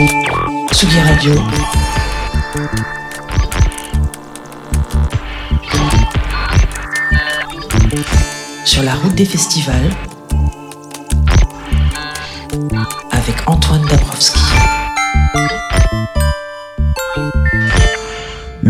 Tsugi 0.00 0.98
Radio. 1.00 1.34
Sur 8.64 8.82
la 8.82 8.94
route 8.94 9.14
des 9.14 9.26
festivals. 9.26 9.90
Avec 13.10 13.36
Antoine. 13.46 13.99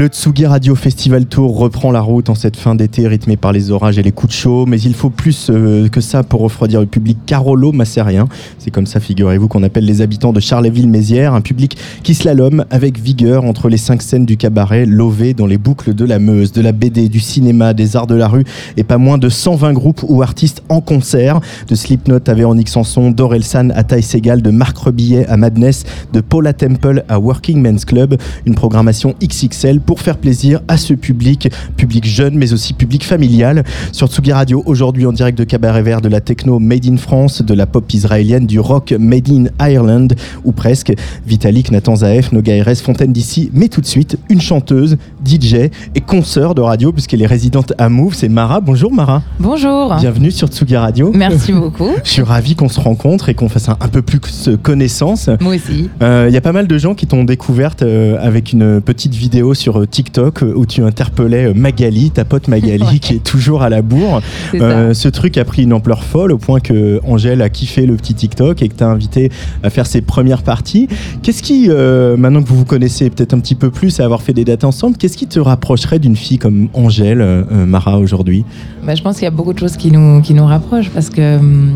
Le 0.01 0.07
Tsugi 0.07 0.47
Radio 0.47 0.75
Festival 0.75 1.27
Tour 1.27 1.59
reprend 1.59 1.93
la 1.93 2.01
route 2.01 2.31
en 2.31 2.35
cette 2.35 2.57
fin 2.57 2.75
d'été 2.75 3.07
rythmée 3.07 3.37
par 3.37 3.53
les 3.53 3.71
orages 3.71 3.99
et 3.99 4.03
les 4.03 4.13
coups 4.13 4.33
de 4.33 4.39
chaud, 4.39 4.65
mais 4.65 4.81
il 4.81 4.95
faut 4.95 5.11
plus 5.11 5.49
euh, 5.51 5.89
que 5.89 6.01
ça 6.01 6.23
pour 6.23 6.41
refroidir 6.41 6.81
le 6.81 6.87
public. 6.87 7.19
Carolo 7.27 7.71
Massérien. 7.71 8.27
C'est 8.59 8.71
comme 8.71 8.87
ça, 8.87 8.99
figurez-vous, 8.99 9.47
qu'on 9.47 9.63
appelle 9.63 9.85
les 9.85 10.01
habitants 10.01 10.33
de 10.33 10.41
Charleville-Mézières, 10.41 11.35
un 11.35 11.43
public 11.43 11.77
qui 12.03 12.15
slalome 12.15 12.65
avec 12.71 12.99
vigueur 12.99 13.45
entre 13.45 13.69
les 13.69 13.77
cinq 13.77 14.01
scènes 14.01 14.25
du 14.25 14.39
cabaret, 14.39 14.87
lové 14.87 15.35
dans 15.35 15.45
les 15.45 15.59
boucles 15.59 15.93
de 15.93 16.07
la 16.07 16.19
Meuse, 16.19 16.53
de 16.53 16.63
la 16.63 16.73
BD, 16.73 17.11
du 17.11 17.21
cinéma, 17.21 17.75
des 17.75 17.95
arts 17.95 18.07
de 18.07 18.15
la 18.15 18.29
rue, 18.29 18.45
et 18.79 18.85
pas 18.85 18.97
moins 18.97 19.19
de 19.19 19.29
120 19.29 19.75
groupes 19.75 20.03
ou 20.09 20.23
artistes 20.23 20.63
en 20.71 20.81
concert, 20.81 21.41
de 21.69 21.75
Slipknot 21.75 22.21
à 22.27 22.33
Véronique 22.33 22.71
Sanson, 22.71 23.11
d'Orelsan 23.11 23.69
à 23.75 23.85
Taille 23.85 24.03
Segal, 24.03 24.41
de 24.41 24.51
Marc 24.51 24.79
Rebillet 24.79 25.27
à 25.27 25.37
Madness, 25.37 25.85
de 26.15 26.23
Paula 26.23 26.55
Temple 26.55 27.05
à 27.11 27.19
Working 27.19 27.61
Men's 27.61 27.85
Club, 27.85 28.17
une 28.47 28.55
programmation 28.55 29.15
XXL 29.23 29.81
pour 29.91 29.99
faire 29.99 30.19
plaisir 30.19 30.61
à 30.69 30.77
ce 30.77 30.95
public, 30.95 31.51
public 31.77 32.07
jeune 32.07 32.37
mais 32.37 32.53
aussi 32.53 32.75
public 32.75 33.05
familial. 33.05 33.65
Sur 33.91 34.07
Tsugi 34.07 34.31
Radio, 34.31 34.63
aujourd'hui 34.65 35.05
en 35.05 35.11
direct 35.11 35.37
de 35.37 35.43
Cabaret 35.43 35.83
Vert, 35.83 36.01
de 36.01 36.09
la 36.09 36.21
techno 36.21 36.61
Made 36.61 36.87
in 36.87 36.97
France, 36.97 37.43
de 37.43 37.55
la 37.55 37.67
pop 37.67 37.93
israélienne, 37.93 38.47
du 38.47 38.61
rock 38.61 38.95
Made 38.97 39.29
in 39.29 39.47
Ireland, 39.61 40.07
ou 40.45 40.53
presque. 40.53 40.93
Vitalik, 41.27 41.73
Nathan 41.73 41.97
Zaef, 41.97 42.31
Noga 42.31 42.63
RS, 42.63 42.83
Fontaine 42.85 43.13
d'ici, 43.13 43.51
mais 43.53 43.67
tout 43.67 43.81
de 43.81 43.87
suite, 43.87 44.17
une 44.29 44.41
chanteuse, 44.41 44.97
DJ 45.27 45.55
et 45.97 46.01
consoeur 46.01 46.55
de 46.55 46.61
radio, 46.61 46.93
puisqu'elle 46.93 47.23
est 47.23 47.27
résidente 47.27 47.73
à 47.77 47.89
Move, 47.89 48.15
c'est 48.15 48.29
Mara. 48.29 48.61
Bonjour 48.61 48.93
Mara. 48.93 49.25
Bonjour. 49.41 49.97
Bienvenue 49.97 50.31
sur 50.31 50.47
Tsugi 50.47 50.77
Radio. 50.77 51.11
Merci 51.13 51.53
beaucoup. 51.53 51.91
Je 52.05 52.11
suis 52.11 52.23
ravi 52.23 52.55
qu'on 52.55 52.69
se 52.69 52.79
rencontre 52.79 53.29
et 53.29 53.35
qu'on 53.35 53.49
fasse 53.49 53.69
un, 53.69 53.77
un 53.81 53.89
peu 53.89 54.03
plus 54.03 54.21
connaissance. 54.63 55.29
Moi 55.41 55.57
aussi. 55.57 55.91
Euh, 56.01 56.27
Il 56.29 56.35
y 56.35 56.37
a 56.37 56.41
pas 56.41 56.53
mal 56.53 56.69
de 56.69 56.79
gens 56.79 56.95
qui 56.95 57.09
t'ont 57.09 57.25
découverte 57.25 57.83
euh, 57.83 58.17
avec 58.21 58.53
une 58.53 58.81
petite 58.81 59.17
vidéo 59.17 59.53
sur 59.53 59.80
TikTok 59.87 60.43
euh, 60.43 60.53
où 60.57 60.67
tu 60.67 60.83
interpellais 60.83 61.47
euh, 61.47 61.55
Magali, 61.55 62.11
ta 62.11 62.25
pote 62.25 62.49
Magali, 62.49 62.83
Ouais. 62.85 62.99
qui 62.99 63.15
est 63.15 63.25
toujours 63.25 63.63
à 63.63 63.69
la 63.69 63.83
bourre. 63.83 64.21
Euh, 64.55 64.95
ce 64.95 65.09
truc 65.09 65.37
a 65.39 65.45
pris 65.45 65.63
une 65.65 65.73
ampleur 65.73 66.03
folle 66.05 66.33
au 66.33 66.39
point 66.39 66.61
que 66.61 67.01
Angèle 67.07 67.43
a 67.43 67.49
kiffé 67.49 67.87
le 67.87 67.97
petit 67.97 68.15
TikTok 68.15 68.63
et 68.63 68.69
que 68.69 68.75
t'as 68.75 68.87
invité 68.87 69.31
à 69.63 69.71
faire 69.71 69.87
ses 69.87 70.01
premières 70.01 70.43
parties. 70.43 70.89
Qu'est-ce 71.23 71.43
qui, 71.43 71.67
euh, 71.69 72.17
maintenant 72.17 72.43
que 72.43 72.49
vous 72.49 72.57
vous 72.57 72.65
connaissez 72.65 73.11
peut-être 73.11 73.35
un 73.35 73.41
petit 73.41 73.55
peu 73.55 73.71
plus, 73.71 74.01
à 74.01 74.05
avoir 74.05 74.23
fait 74.23 74.33
des 74.33 74.45
dates 74.45 74.65
ensemble, 74.65 74.97
qu'est-ce 74.97 75.17
qui 75.17 75.27
te 75.27 75.39
rapprocherait 75.39 75.99
d'une 75.99 76.17
fille 76.17 76.39
comme 76.39 76.69
Angèle, 76.75 77.21
euh, 77.21 77.45
Mara, 77.67 77.99
aujourd'hui? 77.99 78.45
Bah, 78.85 78.95
je 78.95 79.03
pense 79.03 79.17
qu'il 79.17 79.25
y 79.25 79.29
a 79.29 79.31
beaucoup 79.31 79.53
de 79.53 79.59
choses 79.59 79.77
qui 79.77 79.91
nous, 79.91 80.21
qui 80.23 80.35
nous 80.35 80.47
rapprochent 80.47 80.91
parce 80.91 81.11
que 81.11 81.37
hum, 81.39 81.73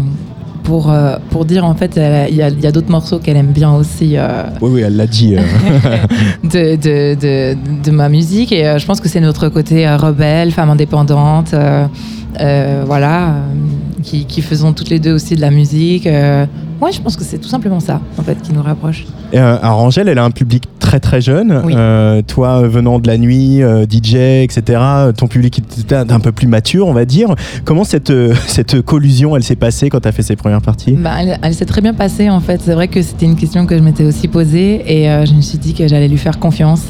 pour, 0.64 0.90
euh, 0.90 1.16
pour 1.30 1.44
dire 1.44 1.64
en 1.64 1.74
fait, 1.74 1.96
il 1.96 2.36
y 2.36 2.42
a, 2.42 2.72
d'autres 2.72 2.90
morceaux 2.90 3.18
qu'elle 3.18 3.36
aime 3.36 3.52
bien 3.52 3.72
aussi 3.72 4.14
euh, 4.16 4.42
Oui, 4.60 4.70
oui, 4.74 4.80
elle 4.80 4.96
l'a 4.96 5.06
dit. 5.06 5.36
euh. 5.36 5.42
de, 6.42 6.76
de, 6.76 7.14
de, 7.14 7.56
de 7.84 7.90
ma 7.90 8.08
musique 8.08 8.50
et 8.50 8.76
je 8.78 8.86
pense 8.86 9.00
que 9.00 9.08
c'est 9.08 9.20
notre 9.20 9.48
côté 9.48 9.88
rebelle, 9.94 10.50
femme 10.50 10.70
indépendante, 10.70 11.54
voilà, 12.86 13.34
qui, 14.02 14.24
qui 14.24 14.42
faisons 14.42 14.72
toutes 14.72 14.90
les 14.90 14.98
deux 14.98 15.12
aussi 15.12 15.36
de 15.36 15.40
la 15.40 15.50
musique. 15.50 16.08
Ouais, 16.84 16.92
je 16.92 17.00
pense 17.00 17.16
que 17.16 17.24
c'est 17.24 17.38
tout 17.38 17.48
simplement 17.48 17.80
ça 17.80 18.00
en 18.18 18.22
fait 18.22 18.40
qui 18.42 18.52
nous 18.52 18.62
rapproche. 18.62 19.04
Et, 19.32 19.38
euh, 19.38 19.58
alors 19.60 19.80
Angèle, 19.80 20.08
elle 20.08 20.18
a 20.18 20.24
un 20.24 20.30
public 20.30 20.64
très 20.84 21.00
très 21.00 21.20
jeune. 21.20 21.62
Oui. 21.64 21.72
Euh, 21.76 22.22
toi, 22.22 22.62
euh, 22.62 22.68
venant 22.68 22.98
de 22.98 23.06
la 23.06 23.16
nuit, 23.16 23.62
euh, 23.62 23.84
DJ, 23.84 24.44
etc., 24.44 24.80
ton 25.16 25.26
public 25.26 25.58
était 25.58 25.94
un 25.94 26.20
peu 26.20 26.30
plus 26.30 26.46
mature, 26.46 26.86
on 26.86 26.92
va 26.92 27.04
dire. 27.04 27.34
Comment 27.64 27.84
cette, 27.84 28.12
cette 28.46 28.82
collusion, 28.82 29.34
elle 29.34 29.42
s'est 29.42 29.56
passée 29.56 29.88
quand 29.88 30.00
tu 30.00 30.08
as 30.08 30.12
fait 30.12 30.22
ses 30.22 30.36
premières 30.36 30.62
parties? 30.62 30.92
Bah, 30.92 31.12
elle, 31.20 31.38
elle 31.42 31.54
s'est 31.54 31.64
très 31.64 31.80
bien 31.80 31.94
passée 31.94 32.28
en 32.28 32.40
fait. 32.40 32.60
C'est 32.62 32.74
vrai 32.74 32.88
que 32.88 33.00
c'était 33.00 33.26
une 33.26 33.36
question 33.36 33.66
que 33.66 33.76
je 33.76 33.82
m'étais 33.82 34.04
aussi 34.04 34.28
posée 34.28 34.82
et 34.86 35.26
je 35.26 35.32
me 35.34 35.40
suis 35.40 35.58
dit 35.58 35.74
que 35.74 35.88
j'allais 35.88 36.08
lui 36.08 36.18
faire 36.18 36.38
confiance 36.38 36.82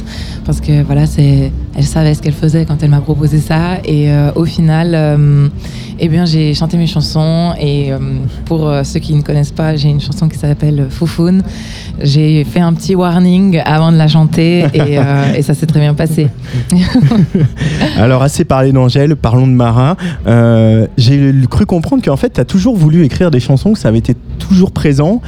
parce 0.45 0.61
que 0.61 0.83
voilà, 0.83 1.07
c'est, 1.07 1.53
elle 1.77 1.85
savait 1.85 2.15
ce 2.15 2.23
qu'elle 2.23 2.35
faisait 2.35 2.65
quand 2.65 2.83
elle 2.83 2.91
m'a 2.91 3.01
proposé 3.01 3.39
ça 3.39 3.79
et 3.85 4.09
au 4.35 4.45
final, 4.45 5.51
eh 5.99 6.09
bien, 6.09 6.25
j'ai 6.25 6.55
chanté 6.55 6.77
mes 6.77 6.87
chansons 6.87 7.53
et 7.61 7.93
euh, 7.93 7.99
pour 8.47 8.69
euh, 8.69 8.83
ceux 8.85 9.01
qui 9.01 9.15
ne 9.15 9.23
connaissent 9.23 9.53
pas, 9.53 9.77
j'ai 9.77 9.89
une 9.89 10.01
chanson 10.01 10.29
qui 10.29 10.39
s'appelle 10.39 10.87
Foufoune. 10.91 11.43
J'ai 12.01 12.43
fait 12.45 12.61
un 12.61 12.73
petit 12.73 12.95
warning 12.95 13.61
avant 13.65 13.93
de 13.93 13.97
la 13.97 14.09
chanter 14.09 14.67
et, 14.75 14.99
euh, 14.99 15.35
et 15.37 15.43
ça 15.43 15.55
s'est 15.55 15.67
très 15.67 15.81
bien 15.81 15.95
passé. 15.95 16.29
Alors, 17.97 18.23
assez 18.23 18.45
parlé 18.45 18.73
d'Angèle, 18.73 19.17
parlons 19.17 19.47
de. 19.47 19.55
Euh, 20.27 20.87
J'ai 20.99 21.33
cru 21.49 21.65
comprendre 21.65 22.03
qu'en 22.03 22.17
fait, 22.17 22.35
tu 22.35 22.41
as 22.41 22.45
toujours 22.45 22.77
voulu 22.77 23.05
écrire 23.05 23.31
des 23.31 23.41
chansons, 23.41 23.73
que 23.73 23.79
ça 23.79 23.89
avait 23.89 23.99
été 23.99 24.15
toujours 24.39 24.73
présent 24.73 25.23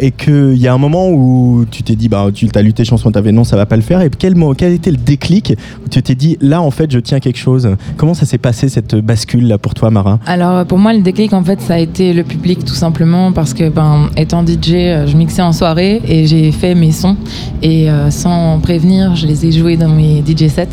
et 0.00 0.10
qu'il 0.10 0.56
y 0.56 0.66
a 0.66 0.72
un 0.72 0.78
moment 0.78 1.10
où 1.10 1.64
tu 1.70 1.82
t'es 1.82 1.96
dit, 1.96 2.08
bah, 2.08 2.28
tu 2.32 2.48
as 2.54 2.62
lu 2.62 2.72
tes 2.72 2.84
chansons, 2.84 3.12
tu 3.12 3.18
avais 3.18 3.32
non, 3.32 3.44
ça 3.44 3.56
va 3.56 3.66
pas 3.66 3.76
le 3.76 3.82
faire. 3.82 4.00
Et 4.00 4.10
quel, 4.10 4.34
quel 4.56 4.72
était 4.72 4.90
le 4.90 4.96
déclic 4.96 5.54
où 5.84 5.88
tu 5.88 6.02
t'es 6.02 6.14
dit, 6.14 6.38
là, 6.40 6.62
en 6.62 6.70
fait, 6.70 6.90
je 6.90 6.98
tiens 6.98 7.20
quelque 7.20 7.38
chose? 7.38 7.76
Comment 7.96 8.14
ça 8.14 8.26
s'est 8.26 8.38
passé 8.38 8.68
cette 8.68 8.94
bascule 8.94 9.46
là 9.46 9.58
pour 9.58 9.74
toi, 9.74 9.81
Mara 9.90 10.18
Alors 10.26 10.64
pour 10.66 10.78
moi 10.78 10.92
le 10.92 11.00
déclic 11.00 11.32
en 11.32 11.42
fait 11.42 11.60
ça 11.60 11.74
a 11.74 11.78
été 11.78 12.12
le 12.12 12.22
public 12.22 12.64
tout 12.64 12.74
simplement 12.74 13.32
parce 13.32 13.54
que 13.54 13.68
ben 13.68 14.08
étant 14.16 14.44
DJ 14.46 14.72
euh, 14.74 15.06
je 15.06 15.16
mixais 15.16 15.42
en 15.42 15.52
soirée 15.52 16.00
et 16.06 16.26
j'ai 16.26 16.52
fait 16.52 16.74
mes 16.74 16.92
sons 16.92 17.16
et 17.62 17.90
euh, 17.90 18.10
sans 18.10 18.58
prévenir 18.60 19.16
je 19.16 19.26
les 19.26 19.46
ai 19.46 19.52
joués 19.52 19.76
dans 19.76 19.88
mes 19.88 20.22
DJ 20.26 20.48
sets 20.48 20.68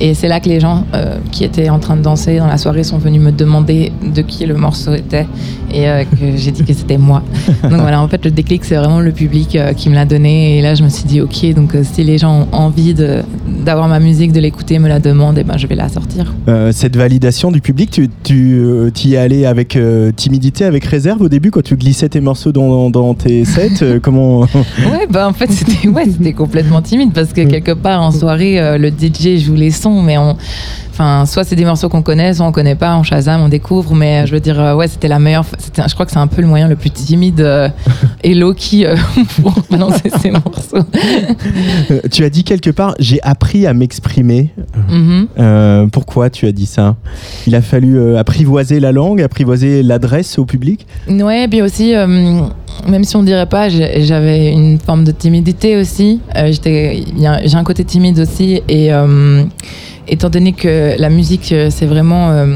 et 0.00 0.14
c'est 0.14 0.28
là 0.28 0.40
que 0.40 0.48
les 0.48 0.60
gens 0.60 0.84
euh, 0.94 1.16
qui 1.30 1.44
étaient 1.44 1.68
en 1.68 1.78
train 1.78 1.96
de 1.96 2.02
danser 2.02 2.38
dans 2.38 2.46
la 2.46 2.58
soirée 2.58 2.84
sont 2.84 2.98
venus 2.98 3.20
me 3.20 3.32
demander 3.32 3.92
de 4.14 4.22
qui 4.22 4.44
le 4.46 4.54
morceau 4.54 4.94
était 4.94 5.26
et 5.72 5.88
euh, 5.88 6.04
que 6.04 6.36
j'ai 6.36 6.50
dit 6.52 6.62
que 6.64 6.72
c'était 6.72 6.98
moi. 6.98 7.22
Donc 7.62 7.80
voilà 7.80 8.00
en 8.00 8.08
fait 8.08 8.24
le 8.24 8.30
déclic 8.30 8.64
c'est 8.64 8.76
vraiment 8.76 9.00
le 9.00 9.12
public 9.12 9.58
qui 9.76 9.88
me 9.90 9.94
l'a 9.94 10.04
donné 10.04 10.58
et 10.58 10.62
là 10.62 10.74
je 10.74 10.82
me 10.84 10.88
suis 10.88 11.04
dit 11.04 11.20
ok 11.20 11.54
donc 11.54 11.74
si 11.82 12.04
les 12.04 12.18
gens 12.18 12.46
ont 12.52 12.56
envie 12.56 12.94
de- 12.94 13.22
d'avoir 13.64 13.88
ma 13.88 14.00
musique 14.00 14.32
de 14.32 14.40
l'écouter 14.40 14.78
me 14.78 14.88
la 14.88 15.00
demandent 15.00 15.38
et 15.38 15.44
ben 15.44 15.56
je 15.56 15.66
vais 15.66 15.74
la 15.74 15.88
sortir. 15.88 16.34
Cette 16.72 16.96
validation 16.96 17.50
du 17.50 17.60
public, 17.60 17.90
tu, 17.90 18.10
tu 18.22 18.53
euh, 18.54 18.90
t'y 18.90 19.10
y 19.10 19.16
allais 19.16 19.46
avec 19.46 19.76
euh, 19.76 20.12
timidité, 20.12 20.64
avec 20.64 20.84
réserve 20.84 21.22
au 21.22 21.28
début 21.28 21.50
quand 21.50 21.62
tu 21.62 21.76
glissais 21.76 22.08
tes 22.08 22.20
morceaux 22.20 22.52
dans, 22.52 22.90
dans 22.90 23.14
tes 23.14 23.44
sets 23.44 23.82
euh, 23.82 24.00
Comment 24.02 24.40
Ouais, 24.78 25.06
bah 25.08 25.28
en 25.28 25.32
fait, 25.32 25.50
c'était 25.50 25.88
ouais, 25.88 26.32
complètement 26.32 26.82
timide 26.82 27.12
parce 27.12 27.32
que 27.32 27.42
quelque 27.42 27.72
part 27.72 28.02
en 28.02 28.10
soirée, 28.10 28.60
euh, 28.60 28.78
le 28.78 28.88
DJ 28.88 29.38
joue 29.38 29.54
les 29.54 29.70
sons, 29.70 30.02
mais 30.02 30.18
on. 30.18 30.36
Enfin, 30.94 31.26
soit 31.26 31.42
c'est 31.42 31.56
des 31.56 31.64
morceaux 31.64 31.88
qu'on 31.88 32.02
connaît, 32.02 32.34
soit 32.34 32.46
on 32.46 32.52
connaît 32.52 32.76
pas, 32.76 32.96
on 32.96 33.02
Shazam, 33.02 33.40
on 33.40 33.48
découvre, 33.48 33.96
mais 33.96 34.22
euh, 34.22 34.26
je 34.26 34.32
veux 34.32 34.38
dire, 34.38 34.60
euh, 34.60 34.76
ouais, 34.76 34.86
c'était 34.86 35.08
la 35.08 35.18
meilleure. 35.18 35.44
Je 35.76 35.92
crois 35.92 36.06
que 36.06 36.12
c'est 36.12 36.20
un 36.20 36.28
peu 36.28 36.40
le 36.40 36.46
moyen 36.46 36.68
le 36.68 36.76
plus 36.76 36.92
timide 36.92 37.40
euh, 37.40 37.68
et 38.22 38.32
low-key 38.32 38.86
euh, 38.86 38.94
pour 39.42 39.60
balancer 39.68 40.08
ces 40.22 40.30
morceaux. 40.30 40.86
Tu 42.12 42.22
as 42.22 42.30
dit 42.30 42.44
quelque 42.44 42.70
part, 42.70 42.94
j'ai 43.00 43.18
appris 43.24 43.66
à 43.66 43.74
m'exprimer. 43.74 44.50
Mhm. 44.88 45.26
Euh, 45.40 45.86
pourquoi 45.88 46.30
tu 46.30 46.46
as 46.46 46.52
dit 46.52 46.66
ça? 46.66 46.94
Il 47.48 47.56
a 47.56 47.60
fallu 47.60 48.16
apprivoiser 48.16 48.78
la 48.78 48.92
langue, 48.92 49.20
apprivoiser 49.20 49.82
l'adresse 49.82 50.38
au 50.38 50.44
public? 50.44 50.86
Ouais, 51.08 51.48
puis 51.48 51.60
aussi, 51.60 51.92
même 52.88 53.04
si 53.04 53.16
on 53.16 53.22
dirait 53.22 53.46
pas, 53.46 53.68
j'avais 53.68 54.52
une 54.52 54.78
forme 54.78 55.04
de 55.04 55.12
timidité 55.12 55.76
aussi. 55.76 56.20
Euh, 56.36 56.52
J'ai 56.52 57.56
un 57.56 57.64
côté 57.64 57.84
timide 57.84 58.18
aussi. 58.18 58.62
Et 58.68 58.92
euh, 58.92 59.44
étant 60.08 60.30
donné 60.30 60.52
que 60.52 60.98
la 60.98 61.10
musique, 61.10 61.52
euh, 61.52 61.68
c'est 61.70 61.86
vraiment 61.86 62.46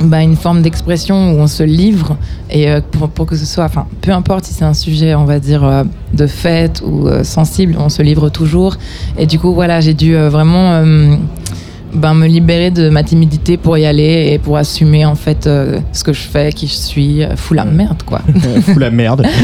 bah, 0.00 0.22
une 0.22 0.36
forme 0.36 0.62
d'expression 0.62 1.32
où 1.32 1.38
on 1.38 1.46
se 1.46 1.62
livre, 1.62 2.16
et 2.50 2.68
pour, 2.92 3.08
pour 3.08 3.26
que 3.26 3.36
ce 3.36 3.44
soit, 3.44 3.64
enfin, 3.64 3.86
peu 4.00 4.12
importe 4.12 4.44
si 4.44 4.54
c'est 4.54 4.64
un 4.64 4.74
sujet, 4.74 5.14
on 5.14 5.24
va 5.24 5.40
dire, 5.40 5.84
de 6.14 6.26
fête 6.26 6.82
ou 6.86 7.08
sensible, 7.24 7.76
on 7.78 7.88
se 7.88 8.02
livre 8.02 8.28
toujours. 8.28 8.76
Et 9.18 9.26
du 9.26 9.38
coup, 9.38 9.52
voilà, 9.52 9.80
j'ai 9.80 9.94
dû 9.94 10.14
vraiment. 10.14 10.82
Euh, 11.94 11.98
ben, 11.98 12.14
me 12.14 12.26
libérer 12.26 12.70
de 12.70 12.88
ma 12.90 13.02
timidité 13.02 13.56
pour 13.56 13.76
y 13.78 13.86
aller 13.86 14.30
et 14.32 14.38
pour 14.38 14.56
assumer 14.56 15.04
en 15.04 15.14
fait 15.14 15.46
euh, 15.46 15.80
ce 15.92 16.04
que 16.04 16.12
je 16.12 16.20
fais, 16.22 16.52
qui 16.52 16.66
je 16.66 16.72
suis, 16.74 17.22
euh, 17.22 17.36
fou 17.36 17.54
la 17.54 17.64
merde 17.64 18.02
quoi. 18.04 18.20
Fou 18.62 18.78
la 18.78 18.90
merde. 18.90 19.26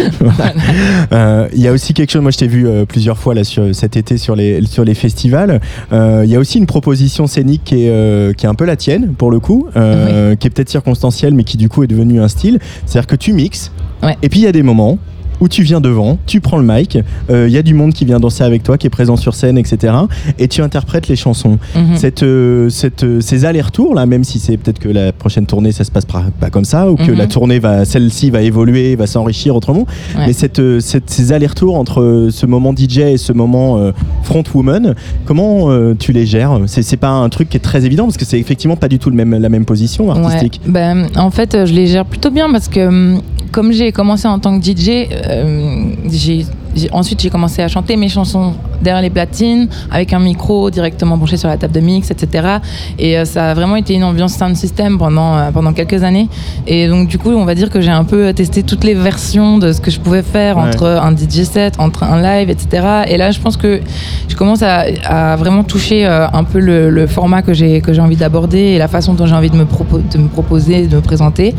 Euh, 1.12 1.49
Il 1.55 1.61
y 1.61 1.69
a 1.69 1.73
aussi 1.73 1.94
quelque 1.94 2.11
chose, 2.11 2.23
moi 2.23 2.31
je 2.31 2.38
t'ai 2.38 2.46
vu 2.46 2.67
euh, 2.67 2.85
plusieurs 2.87 3.19
fois 3.19 3.35
là, 3.35 3.44
sur, 3.44 3.75
cet 3.75 3.96
été 3.96 4.17
sur 4.19 4.35
les, 4.37 4.64
sur 4.67 4.85
les 4.85 4.94
festivals. 4.94 5.61
Euh, 5.93 6.23
Il 6.25 6.31
y 6.31 6.37
a 6.37 6.38
aussi 6.38 6.58
une 6.58 6.67
proposition 6.67 7.26
scénique 7.26 7.62
qui 7.64 7.85
est, 7.85 7.91
euh, 7.91 8.32
qui 8.32 8.46
est 8.46 8.49
un 8.49 8.55
peu 8.55 8.64
la 8.64 8.76
tienne 8.76 9.14
pour 9.17 9.31
le 9.31 9.41
coup, 9.41 9.69
euh, 9.76 10.35
qui 10.37 10.46
est 10.46 10.50
peut-être 10.50 10.69
circonstancielle 10.70 11.35
mais 11.35 11.44
qui 11.44 11.56
du 11.56 11.69
coup 11.69 11.82
est 11.85 11.87
devenue 11.87 12.20
un 12.20 12.29
style. 12.29 12.58
C'est-à-dire 12.87 13.06
que 13.06 13.17
tu 13.17 13.32
mixes 13.32 13.70
Ouais. 14.02 14.17
et 14.23 14.29
puis 14.29 14.41
il 14.41 14.43
y 14.44 14.49
a 14.49 14.52
des 14.52 14.62
moments 14.62 14.99
où 15.40 15.48
tu 15.48 15.62
viens 15.62 15.81
devant, 15.81 16.19
tu 16.26 16.40
prends 16.40 16.58
le 16.58 16.64
mic, 16.66 16.98
il 17.31 17.48
y 17.48 17.56
a 17.58 17.62
du 17.62 17.75
monde 17.75 17.92
qui 17.92 18.04
vient 18.04 18.20
danser 18.20 18.44
avec 18.44 18.62
toi, 18.62 18.78
qui 18.78 18.86
est 18.86 18.90
présent 18.90 19.16
sur 19.16 19.34
scène, 19.34 19.58
etc. 19.58 19.92
Et 20.38 20.48
tu 20.48 20.62
interprètes 20.62 21.08
les 21.08 21.16
chansons. 21.16 21.58
Mhm. 21.75 21.96
Cette, 21.96 22.25
cette, 22.70 23.20
ces 23.20 23.44
allers-retours 23.44 23.94
là, 23.94 24.06
même 24.06 24.25
si 24.25 24.38
c'est 24.38 24.56
peut-être 24.56 24.78
que 24.78 24.88
la 24.88 25.12
prochaine 25.12 25.46
tournée 25.46 25.72
ça 25.72 25.84
se 25.84 25.90
passe 25.90 26.04
pas, 26.04 26.25
pas 26.40 26.50
comme 26.50 26.64
ça, 26.64 26.90
ou 26.90 26.96
que 26.96 27.10
Mhm. 27.10 27.19
la 27.19 27.26
tournée 27.26 27.58
va, 27.58 27.84
celle-ci 27.84 28.31
va 28.31 28.42
évoluer, 28.42 28.96
va 28.96 29.06
s'enrichir 29.06 29.54
autrement. 29.56 29.86
Ouais. 30.16 30.26
Mais 30.26 30.32
cette, 30.32 30.60
cette- 30.81 31.10
ces 31.10 31.32
allers-retours 31.32 31.76
entre 31.76 32.28
ce 32.31 32.46
moment 32.46 32.72
DJ 32.75 32.98
et 32.98 33.16
ce 33.16 33.32
moment 33.32 33.78
euh, 33.78 33.92
frontwoman, 34.22 34.94
comment 35.25 35.70
euh, 35.70 35.94
tu 35.98 36.12
les 36.12 36.26
gères? 36.26 36.58
C'est 36.66 36.96
pas 36.96 37.10
un 37.10 37.28
truc 37.28 37.48
qui 37.48 37.56
est 37.56 37.60
très 37.60 37.84
évident 37.84 38.04
parce 38.04 38.16
que 38.16 38.25
c'est 38.25 38.38
effectivement 38.40 38.76
pas 38.76 38.88
du 38.88 38.98
tout 38.98 39.10
le 39.10 39.16
même, 39.16 39.34
la 39.38 39.48
même 39.48 39.64
position 39.64 40.10
artistique. 40.10 40.60
Ouais. 40.66 40.72
Ben, 40.72 41.06
en 41.16 41.31
fait, 41.31 41.54
euh, 41.54 41.66
je 41.66 41.75
les 41.75 41.86
gère 41.86 42.04
plutôt 42.04 42.31
bien 42.31 42.50
parce 42.50 42.69
que 42.69 42.86
hum, 42.88 43.20
comme 43.52 43.72
j'ai 43.72 43.92
commencé 43.92 44.26
en 44.26 44.38
tant 44.40 44.58
que 44.58 44.64
DJ, 44.64 44.88
euh, 44.88 45.23
j'ai 45.26 45.96
j'ai- 46.10 46.46
ensuite 46.92 47.20
j'ai 47.20 47.30
commencé 47.30 47.62
à 47.62 47.68
chanter 47.68 47.96
mes 47.96 48.08
chansons 48.08 48.54
derrière 48.82 49.02
les 49.02 49.10
platines 49.10 49.68
avec 49.90 50.12
un 50.12 50.18
micro 50.18 50.70
directement 50.70 51.16
branché 51.16 51.36
sur 51.36 51.48
la 51.48 51.56
table 51.56 51.72
de 51.74 51.80
mix, 51.80 52.10
etc. 52.10 52.58
Et 52.98 53.18
euh, 53.18 53.24
ça 53.24 53.50
a 53.50 53.54
vraiment 53.54 53.76
été 53.76 53.94
une 53.94 54.04
ambiance 54.04 54.34
sound 54.34 54.56
system 54.56 54.98
pendant 54.98 55.36
euh, 55.36 55.50
pendant 55.52 55.72
quelques 55.72 56.02
années. 56.02 56.28
Et 56.66 56.88
donc 56.88 57.08
du 57.08 57.18
coup, 57.18 57.30
on 57.30 57.44
va 57.44 57.54
dire 57.54 57.70
que 57.70 57.80
j'ai 57.80 57.90
un 57.90 58.04
peu 58.04 58.32
testé 58.32 58.62
toutes 58.62 58.84
les 58.84 58.94
versions 58.94 59.58
de 59.58 59.72
ce 59.72 59.80
que 59.80 59.90
je 59.90 60.00
pouvais 60.00 60.22
faire 60.22 60.56
Ouais. 60.56 60.62
entre 60.64 60.86
un 60.86 61.12
DJ 61.16 61.44
set, 61.44 61.74
entre 61.78 62.02
un 62.04 62.20
live, 62.20 62.50
etc. 62.50 62.86
Et 63.08 63.16
là, 63.16 63.30
je 63.30 63.40
pense 63.40 63.56
que 63.56 63.80
je 64.28 64.36
commence 64.36 64.62
à, 64.62 64.84
à 65.04 65.36
vraiment 65.36 65.64
toucher 65.64 66.06
euh, 66.06 66.26
un 66.32 66.44
peu 66.44 66.58
le, 66.60 66.90
le 66.90 67.06
format 67.06 67.42
que 67.42 67.52
j'ai 67.54 67.80
que 67.80 67.92
j'ai 67.92 68.00
envie 68.00 68.16
d'aborder 68.16 68.58
et 68.58 68.78
la 68.78 68.88
façon 68.88 69.14
dont 69.14 69.26
j'ai 69.26 69.34
envie 69.34 69.50
de 69.50 69.56
me, 69.56 69.64
de 69.64 70.18
me 70.18 70.28
proposer, 70.28 70.86
de 70.86 70.96
me 70.96 71.00
présenter. 71.00 71.54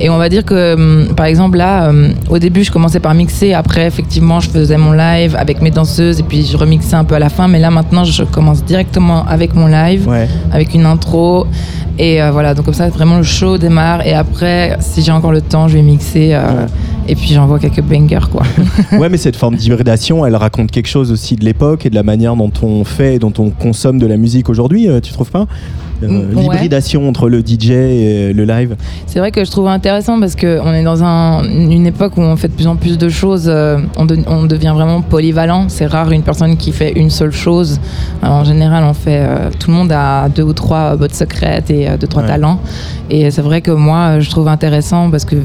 Et 0.00 0.08
on 0.10 0.18
va 0.18 0.28
dire 0.28 0.44
que, 0.44 0.74
hum, 0.74 1.14
par 1.14 1.26
exemple, 1.26 1.58
là, 1.58 1.88
hum, 1.88 2.12
au 2.30 2.38
début, 2.38 2.64
je 2.64 2.70
commençais 2.70 3.00
par 3.00 3.14
mixer. 3.14 3.52
Après, 3.54 3.86
effectivement, 3.86 4.40
je 4.40 4.50
faisais 4.60 4.76
mon 4.76 4.92
live 4.92 5.36
avec 5.36 5.60
mes 5.62 5.70
danseuses 5.70 6.20
et 6.20 6.22
puis 6.22 6.44
je 6.44 6.56
remixais 6.56 6.94
un 6.96 7.04
peu 7.04 7.14
à 7.14 7.18
la 7.18 7.28
fin. 7.28 7.48
Mais 7.48 7.58
là, 7.58 7.70
maintenant, 7.70 8.04
je 8.04 8.24
commence 8.24 8.64
directement 8.64 9.24
avec 9.26 9.54
mon 9.54 9.66
live, 9.66 10.06
Ouais. 10.08 10.28
avec 10.52 10.74
une 10.74 10.86
intro. 10.86 11.46
Et 12.00 12.22
euh, 12.22 12.30
voilà, 12.30 12.54
donc 12.54 12.64
comme 12.64 12.74
ça, 12.74 12.88
vraiment, 12.88 13.16
le 13.16 13.22
show 13.24 13.58
démarre. 13.58 14.06
Et 14.06 14.14
après, 14.14 14.76
si 14.80 15.02
j'ai 15.02 15.10
encore 15.10 15.32
le 15.32 15.40
temps, 15.40 15.66
je 15.68 15.76
vais 15.78 15.82
mixer. 15.82 16.30
euh, 16.34 16.40
Ouais. 16.48 16.66
Et 17.10 17.14
puis, 17.16 17.28
j'envoie 17.32 17.58
quelques 17.58 17.80
bangers, 17.82 18.28
quoi. 18.30 18.42
ouais, 18.98 19.08
mais 19.08 19.16
cette 19.16 19.34
forme 19.36 19.56
d'hybridation, 19.56 20.26
elle 20.26 20.36
raconte 20.36 20.70
quelque 20.70 20.88
chose 20.88 21.10
aussi 21.10 21.36
de 21.36 21.44
l'époque 21.44 21.86
et 21.86 21.90
de 21.90 21.94
la 21.94 22.02
manière 22.02 22.36
dont 22.36 22.52
on 22.62 22.84
fait 22.84 23.14
et 23.14 23.18
dont 23.18 23.32
on 23.38 23.48
consomme 23.50 23.98
de 23.98 24.06
la 24.06 24.16
musique 24.18 24.48
aujourd'hui, 24.50 24.88
euh, 24.88 25.00
tu 25.00 25.12
trouves 25.12 25.30
pas? 25.30 25.46
Euh, 26.02 26.06
Mm, 26.08 26.36
ouais. 26.36 26.42
L'hybridation 26.52 27.08
entre 27.08 27.28
le 27.28 27.40
DJ 27.40 27.70
et 27.70 28.32
le 28.32 28.44
live. 28.44 28.76
C'est 29.06 29.18
vrai 29.18 29.32
que 29.32 29.44
je 29.44 29.50
trouve 29.50 29.66
intéressant 29.66 30.20
parce 30.20 30.36
qu'on 30.36 30.72
est 30.72 30.84
dans 30.84 31.02
un- 31.02 31.42
une 31.44 31.86
époque 31.86 32.16
où 32.16 32.20
on 32.20 32.36
fait 32.36 32.48
de 32.48 32.52
plus 32.52 32.66
en 32.68 32.76
plus 32.76 32.98
de 32.98 33.08
choses, 33.08 33.46
euh, 33.48 33.78
on, 33.96 34.04
de- 34.04 34.18
on 34.28 34.44
devient 34.44 34.72
vraiment 34.74 35.00
polyvalent. 35.02 35.64
C'est 35.68 35.86
rare 35.86 36.10
une 36.12 36.22
personne 36.22 36.56
qui 36.56 36.70
fait 36.72 36.92
une 36.92 37.10
seule 37.10 37.32
chose. 37.32 37.80
Alors, 38.22 38.36
en 38.36 38.44
général, 38.44 38.84
on 38.84 38.94
fait, 38.94 39.20
euh, 39.20 39.50
tout 39.58 39.70
le 39.70 39.76
monde 39.76 39.90
a 39.92 40.28
deux 40.28 40.42
ou 40.44 40.52
trois 40.52 40.94
bottes 40.96 41.14
secrètes 41.14 41.70
et 41.70 41.88
euh, 41.88 41.96
deux, 41.96 42.06
trois 42.06 42.22
Ouais. 42.22 42.28
talents. 42.28 42.60
Et 43.10 43.30
c'est 43.30 43.42
vrai 43.42 43.60
que 43.62 43.70
moi, 43.70 44.16
euh, 44.16 44.20
je 44.20 44.28
trouve 44.30 44.48
intéressant 44.48 45.10
parce 45.10 45.24
que 45.24 45.36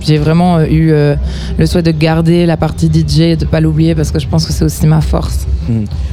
j'ai 0.00 0.18
vraiment 0.18 0.56
euh, 0.58 0.66
eu 0.66 0.90
euh, 0.92 1.16
le 1.58 1.66
souhait 1.66 1.82
de 1.82 1.90
garder 1.90 2.46
la 2.46 2.56
partie 2.56 2.86
DJ, 2.86 3.36
de 3.38 3.44
pas 3.44 3.60
l'oublier 3.60 3.94
parce 3.94 4.10
que 4.10 4.18
je 4.18 4.26
pense 4.28 4.46
que 4.46 4.52
c'est 4.52 4.64
aussi 4.64 4.86
ma 4.86 5.00
force. 5.00 5.46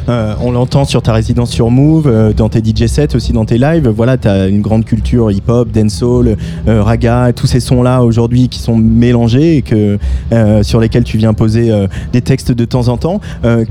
Euh, 0.08 0.34
on 0.42 0.52
l'entend 0.52 0.86
sur 0.86 1.02
ta 1.02 1.14
résidence 1.14 1.52
sur 1.52 1.70
Move, 1.70 2.08
euh, 2.08 2.34
dans 2.34 2.50
tes 2.50 2.60
DJ 2.60 2.88
sets, 2.88 3.16
aussi 3.16 3.34
dans 3.34 3.46
tes 3.46 3.58
lives. 3.58 3.88
Voilà, 3.90 4.18
tu 4.18 4.28
as 4.28 4.48
une 4.48 4.62
grande 4.62 4.86
culture 4.86 5.32
hip-hop, 5.32 5.70
dancehall, 5.72 6.38
raga, 6.68 7.32
tous 7.34 7.48
ces 7.48 7.60
sons-là 7.60 8.04
aujourd'hui 8.04 8.50
qui 8.50 8.60
sont 8.60 8.76
mélangés 8.76 9.58
et 9.58 9.62
que, 9.62 9.98
sur 10.64 10.80
lesquels 10.80 11.04
tu 11.04 11.18
viens 11.18 11.34
poser 11.34 11.72
des 12.14 12.22
textes 12.22 12.52
de 12.52 12.66
temps 12.66 12.88
en 12.88 12.98
temps. 12.98 13.20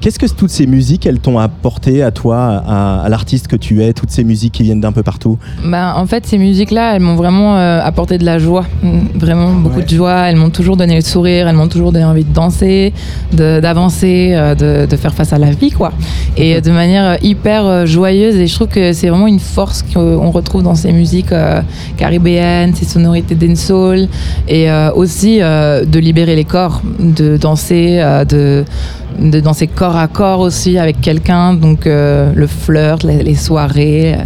Qu'est-ce 0.01 0.19
que 0.19 0.27
toutes 0.27 0.51
ces 0.51 0.67
musiques, 0.67 1.07
elles 1.07 1.19
t'ont 1.19 1.39
apporté 1.39 2.03
à 2.03 2.11
toi, 2.11 2.63
à, 2.67 3.01
à 3.03 3.09
l'artiste 3.09 3.49
que 3.49 3.57
tu 3.57 3.83
es, 3.83 3.93
toutes 3.93 4.11
ces 4.11 4.25
musiques 4.25 4.53
qui 4.55 4.63
viennent 4.63 4.81
d'un 4.81 4.93
peu 4.93 5.03
partout? 5.03 5.39
Bah, 5.65 5.95
en 5.97 6.07
fait, 6.07 6.27
ces 6.27 6.39
musiques-là, 6.39 6.97
elles 6.97 7.03
m'ont 7.11 7.17
vraiment 7.17 7.57
euh, 7.57 7.81
apporté 7.83 8.19
de 8.19 8.25
la 8.25 8.39
joie. 8.39 8.65
Vraiment 9.15 9.53
beaucoup 9.53 9.79
Ouais. 9.79 9.85
de 9.85 9.89
joie. 9.91 10.29
Elles 10.29 10.37
m'ont 10.37 10.51
toujours 10.51 10.77
donné 10.77 10.95
le 10.95 11.01
sourire. 11.01 11.49
Elles 11.49 11.57
m'ont 11.57 11.69
toujours 11.69 11.93
donné 11.93 12.05
envie 12.05 12.25
de 12.25 12.33
danser, 12.33 12.93
de- 13.33 13.61
d'avancer, 13.61 14.31
euh, 14.33 14.55
de, 14.55 14.87
de 14.87 14.97
faire 14.97 15.15
face 15.15 15.33
à 15.33 15.39
la 15.39 15.51
vie, 15.51 15.71
quoi. 15.71 15.93
Et 16.37 16.61
de 16.61 16.71
manière 16.71 17.05
euh, 17.13 17.17
hyper 17.23 17.65
euh, 17.67 17.87
joyeuse. 17.87 18.37
Et 18.37 18.47
je 18.47 18.55
trouve 18.55 18.69
que 18.69 18.93
c'est 18.93 19.09
vraiment 19.09 19.27
une 19.27 19.41
force 19.41 19.83
qu'on 19.83 20.31
retrouve 20.31 20.63
dans 20.63 20.75
ces 20.75 20.93
musiques 20.93 21.33
euh, 21.33 21.61
caribéennes, 21.97 22.75
ces 22.75 22.85
sonorités 22.87 23.35
dancehall. 23.35 24.09
Et 24.49 24.71
euh, 24.71 24.91
aussi 24.93 25.39
euh, 25.41 25.85
de 25.85 25.99
libérer 25.99 26.37
les 26.37 26.45
corps, 26.45 26.83
de 26.99 27.37
danser, 27.37 27.99
euh, 28.01 28.25
de 28.25 28.65
de 29.19 29.41
danser 29.41 29.67
corps 29.67 29.97
à 29.97 30.09
corps 30.09 30.41
aussi 30.41 30.79
avec 30.79 31.01
quelqu'un, 31.01 31.55
donc 31.55 31.87
euh, 31.87 32.33
le 32.35 32.47
flirt, 32.47 33.03
les, 33.03 33.23
les 33.23 33.35
soirées, 33.35 34.15
euh, 34.15 34.23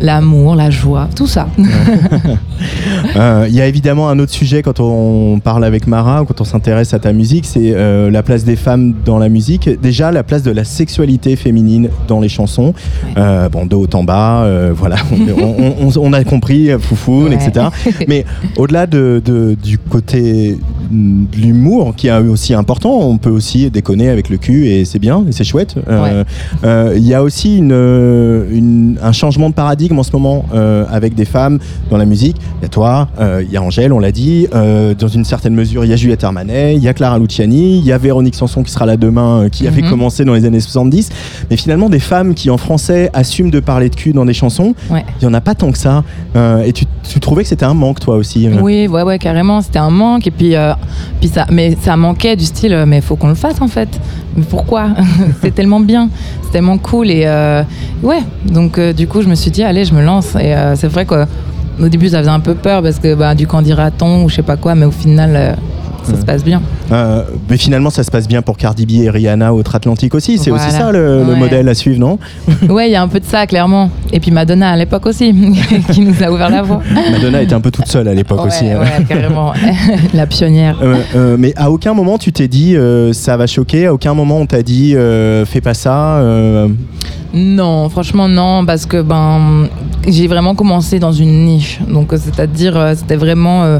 l'amour, 0.00 0.54
la 0.56 0.70
joie, 0.70 1.08
tout 1.16 1.26
ça. 1.26 1.48
Euh, 3.16 3.46
Il 3.48 3.54
y 3.54 3.60
a 3.60 3.66
évidemment 3.66 4.08
un 4.08 4.18
autre 4.18 4.32
sujet 4.32 4.62
quand 4.62 4.80
on 4.80 5.40
parle 5.40 5.64
avec 5.64 5.86
Mara 5.86 6.22
ou 6.22 6.24
quand 6.24 6.40
on 6.40 6.44
s'intéresse 6.44 6.94
à 6.94 6.98
ta 6.98 7.12
musique, 7.12 7.44
c'est 7.44 7.72
euh, 7.74 8.10
la 8.10 8.22
place 8.22 8.44
des 8.44 8.56
femmes 8.56 8.94
dans 9.04 9.18
la 9.18 9.28
musique. 9.28 9.68
Déjà, 9.80 10.10
la 10.10 10.22
place 10.22 10.42
de 10.42 10.50
la 10.50 10.64
sexualité 10.64 11.36
féminine 11.36 11.88
dans 12.08 12.20
les 12.20 12.28
chansons. 12.28 12.72
Bon, 13.52 13.66
de 13.66 13.74
haut 13.76 13.86
en 13.92 14.04
bas, 14.04 14.46
voilà, 14.72 14.96
on, 15.12 15.42
on- 15.42 15.74
on- 15.88 16.00
on 16.00 16.12
a 16.12 16.24
compris, 16.24 16.70
foufoune, 16.78 17.28
Ouais. 17.28 17.34
etc. 17.34 17.66
Mais 18.08 18.24
au-delà 18.56 18.86
de, 18.86 19.20
de- 19.24 19.54
du 19.62 19.78
côté 19.78 20.58
mm, 20.90 21.24
de 21.32 21.36
l'humour, 21.40 21.94
qui 21.96 22.08
est 22.08 22.16
aussi 22.18 22.54
important, 22.54 22.90
on 23.00 23.18
peut 23.18 23.30
aussi 23.30 23.70
déconner 23.70 24.08
avec 24.08 24.25
le 24.30 24.38
cul 24.38 24.66
et 24.66 24.84
c'est 24.84 24.98
bien, 24.98 25.24
et 25.28 25.32
c'est 25.32 25.44
chouette. 25.44 25.74
Euh, 25.88 26.24
euh, 26.64 26.94
Il 26.96 27.06
y 27.06 27.14
a 27.14 27.22
aussi 27.22 27.56
une, 27.58 27.72
euh, 27.72 28.44
une- 28.50 28.98
un 29.02 29.12
changement 29.12 29.48
de 29.50 29.54
paradigme 29.54 29.98
en 29.98 30.02
ce 30.02 30.12
moment 30.12 30.44
euh, 30.54 30.84
avec 30.90 31.14
des 31.14 31.24
femmes 31.24 31.58
dans 31.90 31.96
la 31.96 32.04
musique. 32.04 32.36
Il 32.60 32.62
y 32.62 32.66
a 32.66 32.68
toi, 32.68 33.08
euh, 33.20 33.42
il 33.46 33.52
y 33.52 33.56
a 33.56 33.62
Angèle, 33.62 33.92
on 33.92 33.98
l'a 33.98 34.12
dit. 34.12 34.46
Dans 34.98 35.08
une 35.08 35.24
certaine 35.24 35.54
mesure, 35.54 35.84
il 35.84 35.90
y 35.90 35.92
a 35.92 35.96
Juliette 35.96 36.24
Armanet, 36.24 36.74
il 36.76 36.82
y 36.82 36.88
a 36.88 36.94
Clara 36.94 37.18
Luciani, 37.18 37.78
il 37.78 37.84
y 37.84 37.92
a 37.92 37.98
Véronique 37.98 38.34
Sanson 38.34 38.62
qui 38.62 38.70
sera 38.72 38.86
là 38.86 38.96
demain, 38.96 39.48
qui 39.50 39.66
avait 39.68 39.82
Mhm. 39.82 39.90
commencé 39.90 40.24
dans 40.24 40.34
les 40.34 40.44
années 40.44 40.60
70. 40.60 41.10
Mais 41.50 41.56
finalement, 41.56 41.88
des 41.88 41.98
femmes 42.00 42.34
qui 42.34 42.50
en 42.50 42.56
français 42.56 43.10
assument 43.12 43.50
de 43.50 43.60
parler 43.60 43.88
de 43.90 43.94
cul 43.96 44.12
dans 44.12 44.24
des 44.24 44.32
chansons, 44.34 44.74
Ouais. 44.90 45.04
il 45.20 45.24
y 45.24 45.26
en 45.26 45.34
a 45.34 45.40
pas 45.40 45.54
tant 45.54 45.70
que 45.72 45.78
ça. 45.78 46.02
Et 46.64 46.72
tu, 46.72 46.84
tu 47.08 47.20
trouvais 47.20 47.42
que 47.42 47.48
c'était 47.48 47.64
un 47.64 47.74
manque, 47.74 48.00
toi 48.00 48.16
aussi 48.16 48.48
Oui, 48.60 48.86
ouais, 48.88 49.02
ouais, 49.02 49.18
carrément, 49.18 49.60
c'était 49.62 49.78
un 49.78 49.90
manque. 49.90 50.26
Et 50.26 50.30
puis, 50.30 50.54
puis 51.20 51.28
ça, 51.28 51.46
mais 51.50 51.76
ça 51.80 51.96
manquait 51.96 52.36
du 52.36 52.44
style, 52.44 52.84
mais 52.86 52.96
il 52.96 53.02
faut 53.02 53.16
qu'on 53.16 53.28
le 53.28 53.34
fasse 53.34 53.60
en 53.60 53.68
fait. 53.68 53.88
Mais 54.36 54.44
pourquoi 54.48 54.88
C'est 55.42 55.54
tellement 55.54 55.80
bien, 55.80 56.08
c'est 56.42 56.52
tellement 56.52 56.78
cool. 56.78 57.10
Et 57.10 57.24
euh, 57.26 57.62
ouais, 58.02 58.20
donc 58.44 58.78
euh, 58.78 58.92
du 58.92 59.06
coup, 59.06 59.22
je 59.22 59.28
me 59.28 59.34
suis 59.34 59.50
dit, 59.50 59.62
allez, 59.62 59.84
je 59.84 59.94
me 59.94 60.02
lance. 60.02 60.34
Et 60.36 60.54
euh, 60.54 60.76
c'est 60.76 60.88
vrai 60.88 61.06
qu'au 61.06 61.88
début, 61.88 62.08
ça 62.08 62.18
faisait 62.18 62.30
un 62.30 62.40
peu 62.40 62.54
peur 62.54 62.82
parce 62.82 62.98
que 62.98 63.14
bah, 63.14 63.34
du 63.34 63.46
candidaton 63.46 64.24
ou 64.24 64.28
je 64.28 64.36
sais 64.36 64.42
pas 64.42 64.56
quoi, 64.56 64.74
mais 64.74 64.86
au 64.86 64.90
final, 64.90 65.56
ça 66.06 66.12
Ouais. 66.12 66.20
se 66.20 66.24
passe 66.24 66.44
bien. 66.44 66.62
Euh, 66.92 67.22
mais 67.50 67.56
finalement, 67.56 67.90
ça 67.90 68.02
se 68.04 68.10
passe 68.10 68.26
bien 68.28 68.42
pour 68.42 68.56
Cardi 68.56 68.86
B 68.86 69.02
et 69.04 69.10
Rihanna 69.10 69.52
outre-Atlantique 69.52 70.14
aussi. 70.14 70.38
C'est 70.38 70.50
aussi 70.50 70.70
ça 70.70 70.90
le, 70.92 71.24
modèle 71.36 71.68
à 71.68 71.74
suivre, 71.74 71.98
non? 71.98 72.18
Ouais, 72.68 72.88
il 72.88 72.92
y 72.92 72.96
a 72.96 73.02
un 73.02 73.08
peu 73.08 73.20
de 73.20 73.24
ça, 73.24 73.46
clairement. 73.46 73.90
Et 74.12 74.20
puis 74.20 74.30
Madonna 74.30 74.70
à 74.70 74.76
l'époque 74.76 75.06
aussi, 75.06 75.34
qui 75.92 76.00
nous 76.00 76.14
a 76.22 76.30
ouvert 76.30 76.48
la 76.50 76.62
voie. 76.62 76.80
Madonna 77.12 77.42
était 77.42 77.54
un 77.54 77.60
peu 77.60 77.70
toute 77.70 77.86
seule 77.88 78.08
à 78.08 78.14
l'époque 78.14 78.40
Ouais, 78.40 78.46
aussi. 78.46 78.66
hein. 78.68 78.80
ouais, 78.80 79.04
carrément. 79.08 79.52
la 80.14 80.26
pionnière. 80.26 80.78
Euh, 80.82 80.96
euh, 81.14 81.36
mais 81.38 81.52
à 81.56 81.70
aucun 81.70 81.92
moment 81.94 82.18
tu 82.18 82.32
t'es 82.32 82.48
dit 82.48 82.76
ça 83.12 83.36
va 83.36 83.46
choquer, 83.46 83.86
à 83.86 83.94
aucun 83.94 84.14
moment 84.14 84.38
on 84.38 84.46
t'a 84.46 84.62
dit 84.62 84.94
fais 85.46 85.60
pas 85.60 85.74
ça. 85.74 86.22
Non, 87.34 87.88
franchement 87.88 88.28
non, 88.28 88.64
parce 88.64 88.86
que 88.86 89.02
ben 89.02 89.68
j'ai 90.08 90.26
vraiment 90.26 90.54
commencé 90.54 90.98
dans 90.98 91.12
une 91.12 91.44
niche. 91.44 91.80
Donc 91.88 92.12
c'est-à-dire 92.12 92.92
c'était 92.96 93.16
vraiment 93.16 93.78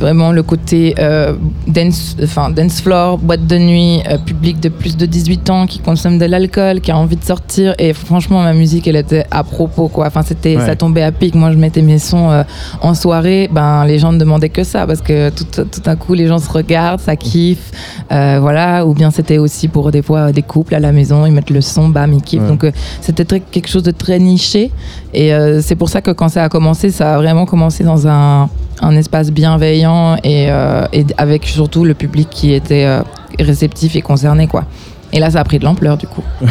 vraiment 0.00 0.32
le 0.32 0.42
côté 0.42 0.94
euh, 0.98 1.34
dance, 1.68 2.16
enfin 2.22 2.50
dance 2.50 2.80
floor, 2.80 3.18
boîte 3.18 3.46
de 3.46 3.58
nuit, 3.58 4.00
euh, 4.08 4.18
public 4.18 4.58
de 4.60 4.68
plus 4.68 4.96
de 4.96 5.06
18 5.06 5.50
ans 5.50 5.66
qui 5.66 5.78
consomme 5.78 6.18
de 6.18 6.24
l'alcool, 6.24 6.80
qui 6.80 6.90
a 6.90 6.96
envie 6.98 7.16
de 7.16 7.24
sortir. 7.24 7.74
Et 7.78 7.92
franchement, 7.92 8.42
ma 8.42 8.54
musique, 8.54 8.88
elle 8.88 8.96
était 8.96 9.24
à 9.30 9.44
propos 9.44 9.88
quoi. 9.88 10.06
Enfin 10.06 10.22
c'était, 10.22 10.56
Ouais. 10.56 10.66
ça 10.66 10.74
tombait 10.76 11.02
à 11.02 11.12
pic. 11.12 11.34
Moi, 11.34 11.52
je 11.52 11.58
mettais 11.58 11.82
mes 11.82 11.98
sons 11.98 12.30
euh, 12.30 12.42
en 12.80 12.94
soirée, 12.94 13.48
ben 13.52 13.84
les 13.84 13.98
gens 13.98 14.12
ne 14.12 14.18
demandaient 14.18 14.48
que 14.48 14.64
ça 14.64 14.86
parce 14.86 15.00
que 15.02 15.30
tout, 15.30 15.44
tout 15.44 15.80
d'un 15.80 15.96
coup, 15.96 16.14
les 16.14 16.26
gens 16.26 16.38
se 16.38 16.50
regardent, 16.50 17.00
ça 17.00 17.14
kiffe, 17.16 17.70
voilà. 18.10 18.86
Ou 18.86 18.94
bien 18.94 19.10
c'était 19.10 19.38
aussi 19.38 19.68
pour 19.68 19.90
des 19.90 20.02
fois 20.02 20.32
des 20.32 20.42
couples 20.42 20.74
à 20.74 20.80
la 20.80 20.92
maison, 20.92 21.26
ils 21.26 21.32
mettent 21.32 21.50
le 21.50 21.60
son, 21.60 21.88
bam, 21.88 22.12
ils 22.12 22.22
kiffent. 22.22 22.42
Ouais. 22.42 22.48
Donc 22.48 22.66
c'était 23.00 23.24
très- 23.24 23.40
quelque 23.40 23.68
chose 23.68 23.82
de 23.82 23.90
très 23.90 24.18
niché. 24.18 24.70
Et 25.14 25.30
c'est 25.62 25.74
pour 25.76 25.88
ça 25.88 26.00
que 26.00 26.10
quand 26.12 26.28
ça 26.28 26.44
a 26.44 26.48
commencé, 26.48 26.90
ça 26.90 27.14
a 27.14 27.16
vraiment 27.18 27.44
commencé 27.46 27.84
dans 27.84 28.06
un, 28.06 28.48
un 28.80 28.96
espace 28.96 29.30
bienveillant 29.30 30.16
et, 30.24 30.50
euh, 30.50 30.86
et 30.92 31.06
avec 31.16 31.46
surtout 31.46 31.84
le 31.84 31.94
public 31.94 32.28
qui 32.30 32.52
était 32.52 32.84
euh, 32.84 33.02
réceptif 33.38 33.96
et 33.96 34.02
concerné, 34.02 34.46
quoi. 34.46 34.64
Et 35.12 35.18
là, 35.18 35.30
ça 35.30 35.40
a 35.40 35.44
pris 35.44 35.58
de 35.58 35.64
l'ampleur 35.64 35.96
du 35.96 36.06
coup. 36.06 36.22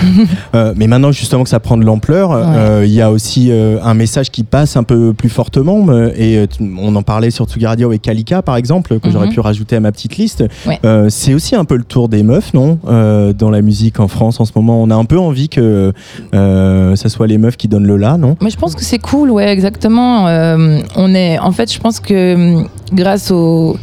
Euh, 0.56 0.74
mais 0.76 0.88
maintenant, 0.88 1.12
justement, 1.12 1.44
que 1.44 1.50
ça 1.50 1.60
prend 1.60 1.78
de 1.78 1.86
l'ampleur, 1.86 2.32
euh, 2.34 2.84
il 2.86 2.92
y 2.92 3.02
a 3.02 3.12
aussi 3.12 3.50
euh, 3.52 3.78
un 3.84 3.94
message 3.94 4.32
qui 4.32 4.44
passe 4.44 4.76
un 4.78 4.84
peu 4.84 5.14
plus 5.14 5.30
fortement. 5.30 5.86
euh, 5.90 6.12
et 6.16 6.38
euh, 6.40 6.48
on 6.80 6.96
en 6.96 7.04
parlait 7.04 7.30
sur 7.32 7.46
Tsugi 7.46 7.66
Radio 7.68 7.88
avec 7.90 8.02
Kalika, 8.02 8.42
par 8.42 8.56
exemple, 8.58 9.00
que 9.00 9.10
j'aurais 9.12 9.28
Mhm. 9.28 9.34
pu 9.34 9.40
rajouter 9.40 9.76
à 9.76 9.80
ma 9.80 9.92
petite 9.92 10.18
liste. 10.18 10.44
Ouais. 10.66 10.80
Euh, 10.86 11.08
c'est 11.10 11.34
aussi 11.34 11.56
un 11.56 11.66
peu 11.66 11.78
le 11.78 11.84
tour 11.84 12.10
des 12.10 12.24
meufs, 12.24 12.54
non 12.54 12.80
Euh, 12.88 13.32
Dans 13.34 13.50
la 13.52 13.62
musique 13.62 14.00
en 14.00 14.08
France 14.08 14.40
en 14.40 14.46
ce 14.46 14.52
moment, 14.56 14.82
on 14.82 14.90
a 14.90 14.96
un 14.96 15.06
peu 15.06 15.20
envie 15.20 15.50
que 15.50 15.94
euh, 16.34 16.96
ça 16.96 17.10
soit 17.10 17.28
les 17.28 17.38
meufs 17.38 17.58
qui 17.58 17.68
donnent 17.68 17.88
le 17.88 17.98
là, 17.98 18.18
non? 18.18 18.36
Mais 18.42 18.50
je 18.50 18.58
pense 18.58 18.76
que 18.76 18.84
c'est 18.84 19.00
cool, 19.00 19.30
ouais, 19.32 19.48
exactement. 19.50 20.28
Euh, 20.28 20.80
on 20.96 21.14
est, 21.14 21.38
en 21.40 21.52
fait, 21.52 21.72
je 21.72 21.80
pense 21.80 22.00
que 22.00 22.36
hum, 22.36 22.68
grâce 22.94 23.30
aux, 23.32 23.78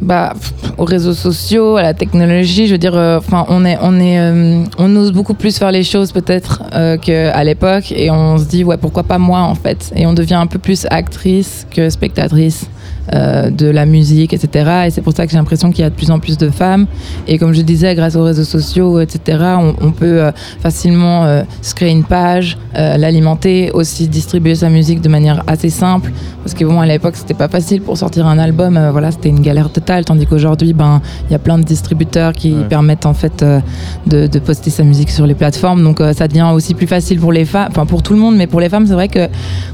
bah, 0.00 0.34
aux 0.76 0.84
réseaux 0.84 1.14
sociaux, 1.14 1.76
à 1.76 1.82
la 1.82 1.94
technologie, 1.94 2.66
je 2.66 2.72
veux 2.72 2.78
dire, 2.78 2.96
euh, 2.96 3.18
enfin, 3.18 3.46
on 3.48 3.64
est, 3.64 3.78
on 3.80 3.98
est, 4.00 4.18
euh, 4.18 4.64
on 4.78 4.94
ose 4.96 5.12
beaucoup 5.12 5.34
plus 5.34 5.56
faire 5.56 5.70
les 5.70 5.82
choses 5.82 6.12
peut-être 6.12 6.62
euh, 6.74 6.96
qu'à 6.98 7.44
l'époque, 7.44 7.92
et 7.92 8.10
on 8.10 8.38
se 8.38 8.44
dit, 8.44 8.64
ouais, 8.64 8.76
pourquoi 8.76 9.02
pas 9.04 9.18
moi 9.18 9.40
en 9.40 9.54
fait, 9.54 9.92
et 9.96 10.06
on 10.06 10.12
devient 10.12 10.34
un 10.34 10.46
peu 10.46 10.58
plus 10.58 10.86
actrice 10.90 11.66
que 11.70 11.90
spectatrice. 11.90 12.66
Euh, 13.12 13.50
de 13.50 13.66
la 13.66 13.86
musique, 13.86 14.32
etc. 14.32 14.70
Et 14.86 14.90
c'est 14.90 15.02
pour 15.02 15.12
ça 15.14 15.26
que 15.26 15.32
j'ai 15.32 15.38
l'impression 15.38 15.70
qu'il 15.70 15.80
y 15.82 15.86
a 15.86 15.90
de 15.90 15.94
plus 15.94 16.10
en 16.10 16.18
plus 16.18 16.38
de 16.38 16.48
femmes. 16.48 16.86
Et 17.28 17.38
comme 17.38 17.52
je 17.52 17.62
disais, 17.62 17.94
grâce 17.94 18.16
aux 18.16 18.24
réseaux 18.24 18.44
sociaux, 18.44 19.00
etc., 19.00 19.38
on, 19.58 19.74
on 19.80 19.92
peut 19.92 20.22
euh, 20.22 20.32
facilement 20.60 21.24
euh, 21.24 21.42
se 21.62 21.74
créer 21.74 21.90
une 21.90 22.04
page, 22.04 22.56
euh, 22.76 22.96
l'alimenter, 22.96 23.70
aussi 23.72 24.08
distribuer 24.08 24.54
sa 24.54 24.68
musique 24.68 25.00
de 25.00 25.08
manière 25.08 25.42
assez 25.46 25.70
simple. 25.70 26.12
Parce 26.42 26.54
que 26.54 26.64
bon, 26.64 26.80
à 26.80 26.86
l'époque, 26.86 27.16
c'était 27.16 27.34
pas 27.34 27.48
facile 27.48 27.82
pour 27.82 27.96
sortir 27.98 28.26
un 28.26 28.38
album. 28.38 28.76
euh, 28.76 28.90
voilà, 28.90 29.10
c'était 29.10 29.28
une 29.30 29.40
galère 29.40 29.70
totale. 29.70 30.04
Tandis 30.04 30.26
qu'aujourd'hui, 30.26 30.72
ben, 30.72 31.00
il 31.28 31.32
y 31.32 31.34
a 31.34 31.38
plein 31.38 31.58
de 31.58 31.64
distributeurs 31.64 32.32
qui 32.32 32.52
Ouais. 32.54 32.64
permettent 32.68 33.06
en 33.06 33.14
fait 33.14 33.42
euh, 33.42 33.60
de, 34.06 34.26
de 34.26 34.38
poster 34.38 34.70
sa 34.70 34.84
musique 34.84 35.10
sur 35.10 35.26
les 35.26 35.34
plateformes. 35.34 35.82
Donc 35.82 36.00
euh, 36.00 36.12
ça 36.12 36.28
devient 36.28 36.48
aussi 36.54 36.72
plus 36.74 36.86
facile 36.86 37.18
pour 37.18 37.32
les 37.32 37.44
femmes, 37.44 37.68
enfin 37.70 37.84
pour 37.84 38.02
tout 38.02 38.12
le 38.12 38.18
monde, 38.20 38.36
mais 38.36 38.46
pour 38.46 38.60
les 38.60 38.68
femmes, 38.68 38.86
c'est 38.86 38.92
vrai 38.94 39.08
que 39.08 39.28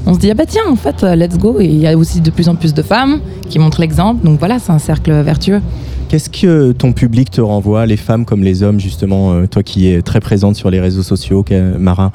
on 0.05 0.13
se 0.13 0.19
dit 0.19 0.29
ah 0.31 0.33
bah 0.33 0.45
tiens, 0.47 0.63
en 0.69 0.75
fait, 0.75 1.03
euh, 1.03 1.15
let's 1.15 1.37
go. 1.37 1.57
Et 1.59 1.65
il 1.65 1.77
y 1.77 1.87
a 1.87 1.95
aussi 1.97 2.21
de 2.21 2.31
plus 2.31 2.49
en 2.49 2.55
plus 2.55 2.73
de 2.73 2.81
femmes 2.81 3.19
qui 3.49 3.59
montrent 3.59 3.81
l'exemple. 3.81 4.23
Donc 4.25 4.39
voilà, 4.39 4.59
c'est 4.59 4.71
un 4.71 4.79
cercle 4.79 5.11
vertueux. 5.21 5.61
Qu'est-ce 6.09 6.29
que 6.29 6.73
ton 6.73 6.91
public 6.91 7.31
te 7.31 7.41
renvoie, 7.41 7.85
les 7.85 7.97
femmes 7.97 8.25
comme 8.25 8.43
les 8.43 8.63
hommes, 8.63 8.79
justement, 8.79 9.31
euh, 9.33 9.47
toi 9.47 9.63
qui 9.63 9.87
es 9.87 10.01
très 10.01 10.19
présente 10.19 10.55
sur 10.55 10.69
les 10.69 10.79
réseaux 10.79 11.03
sociaux, 11.03 11.45
Mara 11.79 12.11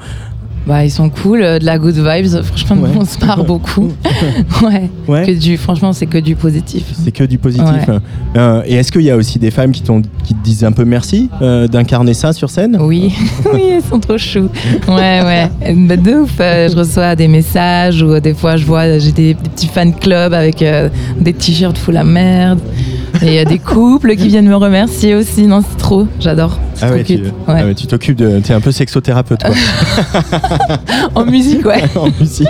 Bah, 0.67 0.83
ils 0.83 0.91
sont 0.91 1.09
cool, 1.09 1.41
euh, 1.41 1.59
de 1.59 1.65
la 1.65 1.77
good 1.79 1.95
vibes. 1.95 2.41
Franchement, 2.43 2.75
Ouais. 2.81 2.89
on 2.99 3.05
se 3.05 3.23
marre 3.25 3.43
beaucoup. 3.45 3.93
ouais. 4.63 4.89
Ouais. 5.07 5.25
Que 5.25 5.31
du, 5.31 5.55
franchement, 5.55 5.93
c'est 5.93 6.07
que 6.07 6.17
du 6.17 6.35
positif. 6.35 6.83
C'est 7.03 7.11
que 7.13 7.23
du 7.23 7.37
positif. 7.37 7.65
Ouais. 7.87 7.97
Euh, 8.35 8.61
et 8.65 8.73
est-ce 8.75 8.91
qu'il 8.91 9.03
y 9.03 9.09
a 9.09 9.15
aussi 9.15 9.39
des 9.39 9.49
femmes 9.49 9.71
qui, 9.71 9.81
te 9.81 9.91
disent 10.43 10.65
un 10.65 10.73
peu 10.73 10.83
merci 10.83 11.29
euh, 11.41 11.67
d'incarner 11.69 12.13
ça 12.13 12.33
sur 12.33 12.49
scène? 12.49 12.77
Oui, 12.81 13.13
oui, 13.53 13.61
elles 13.75 13.81
sont 13.83 13.99
trop 13.99 14.17
chou. 14.17 14.49
Ouais, 14.89 15.21
ouais. 15.23 15.49
Bah, 15.73 15.95
de 15.95 16.21
ouf. 16.23 16.33
euh, 16.41 16.67
je 16.69 16.75
reçois 16.75 17.15
des 17.15 17.29
messages 17.29 18.01
ou 18.03 18.19
des 18.19 18.33
fois 18.33 18.57
je 18.57 18.65
vois, 18.65 18.97
j'ai 18.99 19.13
des, 19.13 19.33
des 19.35 19.49
petits 19.49 19.67
fan 19.67 19.93
clubs 19.93 20.33
avec 20.33 20.63
des 21.21 21.33
t-shirts 21.33 21.77
full 21.77 21.93
la 21.93 22.03
merde. 22.03 22.59
Et 23.21 23.27
il 23.27 23.33
y 23.33 23.39
a 23.39 23.45
des 23.45 23.59
couples 23.59 24.15
qui 24.15 24.27
viennent 24.27 24.47
me 24.47 24.55
remercier 24.55 25.15
aussi. 25.15 25.47
Non, 25.47 25.61
c'est 25.67 25.77
trop. 25.77 26.07
J'adore. 26.19 26.57
Ah 26.81 26.91
ouais, 26.91 27.03
tu, 27.03 27.17
cute. 27.17 27.33
ah 27.47 27.53
Ouais. 27.53 27.63
ouais, 27.63 27.73
tu 27.75 27.87
t'occupes 27.87 28.17
de. 28.17 28.39
T'es 28.39 28.53
un 28.53 28.61
peu 28.61 28.71
sexothérapeute, 28.71 29.41
quoi, 29.43 29.55
En 31.15 31.25
musique, 31.25 31.65
ouais. 31.65 31.83
en 31.95 32.07
musique. 32.19 32.47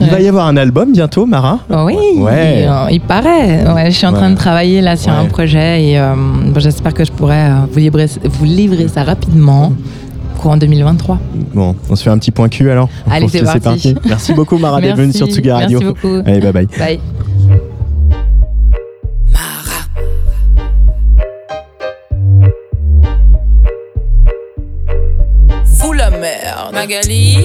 Il 0.00 0.08
va 0.10 0.20
y 0.20 0.28
avoir 0.28 0.46
un 0.46 0.56
album 0.56 0.92
bientôt, 0.92 1.26
Mara 1.26 1.60
Oh 1.70 1.84
oui, 1.86 1.96
Ouais. 2.16 2.62
il, 2.62 2.68
euh, 2.68 2.90
il 2.90 3.00
paraît. 3.00 3.64
Ouais, 3.72 3.90
je 3.90 3.96
suis 3.96 4.06
en 4.06 4.12
train 4.12 4.28
Ouais. 4.28 4.34
de 4.34 4.38
travailler 4.38 4.80
là 4.80 4.96
sur 4.96 5.12
Ouais. 5.12 5.18
un 5.18 5.24
projet 5.26 5.84
et 5.84 5.98
euh, 5.98 6.14
bon, 6.16 6.58
j'espère 6.60 6.94
que 6.94 7.04
je 7.04 7.12
pourrai 7.12 7.36
euh, 7.46 7.54
vous, 7.70 7.78
livrer, 7.78 8.06
vous 8.24 8.44
livrer 8.44 8.88
ça 8.88 9.04
rapidement, 9.04 9.72
courant 10.38 10.56
2023. 10.56 11.18
Bon, 11.54 11.76
on 11.88 11.96
se 11.96 12.02
fait 12.02 12.10
un 12.10 12.18
petit 12.18 12.30
point 12.32 12.48
cul 12.48 12.70
alors 12.70 12.88
Allez, 13.10 13.28
c'est 13.28 13.42
parti. 13.62 13.94
Merci 14.06 14.32
beaucoup, 14.34 14.58
Mara, 14.58 14.80
d'être 14.80 14.96
venue 14.96 15.12
sur 15.12 15.28
Tsuga 15.28 15.58
Radio. 15.58 15.78
Merci 15.80 15.94
beaucoup. 16.02 16.22
Allez, 16.26 16.40
bye 16.40 16.52
bye. 16.52 16.66
Bye. 16.78 17.00
Magali, 26.78 27.44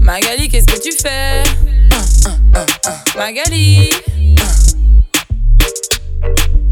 Magali, 0.00 0.50
qu'est-ce 0.50 0.66
que 0.66 0.78
tu 0.82 0.92
fais? 0.92 1.42
Magali. 3.16 3.88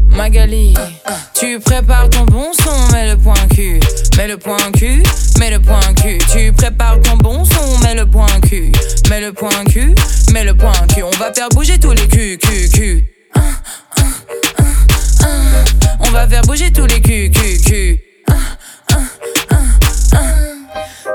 Magali, 0.09 0.75
tu 1.33 1.59
prépares 1.59 2.11
ton 2.11 2.25
bon 2.25 2.51
son, 2.53 2.93
mets 2.93 3.09
le 3.09 3.17
point 3.17 3.33
cul, 3.55 3.79
mets 4.17 4.27
le 4.27 4.37
point 4.37 4.71
cul, 4.77 5.01
mets 5.39 5.49
le 5.49 5.59
point 5.59 5.95
cul. 5.95 6.19
Tu 6.31 6.53
prépares 6.53 7.01
ton 7.01 7.17
bon 7.17 7.43
son, 7.43 7.79
mets 7.79 7.95
le 7.95 8.05
point 8.05 8.39
cul, 8.47 8.71
mets 9.09 9.21
le 9.21 9.33
point 9.33 9.65
cul, 9.65 9.95
mets 10.31 10.43
le 10.43 10.55
point 10.55 10.85
cul. 10.93 11.01
On 11.01 11.17
va 11.17 11.33
faire 11.33 11.49
bouger 11.49 11.79
tous 11.79 11.91
les 11.91 12.07
culs, 12.07 12.37
euh, 12.47 12.77
euh. 12.77 13.01
On 16.01 16.11
va 16.11 16.27
faire 16.27 16.43
bouger 16.43 16.71
tous 16.71 16.85
les 16.85 17.01
culs, 17.01 17.31
culs, 17.31 17.59
culs. 17.61 18.06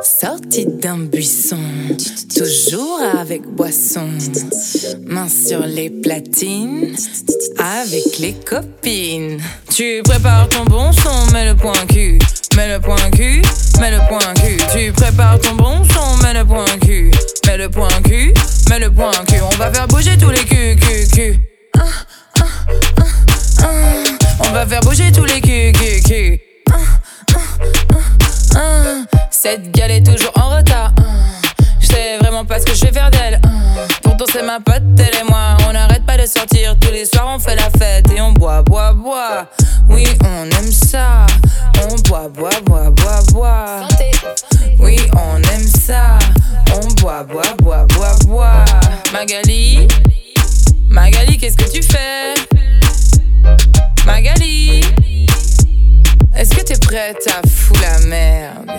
Sorti 0.05 0.67
d'un 0.67 0.99
buisson, 0.99 1.59
toujours 2.37 3.01
avec 3.21 3.43
boisson, 3.43 4.09
main 5.07 5.29
sur 5.29 5.65
les 5.65 5.91
platines, 5.91 6.95
avec 7.59 8.19
les 8.19 8.33
copines. 8.33 9.41
Tu 9.71 10.03
prépares 10.03 10.49
ton 10.49 10.65
bon 10.65 10.91
son, 10.93 11.33
mets 11.33 11.45
le 11.45 11.55
point 11.55 11.87
cul, 11.89 12.19
mets 12.57 12.75
le 12.75 12.81
point 12.81 13.11
cul, 13.13 13.43
mets 13.81 13.93
le 13.93 14.09
point 14.09 14.35
cul. 14.35 14.57
Tu 14.77 14.93
prépares 14.93 15.39
ton 15.39 15.55
bon 15.55 15.85
son, 15.85 16.17
mets 16.25 16.35
le 16.35 16.45
point 16.45 16.79
cul, 16.81 17.13
mets 17.47 17.59
le 17.59 17.69
point 17.69 18.03
cul, 18.05 18.35
mets 18.71 18.81
le 18.81 18.91
point 18.91 19.13
cul. 19.29 19.41
On 19.53 19.57
va 19.57 19.73
faire 19.73 19.87
bouger 19.87 20.17
tous 20.19 20.31
les 20.31 20.45
culs, 20.45 21.37
ah, 21.79 21.83
ah. 22.39 23.69
On 24.41 24.53
va 24.53 24.67
faire 24.67 24.81
bouger 24.81 25.13
tous 25.13 25.25
les 25.25 25.41
culs, 25.41 25.73
culs, 25.73 26.03
culs. 26.03 26.41
Cette 29.43 29.73
gueule 29.73 29.91
est 29.91 30.07
toujours 30.07 30.31
en 30.37 30.51
retard. 30.57 30.93
ah. 30.99 31.03
Je 31.81 31.87
sais 31.89 32.19
vraiment 32.19 32.45
pas 32.45 32.61
ce 32.61 32.65
que 32.67 32.75
je 32.77 32.83
vais 32.85 32.93
faire 32.93 33.11
d'elle. 33.11 33.41
ah. 33.45 33.49
Pourtant, 34.03 34.25
c'est 34.33 34.43
ma 34.45 34.61
pote, 34.61 34.83
elle 34.99 35.21
et 35.21 35.25
moi. 35.29 35.57
On 35.69 35.73
n'arrête 35.73 36.07
pas 36.07 36.17
de 36.17 36.27
sortir. 36.27 36.77
Tous 36.81 36.93
les 36.93 37.05
soirs, 37.07 37.27
on 37.29 37.39
fait 37.41 37.57
la 37.57 37.69
fête 37.71 38.07
et 38.17 38.21
on 38.21 38.33
boit, 38.33 38.63
boit, 38.63 38.93
boit. 38.93 39.49
Oui, 39.89 40.07
on 40.25 40.45
aime 40.59 40.71
ça. 40.71 41.27
On 41.91 41.97
boit, 42.09 42.29
boit, 42.29 42.61
boit, 42.65 42.91
boit, 42.91 43.23
boit. 43.33 43.89
Oui, 44.79 44.97
on 45.15 45.37
aime 45.39 45.67
ça. 45.67 46.19
On 46.75 46.87
boit, 47.01 47.25
boit, 47.25 47.43
boit, 47.59 47.87
boit, 47.87 48.15
boit. 48.27 48.65
Magali, 49.13 49.89
Magali, 50.89 51.37
qu'est-ce 51.37 51.57
que 51.57 51.69
tu 51.71 51.83
fais? 51.83 52.35
Magali. 54.07 54.83
Est-ce 56.37 56.55
que 56.55 56.63
t'es 56.63 56.79
prête 56.79 57.29
à 57.29 57.47
foutre 57.47 57.81
la 57.83 57.99
merde 58.07 58.71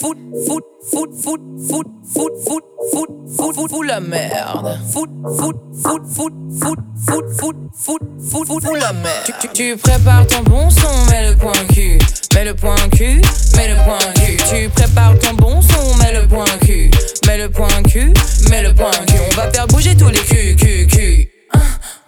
Fout, 0.00 0.16
fout, 0.46 0.64
fout, 0.90 1.10
fout, 1.22 1.40
fout, 1.68 1.86
fout, 2.14 2.32
fout, 2.44 2.64
fout, 2.92 3.08
fout, 3.36 3.54
fout, 3.54 3.70
fout 3.70 3.86
la 3.86 4.00
merde. 4.00 4.78
Fout, 4.90 5.10
fout, 5.36 5.56
fout, 5.82 6.02
fout, 6.14 6.32
fout, 6.58 6.78
fout, 7.06 7.24
fout, 7.38 7.54
fout, 7.76 8.00
fout, 8.30 8.46
fout, 8.46 8.64
fout 8.64 8.80
la 8.80 8.92
merde. 8.92 9.32
Tu, 9.40 9.48
tu, 9.48 9.76
prépares 9.76 10.26
ton 10.26 10.42
bon 10.44 10.70
son, 10.70 11.04
mets 11.10 11.30
le 11.30 11.36
point 11.36 11.52
cul, 11.72 11.98
mets 12.34 12.44
le 12.44 12.54
point 12.54 12.88
cul, 12.96 13.20
mets 13.56 13.68
le 13.68 13.84
point 13.84 14.12
cul. 14.14 14.36
Tu 14.48 14.68
prépares 14.70 15.18
ton 15.18 15.34
bon 15.34 15.60
son, 15.60 15.96
mets 15.96 16.12
le 16.12 16.26
point 16.26 16.44
cul, 16.64 16.90
mets 17.26 17.38
le 17.38 17.50
point 17.50 17.82
cul, 17.82 18.12
mets 18.50 18.62
le 18.62 18.74
point 18.74 18.90
cul. 19.06 19.18
On 19.30 19.36
va 19.36 19.50
faire 19.52 19.66
bouger 19.66 19.94
tous 19.94 20.08
les 20.08 20.20
culs, 20.20 20.56
culs, 20.56 20.86
culs. 20.86 21.28
Ah, 21.52 21.58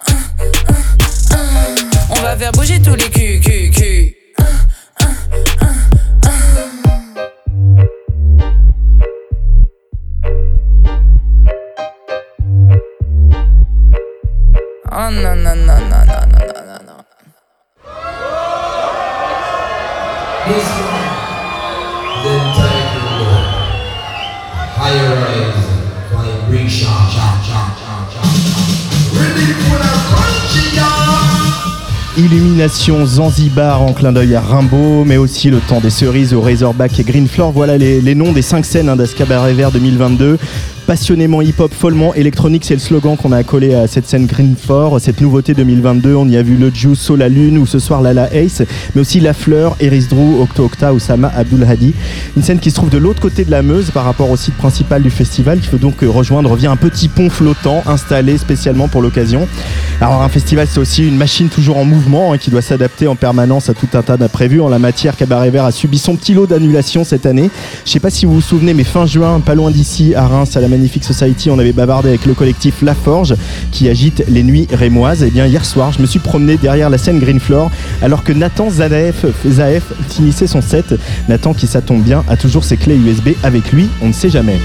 ah, 0.09 0.13
ah, 0.69 0.73
ah. 1.33 1.37
On 2.11 2.23
va 2.23 2.37
faire 2.37 2.53
bouger 2.53 2.81
tous 2.81 2.95
les 2.95 3.11
culs, 3.11 3.41
culs, 3.41 3.71
culs. 3.71 3.96
Illumination 32.17 33.05
Zanzibar 33.05 33.83
en 33.83 33.93
clin 33.93 34.13
d'œil 34.13 34.35
à 34.35 34.41
Rimbaud, 34.41 35.05
mais 35.05 35.19
aussi 35.19 35.51
le 35.51 35.59
temps 35.59 35.81
des 35.81 35.91
cerises 35.91 36.33
au 36.33 36.41
Razorback 36.41 36.99
et 36.99 37.05
Green 37.05 37.29
Floor. 37.29 37.53
Voilà 37.53 37.77
les, 37.77 38.01
les 38.01 38.15
noms 38.15 38.33
des 38.33 38.41
cinq 38.41 38.65
scènes 38.65 38.89
hein, 38.89 38.97
d'Ascabaret 38.97 39.53
Vert 39.53 39.73
2022. 39.73 40.39
Passionnément 40.87 41.43
hip-hop, 41.43 41.75
follement 41.75 42.15
électronique, 42.15 42.65
c'est 42.65 42.75
le 42.75 42.81
slogan 42.81 43.17
qu'on 43.17 43.33
a 43.33 43.39
accolé 43.39 43.75
à 43.75 43.89
cette 43.89 44.07
scène 44.07 44.27
Greenfort, 44.27 45.01
cette 45.01 45.21
nouveauté 45.21 45.53
2022. 45.53 46.15
On 46.15 46.29
y 46.29 46.37
a 46.37 46.43
vu 46.43 46.55
le 46.55 46.71
Juice, 46.73 47.01
So 47.01 47.17
la 47.17 47.29
Lune 47.29 47.59
ou 47.59 47.67
ce 47.67 47.81
soir 47.81 48.03
Lala 48.03 48.33
Ace, 48.33 48.63
mais 48.95 49.01
aussi 49.01 49.19
La 49.19 49.35
Fleur, 49.35 49.77
Eris 49.81 50.07
Drew, 50.09 50.41
Octo 50.41 50.65
Octa, 50.65 50.95
Oussama 50.95 51.33
Abdul 51.35 51.65
Hadi. 51.65 51.93
Une 52.37 52.45
scène 52.45 52.61
qui 52.61 52.71
se 52.71 52.77
trouve 52.77 52.91
de 52.91 52.99
l'autre 52.99 53.21
côté 53.21 53.45
de 53.45 53.51
la 53.51 53.63
Meuse 53.63 53.91
par 53.91 54.05
rapport 54.05 54.31
au 54.31 54.37
site 54.37 54.55
principal 54.55 55.03
du 55.03 55.11
festival, 55.11 55.59
qui 55.59 55.67
faut 55.67 55.77
donc 55.77 56.05
euh, 56.05 56.09
rejoindre 56.09 56.55
via 56.55 56.71
un 56.71 56.77
petit 56.77 57.09
pont 57.09 57.31
flottant 57.31 57.83
installé 57.87 58.39
spécialement 58.39 58.87
pour 58.87 59.03
l'occasion. 59.03 59.49
Alors 60.01 60.23
un 60.23 60.29
festival, 60.29 60.69
c'est 60.71 60.79
aussi 60.79 61.05
une 61.05 61.17
machine 61.17 61.49
toujours 61.49 61.79
en 61.79 61.85
mouvement 61.85 62.33
hein, 62.33 62.39
qui 62.39 62.53
doit 62.53 62.63
s'adapter 62.63 63.09
en 63.09 63.17
permanence 63.17 63.69
à 63.69 63.75
tout 63.75 63.89
un 63.95 64.03
tas 64.03 64.17
d'imprévus. 64.17 64.61
En 64.61 64.69
la 64.69 64.79
matière, 64.79 65.17
Cabaret 65.17 65.51
Vert 65.51 65.65
a 65.65 65.73
subi 65.73 65.99
son 65.99 66.15
petit 66.15 66.33
lot 66.33 66.47
d'annulations 66.47 67.03
cette 67.03 67.27
année. 67.27 67.51
Je 67.85 67.91
sais 67.91 67.99
pas 67.99 68.11
si 68.11 68.25
vous 68.25 68.35
vous 68.35 68.41
souvenez, 68.41 68.73
mais 68.73 68.85
fin 68.85 69.05
juin, 69.05 69.41
pas 69.41 69.57
loin 69.57 69.73
d'ici, 69.73 70.15
à 70.15 70.29
Reims, 70.29 70.57
à 70.57 70.61
la 70.61 70.76
Magnifique 70.77 71.05
Society, 71.05 71.49
on 71.51 71.59
avait 71.59 71.73
bavardé 71.73 72.11
avec 72.11 72.27
le 72.27 72.35
collectif 72.35 72.83
La 72.83 72.95
Forge 72.95 73.35
qui 73.73 73.89
agite 73.89 74.23
les 74.29 74.43
nuits 74.43 74.69
rémoises. 74.71 75.23
Et 75.23 75.31
bien 75.31 75.47
hier 75.47 75.65
soir, 75.65 75.91
je 75.93 76.03
me 76.03 76.07
suis 76.07 76.19
promené 76.19 76.59
derrière 76.59 76.91
la 76.91 76.99
scène 76.99 77.19
Green 77.19 77.41
Floor 77.41 77.71
alors 78.03 78.23
que 78.23 78.33
Nathan 78.33 78.69
Zaef, 78.69 79.25
Zaef 79.49 79.85
finissait 80.11 80.47
son 80.47 80.61
set. 80.61 80.95
Nathan, 81.31 81.55
qui 81.55 81.67
ça 81.67 81.81
tombe 81.81 82.03
bien, 82.03 82.25
a 82.29 82.37
toujours 82.37 82.63
ses 82.63 82.77
clés 82.77 82.97
USB 82.97 83.31
avec 83.43 83.73
lui, 83.73 83.89
on 84.03 84.09
ne 84.09 84.13
sait 84.13 84.29
jamais. 84.29 84.59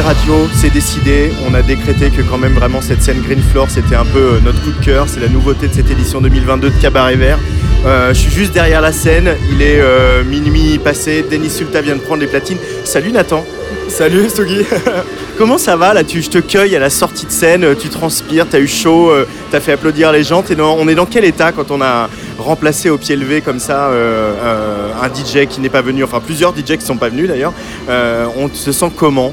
Radio, 0.00 0.48
c'est 0.54 0.72
décidé. 0.72 1.32
On 1.48 1.54
a 1.54 1.62
décrété 1.62 2.10
que 2.10 2.22
quand 2.22 2.38
même 2.38 2.54
vraiment 2.54 2.80
cette 2.80 3.02
scène 3.02 3.20
Green 3.20 3.42
Floor, 3.42 3.68
c'était 3.70 3.94
un 3.94 4.06
peu 4.06 4.36
euh, 4.36 4.40
notre 4.40 4.60
coup 4.62 4.72
de 4.72 4.84
cœur. 4.84 5.06
C'est 5.06 5.20
la 5.20 5.28
nouveauté 5.28 5.68
de 5.68 5.74
cette 5.74 5.90
édition 5.90 6.20
2022 6.20 6.70
de 6.70 6.80
Cabaret 6.80 7.16
Vert. 7.16 7.38
Euh, 7.84 8.14
je 8.14 8.18
suis 8.20 8.30
juste 8.30 8.52
derrière 8.52 8.80
la 8.80 8.92
scène. 8.92 9.34
Il 9.50 9.60
est 9.60 9.80
euh, 9.80 10.22
minuit 10.24 10.78
passé. 10.78 11.24
Denis 11.28 11.50
Sulta 11.50 11.80
vient 11.80 11.96
de 11.96 12.00
prendre 12.00 12.20
les 12.20 12.28
platines. 12.28 12.58
Salut 12.84 13.10
Nathan. 13.10 13.44
Salut 13.88 14.28
Stougi 14.28 14.64
Comment 15.38 15.58
ça 15.58 15.76
va 15.76 15.92
là? 15.92 16.04
Tu, 16.04 16.22
Je 16.22 16.30
te 16.30 16.38
cueille 16.38 16.76
à 16.76 16.78
la 16.78 16.90
sortie 16.90 17.26
de 17.26 17.30
scène, 17.32 17.66
tu 17.78 17.88
transpires, 17.88 18.46
t'as 18.48 18.60
eu 18.60 18.68
chaud, 18.68 19.10
euh, 19.10 19.26
t'as 19.50 19.60
fait 19.60 19.72
applaudir 19.72 20.12
les 20.12 20.22
gens. 20.22 20.44
Dans- 20.56 20.76
on 20.78 20.86
est 20.88 20.94
dans 20.94 21.06
quel 21.06 21.24
état 21.24 21.50
quand 21.52 21.70
on 21.70 21.80
a 21.82 22.08
remplacé 22.38 22.88
au 22.90 22.98
pied 22.98 23.16
levé 23.16 23.40
comme 23.40 23.58
ça 23.58 23.90
un 23.90 25.08
DJ 25.08 25.46
qui 25.48 25.60
n'est 25.60 25.68
pas 25.68 25.82
venu, 25.82 26.04
enfin 26.04 26.20
plusieurs 26.24 26.52
DJ 26.54 26.76
qui 26.78 26.84
sont 26.84 26.96
pas 26.96 27.08
venus 27.08 27.28
d'ailleurs 27.28 27.52
On 27.88 28.48
se 28.52 28.72
sent 28.72 28.90
comment? 28.96 29.32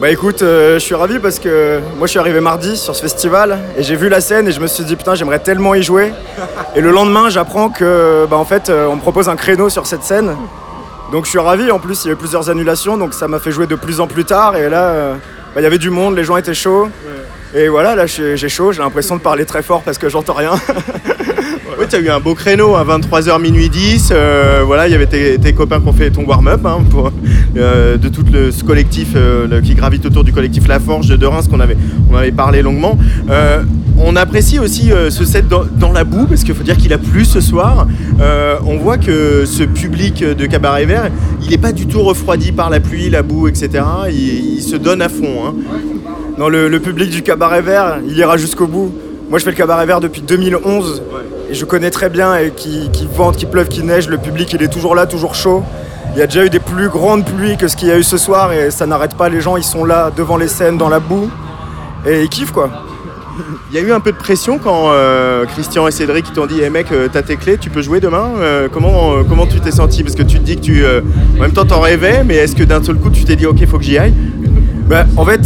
Bah 0.00 0.10
écoute, 0.10 0.42
euh, 0.42 0.74
je 0.74 0.78
suis 0.78 0.94
ravi 0.94 1.18
parce 1.18 1.40
que 1.40 1.80
moi 1.96 2.06
je 2.06 2.12
suis 2.12 2.20
arrivé 2.20 2.38
mardi 2.38 2.76
sur 2.76 2.94
ce 2.94 3.02
festival 3.02 3.58
et 3.76 3.82
j'ai 3.82 3.96
vu 3.96 4.08
la 4.08 4.20
scène 4.20 4.46
et 4.46 4.52
je 4.52 4.60
me 4.60 4.68
suis 4.68 4.84
dit 4.84 4.94
putain 4.94 5.16
j'aimerais 5.16 5.40
tellement 5.40 5.74
y 5.74 5.82
jouer. 5.82 6.12
Et 6.76 6.80
le 6.80 6.92
lendemain 6.92 7.30
j'apprends 7.30 7.68
que 7.68 8.24
bah 8.30 8.36
en 8.36 8.44
fait 8.44 8.70
euh, 8.70 8.86
on 8.86 8.94
me 8.94 9.00
propose 9.00 9.28
un 9.28 9.34
créneau 9.34 9.68
sur 9.68 9.88
cette 9.88 10.04
scène. 10.04 10.36
Donc 11.10 11.24
je 11.24 11.30
suis 11.30 11.40
ravi, 11.40 11.72
en 11.72 11.80
plus 11.80 12.04
il 12.04 12.08
y 12.08 12.10
a 12.10 12.12
eu 12.12 12.16
plusieurs 12.16 12.48
annulations 12.48 12.96
donc 12.96 13.12
ça 13.12 13.26
m'a 13.26 13.40
fait 13.40 13.50
jouer 13.50 13.66
de 13.66 13.74
plus 13.74 13.98
en 13.98 14.06
plus 14.06 14.24
tard 14.24 14.54
et 14.54 14.68
là 14.68 14.82
euh, 14.84 15.14
bah, 15.52 15.60
il 15.60 15.64
y 15.64 15.66
avait 15.66 15.78
du 15.78 15.90
monde, 15.90 16.14
les 16.14 16.22
gens 16.22 16.36
étaient 16.36 16.54
chauds. 16.54 16.88
Et 17.52 17.66
voilà, 17.66 17.96
là 17.96 18.06
j'ai 18.06 18.48
chaud, 18.48 18.70
j'ai 18.70 18.82
l'impression 18.82 19.16
de 19.16 19.20
parler 19.20 19.46
très 19.46 19.64
fort 19.64 19.82
parce 19.82 19.98
que 19.98 20.08
j'entends 20.08 20.34
rien. 20.34 20.52
Oui, 21.78 21.86
t'as 21.88 22.00
eu 22.00 22.08
un 22.08 22.18
beau 22.18 22.34
créneau 22.34 22.74
à 22.74 22.84
23h 22.84 23.40
minuit 23.40 23.68
10. 23.68 24.08
euh, 24.10 24.62
voilà, 24.66 24.88
il 24.88 24.92
y 24.92 24.96
avait 24.96 25.06
tes, 25.06 25.52
copains 25.52 25.80
qui 25.80 25.86
ont 25.86 25.92
fait 25.92 26.10
ton 26.10 26.24
warm-up 26.24 26.66
hein, 26.66 26.78
euh, 27.56 27.96
de 27.96 28.08
tout 28.08 28.24
le, 28.32 28.50
ce 28.50 28.64
collectif 28.64 29.10
euh, 29.14 29.60
qui 29.60 29.74
gravite 29.74 30.04
autour 30.04 30.24
du 30.24 30.32
collectif 30.32 30.66
La 30.66 30.80
Forge 30.80 31.06
de 31.06 31.24
Reims 31.26 31.46
qu'on 31.46 31.60
avait, 31.60 31.76
on 32.10 32.16
avait 32.16 32.32
parlé 32.32 32.62
longuement. 32.62 32.98
On 34.00 34.14
apprécie 34.16 34.58
aussi 34.60 34.90
ce 35.10 35.24
set 35.24 35.48
dans, 35.48 35.64
dans 35.64 35.92
la 35.92 36.04
boue 36.04 36.26
parce 36.26 36.44
qu'il 36.44 36.54
faut 36.54 36.62
dire 36.62 36.76
qu'il 36.76 36.92
a 36.92 36.98
plu 36.98 37.24
ce 37.24 37.40
soir. 37.40 37.86
On 38.64 38.76
voit 38.76 38.98
que 38.98 39.44
ce 39.44 39.62
public 39.62 40.24
de 40.24 40.46
Cabaret 40.46 40.84
Vert, 40.84 41.10
il 41.42 41.50
n'est 41.50 41.58
pas 41.58 41.72
du 41.72 41.86
tout 41.86 42.00
refroidi 42.02 42.50
par 42.52 42.70
la 42.70 42.80
pluie, 42.80 43.08
la 43.10 43.22
boue, 43.22 43.46
etc. 43.48 43.84
Il, 44.10 44.62
se 44.62 44.76
donne 44.76 45.00
à 45.02 45.08
fond. 45.08 45.46
hein. 45.46 45.54
Le, 46.48 46.68
le 46.68 46.80
public 46.80 47.10
du 47.10 47.22
cabaret 47.22 47.62
vert, 47.62 47.98
il 48.08 48.16
ira 48.16 48.36
jusqu'au 48.36 48.66
bout. 48.68 48.92
Moi, 49.28 49.38
je 49.38 49.44
fais 49.44 49.50
le 49.50 49.56
cabaret 49.56 49.84
vert 49.84 50.00
depuis 50.00 50.22
2011 50.22 51.02
et 51.50 51.54
je 51.54 51.64
connais 51.66 51.90
très 51.90 52.08
bien 52.08 52.36
et 52.36 52.50
qui, 52.50 52.88
qui 52.92 53.06
vente, 53.06 53.36
qui 53.36 53.44
pleuve, 53.44 53.68
qui 53.68 53.82
neige, 53.82 54.08
le 54.08 54.16
public, 54.16 54.52
il 54.54 54.62
est 54.62 54.68
toujours 54.72 54.94
là, 54.94 55.06
toujours 55.06 55.34
chaud. 55.34 55.62
Il 56.14 56.18
y 56.18 56.22
a 56.22 56.26
déjà 56.26 56.46
eu 56.46 56.50
des 56.50 56.60
plus 56.60 56.88
grandes 56.88 57.26
pluies 57.26 57.58
que 57.58 57.68
ce 57.68 57.76
qu'il 57.76 57.88
y 57.88 57.90
a 57.90 57.98
eu 57.98 58.02
ce 58.02 58.16
soir 58.16 58.52
et 58.52 58.70
ça 58.70 58.86
n'arrête 58.86 59.14
pas. 59.14 59.28
Les 59.28 59.42
gens, 59.42 59.58
ils 59.58 59.64
sont 59.64 59.84
là 59.84 60.10
devant 60.16 60.38
les 60.38 60.48
scènes, 60.48 60.78
dans 60.78 60.88
la 60.88 60.98
boue 60.98 61.28
et 62.06 62.22
ils 62.22 62.28
kiffent 62.30 62.52
quoi. 62.52 62.70
Il 63.70 63.76
y 63.76 63.78
a 63.78 63.82
eu 63.86 63.92
un 63.92 64.00
peu 64.00 64.12
de 64.12 64.16
pression 64.16 64.58
quand 64.58 64.90
euh, 64.90 65.44
Christian 65.44 65.86
et 65.86 65.90
Cédric 65.92 66.32
t'ont 66.32 66.46
dit 66.46 66.60
hey 66.60 66.70
mec 66.70 66.90
euh, 66.90 67.06
t'as 67.12 67.22
tes 67.22 67.36
clés 67.36 67.56
tu 67.56 67.70
peux 67.70 67.82
jouer 67.82 68.00
demain 68.00 68.30
Euh, 68.38 68.68
comment, 68.72 69.12
euh, 69.12 69.22
comment 69.28 69.46
tu 69.46 69.60
t'es 69.60 69.70
senti? 69.70 70.02
Parce 70.02 70.16
que 70.16 70.24
tu 70.24 70.38
te 70.40 70.44
dis 70.44 70.56
que 70.56 70.60
tu 70.60 70.84
en 71.36 71.42
même 71.42 71.52
temps 71.52 71.64
t'en 71.64 71.78
rêvais 71.80 72.24
mais 72.24 72.34
est-ce 72.34 72.56
que 72.56 72.64
d'un 72.64 72.82
seul 72.82 72.96
coup 72.96 73.10
tu 73.10 73.22
t'es 73.24 73.36
dit 73.36 73.46
ok 73.46 73.64
faut 73.66 73.78
que 73.78 73.84
j'y 73.84 73.96
aille? 73.98 74.14
Bah, 74.88 75.04
en 75.16 75.24
fait, 75.24 75.40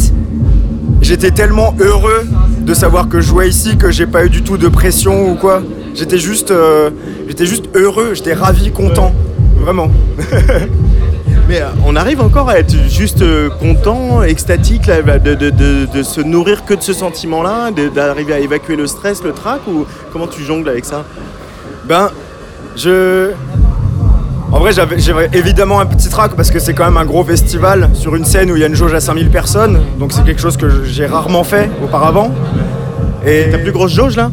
j'étais 1.03 1.31
tellement 1.31 1.75
heureux 1.81 2.25
de 2.61 2.75
savoir 2.75 3.09
que 3.09 3.21
je 3.21 3.27
jouais 3.29 3.49
ici 3.49 3.77
que 3.77 3.91
j'ai 3.91 4.07
pas 4.07 4.25
eu 4.25 4.31
du 4.31 4.43
tout 4.43 4.57
de 4.57 4.69
pression 4.69 5.31
ou 5.31 5.35
quoi. 5.35 5.63
J'étais 5.95 6.19
juste, 6.19 6.51
euh, 6.51 6.91
j'étais 7.29 7.45
juste 7.47 7.65
heureux, 7.75 8.13
j'étais 8.15 8.33
ravi, 8.33 8.71
content, 8.71 9.13
vraiment. 9.61 9.91
mais 11.49 11.61
euh, 11.61 11.67
on 11.87 11.97
arrive 11.97 12.21
encore 12.21 12.49
à 12.49 12.59
être 12.59 12.75
juste 12.89 13.21
euh, 13.23 13.51
content 13.61 14.23
extatique 14.23 14.87
là, 14.87 15.03
de, 15.03 15.35
de- 15.35 15.51
de- 15.51 15.87
de 15.93 16.03
se 16.03 16.21
nourrir 16.21 16.65
que 16.65 16.75
de 16.75 16.81
ce 16.83 16.93
sentiment 16.93 17.43
là 17.43 17.71
d'arriver 17.95 18.33
à 18.35 18.39
évacuer 18.39 18.77
le 18.77 18.87
stress 18.87 19.23
le 19.23 19.33
trac 19.33 19.61
ou 19.69 19.85
comment 20.13 20.27
tu 20.29 20.43
jongles 20.43 20.69
avec 20.69 20.85
ça? 20.85 21.05
Ben, 21.85 22.11
je. 22.77 23.31
En 24.53 24.59
vrai, 24.61 24.73
j'avais 24.73 25.31
évidemment 25.33 25.81
un 25.81 25.87
petit 25.87 26.09
trac 26.11 26.33
parce 26.37 26.51
que 26.51 26.59
c'est 26.59 26.75
quand 26.75 26.85
même 26.85 26.99
un 26.99 27.07
gros 27.07 27.25
festival 27.25 27.89
sur 27.95 28.15
une 28.15 28.25
scène 28.27 28.51
où 28.51 28.57
il 28.57 28.61
y 28.61 28.65
a 28.65 28.67
une 28.67 28.75
jauge 28.75 28.93
à 28.93 29.01
5000 29.01 29.31
personnes. 29.31 29.81
Donc 29.99 30.13
c'est 30.13 30.23
quelque 30.25 30.41
chose 30.43 30.59
que 30.59 30.85
j'ai 30.85 31.07
rarement 31.07 31.43
fait 31.43 31.71
auparavant. 31.83 32.31
Et 33.27 33.49
ta 33.51 33.59
plus 33.59 33.73
grosse 33.73 33.93
jauge 33.95 34.17
là? 34.17 34.31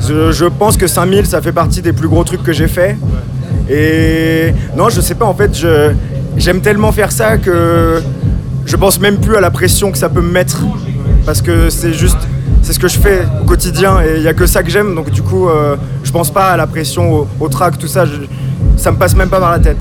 je, 0.00 0.32
je 0.32 0.44
pense 0.46 0.76
que 0.76 0.86
5000, 0.86 1.26
ça 1.26 1.40
fait 1.40 1.52
partie 1.52 1.82
des 1.82 1.92
plus 1.92 2.08
gros 2.08 2.24
trucs 2.24 2.42
que 2.42 2.52
j'ai 2.52 2.66
fait. 2.68 2.96
Et 3.70 4.52
non, 4.76 4.88
je 4.88 5.00
sais 5.00 5.14
pas, 5.14 5.26
en 5.26 5.34
fait, 5.34 5.50
j'aime 6.36 6.60
tellement 6.60 6.90
faire 6.90 7.12
ça 7.12 7.36
que 7.38 8.02
je 8.66 8.76
pense 8.76 8.98
même 9.00 9.18
plus 9.18 9.36
à 9.36 9.40
la 9.40 9.50
pression 9.50 9.92
que 9.92 9.98
ça 9.98 10.08
peut 10.08 10.20
me 10.22 10.32
mettre. 10.32 10.62
Parce 11.26 11.42
que 11.42 11.68
c'est 11.70 11.92
juste, 11.92 12.16
c'est 12.62 12.72
ce 12.72 12.78
que 12.80 12.88
je 12.88 12.98
fais 12.98 13.22
au 13.40 13.44
quotidien 13.44 14.00
et 14.00 14.16
il 14.16 14.22
y 14.22 14.28
a 14.28 14.34
que 14.34 14.46
ça 14.46 14.62
que 14.64 14.70
j'aime. 14.70 14.94
Donc 14.96 15.10
du 15.10 15.22
coup, 15.22 15.48
euh, 15.48 15.76
je 16.02 16.10
pense 16.10 16.30
pas 16.32 16.46
à 16.46 16.56
la 16.56 16.66
pression, 16.66 17.12
au, 17.14 17.28
au 17.38 17.48
track, 17.48 17.78
tout 17.78 17.86
ça. 17.86 18.04
je- 18.04 18.12
ça 18.78 18.90
me 18.92 18.96
passe 18.96 19.14
même 19.14 19.28
pas 19.28 19.40
par 19.40 19.50
la 19.50 19.58
tête. 19.58 19.76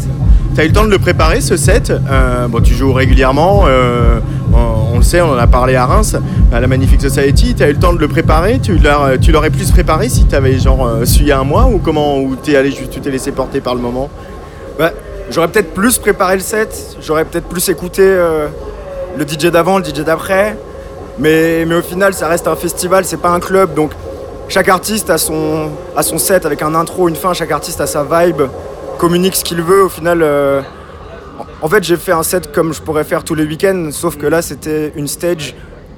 T'as 0.55 0.63
eu 0.63 0.67
le 0.67 0.73
temps 0.73 0.86
de 0.86 0.89
le 0.89 0.97
préparer 0.99 1.39
ce 1.41 1.55
set 1.55 1.91
Euh, 1.91 2.47
Bon, 2.47 2.62
tu 2.62 2.73
joues 2.73 2.91
régulièrement, 2.93 3.65
euh, 3.67 4.19
on, 4.53 4.95
on 4.95 4.97
le 4.97 5.03
sait, 5.03 5.21
on 5.21 5.31
en 5.31 5.38
a 5.38 5.45
parlé 5.47 5.75
à 5.75 5.86
Reims, 5.86 6.15
à 6.51 6.60
la 6.60 6.67
Magnifique 6.67 7.01
Society. 7.01 7.53
T'as 7.55 7.69
eu 7.69 7.73
le 7.73 7.79
temps 7.79 7.93
de 7.93 7.99
le 7.99 8.07
préparer 8.07 8.60
Tu 8.60 8.79
tu 9.21 9.31
l'aurais 9.31 9.49
plus 9.51 9.69
préparé 9.71 10.10
si 10.10 10.25
t'avais 10.25 10.57
genre 10.57 10.86
euh, 10.88 11.05
su 11.05 11.21
il 11.21 11.27
y 11.27 11.31
a 11.31 11.39
un 11.39 11.43
mois 11.43 11.65
ou 11.67 11.77
comment 11.77 12.17
Ou 12.19 12.36
t'es 12.36 12.55
allé 12.55 12.71
juste, 12.71 12.89
tu 12.89 12.99
t'es 13.01 13.12
laissé 13.12 13.31
porter 13.31 13.62
par 13.62 13.75
le 13.75 13.81
moment 13.81 14.10
Bah, 14.79 14.91
j'aurais 15.29 15.47
peut-être 15.49 15.73
plus 15.73 15.99
préparé 15.99 16.36
le 16.36 16.41
set, 16.41 16.97
j'aurais 17.01 17.25
peut-être 17.25 17.47
plus 17.47 17.69
écouté 17.69 18.01
euh, 18.03 18.47
le 19.17 19.27
DJ 19.27 19.51
d'avant, 19.51 19.77
le 19.77 19.83
DJ 19.83 20.03
d'après. 20.03 20.57
Mais, 21.19 21.65
mais 21.67 21.75
au 21.75 21.81
final, 21.81 22.13
ça 22.13 22.27
reste 22.27 22.47
un 22.47 22.55
festival, 22.55 23.03
c'est 23.05 23.17
pas 23.21 23.29
un 23.29 23.39
club. 23.39 23.73
Donc 23.75 23.91
chaque 24.49 24.69
artiste 24.69 25.10
a 25.12 25.17
son, 25.17 25.69
a 25.95 26.01
son 26.01 26.17
set 26.17 26.45
avec 26.45 26.62
un 26.63 26.73
intro, 26.73 27.10
une 27.10 27.15
fin, 27.15 27.33
chaque 27.33 27.51
artiste 27.51 27.81
a 27.81 27.86
sa 27.88 28.03
vibe, 28.03 28.43
communique 28.97 29.36
ce 29.36 29.43
qu'il 29.43 29.62
veut. 29.62 29.83
Au 29.83 29.89
final, 29.89 30.21
euh, 30.21 30.62
en- 31.62 31.69
fait, 31.69 31.83
j'ai 31.83 31.97
fait 31.97 32.12
un 32.12 32.23
set 32.23 32.51
comme 32.51 32.73
je 32.73 32.81
pourrais 32.81 33.03
faire 33.03 33.23
tous 33.23 33.36
les 33.36 33.45
week-ends, 33.45 33.89
sauf 33.91 34.17
que 34.17 34.25
là, 34.27 34.41
c'était 34.41 34.91
une 34.95 35.07
stage 35.07 35.55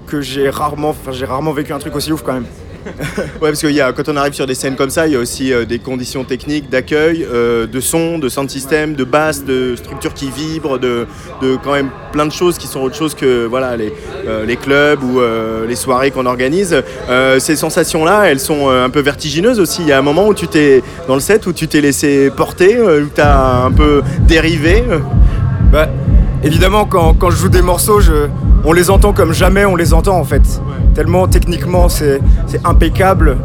que 0.07 0.21
j'ai 0.21 0.49
rarement, 0.49 0.95
j'ai 1.11 1.25
rarement 1.25 1.51
vécu 1.51 1.73
un 1.73 1.79
truc 1.79 1.95
aussi 1.95 2.11
ouf 2.11 2.23
quand 2.23 2.33
même. 2.33 2.45
Ouais, 3.41 3.49
parce 3.49 3.61
que 3.61 3.67
y 3.67 3.81
a, 3.81 3.91
quand 3.93 4.09
on 4.09 4.15
arrive 4.15 4.33
sur 4.33 4.47
des 4.47 4.55
scènes 4.55 4.75
comme 4.75 4.89
ça, 4.89 5.07
il 5.07 5.13
y 5.13 5.15
a 5.15 5.19
aussi 5.19 5.53
euh, 5.53 5.65
des 5.65 5.79
conditions 5.79 6.23
techniques 6.23 6.69
d'accueil, 6.69 7.25
euh, 7.29 7.67
de 7.67 7.79
son, 7.79 8.19
de 8.19 8.29
sound 8.29 8.49
system, 8.49 8.95
de 8.95 9.03
basse, 9.03 9.43
de 9.43 9.75
structures 9.75 10.13
qui 10.13 10.29
vibrent, 10.29 10.79
de, 10.79 11.07
quand 11.63 11.73
même 11.73 11.89
plein 12.11 12.25
de 12.25 12.31
choses 12.31 12.57
qui 12.57 12.67
sont 12.67 12.81
autre 12.81 12.95
chose 12.95 13.15
que 13.15 13.45
voilà, 13.45 13.77
les, 13.77 13.93
euh, 14.27 14.45
les 14.45 14.55
clubs 14.55 15.03
ou 15.03 15.19
euh, 15.19 15.65
les 15.67 15.75
soirées 15.75 16.11
qu'on 16.11 16.25
organise. 16.25 16.75
Ces 17.39 17.55
sensations-là, 17.55 18.25
elles 18.25 18.39
sont 18.39 18.69
un 18.69 18.89
peu 18.89 18.99
vertigineuses 18.99 19.59
aussi. 19.59 19.81
Il 19.81 19.87
y 19.87 19.91
a 19.91 19.97
un 19.97 20.03
moment 20.03 20.27
où 20.27 20.33
tu 20.33 20.47
t'es 20.47 20.83
dans 21.07 21.15
le 21.15 21.19
set 21.21 21.45
où 21.47 21.53
tu 21.53 21.67
t'es 21.67 21.81
laissé 21.81 22.29
porter, 22.35 22.79
où 22.79 23.09
tu 23.13 23.21
as 23.21 23.63
un 23.65 23.71
peu 23.71 24.01
dérivé. 24.27 24.83
Évidemment, 26.43 26.85
quand, 26.85 27.13
quand 27.13 27.29
je 27.29 27.37
joue 27.37 27.49
des 27.49 27.61
morceaux, 27.61 27.99
je, 27.99 28.27
on 28.63 28.73
les 28.73 28.89
entend 28.89 29.13
comme 29.13 29.33
jamais 29.33 29.65
on 29.65 29.75
les 29.75 29.93
entend 29.93 30.17
en 30.17 30.23
fait. 30.23 30.61
Tellement 30.95 31.27
techniquement, 31.27 31.89
c'est 31.89 32.19
c'est 32.47 32.65
impeccable. 32.65 33.37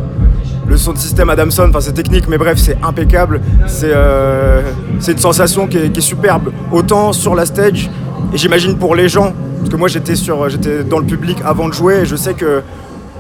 Le 0.66 0.78
son 0.78 0.94
de 0.94 0.98
système 0.98 1.28
Adamson, 1.28 1.66
enfin 1.68 1.80
c'est 1.80 1.92
technique, 1.92 2.26
mais 2.26 2.38
bref, 2.38 2.58
c'est 2.58 2.78
impeccable. 2.82 3.40
C'est 3.66 3.92
euh, 3.92 4.62
c'est 4.98 5.12
une 5.12 5.18
sensation 5.18 5.66
qui 5.66 5.76
est, 5.76 5.90
qui 5.90 5.98
est 5.98 6.02
superbe. 6.02 6.52
Autant 6.72 7.12
sur 7.12 7.34
la 7.34 7.44
stage, 7.44 7.90
et 8.32 8.36
j'imagine 8.38 8.78
pour 8.78 8.94
les 8.94 9.08
gens, 9.08 9.34
parce 9.58 9.68
que 9.68 9.76
moi 9.76 9.88
j'étais 9.88 10.16
sur, 10.16 10.48
j'étais 10.48 10.82
dans 10.82 10.98
le 10.98 11.04
public 11.06 11.38
avant 11.44 11.68
de 11.68 11.74
jouer, 11.74 12.00
et 12.00 12.06
je 12.06 12.16
sais 12.16 12.34
que 12.34 12.62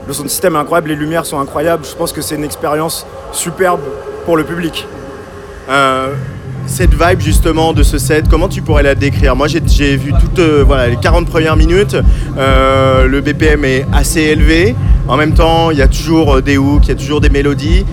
le 0.06 0.12
son 0.12 0.24
de 0.24 0.28
système 0.28 0.54
est 0.54 0.58
incroyable, 0.58 0.88
les 0.88 0.96
lumières 0.96 1.26
sont 1.26 1.38
incroyables. 1.38 1.84
Je 1.84 1.94
pense 1.94 2.12
que 2.12 2.22
c'est 2.22 2.34
une 2.34 2.44
expérience 2.44 3.06
superbe 3.32 3.80
pour 4.24 4.36
le 4.36 4.44
public. 4.44 4.86
Euh, 5.68 6.14
cette 6.66 6.92
vibe 6.92 7.20
justement 7.20 7.72
de 7.72 7.82
ce 7.82 7.98
set, 7.98 8.26
comment 8.28 8.48
tu 8.48 8.62
pourrais 8.62 8.82
la 8.82 8.94
décrire? 8.94 9.36
Moi 9.36 9.46
j'ai 9.48 9.96
vu 9.96 10.12
toutes 10.18 10.38
euh, 10.38 10.64
voilà, 10.66 10.88
les 10.88 10.96
40 10.96 11.28
premières 11.28 11.56
minutes, 11.56 11.96
Euh, 12.36 13.06
le 13.06 13.20
BPM 13.20 13.64
est 13.64 13.86
assez 13.92 14.20
élevé, 14.20 14.74
en 15.06 15.16
même 15.16 15.34
temps 15.34 15.70
il 15.70 15.78
y 15.78 15.82
a 15.82 15.86
toujours 15.86 16.36
euh, 16.36 16.42
des 16.42 16.56
hooks, 16.56 16.86
il 16.86 16.88
y 16.88 16.92
a 16.92 16.96
toujours 16.96 17.20
des 17.20 17.28
mélodies, 17.28 17.84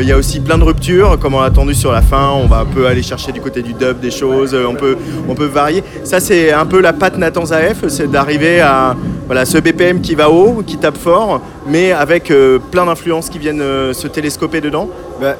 il 0.00 0.06
y 0.06 0.12
a 0.12 0.16
aussi 0.16 0.40
plein 0.40 0.58
de 0.58 0.64
ruptures, 0.64 1.18
comme 1.18 1.34
on 1.34 1.40
l'a 1.40 1.46
attendu 1.46 1.74
sur 1.74 1.92
la 1.92 2.02
fin, 2.02 2.30
on 2.30 2.46
va 2.46 2.58
un 2.60 2.64
peu 2.66 2.86
aller 2.86 3.02
chercher 3.02 3.32
du 3.32 3.40
côté 3.40 3.62
du 3.62 3.72
dub 3.72 4.00
des 4.00 4.10
choses, 4.10 4.54
on 4.54 4.74
peut, 4.74 4.96
on 5.28 5.34
peut 5.34 5.46
varier. 5.46 5.82
Ça 6.04 6.20
c'est 6.20 6.52
un 6.52 6.66
peu 6.66 6.80
la 6.80 6.92
patte 6.92 7.16
Nathan 7.16 7.46
Zaef, 7.46 7.84
c'est 7.88 8.10
d'arriver 8.10 8.60
à 8.60 8.96
voilà, 9.26 9.44
ce 9.44 9.58
BPM 9.58 10.00
qui 10.00 10.14
va 10.14 10.28
haut, 10.30 10.62
qui 10.66 10.76
tape 10.76 10.98
fort, 10.98 11.40
mais 11.66 11.92
avec 11.92 12.32
plein 12.70 12.86
d'influences 12.86 13.30
qui 13.30 13.38
viennent 13.38 13.62
se 13.92 14.08
télescoper 14.08 14.60
dedans. 14.60 14.88
Bah, 15.20 15.36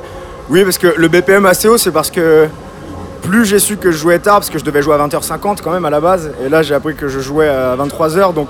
oui, 0.50 0.64
parce 0.64 0.78
que 0.78 0.88
le 0.96 1.08
BPM 1.08 1.46
assez 1.46 1.68
haut, 1.68 1.78
c'est 1.78 1.92
parce 1.92 2.10
que 2.10 2.48
plus 3.22 3.44
j'ai 3.44 3.58
su 3.58 3.76
que 3.76 3.90
je 3.92 3.96
jouais 3.98 4.18
tard, 4.18 4.36
parce 4.40 4.50
que 4.50 4.58
je 4.58 4.64
devais 4.64 4.82
jouer 4.82 4.94
à 4.94 4.98
20h50 5.06 5.58
quand 5.62 5.70
même 5.72 5.84
à 5.84 5.90
la 5.90 6.00
base, 6.00 6.32
et 6.44 6.48
là 6.48 6.62
j'ai 6.62 6.74
appris 6.74 6.94
que 6.94 7.06
je 7.08 7.20
jouais 7.20 7.48
à 7.48 7.76
23h, 7.76 8.34
donc 8.34 8.48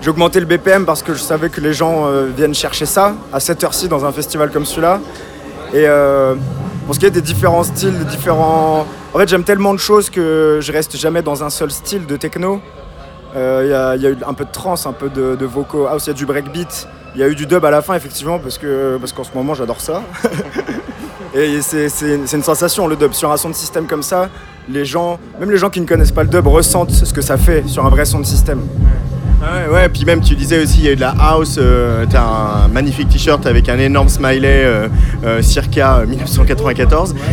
j'ai 0.00 0.10
augmenté 0.10 0.40
le 0.40 0.46
BPM 0.46 0.84
parce 0.86 1.02
que 1.02 1.12
je 1.14 1.18
savais 1.20 1.48
que 1.50 1.60
les 1.60 1.72
gens 1.72 2.06
euh, 2.06 2.28
viennent 2.34 2.54
chercher 2.54 2.86
ça 2.86 3.14
à 3.32 3.40
cette 3.40 3.62
heure-ci 3.64 3.88
dans 3.88 4.04
un 4.04 4.12
festival 4.12 4.50
comme 4.50 4.64
celui-là. 4.64 5.00
Et 5.74 5.84
euh, 5.86 6.34
pour 6.86 6.94
ce 6.94 7.00
qui 7.00 7.06
est 7.06 7.10
des 7.10 7.20
différents 7.20 7.64
styles, 7.64 7.98
des 7.98 8.04
différents... 8.04 8.86
En 9.12 9.18
fait, 9.18 9.28
j'aime 9.28 9.42
tellement 9.42 9.74
de 9.74 9.78
choses 9.80 10.08
que 10.08 10.60
je 10.62 10.70
reste 10.72 10.96
jamais 10.96 11.20
dans 11.20 11.42
un 11.42 11.50
seul 11.50 11.70
style 11.72 12.06
de 12.06 12.16
techno. 12.16 12.60
Euh, 13.36 13.94
Il 13.96 14.02
y, 14.02 14.06
a- 14.06 14.10
eu 14.10 14.16
un 14.26 14.34
peu 14.34 14.44
de 14.44 14.52
trance, 14.52 14.86
un 14.86 14.92
peu 14.92 15.08
de, 15.10 15.34
de 15.34 15.44
vocaux 15.46 15.86
house, 15.88 16.06
il 16.06 16.10
y 16.10 16.12
a 16.12 16.14
du 16.14 16.24
breakbeat. 16.26 16.88
Il 17.16 17.20
y 17.20 17.24
a 17.24 17.28
eu 17.28 17.34
du 17.34 17.46
dub 17.46 17.64
à 17.64 17.70
la 17.70 17.82
fin, 17.82 17.94
effectivement, 17.94 18.38
parce 18.38 18.56
que 18.56 18.96
parce 19.00 19.12
qu'en 19.12 19.24
ce 19.24 19.30
moment, 19.34 19.54
j'adore 19.54 19.80
ça. 19.80 20.02
Et 21.34 21.60
c'est 21.60 21.88
une 22.32 22.42
sensation, 22.42 22.86
le 22.86 22.96
dub. 22.96 23.12
Sur 23.12 23.30
un 23.30 23.36
son 23.36 23.50
de 23.50 23.54
système 23.54 23.86
comme 23.86 24.02
ça, 24.02 24.28
les 24.68 24.84
gens, 24.84 25.18
même 25.40 25.50
les 25.50 25.58
gens 25.58 25.70
qui 25.70 25.80
ne 25.80 25.86
connaissent 25.86 26.12
pas 26.12 26.22
le 26.22 26.28
dub, 26.28 26.46
ressentent 26.46 26.90
ce 26.90 27.12
que 27.12 27.22
ça 27.22 27.36
fait 27.36 27.66
sur 27.66 27.84
un 27.84 27.90
vrai 27.90 28.04
son 28.04 28.20
de 28.20 28.26
système. 28.26 28.60
Ouais, 29.40 29.72
ouais, 29.72 29.88
puis 29.88 30.04
même 30.04 30.20
tu 30.20 30.34
disais 30.34 30.60
aussi, 30.60 30.78
il 30.78 30.84
y 30.84 30.88
a 30.88 30.92
eu 30.92 30.96
de 30.96 31.00
la 31.00 31.14
house, 31.16 31.58
euh, 31.58 32.04
t'as 32.10 32.22
un 32.22 32.68
magnifique 32.68 33.08
t-shirt 33.08 33.46
avec 33.46 33.68
un 33.68 33.78
énorme 33.78 34.08
smiley 34.08 34.64
euh, 34.64 34.88
euh, 35.24 35.42
circa 35.42 36.02
1994. 36.06 37.14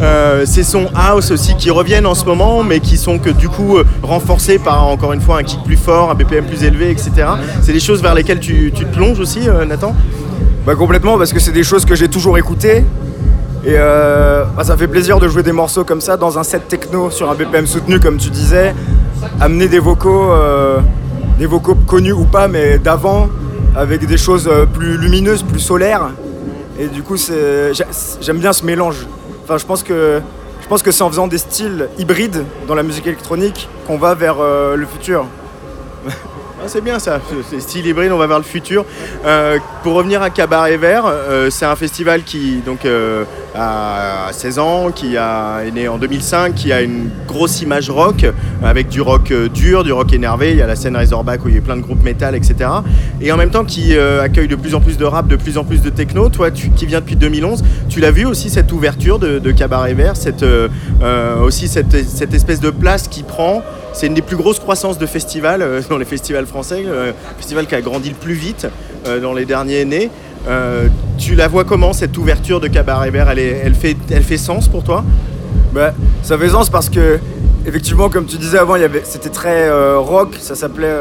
Euh, 0.00 0.44
ces 0.44 0.62
sons 0.62 0.88
house 0.94 1.30
aussi 1.30 1.56
qui 1.56 1.70
reviennent 1.70 2.06
en 2.06 2.14
ce 2.14 2.24
moment, 2.26 2.62
mais 2.62 2.80
qui 2.80 2.98
sont 2.98 3.18
que 3.18 3.30
du 3.30 3.48
coup 3.48 3.78
renforcés 4.02 4.58
par 4.58 4.86
encore 4.86 5.12
une 5.14 5.20
fois 5.20 5.38
un 5.38 5.42
kick 5.42 5.62
plus 5.64 5.76
fort, 5.76 6.10
un 6.10 6.14
BPM 6.14 6.44
plus 6.44 6.64
élevé, 6.64 6.90
etc. 6.90 7.10
C'est 7.62 7.72
des 7.72 7.80
choses 7.80 8.02
vers 8.02 8.14
lesquelles 8.14 8.40
tu, 8.40 8.72
tu 8.74 8.84
te 8.84 8.94
plonges 8.94 9.20
aussi, 9.20 9.48
Nathan? 9.66 9.94
Bah 10.66 10.74
complètement, 10.74 11.16
parce 11.16 11.32
que 11.32 11.38
c'est 11.38 11.52
des 11.52 11.62
choses 11.62 11.84
que 11.84 11.94
j'ai 11.94 12.08
toujours 12.08 12.36
écoutées. 12.38 12.78
Et 13.64 13.76
euh, 13.76 14.44
bah, 14.56 14.64
ça 14.64 14.76
fait 14.76 14.88
plaisir 14.88 15.20
de 15.20 15.28
jouer 15.28 15.44
des 15.44 15.52
morceaux 15.52 15.84
comme 15.84 16.00
ça 16.00 16.16
dans 16.16 16.40
un 16.40 16.42
set 16.42 16.66
techno 16.66 17.08
sur 17.08 17.30
un 17.30 17.36
BPM 17.36 17.68
soutenu, 17.68 18.00
comme 18.00 18.16
tu 18.16 18.30
disais. 18.30 18.74
Amener 19.40 19.68
des 19.68 19.78
vocaux, 19.78 20.32
euh, 20.32 20.80
des 21.38 21.46
vocaux 21.46 21.76
connus 21.76 22.14
ou 22.14 22.24
pas, 22.24 22.48
mais 22.48 22.80
d'avant, 22.80 23.28
avec 23.76 24.04
des 24.04 24.16
choses 24.16 24.48
euh, 24.50 24.66
plus 24.66 24.98
lumineuses, 24.98 25.44
plus 25.44 25.60
solaires. 25.60 26.10
Et 26.80 26.88
du 26.88 27.04
coup, 27.04 27.16
j'aime 27.16 28.38
bien 28.38 28.52
ce 28.52 28.64
mélange. 28.64 29.06
Je 29.48 29.64
pense 29.64 29.84
que 29.84 30.20
c'est 30.90 31.02
en 31.02 31.10
faisant 31.10 31.28
des 31.28 31.38
styles 31.38 31.88
hybrides 31.96 32.42
dans 32.66 32.74
la 32.74 32.82
musique 32.82 33.06
électronique 33.06 33.68
qu'on 33.86 33.98
va 33.98 34.16
vers 34.16 34.38
le 34.40 34.84
futur. 34.84 35.26
C'est 36.64 36.82
bien 36.82 36.98
ça, 36.98 37.20
c'est 37.48 37.60
style 37.60 37.86
hybride, 37.86 38.10
on 38.10 38.16
va 38.16 38.26
vers 38.26 38.38
le 38.38 38.44
futur. 38.44 38.86
Euh, 39.24 39.58
pour 39.82 39.92
revenir 39.94 40.22
à 40.22 40.30
Cabaret 40.30 40.78
Vert, 40.78 41.04
euh, 41.06 41.50
c'est 41.50 41.66
un 41.66 41.76
festival 41.76 42.22
qui 42.24 42.62
donc, 42.64 42.86
euh, 42.86 43.24
a 43.54 44.28
16 44.32 44.58
ans, 44.58 44.90
qui 44.90 45.16
a, 45.16 45.60
est 45.66 45.70
né 45.70 45.86
en 45.86 45.98
2005, 45.98 46.54
qui 46.54 46.72
a 46.72 46.80
une 46.80 47.10
grosse 47.28 47.60
image 47.60 47.90
rock, 47.90 48.24
avec 48.64 48.88
du 48.88 49.00
rock 49.00 49.32
dur, 49.52 49.84
du 49.84 49.92
rock 49.92 50.12
énervé. 50.14 50.52
Il 50.52 50.56
y 50.56 50.62
a 50.62 50.66
la 50.66 50.76
scène 50.76 50.96
Razorback 50.96 51.44
où 51.44 51.48
il 51.48 51.54
y 51.54 51.58
a 51.58 51.60
plein 51.60 51.76
de 51.76 51.82
groupes 51.82 52.02
métal, 52.02 52.34
etc. 52.34 52.70
Et 53.20 53.30
en 53.30 53.36
même 53.36 53.50
temps 53.50 53.64
qui 53.64 53.96
accueille 53.96 54.48
de 54.48 54.56
plus 54.56 54.74
en 54.74 54.80
plus 54.80 54.96
de 54.96 55.04
rap, 55.04 55.28
de 55.28 55.36
plus 55.36 55.58
en 55.58 55.64
plus 55.64 55.82
de 55.82 55.90
techno. 55.90 56.30
Toi 56.30 56.50
tu, 56.50 56.70
qui 56.70 56.86
viens 56.86 57.00
depuis 57.00 57.16
2011, 57.16 57.62
tu 57.88 58.00
l'as 58.00 58.10
vu 58.10 58.24
aussi 58.24 58.48
cette 58.50 58.72
ouverture 58.72 59.18
de, 59.18 59.50
Cabaret 59.52 59.94
Vert, 59.94 60.14
aussi 61.42 61.68
cette 61.68 62.34
espèce 62.34 62.60
de 62.60 62.70
place 62.70 63.08
qui 63.08 63.22
prend 63.22 63.62
c'est 63.96 64.06
une 64.06 64.14
des 64.14 64.22
plus 64.22 64.36
grosses 64.36 64.58
croissances 64.58 64.98
de 64.98 65.06
festivals 65.06 65.62
euh, 65.62 65.80
dans 65.88 65.96
les 65.96 66.04
festivals 66.04 66.46
français, 66.46 66.84
euh, 66.86 67.12
festival 67.38 67.66
qui 67.66 67.74
a 67.74 67.80
grandi 67.80 68.10
le 68.10 68.14
plus 68.14 68.34
vite 68.34 68.66
euh, 69.06 69.20
dans 69.20 69.32
les 69.32 69.46
derniers 69.46 69.80
années. 69.80 70.10
Tu 71.18 71.34
la 71.34 71.48
vois 71.48 71.64
comment 71.64 71.92
cette 71.92 72.16
ouverture 72.18 72.60
de 72.60 72.68
Cabaret 72.68 73.10
Vert? 73.10 73.30
Elle, 73.30 73.74
fait, 73.74 74.36
sens 74.36 74.68
pour 74.68 74.84
toi? 74.84 75.02
Bah, 75.72 75.92
ça 76.22 76.38
fait 76.38 76.50
sens 76.50 76.70
parce 76.70 76.88
que, 76.88 77.18
effectivement, 77.66 78.10
comme 78.10 78.26
tu 78.26 78.36
disais 78.36 78.58
avant, 78.58 78.76
c'était 79.02 79.30
très 79.30 79.68
rock, 79.96 80.36
ça 80.38 80.54
s'appelait 80.54 80.94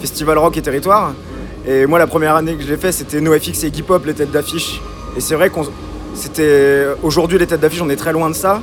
Festival 0.00 0.38
Rock 0.38 0.58
et 0.58 0.62
Territoire. 0.62 1.12
Et 1.66 1.86
moi, 1.86 1.98
la 1.98 2.06
première 2.06 2.36
année 2.36 2.54
que 2.54 2.62
je 2.62 2.68
l'ai 2.68 2.76
fait, 2.76 2.92
c'était 2.92 3.20
NoFX 3.20 3.64
et 3.64 3.72
Hip 3.76 3.86
Hop, 3.88 4.06
les 4.06 4.14
têtes 4.14 4.30
d'affiche. 4.30 4.80
Et 5.16 5.20
c'est 5.20 5.34
vrai 5.34 5.50
qu'on. 5.50 5.66
Aujourd'hui, 7.02 7.38
les 7.38 7.46
têtes 7.48 7.60
d'affiche, 7.60 7.82
on 7.82 7.90
est 7.90 7.96
très 7.96 8.12
loin 8.12 8.30
de 8.30 8.36
ça. 8.36 8.60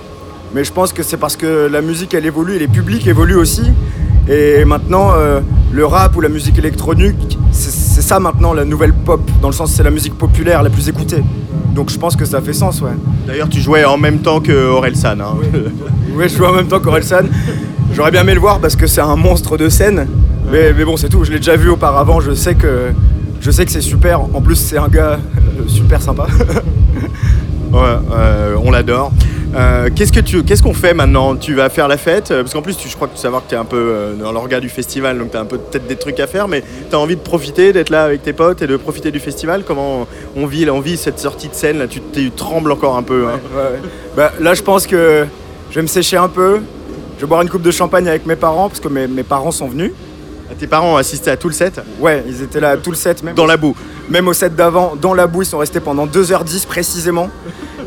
Mais 0.55 0.63
je 0.63 0.71
pense 0.71 0.93
que 0.93 1.03
c'est 1.03 1.17
parce 1.17 1.35
que 1.35 1.67
la 1.69 1.81
musique, 1.81 2.13
elle 2.13 2.25
évolue 2.25 2.55
et 2.55 2.59
les 2.59 2.69
publics 2.69 3.05
évoluent 3.07 3.35
aussi. 3.35 3.73
Et 4.29 4.63
maintenant, 4.63 5.11
euh, 5.13 5.41
le 5.73 5.85
rap 5.85 6.15
ou 6.15 6.21
la 6.21 6.29
musique 6.29 6.57
électronique, 6.57 7.37
c'est 7.51 8.01
ça 8.01 8.21
maintenant 8.21 8.53
la 8.53 8.63
nouvelle 8.63 8.93
pop, 8.93 9.19
dans 9.41 9.49
le 9.49 9.53
sens 9.53 9.73
c'est 9.73 9.83
la 9.83 9.91
musique 9.91 10.17
populaire 10.17 10.63
la 10.63 10.69
plus 10.69 10.87
écoutée. 10.87 11.21
Donc 11.73 11.89
je 11.91 11.99
pense 11.99 12.15
que 12.15 12.23
ça 12.23 12.39
fait 12.39 12.53
sens, 12.53 12.81
ouais. 12.81 12.91
D'ailleurs 13.27 13.49
tu 13.49 13.59
jouais 13.59 13.83
en 13.83 13.97
même 13.97 14.19
temps 14.19 14.39
que 14.39 14.69
Orelsan. 14.69 15.19
Hein. 15.19 15.35
Ouais, 16.15 16.29
je 16.29 16.37
joue 16.37 16.45
en 16.45 16.53
même 16.53 16.67
temps 16.67 16.79
qu'Orelsan. 16.79 17.25
J'aurais 17.93 18.11
bien 18.11 18.21
aimé 18.21 18.33
le 18.33 18.39
voir 18.39 18.59
parce 18.59 18.77
que 18.77 18.87
c'est 18.87 19.01
un 19.01 19.17
monstre 19.17 19.57
de 19.57 19.67
scène. 19.67 20.07
Mais, 20.49 20.71
mais 20.71 20.85
bon, 20.85 20.95
c'est 20.95 21.09
tout. 21.09 21.25
Je 21.25 21.31
l'ai 21.31 21.39
déjà 21.39 21.57
vu 21.57 21.69
auparavant. 21.69 22.21
Je 22.21 22.33
sais 22.33 22.55
que, 22.55 22.91
je 23.41 23.51
sais 23.51 23.65
que 23.65 23.71
c'est 23.71 23.81
super. 23.81 24.21
En 24.21 24.39
plus, 24.39 24.55
c'est 24.55 24.77
un 24.77 24.87
gars 24.87 25.19
euh, 25.19 25.67
super 25.67 26.01
sympa. 26.01 26.27
Ouais, 27.73 27.81
euh, 27.81 28.55
on 28.63 28.71
l'adore. 28.71 29.11
Euh, 29.55 29.89
qu'est-ce 29.95 30.11
que 30.11 30.19
tu, 30.19 30.43
qu'est-ce 30.43 30.61
qu'on 30.61 30.73
fait 30.73 30.93
maintenant? 30.93 31.35
Tu 31.35 31.53
vas 31.55 31.69
faire 31.69 31.87
la 31.87 31.95
fête 31.97 32.31
Euh, 32.31 32.41
Parce 32.43 32.53
qu'en 32.53 32.61
plus, 32.61 32.75
tu, 32.75 32.89
je 32.89 32.95
crois 32.95 33.07
que 33.07 33.13
tu 33.15 33.21
savoir 33.21 33.43
que 33.43 33.49
tu 33.49 33.55
es 33.55 33.57
un 33.57 33.63
peu 33.63 33.77
euh, 33.77 34.13
dans 34.15 34.33
l'orga 34.33 34.59
du 34.59 34.67
festival, 34.67 35.17
donc 35.17 35.31
tu 35.31 35.37
as 35.37 35.39
un 35.39 35.45
peu 35.45 35.57
peut-être 35.57 35.87
des 35.87 35.95
trucs 35.95 36.19
à 36.19 36.27
faire, 36.27 36.47
mais 36.49 36.61
tu 36.89 36.95
as 36.95 36.99
envie 36.99 37.15
de 37.15 37.21
profiter, 37.21 37.71
d'être 37.71 37.89
là 37.89 38.03
avec 38.03 38.21
tes 38.21 38.33
potes 38.33 38.61
et 38.61 38.67
de 38.67 38.75
profiter 38.75 39.11
du 39.11 39.19
festival? 39.21 39.63
Comment 39.65 40.07
on 40.35 40.45
vit, 40.45 40.69
on 40.69 40.81
vit 40.81 40.97
cette 40.97 41.19
sortie 41.19 41.47
de 41.47 41.53
scène 41.55 41.77
là, 41.79 41.87
tu, 41.87 42.01
tu 42.11 42.31
trembles 42.31 42.71
encore 42.71 42.97
un 42.97 43.03
peu. 43.03 43.27
hein. 43.27 43.39
Ouais, 43.55 43.61
ouais. 43.61 43.89
Bah, 44.17 44.31
là, 44.41 44.53
je 44.53 44.61
pense 44.61 44.87
que 44.87 45.25
je 45.69 45.75
vais 45.75 45.81
me 45.81 45.87
sécher 45.87 46.17
un 46.17 46.27
peu. 46.29 46.59
Je 47.17 47.21
vais 47.21 47.27
boire 47.27 47.41
une 47.41 47.49
coupe 47.49 47.61
de 47.61 47.71
champagne 47.71 48.09
avec 48.09 48.25
mes 48.25 48.35
parents 48.35 48.67
parce 48.67 48.81
que 48.81 48.89
mes, 48.89 49.07
mes 49.07 49.23
parents 49.23 49.51
sont 49.51 49.67
venus. 49.67 49.91
Tes 50.59 50.67
parents 50.67 50.93
ont 50.93 50.97
assisté 50.97 51.31
à 51.31 51.37
tout 51.37 51.47
le 51.47 51.53
set? 51.53 51.81
Ouais, 51.99 52.23
ils 52.27 52.41
étaient 52.43 52.59
là 52.59 52.77
tout 52.77 52.91
le 52.91 52.95
set, 52.95 53.23
même, 53.23 53.33
dans 53.35 53.45
la 53.47 53.57
boue. 53.57 53.75
même 54.09 54.27
au 54.27 54.33
set 54.33 54.55
d'avant, 54.55 54.95
dans 54.95 55.13
la 55.13 55.27
boue. 55.27 55.41
Ils 55.41 55.45
sont 55.47 55.57
restés 55.57 55.79
pendant 55.79 56.05
2h10 56.07 56.65
précisément. 56.67 57.29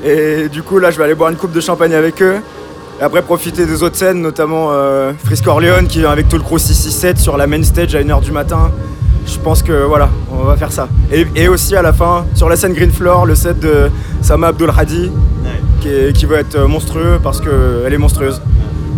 Et 0.04 0.48
du 0.48 0.62
coup, 0.62 0.78
là, 0.78 0.90
je 0.90 0.98
vais 0.98 1.04
aller 1.04 1.14
boire 1.14 1.30
une 1.30 1.36
coupe 1.36 1.52
de 1.52 1.60
champagne 1.60 1.94
avec 1.94 2.22
eux. 2.22 2.36
Et 3.00 3.02
après, 3.02 3.22
profiter 3.22 3.66
des 3.66 3.82
autres 3.82 3.96
scènes, 3.96 4.20
notamment 4.20 4.68
euh, 4.70 5.12
Frisk 5.24 5.46
Orleans 5.46 5.86
qui 5.88 6.00
vient 6.00 6.10
avec 6.10 6.28
tout 6.28 6.36
le 6.36 6.42
crew 6.42 6.58
667 6.58 7.18
sur 7.18 7.36
la 7.36 7.46
main 7.46 7.62
stage 7.62 7.94
à 7.94 8.02
1h 8.02 8.20
du 8.22 8.32
matin. 8.32 8.70
Je 9.26 9.38
pense 9.38 9.62
que 9.62 9.84
voilà, 9.84 10.08
on 10.32 10.44
va 10.44 10.56
faire 10.56 10.72
ça. 10.72 10.88
Et, 11.12 11.26
et 11.36 11.48
aussi 11.48 11.76
à 11.76 11.82
la 11.82 11.92
fin, 11.92 12.24
sur 12.34 12.48
la 12.48 12.56
scène 12.56 12.72
Green 12.72 12.90
Floor, 12.90 13.26
le 13.26 13.34
set 13.34 13.60
de 13.60 13.90
Sama 14.22 14.48
Abdul 14.48 14.72
Hadi 14.76 15.10
qui, 16.14 16.26
va 16.26 16.38
être 16.38 16.58
monstrueux 16.66 17.18
parce 17.22 17.40
qu'elle 17.40 17.92
est 17.92 17.98
monstrueuse. 17.98 18.40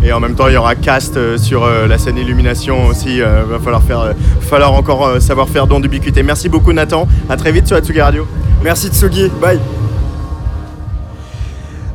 Et 0.02 0.12
en 0.12 0.20
même 0.20 0.34
temps, 0.34 0.48
il 0.48 0.54
y 0.54 0.56
aura 0.56 0.74
cast 0.74 1.16
euh, 1.16 1.36
sur 1.36 1.64
euh, 1.64 1.86
la 1.86 1.98
scène 1.98 2.16
illumination 2.16 2.86
aussi. 2.86 3.20
Euh, 3.20 3.44
va 3.46 3.58
falloir 3.58 3.82
faire, 3.82 4.00
euh, 4.00 4.12
falloir 4.40 4.72
encore 4.72 5.06
euh, 5.06 5.20
savoir 5.20 5.48
faire 5.48 5.66
don 5.66 5.78
d'ubiquité. 5.78 6.22
Merci 6.22 6.48
beaucoup 6.48 6.72
Nathan. 6.72 7.06
À 7.28 7.36
très 7.36 7.52
vite 7.52 7.66
sur 7.66 7.76
Atsugi 7.76 8.00
Radio. 8.00 8.26
Merci 8.62 8.88
Tsugi, 8.88 9.30
bye 9.40 9.60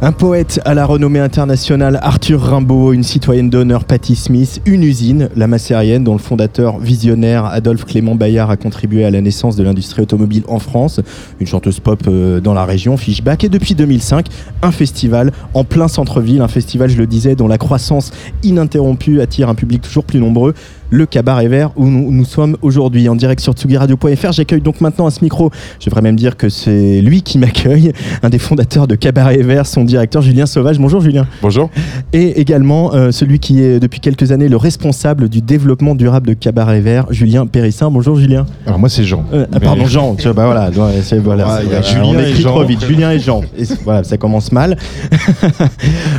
Un 0.01 0.11
poète 0.11 0.59
à 0.65 0.73
la 0.73 0.85
renommée 0.85 1.21
internationale, 1.21 1.99
Arthur 2.03 2.41
Rimbaud, 2.41 2.91
une 2.91 3.01
citoyenne 3.03 3.49
d'honneur, 3.49 3.85
Patty 3.85 4.17
Smith, 4.17 4.61
une 4.65 4.83
usine, 4.83 5.29
la 5.37 5.47
Macérienne, 5.47 6.03
dont 6.03 6.11
le 6.11 6.19
fondateur 6.19 6.79
visionnaire 6.79 7.45
Adolphe 7.45 7.85
Clément 7.85 8.13
Bayard 8.13 8.51
a 8.51 8.57
contribué 8.57 9.05
à 9.05 9.09
la 9.09 9.21
naissance 9.21 9.55
de 9.55 9.63
l'industrie 9.63 10.01
automobile 10.01 10.43
en 10.49 10.59
France, 10.59 10.99
une 11.39 11.47
chanteuse 11.47 11.79
pop 11.79 12.01
euh, 12.07 12.41
dans 12.41 12.53
la 12.53 12.65
région, 12.65 12.97
Fishback, 12.97 13.45
et 13.45 13.49
depuis 13.49 13.73
2005, 13.73 14.27
un 14.61 14.71
festival 14.73 15.31
en 15.53 15.63
plein 15.63 15.87
centre-ville, 15.87 16.41
un 16.41 16.49
festival, 16.49 16.89
je 16.89 16.97
le 16.97 17.07
disais, 17.07 17.35
dont 17.35 17.47
la 17.47 17.57
croissance 17.57 18.11
ininterrompue 18.43 19.21
attire 19.21 19.47
un 19.47 19.55
public 19.55 19.81
toujours 19.81 20.03
plus 20.03 20.19
nombreux. 20.19 20.53
Le 20.89 21.05
cabaret 21.05 21.47
vert 21.47 21.71
où 21.75 21.87
nous, 21.87 22.11
nous 22.11 22.25
sommes 22.25 22.57
aujourd'hui 22.61 23.09
en 23.09 23.15
direct 23.15 23.41
sur 23.41 23.53
tsugiradio.fr. 23.53 24.31
J'accueille 24.31 24.61
donc 24.61 24.81
maintenant 24.81 25.05
à 25.07 25.11
ce 25.11 25.23
micro, 25.23 25.49
je 25.79 25.85
devrais 25.85 26.01
même 26.01 26.15
dire 26.15 26.37
que 26.37 26.49
c'est 26.49 27.01
lui 27.01 27.21
qui 27.21 27.37
m'accueille, 27.37 27.91
un 28.23 28.29
des 28.29 28.39
fondateurs 28.39 28.87
de 28.87 28.95
Cabaret 28.95 29.37
Vert, 29.37 29.65
son 29.65 29.83
directeur 29.83 30.21
Julien 30.21 30.45
Sauvage. 30.45 30.79
Bonjour 30.79 31.01
Julien. 31.01 31.25
Bonjour. 31.41 31.69
Et 32.13 32.39
également 32.39 32.93
euh, 32.93 33.11
celui 33.11 33.39
qui 33.39 33.61
est 33.61 33.79
depuis 33.79 33.99
quelques 33.99 34.31
années 34.31 34.47
le 34.49 34.57
responsable 34.57 35.29
du 35.29 35.41
développement 35.41 35.95
durable 35.95 36.27
de 36.27 36.33
Cabaret 36.33 36.81
Vert, 36.81 37.07
Julien 37.09 37.45
Périssin. 37.47 37.89
Bonjour 37.89 38.15
Julien. 38.15 38.45
Alors 38.65 38.79
moi 38.79 38.89
c'est 38.89 39.03
Jean. 39.03 39.25
Euh, 39.33 39.45
ah, 39.53 39.59
pardon 39.59 39.85
Jean, 39.85 40.15
tu 40.15 40.23
vois, 40.23 40.33
bah 40.33 40.45
voilà, 40.45 40.69
c'est- 41.01 41.17
voilà, 41.19 41.45
Ah, 41.47 41.59
voilà, 41.63 41.81
Julien 41.81 42.03
on 42.05 42.19
et 42.19 42.29
écrit 42.29 42.41
Jean. 42.43 42.49
trop 42.51 42.63
vite, 42.63 42.85
Julien 42.85 43.11
et 43.11 43.19
Jean. 43.19 43.41
Et 43.57 43.63
voilà, 43.83 44.03
ça 44.03 44.17
commence 44.17 44.51
mal. 44.51 44.77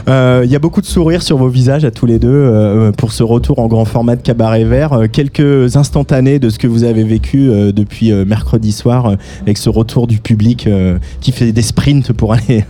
Euh, 0.09 0.42
Il 0.44 0.50
y 0.50 0.57
a 0.57 0.59
beaucoup 0.59 0.81
de 0.81 0.87
sourires 0.87 1.22
sur 1.22 1.37
vos 1.37 1.48
visages 1.48 1.85
à 1.85 1.90
tous 1.90 2.07
les 2.07 2.18
deux 2.18 2.92
pour 2.96 3.12
ce 3.12 3.22
retour 3.22 3.59
en 3.59 3.66
grand 3.66 3.85
format 3.85 4.14
de 4.16 4.22
Cabaret 4.22 4.56
Euh, 4.64 5.07
quelques 5.11 5.77
instantanés 5.77 6.38
de 6.38 6.49
ce 6.49 6.59
que 6.59 6.66
vous 6.66 6.85
avez 6.85 7.05
vécu 7.05 7.51
euh, 7.51 7.73
depuis 7.73 8.11
euh, 8.11 8.25
mercredi 8.25 8.73
soir 8.73 9.16
avec 9.42 9.59
ce 9.59 9.69
retour 9.69 10.07
du 10.07 10.19
public 10.19 10.69
qui 11.21 11.33
fait 11.33 11.53
des 11.53 11.62
sprints 11.62 12.12
pour 12.12 12.33
aller 12.33 12.64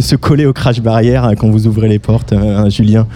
se 0.00 0.16
coller 0.16 0.46
au 0.46 0.52
crash 0.52 0.80
barrière 0.80 1.24
euh, 1.24 1.34
quand 1.34 1.50
vous 1.50 1.66
ouvrez 1.66 1.88
les 1.88 1.98
portes, 1.98 2.32
euh, 2.32 2.68
Julien. 2.70 3.06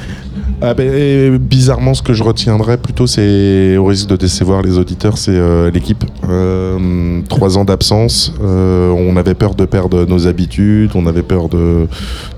Ah 0.65 0.75
ben, 0.75 0.89
et 0.95 1.39
bizarrement, 1.39 1.93
ce 1.93 2.03
que 2.03 2.13
je 2.13 2.23
retiendrai 2.23 2.77
plutôt, 2.77 3.09
c'est 3.09 3.77
au 3.77 3.87
risque 3.87 4.09
de 4.09 4.15
décevoir 4.17 4.63
les 4.63 4.79
auditeurs, 4.79 5.19
c'est 5.19 5.33
euh, 5.35 5.73
l'équipe. 5.73 6.05
Euh, 6.29 7.21
trois 7.29 7.59
ans 7.59 7.65
d'absence, 7.65 8.33
euh, 8.41 8.91
on 8.91 9.17
avait 9.17 9.35
peur 9.35 9.57
de 9.57 9.65
perdre 9.65 10.05
nos 10.07 10.29
habitudes, 10.29 10.93
on 10.95 11.07
avait 11.07 11.23
peur 11.25 11.49
de, 11.49 11.89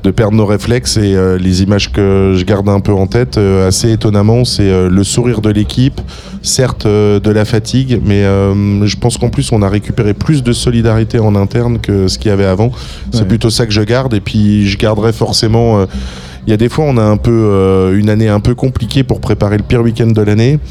de 0.02 0.10
perdre 0.10 0.36
nos 0.38 0.46
réflexes 0.46 0.96
et 0.96 1.14
les 1.38 1.62
images 1.62 1.92
que 1.92 2.32
je 2.34 2.44
garde 2.46 2.68
un 2.70 2.80
peu 2.80 2.92
en 2.92 3.06
tête, 3.06 3.36
assez 3.36 3.92
étonnamment, 3.92 4.44
c'est 4.46 4.88
le 4.88 5.04
sourire 5.04 5.42
de 5.42 5.50
l'équipe, 5.50 6.00
certes 6.40 6.86
de 6.86 7.30
la 7.30 7.44
fatigue, 7.44 8.00
mais 8.06 8.22
je 8.22 8.96
pense 8.96 9.18
qu'en 9.18 9.28
plus 9.28 9.52
on 9.52 9.60
a 9.60 9.68
récupéré 9.68 10.14
plus 10.14 10.42
de 10.42 10.52
solidarité 10.52 11.18
en 11.18 11.34
interne 11.36 11.78
que 11.78 12.08
ce 12.08 12.18
qu'il 12.18 12.30
y 12.30 12.32
avait 12.32 12.44
avant. 12.46 12.70
C'est 13.12 13.20
Ouais. 13.20 13.26
plutôt 13.26 13.50
ça 13.50 13.66
que 13.66 13.72
je 13.72 13.82
garde 13.82 14.14
et 14.14 14.20
puis 14.20 14.66
je 14.66 14.78
garderai 14.78 15.12
forcément. 15.12 15.86
Il 16.46 16.50
y 16.50 16.52
a 16.52 16.56
des 16.56 16.68
fois, 16.68 16.84
on 16.86 16.96
a 16.98 17.02
un 17.02 17.16
peu 17.16 17.30
euh, 17.32 17.98
une 17.98 18.08
année 18.10 18.28
un 18.28 18.40
peu 18.40 18.54
compliquée 18.54 19.02
pour 19.02 19.20
préparer 19.20 19.56
le 19.56 19.62
pire 19.62 19.82
week-end 19.82 20.06
de 20.08 20.22
l'année. 20.22 20.58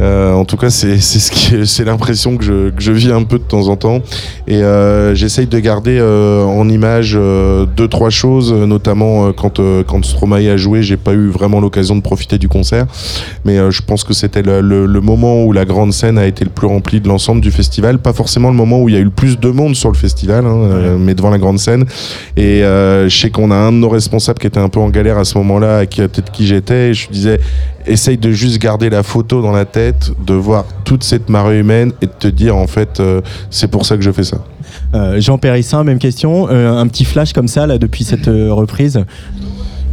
Euh, 0.00 0.32
en 0.32 0.44
tout 0.44 0.56
cas, 0.56 0.70
c'est 0.70 0.98
c'est 0.98 1.18
ce 1.18 1.30
qui 1.30 1.66
c'est 1.66 1.84
l'impression 1.84 2.36
que 2.36 2.44
je, 2.44 2.70
que 2.70 2.80
je 2.82 2.90
vis 2.92 3.12
un 3.12 3.22
peu 3.22 3.38
de 3.38 3.44
temps 3.44 3.68
en 3.68 3.76
temps. 3.76 4.00
Et 4.48 4.56
euh, 4.62 5.14
j'essaye 5.14 5.46
de 5.46 5.58
garder 5.60 5.98
euh, 6.00 6.42
en 6.44 6.68
image 6.68 7.14
euh, 7.16 7.64
deux 7.64 7.86
trois 7.88 8.10
choses, 8.10 8.52
notamment 8.52 9.26
euh, 9.28 9.32
quand 9.32 9.60
euh, 9.60 9.82
quand 9.86 10.04
Stromae 10.04 10.48
a 10.50 10.56
joué, 10.56 10.82
j'ai 10.82 10.96
pas 10.96 11.12
eu 11.14 11.28
vraiment 11.28 11.60
l'occasion 11.60 11.94
de 11.96 12.00
profiter 12.02 12.38
du 12.38 12.48
concert, 12.48 12.86
mais 13.44 13.58
euh, 13.58 13.70
je 13.70 13.82
pense 13.82 14.04
que 14.04 14.12
c'était 14.14 14.42
le, 14.42 14.60
le- 14.60 14.86
le 14.86 15.00
moment 15.00 15.44
où 15.44 15.52
la 15.52 15.64
grande 15.64 15.92
scène 15.92 16.18
a 16.18 16.26
été 16.26 16.44
le 16.44 16.50
plus 16.50 16.66
remplie 16.66 17.00
de 17.00 17.08
l'ensemble 17.08 17.40
du 17.40 17.50
festival. 17.52 17.98
Pas 17.98 18.12
forcément 18.12 18.50
le 18.50 18.56
moment 18.56 18.82
où 18.82 18.88
il 18.88 18.94
y 18.94 18.98
a 18.98 19.00
eu 19.00 19.04
le 19.04 19.10
plus 19.10 19.38
de 19.38 19.50
monde 19.50 19.74
sur 19.76 19.90
le 19.90 19.96
festival, 19.96 20.44
hein, 20.46 20.96
mais 20.98 21.14
devant 21.14 21.30
la 21.30 21.38
grande 21.38 21.58
scène. 21.58 21.84
Et 22.36 22.64
euh, 22.64 23.08
je 23.08 23.16
sais 23.16 23.30
qu'on 23.30 23.50
a 23.50 23.56
un 23.56 23.70
de 23.72 23.76
nos 23.78 23.88
responsables 23.88 24.38
qui 24.40 24.46
était 24.48 24.60
un 24.60 24.68
peu 24.68 24.80
en 24.80 24.90
galère 24.90 25.13
à 25.18 25.24
ce 25.24 25.38
moment-là, 25.38 25.86
qui 25.86 26.00
à 26.02 26.08
tête 26.08 26.30
qui 26.30 26.46
j'étais, 26.46 26.90
et 26.90 26.94
je 26.94 27.08
disais, 27.10 27.40
essaye 27.86 28.18
de 28.18 28.30
juste 28.30 28.58
garder 28.58 28.90
la 28.90 29.02
photo 29.02 29.42
dans 29.42 29.52
la 29.52 29.64
tête, 29.64 30.12
de 30.26 30.34
voir 30.34 30.64
toute 30.84 31.04
cette 31.04 31.28
marée 31.28 31.58
humaine 31.58 31.92
et 32.02 32.06
de 32.06 32.12
te 32.12 32.28
dire 32.28 32.56
en 32.56 32.66
fait, 32.66 33.00
euh, 33.00 33.20
c'est 33.50 33.68
pour 33.68 33.86
ça 33.86 33.96
que 33.96 34.02
je 34.02 34.10
fais 34.10 34.24
ça. 34.24 34.38
Euh, 34.94 35.20
Jean 35.20 35.38
Périssin, 35.38 35.84
même 35.84 35.98
question. 35.98 36.48
Euh, 36.50 36.72
un 36.72 36.86
petit 36.86 37.04
flash 37.04 37.32
comme 37.32 37.48
ça 37.48 37.66
là 37.66 37.78
depuis 37.78 38.04
cette 38.04 38.26
reprise. 38.26 39.04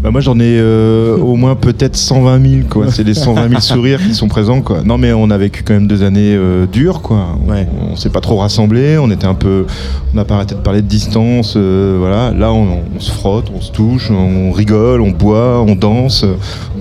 Bah 0.03 0.09
moi 0.09 0.19
j'en 0.21 0.39
ai 0.39 0.57
euh, 0.57 1.15
au 1.21 1.35
moins 1.35 1.55
peut-être 1.55 1.95
120 1.95 2.41
000 2.49 2.53
quoi. 2.69 2.87
C'est 2.91 3.03
les 3.03 3.13
120 3.13 3.49
000 3.49 3.61
sourires 3.61 3.99
qui 4.01 4.15
sont 4.15 4.27
présents 4.27 4.61
quoi. 4.61 4.79
Non 4.83 4.97
mais 4.97 5.13
on 5.13 5.29
a 5.29 5.37
vécu 5.37 5.61
quand 5.63 5.73
même 5.73 5.87
deux 5.87 6.01
années 6.03 6.33
euh, 6.35 6.65
dures 6.65 7.01
quoi. 7.01 7.37
On, 7.47 7.51
Ouais. 7.51 7.67
on 7.91 7.95
s'est 7.95 8.09
pas 8.09 8.21
trop 8.21 8.37
rassemblés, 8.37 8.97
on 8.97 9.11
était 9.11 9.27
un 9.27 9.33
peu, 9.33 9.65
on 10.13 10.17
n'a 10.17 10.25
pas 10.25 10.35
arrêté 10.35 10.55
de 10.55 10.59
parler 10.61 10.81
de 10.81 10.87
distance, 10.87 11.53
euh, 11.57 11.97
voilà. 11.99 12.31
Là 12.31 12.51
on, 12.51 12.79
on 12.95 12.99
se 12.99 13.11
frotte, 13.11 13.51
on 13.55 13.61
se 13.61 13.71
touche, 13.71 14.09
on 14.11 14.51
rigole, 14.51 15.01
on 15.01 15.11
boit, 15.11 15.61
on 15.61 15.75
danse, 15.75 16.25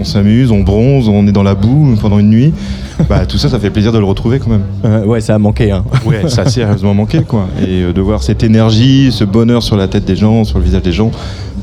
on 0.00 0.04
s'amuse, 0.04 0.50
on 0.50 0.60
bronze, 0.60 1.08
on 1.08 1.26
est 1.26 1.32
dans 1.32 1.42
la 1.42 1.54
boue 1.54 1.94
pendant 2.00 2.18
une 2.18 2.30
nuit. 2.30 2.54
Bah 3.08 3.24
tout 3.26 3.38
ça 3.38 3.48
ça 3.48 3.58
fait 3.58 3.70
plaisir 3.70 3.92
de 3.92 3.98
le 3.98 4.04
retrouver 4.04 4.38
quand 4.38 4.50
même. 4.50 4.62
Euh, 4.84 5.04
ouais, 5.04 5.20
ça 5.20 5.34
a 5.34 5.38
manqué. 5.38 5.70
Hein. 5.70 5.84
Ouais, 6.06 6.28
ça 6.28 6.42
a 6.42 6.46
sérieusement 6.46 6.94
manqué 6.94 7.22
quoi. 7.22 7.48
Et 7.60 7.82
euh, 7.82 7.92
de 7.92 8.00
voir 8.00 8.22
cette 8.22 8.42
énergie, 8.42 9.10
ce 9.12 9.24
bonheur 9.24 9.62
sur 9.62 9.76
la 9.76 9.88
tête 9.88 10.04
des 10.04 10.16
gens, 10.16 10.44
sur 10.44 10.58
le 10.58 10.64
visage 10.64 10.82
des 10.82 10.92
gens, 10.92 11.10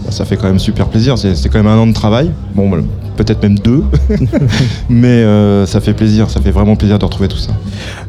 ça 0.09 0.25
fait 0.25 0.37
quand 0.37 0.47
même 0.47 0.59
super 0.59 0.87
plaisir. 0.87 1.17
C'est 1.17 1.49
quand 1.49 1.59
même 1.59 1.67
un 1.67 1.77
an 1.77 1.87
de 1.87 1.93
travail. 1.93 2.31
Bon, 2.53 2.69
peut-être 3.17 3.43
même 3.43 3.59
deux. 3.59 3.83
Mais 4.89 5.07
euh, 5.07 5.65
ça 5.65 5.81
fait 5.81 5.93
plaisir, 5.93 6.29
ça 6.29 6.39
fait 6.39 6.51
vraiment 6.51 6.75
plaisir 6.75 6.99
de 6.99 7.05
retrouver 7.05 7.27
tout 7.27 7.37
ça. 7.37 7.51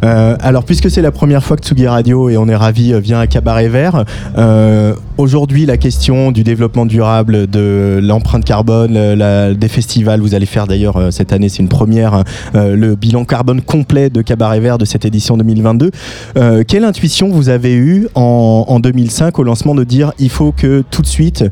Euh, 0.05 0.37
alors, 0.41 0.65
puisque 0.65 0.91
c'est 0.91 1.03
la 1.03 1.11
première 1.11 1.43
fois 1.43 1.57
que 1.57 1.63
Tsugi 1.65 1.87
Radio 1.89 2.29
et 2.29 2.37
on 2.37 2.49
est 2.49 2.55
ravi 2.57 2.93
euh, 2.93 3.01
vient 3.01 3.19
à 3.19 3.27
Cabaret 3.27 3.69
Vert, 3.69 4.05
euh, 4.37 4.95
aujourd'hui 5.17 5.67
la 5.67 5.77
question 5.77 6.31
du 6.31 6.45
développement 6.45 6.87
durable, 6.87 7.47
de 7.49 7.99
l'empreinte 8.03 8.45
carbone, 8.45 8.93
la- 9.15 9.55
des 9.55 9.69
festivals, 9.69 10.21
vous 10.21 10.35
allez 10.35 10.47
faire 10.47 10.67
d'ailleurs 10.67 11.13
cette 11.13 11.33
année, 11.33 11.49
c'est 11.49 11.63
une 11.63 11.69
première, 11.69 12.23
le 12.55 12.95
bilan 12.95 13.25
carbone 13.25 13.61
complet 13.63 14.11
de 14.11 14.23
Cabaret 14.23 14.61
Vert 14.61 14.79
de 14.79 14.85
cette 14.85 15.05
édition 15.05 15.37
2022. 15.37 15.91
Euh, 16.37 16.63
quelle 16.67 16.85
intuition 16.85 17.31
vous 17.31 17.49
avez 17.49 17.75
eue 17.75 18.09
en, 18.15 18.65
en 18.69 18.79
2005 18.81 19.39
au 19.39 19.43
lancement 19.43 19.75
de 19.75 19.85
dire 19.85 20.13
il 20.19 20.31
faut 20.31 20.53
que 20.53 20.85
tout 20.91 21.03
de 21.03 21.07
suite 21.07 21.45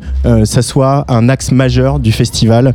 ça 0.45 0.63
soit 0.63 1.05
un 1.09 1.29
axe 1.29 1.51
majeur 1.53 1.99
du 1.99 2.13
festival 2.13 2.75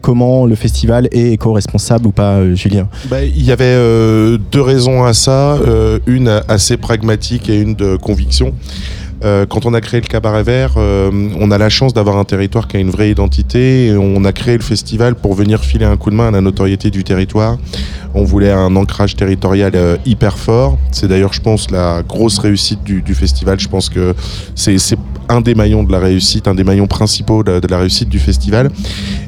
Comment 0.00 0.46
le 0.46 0.54
festival 0.54 1.08
est 1.12 1.32
éco-responsable 1.32 2.06
ou 2.06 2.12
pas, 2.12 2.36
euh, 2.36 2.54
Julien? 2.54 2.88
Bah, 3.10 3.22
il 3.24 3.42
y 3.42 3.52
avait 3.52 3.64
euh, 3.64 4.38
deux 4.50 4.62
raisons 4.62 5.04
à 5.04 5.14
ça, 5.14 5.54
euh, 5.54 5.98
une 6.06 6.42
assez 6.48 6.76
pragmatique 6.76 7.48
et 7.48 7.60
une 7.60 7.74
de 7.74 7.96
conviction. 7.96 8.54
Euh, 9.24 9.46
quand 9.46 9.66
on 9.66 9.74
a 9.74 9.80
créé 9.80 10.00
le 10.00 10.06
Cabaret 10.06 10.42
Vert, 10.44 10.74
euh, 10.76 11.10
on 11.38 11.50
a 11.50 11.58
la 11.58 11.68
chance 11.68 11.92
d'avoir 11.92 12.18
un 12.18 12.24
territoire 12.24 12.68
qui 12.68 12.76
a 12.76 12.80
une 12.80 12.90
vraie 12.90 13.10
identité. 13.10 13.94
On 13.98 14.24
a 14.24 14.32
créé 14.32 14.56
le 14.56 14.62
festival 14.62 15.16
pour 15.16 15.34
venir 15.34 15.64
filer 15.64 15.84
un 15.84 15.96
coup 15.96 16.10
de 16.10 16.14
main 16.14 16.28
à 16.28 16.30
la 16.30 16.40
notoriété 16.40 16.90
du 16.90 17.02
territoire. 17.02 17.58
On 18.14 18.24
voulait 18.24 18.52
un 18.52 18.74
ancrage 18.76 19.16
territorial 19.16 19.72
euh, 19.74 19.96
hyper 20.06 20.38
fort. 20.38 20.78
C'est 20.92 21.08
d'ailleurs, 21.08 21.32
je 21.32 21.40
pense, 21.40 21.70
la 21.70 22.02
grosse 22.02 22.38
réussite 22.38 22.84
du, 22.84 23.14
festival. 23.14 23.58
Je 23.58 23.68
pense 23.68 23.88
que 23.88 24.14
c'est 24.54 24.78
un 25.28 25.40
des 25.40 25.54
maillons 25.54 25.82
de 25.82 25.90
la 25.90 25.98
réussite, 25.98 26.46
un 26.46 26.54
des 26.54 26.64
maillons 26.64 26.86
principaux 26.86 27.42
de, 27.42 27.58
de 27.58 27.68
la 27.68 27.78
réussite 27.78 28.08
du 28.08 28.18
festival. 28.18 28.70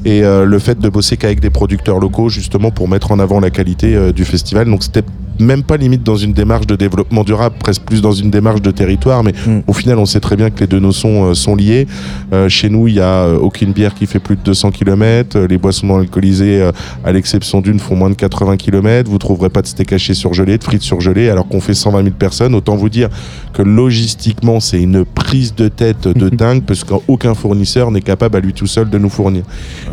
Et 0.05 0.21
le 0.21 0.59
fait 0.59 0.79
de 0.79 0.89
bosser 0.89 1.17
qu'avec 1.17 1.39
des 1.39 1.49
producteurs 1.51 1.99
locaux, 1.99 2.29
justement, 2.29 2.71
pour 2.71 2.87
mettre 2.87 3.11
en 3.11 3.19
avant 3.19 3.39
la 3.39 3.49
qualité 3.49 4.11
du 4.13 4.25
festival. 4.25 4.67
Donc, 4.69 4.83
c'était 4.83 5.03
même 5.41 5.63
pas 5.63 5.77
limite 5.77 6.03
dans 6.03 6.15
une 6.15 6.33
démarche 6.33 6.67
de 6.67 6.75
développement 6.75 7.23
durable, 7.23 7.55
presque 7.59 7.81
plus 7.83 8.01
dans 8.01 8.11
une 8.11 8.29
démarche 8.31 8.61
de 8.61 8.71
territoire, 8.71 9.23
mais 9.23 9.33
Mm. 9.45 9.61
au 9.67 9.73
final, 9.73 9.97
on 9.99 10.05
sait 10.05 10.19
très 10.19 10.35
bien 10.35 10.49
que 10.49 10.59
les 10.59 10.67
deux 10.67 10.79
notions 10.79 11.25
euh, 11.29 11.33
sont 11.33 11.55
liées. 11.55 11.87
Euh, 12.33 12.49
chez 12.49 12.69
nous, 12.69 12.87
il 12.87 12.95
y 12.95 12.99
a 12.99 13.25
euh, 13.25 13.37
aucune 13.37 13.71
bière 13.71 13.93
qui 13.93 14.05
fait 14.05 14.19
plus 14.19 14.35
de 14.35 14.41
200 14.41 14.71
km. 14.71 15.39
les 15.39 15.57
boissons 15.57 15.87
non 15.87 15.99
alcoolisées, 15.99 16.69
à 17.03 17.11
l'exception 17.11 17.61
d'une, 17.61 17.79
font 17.79 17.95
moins 17.95 18.09
de 18.09 18.15
80 18.15 18.57
km. 18.57 19.09
Vous 19.09 19.17
trouverez 19.17 19.49
pas 19.49 19.61
de 19.61 19.67
steak 19.67 19.93
haché 19.93 20.13
surgelé, 20.13 20.57
de 20.57 20.63
frites 20.63 20.81
surgelées, 20.81 21.29
alors 21.29 21.47
qu'on 21.47 21.61
fait 21.61 21.73
120 21.73 22.03
000 22.03 22.15
personnes. 22.17 22.55
Autant 22.55 22.75
vous 22.75 22.89
dire 22.89 23.09
que 23.53 23.61
logistiquement, 23.61 24.59
c'est 24.59 24.81
une 24.81 25.05
prise 25.05 25.55
de 25.55 25.67
tête 25.67 26.07
de 26.07 26.29
dingue, 26.29 26.63
parce 26.63 26.83
qu'aucun 26.83 27.33
fournisseur 27.33 27.91
n'est 27.91 28.01
capable 28.01 28.37
à 28.37 28.39
lui 28.39 28.53
tout 28.53 28.67
seul 28.67 28.89
de 28.89 28.97
nous 28.97 29.09
fournir. 29.09 29.43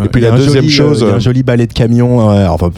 Et 0.05 0.09
puis 0.09 0.21
la 0.21 0.33
deuxième 0.33 0.65
joli, 0.65 0.71
chose, 0.71 1.01
il 1.03 1.09
y 1.09 1.11
a 1.11 1.15
un 1.15 1.19
joli 1.19 1.43
balai 1.43 1.67
de 1.67 1.73
camions, 1.73 2.31
euh, 2.31 2.47
enfin, 2.49 2.71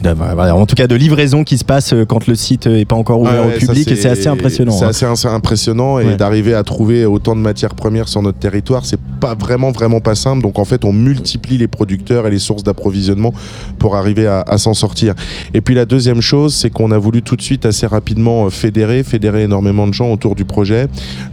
en 0.51 0.65
tout 0.65 0.75
cas 0.75 0.87
de 0.87 0.95
livraison 0.95 1.43
qui 1.43 1.57
se 1.57 1.65
passe 1.65 1.93
quand 2.07 2.27
le 2.27 2.35
site 2.35 2.60
est 2.67 2.85
pas 2.85 2.95
encore 2.95 3.21
ouvert 3.21 3.43
Ah 3.43 3.47
ouais, 3.47 3.55
au 3.55 3.59
public 3.59 3.91
et 3.91 3.95
c'est 3.95 4.09
assez 4.09 4.27
impressionnant. 4.27 4.71
C'est 4.71 5.05
hein. 5.05 5.11
assez, 5.11 5.27
impressionnant 5.27 5.99
et 5.99 6.05
Ouais. 6.05 6.15
d'arriver 6.15 6.53
à 6.53 6.63
trouver 6.63 7.05
autant 7.05 7.35
de 7.35 7.41
matières 7.41 7.75
premières 7.75 8.07
sur 8.07 8.21
notre 8.21 8.39
territoire, 8.39 8.85
c'est 8.85 8.99
pas 9.19 9.35
vraiment 9.35 9.71
vraiment 9.71 9.99
pas 9.99 10.15
simple. 10.15 10.41
Donc 10.41 10.59
en 10.59 10.65
fait, 10.65 10.83
on 10.85 10.93
multiplie 10.93 11.57
les 11.57 11.67
producteurs 11.67 12.27
et 12.27 12.31
les 12.31 12.39
sources 12.39 12.63
d'approvisionnement 12.63 13.33
pour 13.79 13.95
arriver 13.95 14.27
à, 14.27 14.41
à 14.41 14.57
s'en 14.57 14.73
sortir. 14.73 15.13
Et 15.53 15.61
puis 15.61 15.75
la 15.75 15.85
deuxième 15.85 16.21
chose, 16.21 16.53
c'est 16.55 16.69
qu'on 16.69 16.91
a 16.91 16.97
voulu 16.97 17.21
tout 17.21 17.35
de 17.35 17.41
suite 17.41 17.65
assez 17.65 17.87
rapidement 17.87 18.45
euh, 18.45 18.49
fédérer, 18.49 19.03
fédérer 19.03 19.43
énormément 19.43 19.87
de 19.87 19.93
gens 19.93 20.11
autour 20.11 20.35
du 20.35 20.45
projet. 20.45 20.87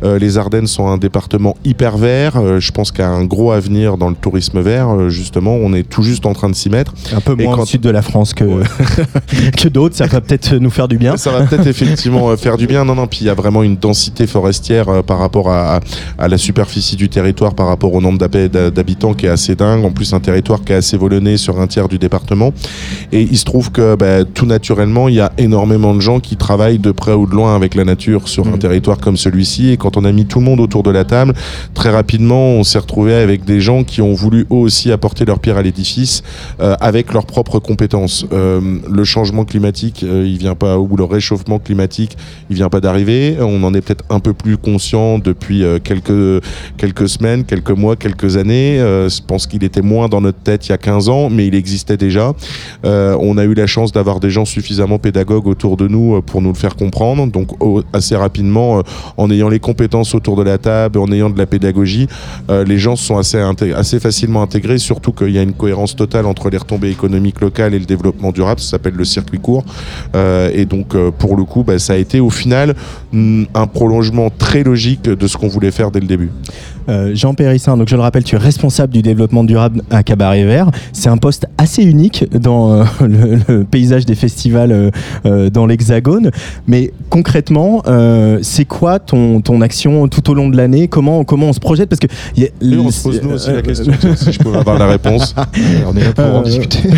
Euh, 0.04 0.18
les 0.18 0.38
Ardennes 0.38 0.66
sont 0.66 0.86
un 0.88 0.98
département 0.98 1.56
hyper 1.64 1.96
vert. 1.96 2.36
Euh, 2.36 2.60
je 2.60 2.72
pense 2.72 2.90
qu'il 2.92 3.00
y 3.00 3.04
a 3.04 3.10
un 3.10 3.24
gros 3.24 3.52
avenir 3.52 3.96
dans 3.96 4.08
le 4.08 4.14
tourisme 4.14 4.60
vert. 4.60 4.88
Euh, 4.90 5.08
justement, 5.08 5.54
on 5.54 5.72
est 5.72 5.88
tout 5.88 6.02
juste 6.02 6.26
en 6.26 6.32
train 6.32 6.48
de 6.50 6.54
s'y 6.54 6.68
mettre. 6.70 6.94
Un 7.14 7.20
peu 7.20 7.34
moins 7.34 7.56
au 7.58 7.66
sud 7.66 7.80
de 7.80 7.90
la 7.90 8.02
France 8.02 8.34
que, 8.34 8.44
que 9.56 9.68
d'autres, 9.68 9.96
ça 9.96 10.06
va 10.06 10.20
peut-être 10.20 10.54
nous 10.56 10.70
faire 10.70 10.88
du 10.88 10.98
bien. 10.98 11.07
Ça 11.16 11.30
va 11.30 11.42
peut-être 11.46 11.66
effectivement 11.66 12.28
euh, 12.30 12.36
faire 12.36 12.56
du 12.56 12.66
bien. 12.66 12.84
Non, 12.84 12.94
non, 12.94 13.06
puis 13.06 13.20
il 13.22 13.26
y 13.26 13.30
a 13.30 13.34
vraiment 13.34 13.62
une 13.62 13.76
densité 13.76 14.26
forestière 14.26 14.88
euh, 14.88 15.02
par 15.02 15.18
rapport 15.18 15.50
à, 15.50 15.76
à- 15.76 15.80
à 16.18 16.28
la 16.28 16.38
superficie 16.38 16.96
du 16.96 17.08
territoire, 17.08 17.54
par 17.54 17.66
rapport 17.68 17.94
au 17.94 18.00
nombre 18.00 18.18
d'hab- 18.18 18.48
d'ha- 18.48 18.70
d'habitants 18.70 19.14
qui 19.14 19.26
est 19.26 19.30
assez 19.30 19.54
dingue, 19.54 19.84
en 19.84 19.90
plus 19.90 20.12
un 20.12 20.20
territoire 20.20 20.62
qui 20.64 20.72
est 20.72 20.76
assez 20.76 20.96
volonné 20.96 21.36
sur 21.36 21.60
un 21.60 21.66
tiers 21.66 21.88
du 21.88 21.98
département. 21.98 22.52
Et 23.12 23.22
il 23.22 23.38
se 23.38 23.44
trouve 23.44 23.70
que 23.72 23.94
bah, 23.96 24.24
tout 24.24 24.46
naturellement, 24.46 25.08
il 25.08 25.14
y 25.14 25.20
a 25.20 25.32
énormément 25.38 25.94
de 25.94 26.00
gens 26.00 26.20
qui 26.20 26.36
travaillent 26.36 26.78
de 26.78 26.90
près 26.92 27.12
ou 27.12 27.26
de 27.26 27.32
loin 27.32 27.54
avec 27.56 27.74
la 27.74 27.84
nature 27.84 28.28
sur 28.28 28.46
un 28.46 28.52
Mhm. 28.52 28.58
territoire 28.58 28.98
comme 28.98 29.16
celui-ci. 29.16 29.70
Et 29.70 29.76
quand 29.76 29.96
on 29.96 30.04
a 30.04 30.12
mis 30.12 30.26
tout 30.26 30.38
le 30.40 30.44
monde 30.44 30.60
autour 30.60 30.82
de 30.82 30.90
la 30.90 31.04
table, 31.04 31.34
très 31.74 31.90
rapidement, 31.90 32.50
on 32.52 32.64
s'est 32.64 32.78
retrouvé 32.78 33.14
avec 33.14 33.44
des 33.44 33.60
gens 33.60 33.84
qui 33.84 34.02
ont 34.02 34.14
voulu 34.14 34.42
eux 34.42 34.46
aussi 34.54 34.90
apporter 34.92 35.24
leur 35.24 35.38
pierre 35.38 35.56
à 35.58 35.62
l'édifice 35.62 36.22
euh, 36.60 36.74
avec 36.80 37.12
leurs 37.12 37.26
propres 37.26 37.58
compétences. 37.58 38.26
Euh, 38.32 38.60
le 38.90 39.04
changement 39.04 39.44
climatique, 39.44 40.04
euh, 40.04 40.24
il 40.26 40.38
vient 40.38 40.54
pas, 40.54 40.78
ou 40.78 40.96
le 40.98 41.04
réchauffement 41.04 41.58
climatique, 41.58 42.18
il 42.50 42.56
vient 42.56 42.68
pas 42.68 42.80
d'arriver. 42.80 43.36
On 43.40 43.62
en 43.62 43.72
est 43.72 43.80
peut-être 43.80 44.04
un 44.10 44.20
peu 44.20 44.34
plus 44.34 44.58
conscient 44.58 45.18
depuis 45.18 45.64
euh, 45.64 45.78
quelques, 45.78 46.44
quelques 46.76 47.08
semaines, 47.08 47.44
quelques 47.44 47.70
mois, 47.70 47.96
quelques 47.96 48.36
années. 48.36 48.80
Euh, 48.80 49.08
je 49.08 49.22
pense 49.22 49.46
qu'il 49.46 49.64
était 49.64 49.80
moins 49.80 50.08
dans 50.08 50.20
notre 50.20 50.38
tête 50.38 50.66
il 50.66 50.70
y 50.70 50.72
a 50.72 50.78
15 50.78 51.08
ans, 51.08 51.30
mais 51.30 51.46
il 51.46 51.54
existait 51.54 51.96
déjà. 51.96 52.32
Euh, 52.84 53.16
on 53.20 53.38
a 53.38 53.44
eu 53.44 53.54
la 53.54 53.66
chance 53.66 53.92
d'avoir 53.92 54.20
des 54.20 54.30
gens 54.30 54.44
suffisamment 54.44 54.98
pédagogues 54.98 55.46
autour 55.46 55.76
de 55.76 55.86
nous 55.88 56.20
pour 56.22 56.42
nous 56.42 56.50
le 56.50 56.58
faire 56.58 56.76
comprendre. 56.76 57.26
Donc 57.30 57.50
assez 57.92 58.16
rapidement, 58.16 58.82
en 59.16 59.30
ayant 59.30 59.48
les 59.48 59.60
compétences 59.60 60.14
autour 60.14 60.36
de 60.36 60.42
la 60.42 60.58
table, 60.58 60.98
en 60.98 61.10
ayant 61.12 61.30
de 61.30 61.38
la 61.38 61.46
pédagogie, 61.46 62.08
les 62.48 62.78
gens 62.78 62.96
sont 62.96 63.16
assez, 63.16 63.38
assez 63.38 64.00
facilement 64.00 64.42
intégrés, 64.42 64.78
surtout 64.78 65.12
qu'il 65.12 65.30
y 65.30 65.38
a 65.38 65.42
une 65.42 65.52
cohérence 65.52 65.94
totale 65.94 66.26
entre 66.26 66.50
les 66.50 66.58
retombées 66.58 66.90
économiques 66.90 67.40
locales 67.40 67.74
et 67.74 67.78
le 67.78 67.84
développement 67.84 68.32
durable. 68.32 68.60
Ça 68.60 68.70
s'appelle 68.70 68.94
le 68.94 69.04
circuit 69.04 69.38
court. 69.38 69.64
Et 70.14 70.64
donc 70.64 70.87
euh, 70.94 71.10
pour 71.10 71.36
le 71.36 71.44
coup, 71.44 71.62
bah, 71.62 71.78
ça 71.78 71.94
a 71.94 71.96
été 71.96 72.20
au 72.20 72.30
final 72.30 72.74
mm, 73.12 73.44
un 73.54 73.66
prolongement 73.66 74.30
très 74.30 74.62
logique 74.62 75.02
de 75.02 75.26
ce 75.26 75.36
qu'on 75.36 75.48
voulait 75.48 75.70
faire 75.70 75.90
dès 75.90 76.00
le 76.00 76.06
début. 76.06 76.30
Euh, 76.88 77.12
Jean 77.14 77.34
Périssin, 77.34 77.76
donc 77.76 77.88
je 77.88 77.94
le 77.96 78.00
rappelle, 78.02 78.24
tu 78.24 78.34
es 78.34 78.38
responsable 78.38 78.92
du 78.92 79.02
développement 79.02 79.44
durable 79.44 79.82
à 79.90 80.02
Cabaret 80.02 80.44
Vert. 80.44 80.70
C'est 80.92 81.08
un 81.08 81.16
poste 81.18 81.46
assez 81.58 81.82
unique 81.82 82.24
dans 82.38 82.72
euh, 82.72 82.84
le, 83.00 83.38
le 83.48 83.64
paysage 83.64 84.06
des 84.06 84.14
festivals 84.14 84.90
euh, 85.26 85.50
dans 85.50 85.66
l'Hexagone. 85.66 86.30
Mais 86.66 86.92
concrètement, 87.10 87.82
c'est 88.42 88.64
quoi 88.64 88.98
ton, 88.98 89.40
ton 89.40 89.60
action 89.60 90.08
tout 90.08 90.30
au 90.30 90.34
long 90.34 90.48
de 90.48 90.56
l'année? 90.56 90.88
Comment, 90.88 91.24
comment 91.24 91.46
on 91.48 91.52
se 91.52 91.60
projette? 91.60 91.88
Parce 91.88 92.00
que 92.00 92.06
y 92.36 92.44
a- 92.44 92.78
on 92.80 92.90
se 92.90 93.02
pose 93.02 93.20
nous 93.22 93.30
aussi 93.32 93.50
la 93.52 93.62
question, 93.62 93.92
si 94.16 94.32
je 94.32 94.38
pouvais 94.38 94.58
avoir 94.58 94.78
la 94.78 94.86
réponse. 94.86 95.34
on 95.86 95.96
est 95.96 96.04
là 96.04 96.12
pour 96.12 96.24
en 96.24 96.42
discuter. 96.42 96.88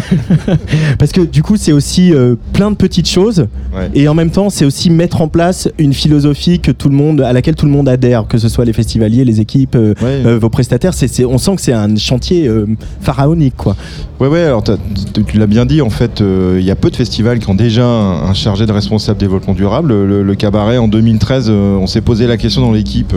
Parce 0.99 1.13
que 1.13 1.21
du 1.23 1.43
coup, 1.43 1.57
c'est 1.57 1.73
aussi 1.73 2.13
plein 2.53 2.71
de 2.71 2.77
petites 2.77 3.09
choses. 3.09 3.47
Ouais. 3.75 3.91
Et 3.95 4.09
en 4.09 4.15
même 4.15 4.31
temps, 4.31 4.51
c'est 4.51 4.65
aussi 4.65 4.91
mettre 4.91 5.21
en 5.21 5.29
place 5.29 5.69
une 5.79 5.93
philosophie 5.93 6.61
que 6.61 6.71
tout 6.71 6.89
le 6.89 6.97
monde, 6.97 7.21
à 7.21 7.33
laquelle 7.33 7.55
tout 7.57 7.67
le 7.67 7.73
monde 7.73 7.89
adhère, 7.89 8.27
que 8.29 8.39
ce 8.39 8.49
soit 8.49 8.65
les 8.65 8.73
festivaliers, 8.73 9.25
les 9.25 9.41
équipes, 9.41 9.77
euh, 9.81 9.95
Ouais. 10.03 10.23
euh, 10.27 10.39
vos 10.39 10.49
prestataires. 10.51 10.95
C'est, 10.95 11.25
on 11.25 11.39
sent 11.39 11.57
que 11.57 11.63
c'est 11.63 11.73
un 11.73 11.97
chantier 11.97 12.47
euh, 12.49 12.67
pharaonique, 13.01 13.57
quoi. 13.57 13.77
Ouais, 14.21 14.29
ouais, 14.29 14.43
alors 14.43 14.63
tu 14.63 15.39
l'as 15.39 15.47
bien 15.47 15.67
dit, 15.67 15.81
en 15.83 15.91
fait, 15.91 16.21
il 16.21 16.63
y 16.63 16.71
a 16.71 16.77
peu 16.77 16.91
de 16.91 16.97
festivals 16.97 17.39
qui 17.39 17.49
ont 17.49 17.55
déjà 17.55 17.85
un, 17.85 18.29
un 18.29 18.35
chargé 18.35 18.67
de 18.67 18.73
responsable 18.73 19.19
développement 19.19 19.55
durable. 19.55 19.89
Le, 19.93 20.23
le 20.23 20.35
cabaret, 20.35 20.79
en 20.79 20.89
2013, 20.89 21.47
euh, 21.49 21.77
on 21.77 21.87
s'est 21.87 22.01
posé 22.03 22.27
la 22.27 22.37
question 22.37 22.63
dans 22.63 22.73
l'équipe. 22.73 23.15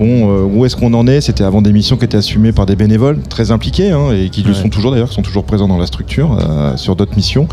Bon, 0.00 0.30
euh, 0.30 0.44
où 0.44 0.64
est-ce 0.64 0.76
qu'on 0.76 0.94
en 0.94 1.06
est? 1.06 1.20
C'était 1.20 1.44
avant 1.44 1.60
des 1.60 1.72
missions 1.72 1.98
qui 1.98 2.06
étaient 2.06 2.16
assumées 2.16 2.52
par 2.52 2.64
des 2.64 2.74
bénévoles 2.74 3.20
très 3.28 3.50
impliqués 3.50 3.90
hein, 3.90 4.12
et 4.12 4.30
qui 4.30 4.42
le 4.42 4.48
Ouais. 4.48 4.54
sont 4.54 4.70
toujours 4.70 4.92
d'ailleurs, 4.92 5.10
qui 5.10 5.14
sont 5.14 5.20
toujours 5.20 5.44
présents 5.44 5.68
dans 5.68 5.76
la 5.76 5.84
structure 5.84 6.38
euh, 6.40 6.74
sur 6.78 6.96
d'autres 6.96 7.14
missions. 7.16 7.46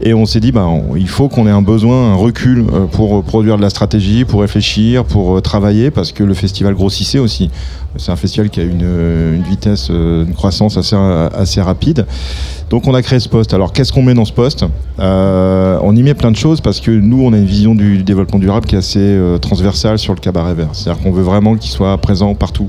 Et 0.00 0.14
on 0.14 0.24
s'est 0.24 0.38
dit, 0.38 0.52
bah, 0.52 0.66
on- 0.68 0.94
il 0.94 1.08
faut 1.08 1.28
qu'on 1.28 1.48
ait 1.48 1.50
un 1.50 1.60
besoin, 1.60 2.12
un 2.12 2.14
recul 2.14 2.60
euh, 2.72 2.86
pour 2.86 3.24
produire 3.24 3.56
de 3.56 3.62
la 3.62 3.70
stratégie, 3.70 4.24
pour 4.24 4.42
réfléchir, 4.42 5.04
pour 5.04 5.42
travailler, 5.42 5.90
parce 5.90 6.12
que 6.12 6.22
le 6.22 6.34
festival 6.34 6.74
grossissait 6.74 7.18
aussi. 7.18 7.50
C'est 7.98 8.12
un 8.12 8.16
festival 8.16 8.48
qui 8.48 8.60
a 8.60 8.62
une, 8.64 8.80
euh, 8.82 9.38
vitesse, 9.48 9.88
euh, 9.90 10.24
une 10.24 10.32
croissance 10.34 10.76
assez, 10.76 10.96
assez 11.34 11.60
rapide. 11.60 12.06
Donc 12.70 12.86
on 12.86 12.94
a 12.94 13.00
créé 13.02 13.18
ce 13.18 13.28
poste. 13.28 13.54
Alors 13.54 13.72
qu'est-ce 13.72 13.92
qu'on 13.92 14.02
met 14.02 14.14
dans 14.14 14.24
ce 14.26 14.32
poste? 14.32 14.64
Euh, 15.00 15.78
On 15.82 15.96
y 15.96 16.02
met 16.02 16.14
plein 16.14 16.30
de 16.30 16.36
choses 16.36 16.60
parce 16.60 16.80
que 16.80 16.90
nous, 16.90 17.22
on 17.22 17.32
a 17.32 17.36
une 17.38 17.46
vision 17.46 17.74
du 17.74 18.02
développement 18.02 18.38
durable 18.38 18.66
qui 18.66 18.74
est 18.74 18.78
assez 18.78 18.98
euh, 19.00 19.38
transversale 19.38 19.98
sur 19.98 20.12
le 20.14 20.20
cabaret 20.20 20.54
vert. 20.54 20.68
C'est-à-dire 20.72 21.02
qu'on 21.02 21.12
veut 21.12 21.22
vraiment 21.22 21.56
qu'il 21.56 21.70
soit 21.70 21.96
présent 21.98 22.34
partout. 22.34 22.68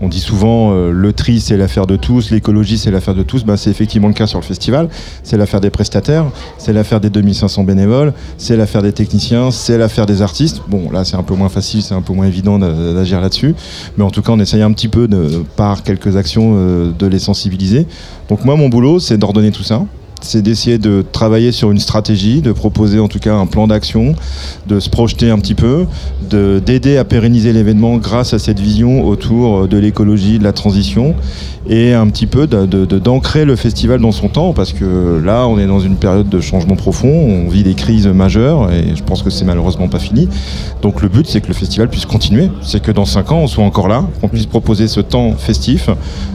On 0.00 0.08
dit 0.08 0.20
souvent 0.20 0.72
euh, 0.72 0.90
le 0.90 1.12
tri 1.12 1.40
c'est 1.40 1.56
l'affaire 1.58 1.86
de 1.86 1.96
tous, 1.96 2.30
l'écologie 2.30 2.78
c'est 2.78 2.90
l'affaire 2.90 3.14
de 3.14 3.22
tous. 3.22 3.44
Ben, 3.44 3.56
c'est 3.56 3.70
effectivement 3.70 4.08
le 4.08 4.14
cas 4.14 4.26
sur 4.26 4.38
le 4.40 4.44
festival. 4.44 4.88
C'est 5.22 5.36
l'affaire 5.36 5.60
des 5.60 5.70
prestataires, 5.70 6.24
c'est 6.58 6.72
l'affaire 6.72 7.00
des 7.00 7.10
2500 7.10 7.64
bénévoles, 7.64 8.14
c'est 8.38 8.56
l'affaire 8.56 8.82
des 8.82 8.92
techniciens, 8.92 9.50
c'est 9.50 9.76
l'affaire 9.76 10.06
des 10.06 10.22
artistes. 10.22 10.62
Bon 10.68 10.90
là 10.90 11.04
c'est 11.04 11.16
un 11.16 11.22
peu 11.22 11.34
moins 11.34 11.50
facile, 11.50 11.82
c'est 11.82 11.94
un 11.94 12.02
peu 12.02 12.14
moins 12.14 12.26
évident 12.26 12.58
d'a- 12.58 12.94
d'agir 12.94 13.20
là-dessus. 13.20 13.54
Mais 13.98 14.04
en 14.04 14.10
tout 14.10 14.22
cas 14.22 14.32
on 14.32 14.40
essaye 14.40 14.62
un 14.64 14.72
petit 14.72 14.88
peu 14.88 15.06
par 15.56 15.82
quelques 15.84 16.16
actions 16.16 16.54
euh, 16.56 16.90
de 16.98 17.06
les 17.06 17.18
sensibiliser. 17.20 17.86
Donc 18.28 18.44
moi 18.44 18.56
mon 18.56 18.68
boulot 18.68 18.98
c'est 18.98 19.18
d'ordonner 19.18 19.50
tout 19.52 19.62
ça 19.62 19.84
c'est 20.20 20.40
d'essayer 20.40 20.78
de 20.78 21.04
travailler 21.12 21.52
sur 21.52 21.70
une 21.70 21.78
stratégie, 21.78 22.40
de 22.40 22.52
proposer 22.52 22.98
en 22.98 23.08
tout 23.08 23.18
cas 23.18 23.34
un 23.34 23.44
plan 23.44 23.66
d'action, 23.66 24.14
de 24.66 24.80
se 24.80 24.88
projeter 24.88 25.28
un 25.28 25.38
petit 25.38 25.52
peu, 25.54 25.84
de- 26.30 26.62
d'aider 26.64 26.96
à 26.96 27.04
pérenniser 27.04 27.52
l'événement 27.52 27.98
grâce 27.98 28.32
à 28.32 28.38
cette 28.38 28.58
vision 28.58 29.06
autour 29.06 29.68
de 29.68 29.76
l'écologie, 29.76 30.38
de 30.38 30.44
la 30.44 30.54
transition, 30.54 31.14
et 31.68 31.92
un 31.94 32.06
petit 32.08 32.26
peu 32.26 32.46
d'ancrer 32.46 33.44
le 33.44 33.56
festival 33.56 34.00
dans 34.00 34.12
son 34.12 34.28
temps, 34.28 34.52
parce 34.52 34.72
que 34.72 35.20
là 35.24 35.46
on 35.48 35.58
est 35.58 35.66
dans 35.66 35.80
une 35.80 35.96
période 35.96 36.28
de 36.28 36.40
changement 36.40 36.76
profond, 36.76 37.08
on 37.08 37.48
vit 37.48 37.62
des 37.62 37.74
crises 37.74 38.06
majeures, 38.06 38.70
et 38.70 38.94
je 38.94 39.02
pense 39.02 39.22
que 39.22 39.30
c'est 39.30 39.44
malheureusement 39.44 39.88
pas 39.88 39.98
fini. 39.98 40.28
Donc 40.82 41.02
le 41.02 41.08
but 41.08 41.26
c'est 41.26 41.40
que 41.40 41.48
le 41.48 41.54
festival 41.54 41.88
puisse 41.88 42.06
continuer, 42.06 42.50
c'est 42.62 42.82
que 42.82 42.92
dans 42.92 43.06
5 43.06 43.32
ans 43.32 43.38
on 43.38 43.46
soit 43.46 43.64
encore 43.64 43.88
là, 43.88 44.06
qu'on 44.20 44.28
puisse 44.28 44.46
proposer 44.46 44.88
ce 44.88 45.00
temps 45.00 45.32
festif, 45.32 45.88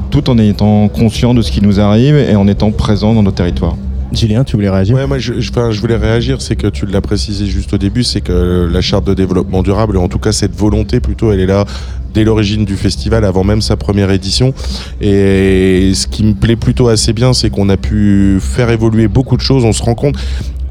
tout 0.10 0.30
en 0.30 0.38
étant 0.38 0.88
conscient 0.88 1.34
de 1.34 1.42
ce 1.42 1.52
qui 1.52 1.62
nous 1.62 1.80
arrive 1.80 2.16
et 2.16 2.36
en 2.36 2.48
étant 2.48 2.72
présent 2.72 3.14
dans 3.14 3.24
nos 3.24 3.32
territoires. 3.32 3.76
Julien, 4.12 4.44
tu 4.44 4.56
voulais 4.56 4.70
réagir 4.70 4.96
Ouais, 4.96 5.06
moi 5.06 5.20
je, 5.20 5.40
je- 5.40 5.52
je 5.72 5.82
voulais 5.82 5.96
réagir, 5.96 6.42
c'est 6.42 6.56
que 6.56 6.68
tu 6.68 6.86
l'as 6.88 7.02
précisé 7.02 7.46
juste 7.46 7.74
au 7.74 7.78
début, 7.78 8.04
c'est 8.04 8.22
que 8.22 8.68
la 8.72 8.82
charte 8.82 9.06
de 9.06 9.14
développement 9.14 9.62
durable, 9.62 9.98
en 9.98 10.08
tout 10.08 10.18
cas 10.20 10.32
cette 10.32 10.56
volonté 10.56 11.00
plutôt, 11.00 11.32
elle 11.32 11.40
est 11.40 11.46
là 11.46 11.66
dès 12.14 12.24
l'origine 12.24 12.66
du 12.66 12.76
festival, 12.76 13.24
avant 13.24 13.44
même 13.44 13.62
sa 13.62 13.78
première 13.78 14.10
édition. 14.10 14.52
Et 15.00 15.92
ce 15.94 16.08
qui 16.08 16.24
me 16.24 16.34
plaît 16.34 16.56
plutôt 16.56 16.88
assez 16.88 17.14
bien, 17.14 17.34
c'est 17.34 17.52
qu'on 17.52 17.70
a 17.70 17.78
pu 17.78 18.40
faire 18.42 18.72
évoluer 18.72 19.08
beaucoup 19.08 19.38
de 19.38 19.42
choses. 19.42 19.64
On 19.64 19.74
se 19.74 19.84
rend 19.84 19.94
compte, 19.94 20.16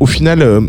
au 0.00 0.06
final, 0.06 0.42
euh, 0.42 0.60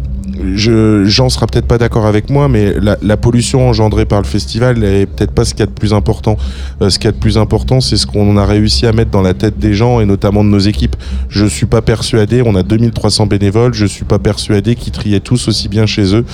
je, 0.56 1.06
Jean 1.06 1.30
sera 1.30 1.48
peut-être 1.48 1.66
pas 1.68 1.78
d'accord 1.78 2.06
avec 2.06 2.30
moi, 2.30 2.48
mais 2.48 2.74
la, 2.82 2.98
la 3.02 3.18
pollution 3.18 3.68
engendrée 3.68 4.06
par 4.06 4.20
le 4.22 4.26
festival 4.28 4.84
est 4.84 5.06
peut-être 5.06 5.32
pas 5.32 5.46
ce 5.46 5.54
qu'il 5.54 5.62
y 5.62 5.64
a 5.64 5.68
de 5.68 5.72
plus 5.72 5.94
important. 5.94 6.38
Euh, 6.82 6.90
ce 6.90 6.98
qu'il 7.00 7.06
y 7.06 7.10
a 7.10 7.12
de 7.12 7.18
plus 7.18 7.38
important, 7.38 7.82
c'est 7.82 7.98
ce 7.98 8.06
qu'on 8.08 8.38
a 8.38 8.46
réussi 8.46 8.86
à 8.86 8.92
mettre 8.94 9.12
dans 9.12 9.22
la 9.22 9.34
tête 9.34 9.60
des 9.60 9.74
gens 9.74 10.00
et 10.00 10.06
notamment 10.06 10.44
de 10.44 10.50
nos 10.50 10.60
équipes. 10.60 10.96
Je 11.30 11.46
suis 11.46 11.66
pas 11.66 11.82
persuadé, 11.82 12.42
on 12.46 12.56
a 12.56 12.64
2300 12.64 13.26
bénévoles, 13.28 13.74
je 13.74 13.86
suis 13.86 14.06
pas 14.06 14.20
persuadé 14.20 14.76
qu'ils 14.76 14.94
triaient 14.94 15.20
tous 15.20 15.48
aussi 15.48 15.68
bien 15.68 15.86
chez 15.86 16.16
eux 16.16 16.26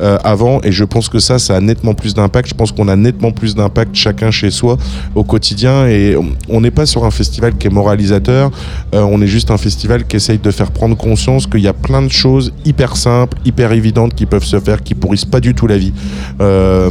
euh, 0.00 0.18
avant 0.24 0.60
et 0.62 0.72
je 0.72 0.84
pense 0.84 1.08
que 1.08 1.18
ça, 1.18 1.38
ça 1.38 1.56
a 1.56 1.60
nettement 1.60 1.94
plus 1.94 2.14
d'impact. 2.14 2.48
Je 2.48 2.54
pense 2.54 2.72
qu'on 2.72 2.88
a 2.88 2.96
nettement 2.96 3.30
plus 3.32 3.54
d'impact 3.54 3.94
chacun 3.94 4.30
chez 4.30 4.50
soi 4.50 4.76
au 5.14 5.24
quotidien 5.24 5.86
et 5.86 6.16
on- 6.48 6.60
n'est 6.60 6.70
pas 6.70 6.86
sur 6.86 7.04
un 7.04 7.10
festival 7.10 7.56
qui 7.58 7.66
est 7.66 7.70
moralisateur, 7.70 8.50
euh, 8.94 9.02
on 9.02 9.20
est 9.20 9.26
juste 9.26 9.50
un 9.50 9.58
festival 9.58 10.06
qui 10.06 10.16
essaye 10.16 10.38
de 10.38 10.50
faire 10.50 10.70
prendre 10.70 10.96
conscience 10.96 11.46
qu'il 11.46 11.60
y 11.60 11.68
a 11.68 11.74
plein 11.74 12.00
de 12.00 12.08
choses 12.10 12.52
hyper 12.64 12.96
simples, 12.96 13.36
hyper 13.44 13.53
évidentes 13.58 14.14
qui 14.14 14.26
peuvent 14.26 14.44
se 14.44 14.58
faire, 14.60 14.82
qui 14.82 14.94
pourrissent 14.94 15.24
pas 15.24 15.40
du 15.40 15.54
tout 15.54 15.66
la 15.66 15.78
vie. 15.78 15.92
Euh, 16.40 16.90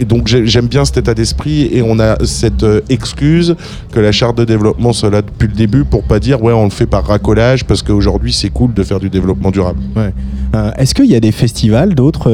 et 0.00 0.04
donc 0.04 0.26
j'ai- 0.28 0.46
j'aime 0.46 0.66
bien 0.66 0.84
cet 0.84 0.98
état 0.98 1.14
d'esprit 1.14 1.68
et 1.72 1.82
on 1.82 1.98
a 1.98 2.16
cette 2.24 2.62
euh, 2.62 2.80
excuse 2.88 3.54
que 3.92 4.00
la 4.00 4.12
charte 4.12 4.36
de 4.38 4.44
développement 4.44 4.92
là 5.10 5.22
depuis 5.22 5.48
le 5.48 5.54
début 5.54 5.84
pour 5.84 6.02
pas 6.04 6.18
dire 6.18 6.42
ouais 6.42 6.52
on 6.52 6.64
le 6.64 6.70
fait 6.70 6.86
par 6.86 7.04
racolage 7.06 7.64
parce 7.64 7.82
qu'aujourd'hui 7.82 8.32
c'est 8.32 8.50
cool 8.50 8.72
de 8.74 8.82
faire 8.82 9.00
du 9.00 9.10
développement 9.10 9.50
durable. 9.50 9.80
Euh, 10.54 10.70
Est-ce 10.78 10.94
qu'il 10.94 11.06
y 11.06 11.16
a 11.16 11.20
des 11.20 11.32
festivals, 11.32 11.94
d'autres, 11.94 12.30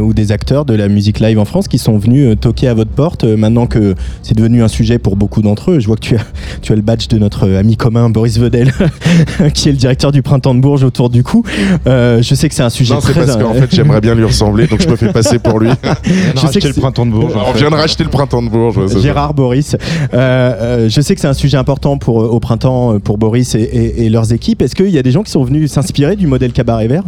ou 0.00 0.12
des 0.12 0.32
acteurs 0.32 0.64
de 0.64 0.74
la 0.74 0.88
musique 0.88 1.20
live 1.20 1.38
en 1.38 1.44
France 1.44 1.68
qui 1.68 1.78
sont 1.78 1.98
venus 1.98 2.36
toquer 2.40 2.66
à 2.68 2.74
votre 2.74 2.90
porte 2.90 3.24
maintenant 3.24 3.66
que 3.66 3.94
c'est 4.22 4.36
devenu 4.36 4.62
un 4.62 4.68
sujet 4.68 4.98
pour 4.98 5.16
beaucoup 5.16 5.40
d'entre 5.42 5.72
eux? 5.72 5.78
Je 5.80 5.86
vois 5.86 5.94
que 5.96 6.00
tu 6.00 6.16
as, 6.16 6.26
tu 6.62 6.72
as 6.72 6.76
le 6.76 6.82
badge 6.82 7.06
de 7.08 7.18
notre 7.18 7.48
ami 7.50 7.76
commun 7.76 8.10
Boris 8.10 8.38
Vedel, 8.38 8.72
qui 9.54 9.68
est 9.68 9.72
le 9.72 9.78
directeur 9.78 10.10
du 10.12 10.22
Printemps 10.22 10.54
de 10.54 10.60
Bourges 10.60 10.82
autour 10.84 11.10
du 11.10 11.22
cou. 11.22 11.44
Je 11.86 12.32
sais 12.34 12.48
que 12.50 12.54
c'est 12.54 12.62
un 12.62 12.68
sujet 12.70 12.92
Non 12.94 13.00
c'est 13.00 13.12
très. 13.12 13.24
parce 13.24 13.36
qu'en 13.38 13.54
fait 13.54 13.74
j'aimerais 13.74 14.00
bien 14.02 14.14
lui 14.14 14.24
ressembler 14.24 14.66
donc 14.66 14.82
je 14.82 14.88
me 14.88 14.96
fais 14.96 15.10
passer 15.12 15.38
pour 15.38 15.58
lui. 15.58 15.70
je 16.04 16.46
sais 16.48 16.60
que 16.60 16.68
le 16.68 16.74
c'est- 16.74 16.80
printemps 16.80 17.06
de 17.06 17.12
Bourges. 17.12 17.34
en 17.34 17.50
on 17.50 17.52
vient 17.52 17.70
de 17.70 17.74
racheter 17.76 18.04
le 18.04 18.10
printemps 18.10 18.42
de 18.42 18.48
Bourges. 18.50 19.00
Gérard 19.00 19.32
Boris. 19.34 19.74
Euh, 19.74 19.78
euh, 20.14 20.88
je 20.88 21.00
sais 21.00 21.14
que 21.14 21.20
c'est 21.20 21.26
un 21.28 21.32
sujet 21.32 21.56
important 21.56 21.96
pour, 21.96 22.20
euh, 22.22 22.26
au 22.26 22.40
printemps 22.40 22.98
pour 23.00 23.16
Boris 23.18 23.54
et, 23.54 23.60
et- 23.60 24.04
et 24.04 24.08
leurs 24.10 24.32
équipes. 24.32 24.60
Est-ce 24.62 24.74
qu'il 24.74 24.90
y 24.90 24.98
a 24.98 25.02
des 25.02 25.10
gens 25.12 25.22
qui 25.22 25.30
sont 25.30 25.42
venus 25.44 25.70
s'inspirer 25.72 26.16
du 26.16 26.26
modèle 26.26 26.52
cabaret 26.52 26.88
vert? 26.88 27.04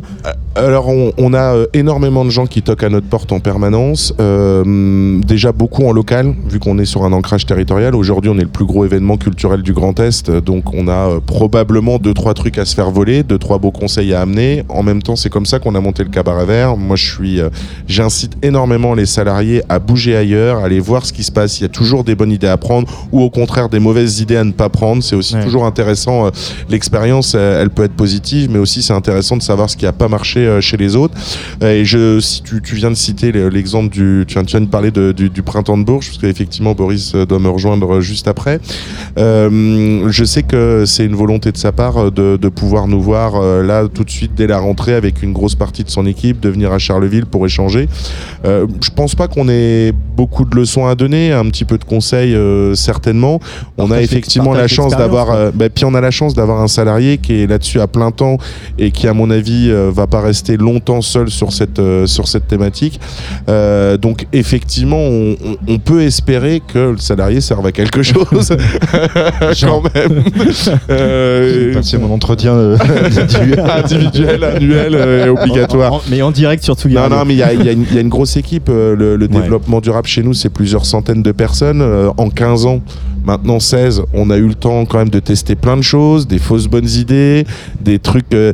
Alors, 0.54 0.88
on, 0.88 1.12
on 1.18 1.34
a 1.34 1.54
énormément 1.74 2.24
de 2.24 2.30
gens 2.30 2.46
qui 2.46 2.62
toquent 2.62 2.84
à 2.84 2.88
notre 2.90 3.06
porte 3.06 3.32
en 3.32 3.40
permanence. 3.40 4.14
Euh, 4.20 5.18
déjà 5.26 5.52
beaucoup 5.52 5.86
en 5.86 5.92
local, 5.92 6.34
vu 6.48 6.58
qu'on 6.58 6.78
est 6.78 6.84
sur 6.84 7.04
un 7.04 7.12
ancrage 7.12 7.46
territorial. 7.46 7.94
Aujourd'hui, 7.94 8.30
on 8.30 8.36
est 8.38 8.42
le 8.42 8.48
plus 8.48 8.64
gros 8.66 8.84
événement 8.84 9.16
culturel 9.16 9.62
du 9.62 9.72
Grand 9.72 9.98
Est, 10.00 10.30
donc 10.30 10.74
on 10.74 10.88
a 10.88 11.20
probablement 11.26 11.98
deux 11.98 12.14
trois 12.14 12.34
trucs 12.34 12.58
à 12.58 12.64
se 12.64 12.74
faire 12.74 12.90
voler, 12.90 13.22
deux 13.22 13.38
trois 13.38 13.58
beaux 13.58 13.70
conseils 13.70 14.12
à 14.14 14.20
amener. 14.20 14.62
En 14.68 14.82
même 14.82 15.02
temps, 15.02 15.16
c'est 15.16 15.30
comme 15.32 15.46
ça 15.46 15.58
qu'on 15.58 15.74
a 15.74 15.80
monté 15.80 16.04
le 16.04 16.10
cabaret 16.10 16.44
vert. 16.44 16.76
Moi, 16.76 16.96
je 16.96 17.10
suis, 17.12 17.40
euh, 17.40 17.48
j'incite 17.88 18.34
énormément 18.42 18.94
les 18.94 19.06
salariés 19.06 19.62
à 19.68 19.78
bouger 19.78 20.14
ailleurs, 20.16 20.58
à 20.58 20.64
aller 20.66 20.78
voir 20.80 21.04
ce 21.06 21.12
qui 21.12 21.24
se 21.24 21.32
passe. 21.32 21.58
Il 21.58 21.62
y 21.62 21.66
a 21.66 21.68
toujours 21.70 22.04
des 22.04 22.14
bonnes 22.14 22.30
idées 22.30 22.46
à 22.48 22.56
prendre, 22.56 22.86
ou 23.10 23.20
au 23.22 23.30
contraire 23.30 23.68
des 23.68 23.80
mauvaises 23.80 24.20
idées 24.20 24.36
à 24.36 24.44
ne 24.44 24.52
pas 24.52 24.68
prendre. 24.68 25.02
C'est 25.02 25.16
aussi 25.16 25.34
Ouais. 25.34 25.42
toujours 25.44 25.64
intéressant. 25.64 26.26
euh, 26.26 26.30
L'expérience, 26.68 27.34
elle, 27.34 27.40
elle 27.62 27.70
peut 27.70 27.84
être 27.84 27.94
positive, 27.96 28.50
mais 28.52 28.58
aussi 28.58 28.82
c'est 28.82 28.92
intéressant 28.92 29.36
de 29.36 29.42
savoir 29.42 29.68
ce 29.70 29.76
qui 29.76 29.86
a 29.86 29.92
pas 29.92 30.08
marché 30.08 30.40
euh, 30.40 30.60
chez 30.60 30.76
les 30.76 30.94
autres. 30.96 31.14
Euh, 31.62 31.72
Et 31.80 31.84
je, 31.86 32.20
si 32.20 32.42
tu, 32.42 32.60
tu 32.62 32.74
viens 32.76 32.90
de 32.90 32.96
citer 32.96 33.32
le- 33.32 33.48
l'exemple 33.48 33.88
du, 33.90 34.24
tu 34.28 34.38
viens, 34.38 34.60
de 34.60 34.66
parler 34.66 34.90
de- 34.90 35.12
du, 35.12 35.30
du 35.30 35.42
printemps 35.42 35.78
de 35.78 35.84
Bourges, 35.84 36.06
parce 36.08 36.18
qu'effectivement 36.18 36.74
Boris 36.74 37.14
euh, 37.14 37.24
doit 37.24 37.38
me 37.38 37.48
rejoindre 37.48 38.00
juste 38.00 38.28
après. 38.28 38.60
Euh, 39.18 40.08
je 40.10 40.24
sais 40.24 40.42
que 40.42 40.84
c'est 40.86 41.04
une 41.04 41.14
volonté 41.14 41.52
de 41.52 41.56
sa 41.56 41.72
part 41.72 41.96
euh, 41.98 42.10
de, 42.10 42.36
de 42.40 42.48
pouvoir 42.48 42.86
nous 42.88 43.00
voir 43.00 43.36
euh, 43.36 43.62
là 43.62 43.86
tout 43.92 44.04
de 44.04 44.10
suite 44.10 44.32
dès 44.34 44.46
la 44.46 44.58
rentrée 44.58 44.94
avec 44.94 45.11
une 45.22 45.32
grosse 45.32 45.54
partie 45.54 45.84
de 45.84 45.90
son 45.90 46.06
équipe, 46.06 46.40
de 46.40 46.48
venir 46.48 46.72
à 46.72 46.78
Charleville 46.78 47.26
pour 47.26 47.44
échanger. 47.44 47.88
Euh, 48.44 48.66
je 48.82 48.90
pense 48.90 49.14
pas 49.14 49.28
qu'on 49.28 49.48
ait 49.48 49.92
beaucoup 50.16 50.44
de 50.44 50.54
leçons 50.54 50.86
à 50.86 50.94
donner, 50.94 51.32
un 51.32 51.44
petit 51.46 51.64
peu 51.64 51.78
de 51.78 51.84
conseils 51.84 52.34
euh, 52.34 52.74
certainement. 52.74 53.40
On 53.78 53.90
a 53.90 54.00
effectivement 54.00 54.52
la 54.52 54.68
chance 54.68 54.96
d'avoir, 54.96 55.30
euh, 55.30 55.50
bah, 55.54 55.68
puis 55.68 55.84
on 55.84 55.94
a 55.94 56.00
la 56.00 56.10
chance 56.10 56.34
d'avoir 56.34 56.60
un 56.60 56.68
salarié 56.68 57.18
qui 57.18 57.42
est 57.42 57.46
là-dessus 57.46 57.80
à 57.80 57.86
plein 57.86 58.10
temps 58.10 58.36
et 58.78 58.90
qui, 58.90 59.08
à 59.08 59.14
mon 59.14 59.30
avis, 59.30 59.70
euh, 59.70 59.90
va 59.92 60.06
pas 60.06 60.20
rester 60.20 60.56
longtemps 60.56 61.02
seul 61.02 61.30
sur 61.30 61.52
cette 61.52 61.80
sur 62.06 62.28
cette 62.28 62.46
thématique. 62.46 63.00
Donc 64.00 64.26
effectivement, 64.32 65.02
on, 65.68 65.78
peut 65.78 66.02
espérer 66.02 66.62
que 66.66 66.92
le 66.92 66.98
salarié 66.98 67.40
serve 67.40 67.66
à 67.66 67.72
quelque 67.72 68.02
chose 68.02 68.22
quand 69.60 69.82
même. 69.94 70.22
J'ai 70.88 71.72
passé 71.72 71.98
mon 71.98 72.12
entretien 72.12 72.54
individuel, 73.76 74.44
annuel 74.44 74.94
euh, 75.06 75.28
obligatoire. 75.28 76.00
Mais 76.10 76.22
en 76.22 76.30
direct 76.30 76.62
sur 76.64 76.74
Tsugi 76.74 76.94
Non, 76.94 77.08
non, 77.08 77.24
mais 77.24 77.34
il 77.34 77.38
y 77.38 77.42
a, 77.42 77.52
y 77.52 77.56
une- 77.72 77.84
il 77.88 77.94
y 77.94 77.98
a 77.98 78.00
une 78.00 78.08
grosse 78.08 78.36
équipe. 78.36 78.68
euh, 78.68 78.94
Le, 78.96 79.16
le 79.16 79.26
Ouais. 79.26 79.40
développement 79.40 79.80
durable 79.80 80.06
chez 80.06 80.22
nous, 80.22 80.34
c'est 80.34 80.48
plusieurs 80.50 80.84
centaines 80.86 81.22
de 81.22 81.32
personnes. 81.32 81.80
Euh, 81.82 82.10
En 82.18 82.28
15 82.30 82.66
ans, 82.66 82.80
maintenant 83.24 83.60
16, 83.60 84.02
on 84.12 84.30
a 84.30 84.36
eu 84.36 84.48
le 84.48 84.54
temps 84.54 84.84
quand 84.84 84.98
même 84.98 85.10
de 85.10 85.20
tester 85.20 85.54
plein 85.54 85.76
de 85.76 85.82
choses, 85.82 86.26
des 86.26 86.38
fausses 86.38 86.66
bonnes 86.66 86.88
idées, 86.88 87.44
des 87.80 87.98
trucs. 87.98 88.32
euh, 88.34 88.52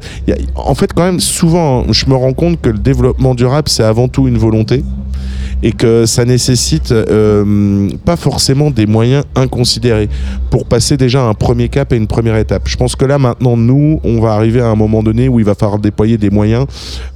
en 0.55 0.75
fait, 0.75 0.93
quand 0.93 1.05
même, 1.05 1.21
souvent, 1.21 1.91
je 1.93 2.07
me 2.07 2.15
rends 2.15 2.33
compte 2.33 2.61
que 2.61 2.69
le 2.69 2.79
développement 2.79 3.35
durable, 3.35 3.69
c'est 3.69 3.85
avant 3.85 4.09
tout 4.09 4.29
une 4.29 4.39
volonté 4.39 4.83
et 5.63 5.73
que 5.73 6.07
ça 6.07 6.25
nécessite 6.25 6.93
euh, 6.93 7.89
pas 8.05 8.17
forcément 8.17 8.71
des 8.71 8.87
moyens 8.87 9.25
inconsidérés 9.35 10.09
pour 10.51 10.67
passer 10.67 10.97
déjà 10.97 11.25
un 11.25 11.35
premier 11.35 11.69
cap 11.69 11.93
et 11.93 11.97
une 11.97 12.07
première 12.07 12.37
étape. 12.37 12.69
Je 12.69 12.77
pense 12.77 12.95
que 12.95 13.05
là 13.05 13.19
maintenant 13.19 13.57
nous, 13.57 14.01
on 14.05 14.21
va 14.21 14.35
arriver 14.35 14.61
à 14.61 14.69
un 14.69 14.77
moment 14.77 15.03
donné 15.03 15.29
où 15.29 15.41
il 15.41 15.45
va 15.45 15.55
falloir 15.55 15.79
déployer 15.79 16.17
des 16.17 16.31
moyens 16.31 16.67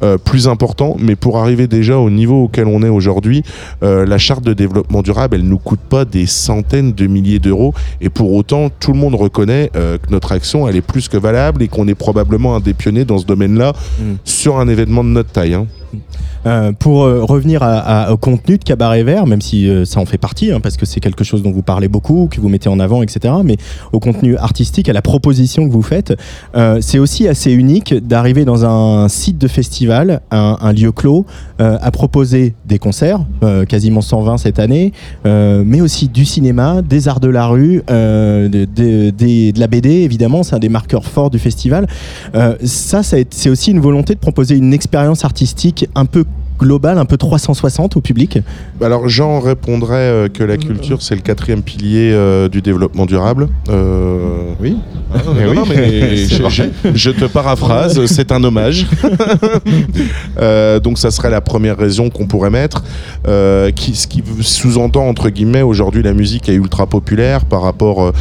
euh, 0.03 0.19
plus 0.19 0.49
importants, 0.49 0.97
mais 0.99 1.15
pour 1.15 1.39
arriver 1.39 1.69
déjà 1.69 1.99
au 1.99 2.11
niveau 2.11 2.45
auquel 2.45 2.67
on 2.67 2.83
est 2.83 2.89
aujourd'hui, 2.89 3.43
la 3.83 4.19
charte 4.19 4.45
de 4.45 4.53
développement 4.53 5.03
durable, 5.03 5.37
elle 5.37 5.45
nous 5.45 5.59
coûte 5.59 5.81
pas 5.81 6.05
des 6.05 6.27
centaines 6.27 6.93
de 6.93 7.07
milliers 7.07 7.39
d'euros 7.43 7.75
et 8.01 8.09
pour 8.09 8.33
autant 8.33 8.71
tout 8.71 8.93
le 8.93 8.99
monde 8.99 9.15
reconnaît 9.15 9.71
euh, 9.77 9.99
que 9.99 10.11
notre 10.11 10.33
action 10.33 10.67
elle 10.67 10.77
est 10.77 10.81
plus 10.81 11.09
que 11.09 11.19
valable 11.19 11.63
et 11.63 11.69
qu'on 11.69 11.87
est 11.89 11.95
probablement 11.95 12.57
un 12.57 12.61
des 12.61 12.73
pionniers 12.73 13.05
dans 13.05 13.19
ce 13.19 13.27
domaine-là 13.27 13.73
Mm. 14.01 14.15
sur 14.25 14.59
un 14.59 14.69
événement 14.69 15.05
de 15.05 15.11
notre 15.11 15.31
taille. 15.33 15.53
hein. 15.55 15.67
Euh, 16.45 16.73
pour 16.77 17.05
euh, 17.05 17.23
revenir 17.23 17.63
au 18.11 18.17
contenu 18.17 18.59
de 18.59 18.65
Cabaret 18.65 19.05
Vert, 19.05 19.27
même 19.27 19.41
si 19.41 19.69
euh, 19.69 19.85
ça 19.85 20.01
en 20.01 20.07
fait 20.07 20.19
partie, 20.19 20.51
hein, 20.51 20.59
parce 20.61 20.77
que 20.77 20.87
c'est 20.87 20.99
quelque 20.99 21.23
chose 21.23 21.43
dont 21.43 21.53
vous 21.53 21.63
parlez 21.63 21.87
beaucoup, 21.87 22.29
que 22.29 22.41
vous 22.41 22.49
mettez 22.49 22.69
en 22.69 22.81
avant, 22.81 23.03
etc. 23.03 23.35
Mais 23.45 23.57
au 23.93 24.01
contenu 24.01 24.37
artistique, 24.37 24.89
à 24.89 24.93
la 24.93 25.03
proposition 25.03 25.67
que 25.69 25.73
vous 25.73 25.83
faites, 25.83 26.15
c'est 26.81 26.99
aussi 26.99 27.29
assez 27.29 27.53
unique 27.53 27.95
d'arriver 27.95 28.45
dans 28.45 28.65
un 28.65 29.09
site 29.09 29.39
de 29.39 29.49
festival, 29.49 30.21
un, 30.31 30.73
lieu 30.73 30.93
clos, 30.93 31.27
à 31.59 31.91
proposer 31.91 32.55
des 32.67 32.79
concerts, 32.79 33.21
quasiment 33.69 34.01
120 34.01 34.39
cette 34.39 34.59
année, 34.59 34.93
mais 35.25 35.81
aussi 35.81 36.09
du 36.09 36.25
cinéma, 36.25 36.83
des 36.83 37.09
arts 37.09 37.21
de 37.21 37.29
la 37.29 37.47
rue, 37.47 37.83
de, 37.89 39.59
la 39.59 39.67
BD, 39.67 39.91
évidemment, 39.91 40.43
c'est 40.43 40.55
un 40.55 40.61
des 40.61 40.69
marqueurs 40.69 41.05
forts 41.05 41.31
du 41.31 41.39
festival. 41.39 41.87
Ça, 42.65 43.03
c'est 43.03 43.51
aussi 43.51 43.71
une 43.71 43.81
volonté 43.81 44.15
de 44.15 44.21
proposer 44.21 44.57
une 44.57 44.75
expérience 44.75 45.25
artistique 45.25 45.82
un 45.95 46.05
peu 46.05 46.25
globale, 46.63 46.99
un 46.99 47.05
peu 47.05 47.17
360 47.17 47.97
au 47.97 48.01
public. 48.01 48.39
Alors 48.83 49.09
Jean 49.09 49.41
répondrait 49.41 49.97
euh, 49.97 50.29
que 50.29 50.43
la 50.45 50.57
culture 50.57 51.03
c'est 51.03 51.15
le 51.15 51.21
quatrième 51.21 51.63
pilier 51.63 52.11
euh, 52.13 52.49
du 52.49 52.63
développement 52.63 53.05
durable. 53.07 53.49
Euh, 53.69 54.53
Oui. 54.61 54.77
non, 55.15 55.21
Mais 55.37 55.45
non, 55.45 55.51
oui. 55.51 55.57
non, 55.57 55.65
mais 55.69 56.17
C'est 56.29 56.37
je, 56.37 56.43
vrai. 56.43 56.51
je- 56.51 56.69
je 56.95 57.11
te 57.11 57.25
paraphrase, 57.27 58.05
c'est 58.07 58.33
un 58.33 58.43
hommage. 58.45 58.87
Euh, 60.41 60.81
donc 60.81 60.99
ça 60.99 61.11
serait 61.11 61.31
la 61.31 61.41
première 61.41 61.77
raison 61.77 62.09
qu'on 62.11 62.27
pourrait 62.27 62.51
mettre, 62.51 62.83
euh, 63.29 63.71
qui, 63.71 63.95
ce 63.95 64.07
qui 64.07 64.23
sous-entend 64.41 65.07
entre 65.07 65.29
guillemets 65.29 65.63
aujourd'hui 65.63 66.03
la 66.03 66.15
musique 66.15 66.49
est 66.49 66.55
ultra 66.55 66.87
populaire 66.87 67.45
par 67.45 67.63
rapport 67.63 68.13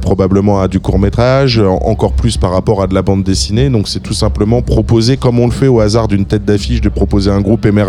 probablement 0.00 0.60
à 0.60 0.68
du 0.68 0.80
court 0.80 0.98
métrage, 0.98 1.58
encore 1.60 2.12
plus 2.12 2.36
par 2.36 2.50
rapport 2.52 2.82
à 2.82 2.86
de 2.86 2.94
la 2.94 3.02
bande 3.02 3.22
dessinée. 3.22 3.68
Donc 3.70 3.88
c'est 3.88 4.00
tout 4.00 4.12
simplement 4.14 4.62
proposer 4.62 5.16
comme 5.16 5.38
on 5.38 5.46
le 5.46 5.52
fait 5.52 5.68
au 5.68 5.80
hasard 5.80 6.08
d'une 6.08 6.24
tête 6.24 6.44
d'affiche 6.44 6.80
de 6.80 6.88
proposer 6.88 7.30
un 7.30 7.40
groupe 7.40 7.64
émergent, 7.66 7.81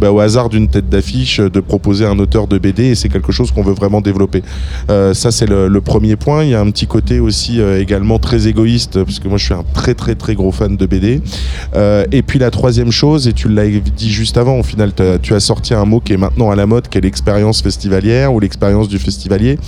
bah, 0.00 0.12
au 0.12 0.20
hasard 0.20 0.48
d'une 0.48 0.68
tête 0.68 0.88
d'affiche 0.88 1.40
de 1.40 1.60
proposer 1.60 2.04
un 2.04 2.18
auteur 2.18 2.46
de 2.46 2.58
BD 2.58 2.86
et 2.86 2.94
c'est 2.94 3.08
quelque 3.08 3.32
chose 3.32 3.50
qu'on 3.50 3.62
veut 3.62 3.72
vraiment 3.72 4.00
développer. 4.00 4.42
Euh, 4.90 5.14
ça 5.14 5.30
c'est 5.30 5.46
le, 5.46 5.80
premier 5.80 6.16
point. 6.16 6.44
Il 6.44 6.50
y 6.50 6.54
a 6.54 6.60
un 6.60 6.70
petit 6.70 6.86
côté 6.86 7.18
aussi 7.18 7.60
euh, 7.60 7.80
également 7.80 8.18
très 8.18 8.46
égoïste 8.46 9.02
parce 9.02 9.18
que 9.18 9.26
moi 9.26 9.36
je 9.36 9.44
suis 9.44 9.54
un 9.54 9.64
très 9.74 9.94
très 9.94 10.14
très 10.14 10.34
gros 10.34 10.52
fan 10.52 10.76
de 10.76 10.86
BD. 10.86 11.20
Euh, 11.74 12.04
et 12.12 12.22
puis 12.22 12.38
la 12.38 12.50
troisième 12.50 12.92
chose, 12.92 13.26
et 13.26 13.32
tu 13.32 13.48
l'as 13.48 13.66
dit 13.66 14.10
juste 14.10 14.36
avant, 14.36 14.58
au 14.58 14.62
final 14.62 14.92
tu 15.22 15.34
as 15.34 15.40
sorti 15.40 15.74
un 15.74 15.84
mot 15.84 16.00
qui 16.00 16.12
est 16.12 16.16
maintenant 16.16 16.50
à 16.50 16.56
la 16.56 16.66
mode, 16.66 16.88
qui 16.88 16.98
est 16.98 17.00
l'expérience 17.00 17.62
festivalière 17.62 18.32
ou 18.32 18.40
l'expérience 18.40 18.88
du 18.88 18.98
festivalier. 18.98 19.58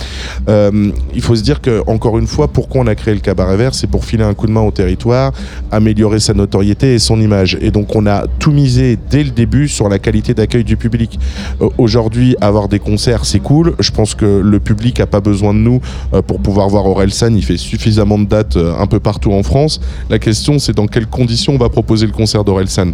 Euh, 0.47 0.91
il 1.13 1.21
faut 1.21 1.35
se 1.35 1.43
dire 1.43 1.61
que 1.61 1.83
encore 1.87 2.17
une 2.17 2.27
fois, 2.27 2.47
pourquoi 2.47 2.81
on 2.81 2.87
a 2.87 2.95
créé 2.95 3.13
le 3.13 3.19
cabaret 3.19 3.57
vert, 3.57 3.75
c'est 3.75 3.87
pour 3.87 4.05
filer 4.05 4.23
un 4.23 4.33
coup 4.33 4.47
de 4.47 4.51
main 4.51 4.61
au 4.61 4.71
territoire, 4.71 5.33
améliorer 5.71 6.19
sa 6.19 6.33
notoriété 6.33 6.93
et 6.93 6.99
son 6.99 7.19
image. 7.19 7.57
Et 7.61 7.71
donc 7.71 7.95
on 7.95 8.05
a 8.05 8.25
tout 8.39 8.51
misé 8.51 8.97
dès 9.09 9.23
le 9.23 9.31
début 9.31 9.54
sur 9.67 9.89
la 9.89 9.99
qualité 9.99 10.33
d'accueil 10.33 10.63
du 10.63 10.77
public. 10.77 11.19
Euh, 11.61 11.69
Aujourd'hui, 11.77 12.35
avoir 12.41 12.67
des 12.67 12.79
concerts, 12.79 13.25
c'est 13.25 13.39
cool. 13.39 13.75
Je 13.79 13.91
pense 13.91 14.15
que 14.15 14.25
le 14.25 14.59
public 14.59 14.99
a 14.99 15.07
pas 15.07 15.21
besoin 15.21 15.53
de 15.53 15.59
nous 15.59 15.79
euh, 16.13 16.21
pour 16.21 16.39
pouvoir 16.39 16.67
voir 16.69 16.85
Orelsan. 16.85 17.33
Il 17.35 17.43
fait 17.43 17.57
suffisamment 17.57 18.19
de 18.19 18.25
dates 18.25 18.57
euh, 18.57 18.77
un 18.77 18.87
peu 18.87 18.99
partout 18.99 19.31
en 19.31 19.43
France. 19.43 19.79
La 20.09 20.19
question, 20.19 20.59
c'est 20.59 20.75
dans 20.75 20.87
quelles 20.87 21.07
conditions 21.07 21.53
on 21.53 21.57
va 21.57 21.69
proposer 21.69 22.05
le 22.05 22.11
concert 22.11 22.43
d'Orelsan. 22.43 22.91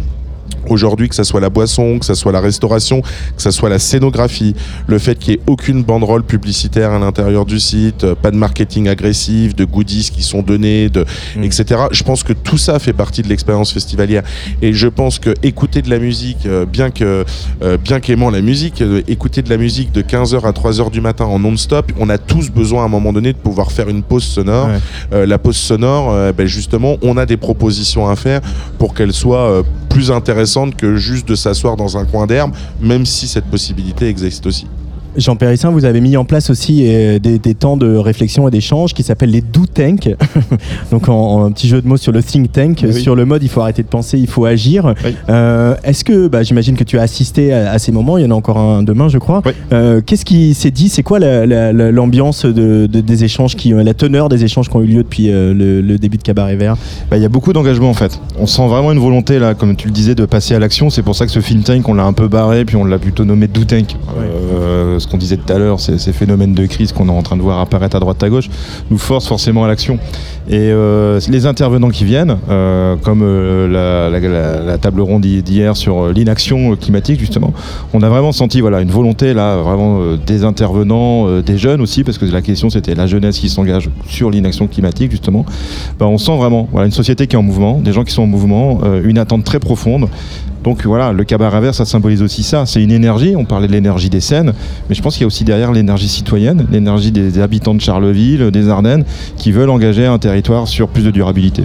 Aujourd'hui, 0.68 1.08
que 1.08 1.14
ça 1.14 1.24
soit 1.24 1.40
la 1.40 1.50
boisson, 1.50 1.98
que 1.98 2.04
ça 2.06 2.14
soit 2.14 2.32
la 2.32 2.40
restauration, 2.40 3.02
que 3.02 3.42
ça 3.42 3.50
soit 3.50 3.68
la 3.68 3.78
scénographie, 3.78 4.54
le 4.86 4.98
fait 4.98 5.18
qu'il 5.18 5.34
n'y 5.34 5.40
ait 5.40 5.42
aucune 5.46 5.82
banderole 5.82 6.22
publicitaire 6.22 6.90
à 6.92 6.98
l'intérieur 6.98 7.44
du 7.44 7.58
site, 7.60 8.04
euh, 8.04 8.14
pas 8.14 8.30
de 8.30 8.36
marketing 8.36 8.88
agressif, 8.88 9.54
de 9.54 9.64
goodies 9.64 10.10
qui 10.12 10.22
sont 10.22 10.42
donnés, 10.42 10.88
de, 10.88 11.04
Mm. 11.36 11.44
etc. 11.44 11.80
Je 11.90 12.02
pense 12.02 12.22
que 12.22 12.32
tout 12.32 12.58
ça 12.58 12.78
fait 12.78 12.92
partie 12.92 13.22
de 13.22 13.28
l'expérience 13.28 13.72
festivalière. 13.72 14.22
Et 14.60 14.72
je 14.72 14.88
pense 14.88 15.18
que 15.18 15.34
écouter 15.42 15.82
de 15.82 15.90
la 15.90 15.98
musique, 15.98 16.46
euh, 16.46 16.66
bien 16.66 16.90
que 16.90 17.24
euh, 17.62 17.76
bien 17.76 18.00
qu'aimant 18.00 18.30
la 18.30 18.40
musique, 18.40 18.82
écouter 19.08 19.42
de 19.42 19.50
la 19.50 19.56
musique 19.56 19.92
de 19.92 20.02
15h 20.02 20.44
à 20.44 20.52
3h 20.52 20.90
du 20.90 21.00
matin 21.00 21.24
en 21.24 21.38
non-stop, 21.38 21.92
on 21.98 22.08
a 22.08 22.18
tous 22.18 22.50
besoin 22.50 22.82
à 22.82 22.86
un 22.86 22.88
moment 22.88 23.12
donné 23.12 23.32
de 23.32 23.38
pouvoir 23.38 23.72
faire 23.72 23.88
une 23.88 24.02
pause 24.02 24.24
sonore. 24.24 24.68
Ouais. 24.68 24.78
Euh, 25.12 25.26
la 25.26 25.38
pause 25.38 25.56
sonore, 25.56 26.10
euh, 26.12 26.32
ben 26.32 26.46
justement, 26.46 26.96
on 27.02 27.16
a 27.16 27.26
des 27.26 27.36
propositions 27.36 28.08
à 28.08 28.16
faire 28.16 28.40
pour 28.78 28.94
qu'elle 28.94 29.12
soit 29.12 29.50
euh, 29.50 29.62
plus 29.88 30.10
intéressante 30.10 30.41
que 30.76 30.96
juste 30.96 31.28
de 31.28 31.34
s'asseoir 31.34 31.76
dans 31.76 31.96
un 31.96 32.04
coin 32.04 32.26
d'herbe, 32.26 32.52
même 32.80 33.06
si 33.06 33.28
cette 33.28 33.46
possibilité 33.46 34.08
existe 34.08 34.46
aussi. 34.46 34.66
Jean 35.16 35.36
Périssin, 35.36 35.70
vous 35.70 35.84
avez 35.84 36.00
mis 36.00 36.16
en 36.16 36.24
place 36.24 36.48
aussi 36.50 36.84
euh, 36.86 37.18
des, 37.18 37.38
des 37.38 37.54
temps 37.54 37.76
de 37.76 37.96
réflexion 37.96 38.48
et 38.48 38.50
d'échange 38.50 38.94
qui 38.94 39.02
s'appellent 39.02 39.30
les 39.30 39.40
do 39.42 39.62
tank. 39.72 40.08
Donc 40.90 41.08
en, 41.08 41.14
en 41.14 41.44
un 41.44 41.50
petit 41.52 41.68
jeu 41.68 41.82
de 41.82 41.86
mots 41.88 41.96
sur 41.96 42.12
le 42.12 42.22
think 42.22 42.50
tank, 42.52 42.80
Oui. 42.84 42.94
sur 43.00 43.14
le 43.14 43.24
mode 43.24 43.42
il 43.42 43.48
faut 43.48 43.60
arrêter 43.60 43.82
de 43.82 43.88
penser, 43.88 44.18
il 44.18 44.26
faut 44.26 44.44
agir. 44.44 44.94
Oui. 45.04 45.14
Euh, 45.28 45.74
Est-ce 45.84 46.04
que, 46.04 46.28
bah, 46.28 46.42
j'imagine 46.42 46.76
que 46.76 46.84
tu 46.84 46.98
as 46.98 47.02
assisté 47.02 47.52
à, 47.52 47.72
à 47.72 47.78
ces 47.78 47.92
moments, 47.92 48.16
il 48.18 48.24
y 48.24 48.26
en 48.26 48.30
a 48.30 48.34
encore 48.34 48.58
un 48.58 48.82
demain 48.82 49.08
je 49.08 49.18
crois. 49.18 49.42
Oui. 49.44 49.52
Euh, 49.72 50.00
Qu'est-ce 50.04 50.24
qui 50.24 50.54
s'est 50.54 50.70
dit? 50.70 50.88
C'est 50.88 51.02
quoi 51.02 51.18
la- 51.18 51.44
la- 51.46 51.72
la- 51.72 51.90
l'ambiance 51.90 52.44
de, 52.46 52.86
de- 52.86 53.00
des 53.00 53.24
échanges, 53.24 53.54
qui, 53.56 53.70
la 53.70 53.94
teneur 53.94 54.28
des 54.28 54.44
échanges 54.44 54.68
qui 54.68 54.76
ont 54.76 54.82
eu 54.82 54.86
lieu 54.86 55.02
depuis 55.02 55.26
le, 55.28 55.80
le 55.80 55.98
début 55.98 56.16
de 56.16 56.22
Cabaret 56.22 56.56
Vert? 56.56 56.76
Bah, 57.10 57.16
Il 57.18 57.22
y 57.22 57.26
a 57.26 57.28
beaucoup 57.28 57.52
d'engagement 57.52 57.90
en 57.90 57.94
fait. 57.94 58.18
On 58.38 58.46
sent 58.46 58.66
vraiment 58.66 58.92
une 58.92 58.98
volonté 58.98 59.38
là, 59.38 59.54
comme 59.54 59.76
tu 59.76 59.88
le 59.88 59.92
disais, 59.92 60.14
de 60.14 60.24
passer 60.24 60.54
à 60.54 60.58
l'action. 60.58 60.88
C'est 60.90 61.02
pour 61.02 61.14
ça 61.16 61.26
que 61.26 61.32
ce 61.32 61.40
think 61.40 61.64
tank, 61.64 61.88
on 61.88 61.94
l'a 61.94 62.04
un 62.04 62.12
peu 62.12 62.28
barré, 62.28 62.64
puis 62.64 62.76
on 62.76 62.84
l'a 62.84 62.98
plutôt 62.98 63.24
nommé 63.24 63.46
do 63.46 63.64
tank. 63.64 63.96
Ce 65.02 65.08
qu'on 65.08 65.18
disait 65.18 65.36
tout 65.36 65.52
à 65.52 65.58
l'heure, 65.58 65.80
ces, 65.80 65.98
phénomènes 66.12 66.54
de 66.54 66.64
crise 66.66 66.92
qu'on 66.92 67.08
est 67.08 67.12
en 67.12 67.22
train 67.22 67.36
de 67.36 67.42
voir 67.42 67.58
apparaître 67.58 67.96
à 67.96 68.00
droite 68.00 68.22
à 68.22 68.28
gauche, 68.28 68.48
nous 68.90 68.98
forcent 68.98 69.26
forcément 69.26 69.64
à 69.64 69.68
l'action. 69.68 69.98
Et 70.48 70.70
euh, 70.70 71.18
les 71.28 71.46
intervenants 71.46 71.90
qui 71.90 72.04
viennent, 72.04 72.36
euh, 72.48 72.94
comme 72.96 73.22
euh, 73.22 74.12
la, 74.66 74.78
table 74.78 75.00
ronde 75.00 75.22
d'hier 75.22 75.76
sur 75.76 76.08
l'inaction 76.08 76.76
climatique 76.76 77.18
justement, 77.20 77.52
on 77.92 78.02
a 78.02 78.08
vraiment 78.08 78.32
senti 78.32 78.60
voilà 78.60 78.80
une 78.80 78.90
volonté 78.90 79.34
là 79.34 79.58
des 80.26 80.44
intervenants, 80.44 81.40
des 81.40 81.58
jeunes 81.58 81.80
aussi, 81.80 82.04
parce 82.04 82.18
que 82.18 82.24
la 82.24 82.42
question 82.42 82.70
c'était 82.70 82.94
la 82.94 83.06
jeunesse 83.06 83.38
qui 83.38 83.48
s'engage 83.48 83.90
sur 84.08 84.30
l'inaction 84.30 84.66
climatique 84.66 85.10
justement. 85.10 85.44
Ben, 85.98 86.06
on 86.06 86.18
sent 86.18 86.36
vraiment 86.36 86.68
voilà 86.72 86.86
une 86.86 86.92
société 86.92 87.26
qui 87.26 87.36
est 87.36 87.38
en 87.38 87.42
mouvement, 87.42 87.80
des 87.80 87.92
gens 87.92 88.04
qui 88.04 88.12
sont 88.12 88.22
en 88.22 88.26
mouvement, 88.26 88.80
une 89.04 89.18
attente 89.18 89.44
très 89.44 89.60
profonde. 89.60 90.08
Donc 90.64 90.84
voilà, 90.84 91.12
le 91.12 91.24
cabaret 91.24 91.60
vert, 91.60 91.74
ça 91.74 91.84
symbolise 91.84 92.22
aussi 92.22 92.42
ça. 92.42 92.66
C'est 92.66 92.82
une 92.82 92.92
énergie, 92.92 93.34
on 93.36 93.44
parlait 93.44 93.66
de 93.66 93.72
l'énergie 93.72 94.10
des 94.10 94.20
scènes, 94.20 94.52
mais 94.88 94.94
je 94.94 95.02
pense 95.02 95.14
qu'il 95.14 95.22
y 95.22 95.24
a 95.24 95.26
aussi 95.26 95.44
derrière 95.44 95.72
l'énergie 95.72 96.08
citoyenne, 96.08 96.66
l'énergie 96.70 97.10
des 97.10 97.40
habitants 97.40 97.74
de 97.74 97.80
Charleville, 97.80 98.50
des 98.50 98.68
Ardennes, 98.68 99.04
qui 99.36 99.52
veulent 99.52 99.70
engager 99.70 100.06
un 100.06 100.18
territoire 100.18 100.68
sur 100.68 100.88
plus 100.88 101.04
de 101.04 101.10
durabilité. 101.10 101.64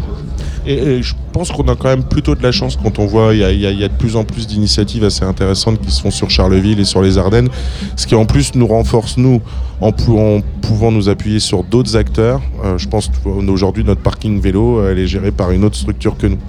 Et, 0.65 1.01
je 1.01 1.13
pense 1.31 1.51
qu'on 1.51 1.67
a 1.67 1.75
quand 1.75 1.87
même 1.87 2.03
plutôt 2.03 2.35
de 2.35 2.43
la 2.43 2.51
chance 2.51 2.77
quand 2.81 2.99
on 2.99 3.05
voit 3.05 3.33
il 3.33 3.39
y 3.39 3.83
a, 3.83 3.87
de 3.87 3.93
plus 3.93 4.15
en 4.15 4.23
plus 4.25 4.47
d'initiatives 4.47 5.03
assez 5.03 5.23
intéressantes 5.23 5.79
qui 5.79 5.91
se 5.91 6.01
font 6.01 6.11
sur 6.11 6.29
Charleville 6.29 6.79
et 6.79 6.83
sur 6.83 7.01
les 7.01 7.17
Ardennes, 7.17 7.47
ce 7.95 8.07
qui 8.07 8.15
en 8.15 8.25
plus 8.25 8.53
nous 8.55 8.67
renforce 8.67 9.17
nous 9.17 9.41
en 9.79 9.91
pouvant 9.91 10.91
nous 10.91 11.07
appuyer 11.07 11.39
sur 11.39 11.63
d'autres 11.63 11.95
acteurs. 11.95 12.41
Euh, 12.65 12.77
je 12.77 12.87
pense 12.87 13.09
qu'aujourd'hui 13.23 13.83
notre 13.83 14.01
parking 14.01 14.41
vélo 14.41 14.79
euh, 14.79 14.91
elle 14.91 14.99
est 14.99 15.07
gérée 15.07 15.31
par 15.31 15.51
une 15.51 15.63
autre 15.63 15.77
structure 15.77 16.17
que 16.17 16.27
nous. 16.27 16.39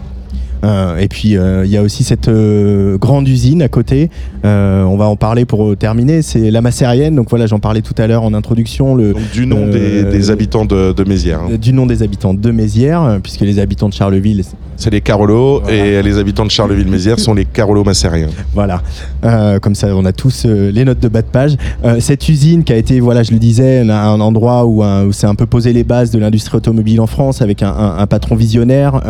Euh, 0.64 0.98
et 0.98 1.08
puis 1.08 1.36
euh, 1.36 1.64
il 1.64 1.70
y 1.70 1.76
a 1.76 1.82
aussi 1.82 2.04
cette 2.04 2.28
euh, 2.28 2.98
grande 2.98 3.28
usine 3.28 3.62
à 3.62 3.68
côté. 3.68 4.10
On 4.44 4.96
va 4.96 5.06
en 5.06 5.16
parler 5.16 5.44
pour 5.44 5.76
terminer. 5.76 6.22
C'est 6.22 6.50
la 6.50 6.60
Macérienne. 6.60 7.14
Donc 7.14 7.30
voilà, 7.30 7.46
j'en 7.46 7.58
parlais 7.60 7.82
tout 7.82 7.94
à 7.98 8.06
l'heure 8.06 8.22
en 8.22 8.34
introduction. 8.34 8.94
Le, 8.94 9.12
Donc 9.12 9.30
du 9.32 9.46
nom 9.46 9.66
des, 9.66 10.04
des 10.04 10.30
habitants 10.30 10.64
de, 10.64 10.92
de 10.92 11.04
Mézières. 11.04 11.40
hein. 11.40 11.56
du 11.60 11.72
nom 11.72 11.86
des 11.86 12.02
habitants 12.02 12.34
de 12.34 12.50
Mézières, 12.50 13.18
puisque 13.22 13.40
les 13.42 13.58
habitants 13.58 13.88
de 13.88 13.94
Charleville, 13.94 14.42
C'est 14.80 14.90
les 14.90 15.00
Carolos 15.00 15.60
Voilà. 15.62 15.76
et 15.76 16.02
les 16.02 16.18
habitants 16.18 16.44
de 16.44 16.50
Charleville-Mézières 16.52 17.18
sont 17.18 17.34
les 17.34 17.44
Carolos 17.44 17.82
macériens. 17.82 18.28
Voilà, 18.54 18.80
Euh, 19.24 19.58
comme 19.58 19.74
ça 19.74 19.88
on 19.96 20.04
a 20.04 20.12
tous 20.12 20.44
euh, 20.46 20.70
les 20.70 20.84
notes 20.84 21.00
de 21.00 21.08
bas 21.08 21.22
de 21.22 21.26
page. 21.26 21.56
Euh, 21.84 21.98
cette 21.98 22.28
usine 22.28 22.62
qui 22.62 22.72
a 22.72 22.76
été, 22.76 23.00
voilà, 23.00 23.24
je 23.24 23.32
le 23.32 23.38
disais, 23.40 23.80
un, 23.80 23.90
un 23.90 24.20
endroit 24.20 24.66
où, 24.66 24.84
où 24.84 25.12
c'est 25.12 25.26
un 25.26 25.34
peu 25.34 25.46
posé 25.46 25.72
les 25.72 25.82
bases 25.82 26.12
de 26.12 26.20
l'industrie 26.20 26.56
automobile 26.58 27.00
en 27.00 27.08
France 27.08 27.42
avec 27.42 27.62
un, 27.64 27.70
un- 27.72 27.98
un 27.98 28.06
patron 28.06 28.36
visionnaire. 28.36 29.00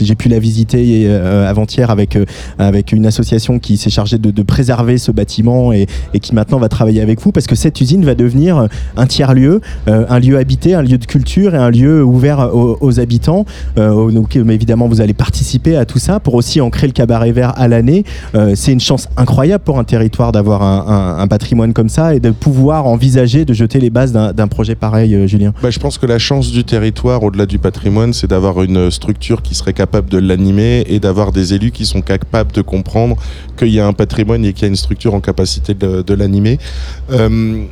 J'ai 0.00 0.14
pu 0.16 0.28
la 0.28 0.40
visiter 0.40 1.08
avant-hier 1.08 1.90
avec, 1.90 2.18
avec 2.58 2.90
une 2.92 3.06
association 3.06 3.58
qui 3.60 3.76
s'est 3.76 3.90
chargée 3.90 4.18
de, 4.18 4.30
de 4.32 4.42
préserver 4.42 4.98
ce 4.98 5.12
bâtiment 5.12 5.72
et, 5.72 5.86
et 6.14 6.18
qui 6.20 6.34
maintenant 6.34 6.58
va 6.58 6.68
travailler 6.68 7.00
avec 7.00 7.20
vous 7.20 7.30
parce 7.30 7.46
que 7.46 7.54
cette 7.54 7.80
usine 7.80 8.04
va 8.04 8.14
devenir 8.16 8.66
un 8.96 9.06
tiers-lieu, 9.06 9.60
un 9.86 10.18
lieu 10.18 10.36
habité, 10.36 10.74
un 10.74 10.82
lieu 10.82 10.98
de 10.98 11.06
culture 11.06 11.54
et 11.54 11.58
un 11.58 11.70
lieu 11.70 12.02
ouvert 12.04 12.50
aux, 12.54 12.76
aux 12.80 12.98
habitants. 12.98 13.44
Donc 13.76 14.36
euh, 14.36 14.42
vous 14.88 15.00
allez 15.00 15.14
participer 15.14 15.76
à 15.76 15.84
tout 15.84 15.98
ça 15.98 16.20
pour 16.20 16.34
aussi 16.34 16.60
ancrer 16.60 16.86
le 16.86 16.92
cabaret 16.92 17.32
vert 17.32 17.52
à 17.56 17.68
l'année. 17.68 18.04
Euh, 18.34 18.52
c'est 18.54 18.72
une 18.72 18.80
chance 18.80 19.08
incroyable 19.16 19.64
pour 19.64 19.78
un 19.78 19.84
territoire 19.84 20.32
d'avoir 20.32 20.62
un, 20.62 21.26
patrimoine 21.28 21.72
comme 21.72 21.88
ça 21.88 22.14
et 22.14 22.20
de 22.20 22.30
pouvoir 22.30 22.86
envisager 22.86 23.44
de 23.44 23.52
jeter 23.52 23.78
les 23.78 23.90
bases 23.90 24.12
d'un 24.12 24.48
projet 24.48 24.74
pareil, 24.74 25.14
euh, 25.14 25.26
Julien. 25.26 25.52
Bah, 25.62 25.70
je 25.70 25.78
pense 25.78 25.98
que 25.98 26.06
la 26.06 26.18
chance 26.18 26.50
du 26.50 26.64
territoire, 26.64 27.22
au-delà 27.22 27.46
du 27.46 27.58
patrimoine, 27.58 28.12
c'est 28.12 28.26
d'avoir 28.26 28.62
une 28.62 28.90
structure 28.90 29.42
qui 29.42 29.54
serait 29.54 29.72
capable 29.72 30.08
de 30.08 30.18
l'animer 30.18 30.84
et 30.88 30.98
d'avoir 30.98 31.30
des 31.30 31.54
élus 31.54 31.70
qui 31.70 31.86
sont 31.86 32.00
capables 32.00 32.52
de 32.52 32.62
comprendre 32.62 33.16
qu'il 33.56 33.68
y 33.68 33.80
a 33.80 33.86
un 33.86 33.92
patrimoine 33.92 34.44
et 34.44 34.52
qu'il 34.52 34.62
y 34.62 34.64
a 34.66 34.68
une 34.68 34.76
structure 34.76 35.14
en 35.14 35.20
capacité 35.20 35.74
de, 35.74 36.14
l'animer. 36.14 36.58
Euh, 37.12 37.64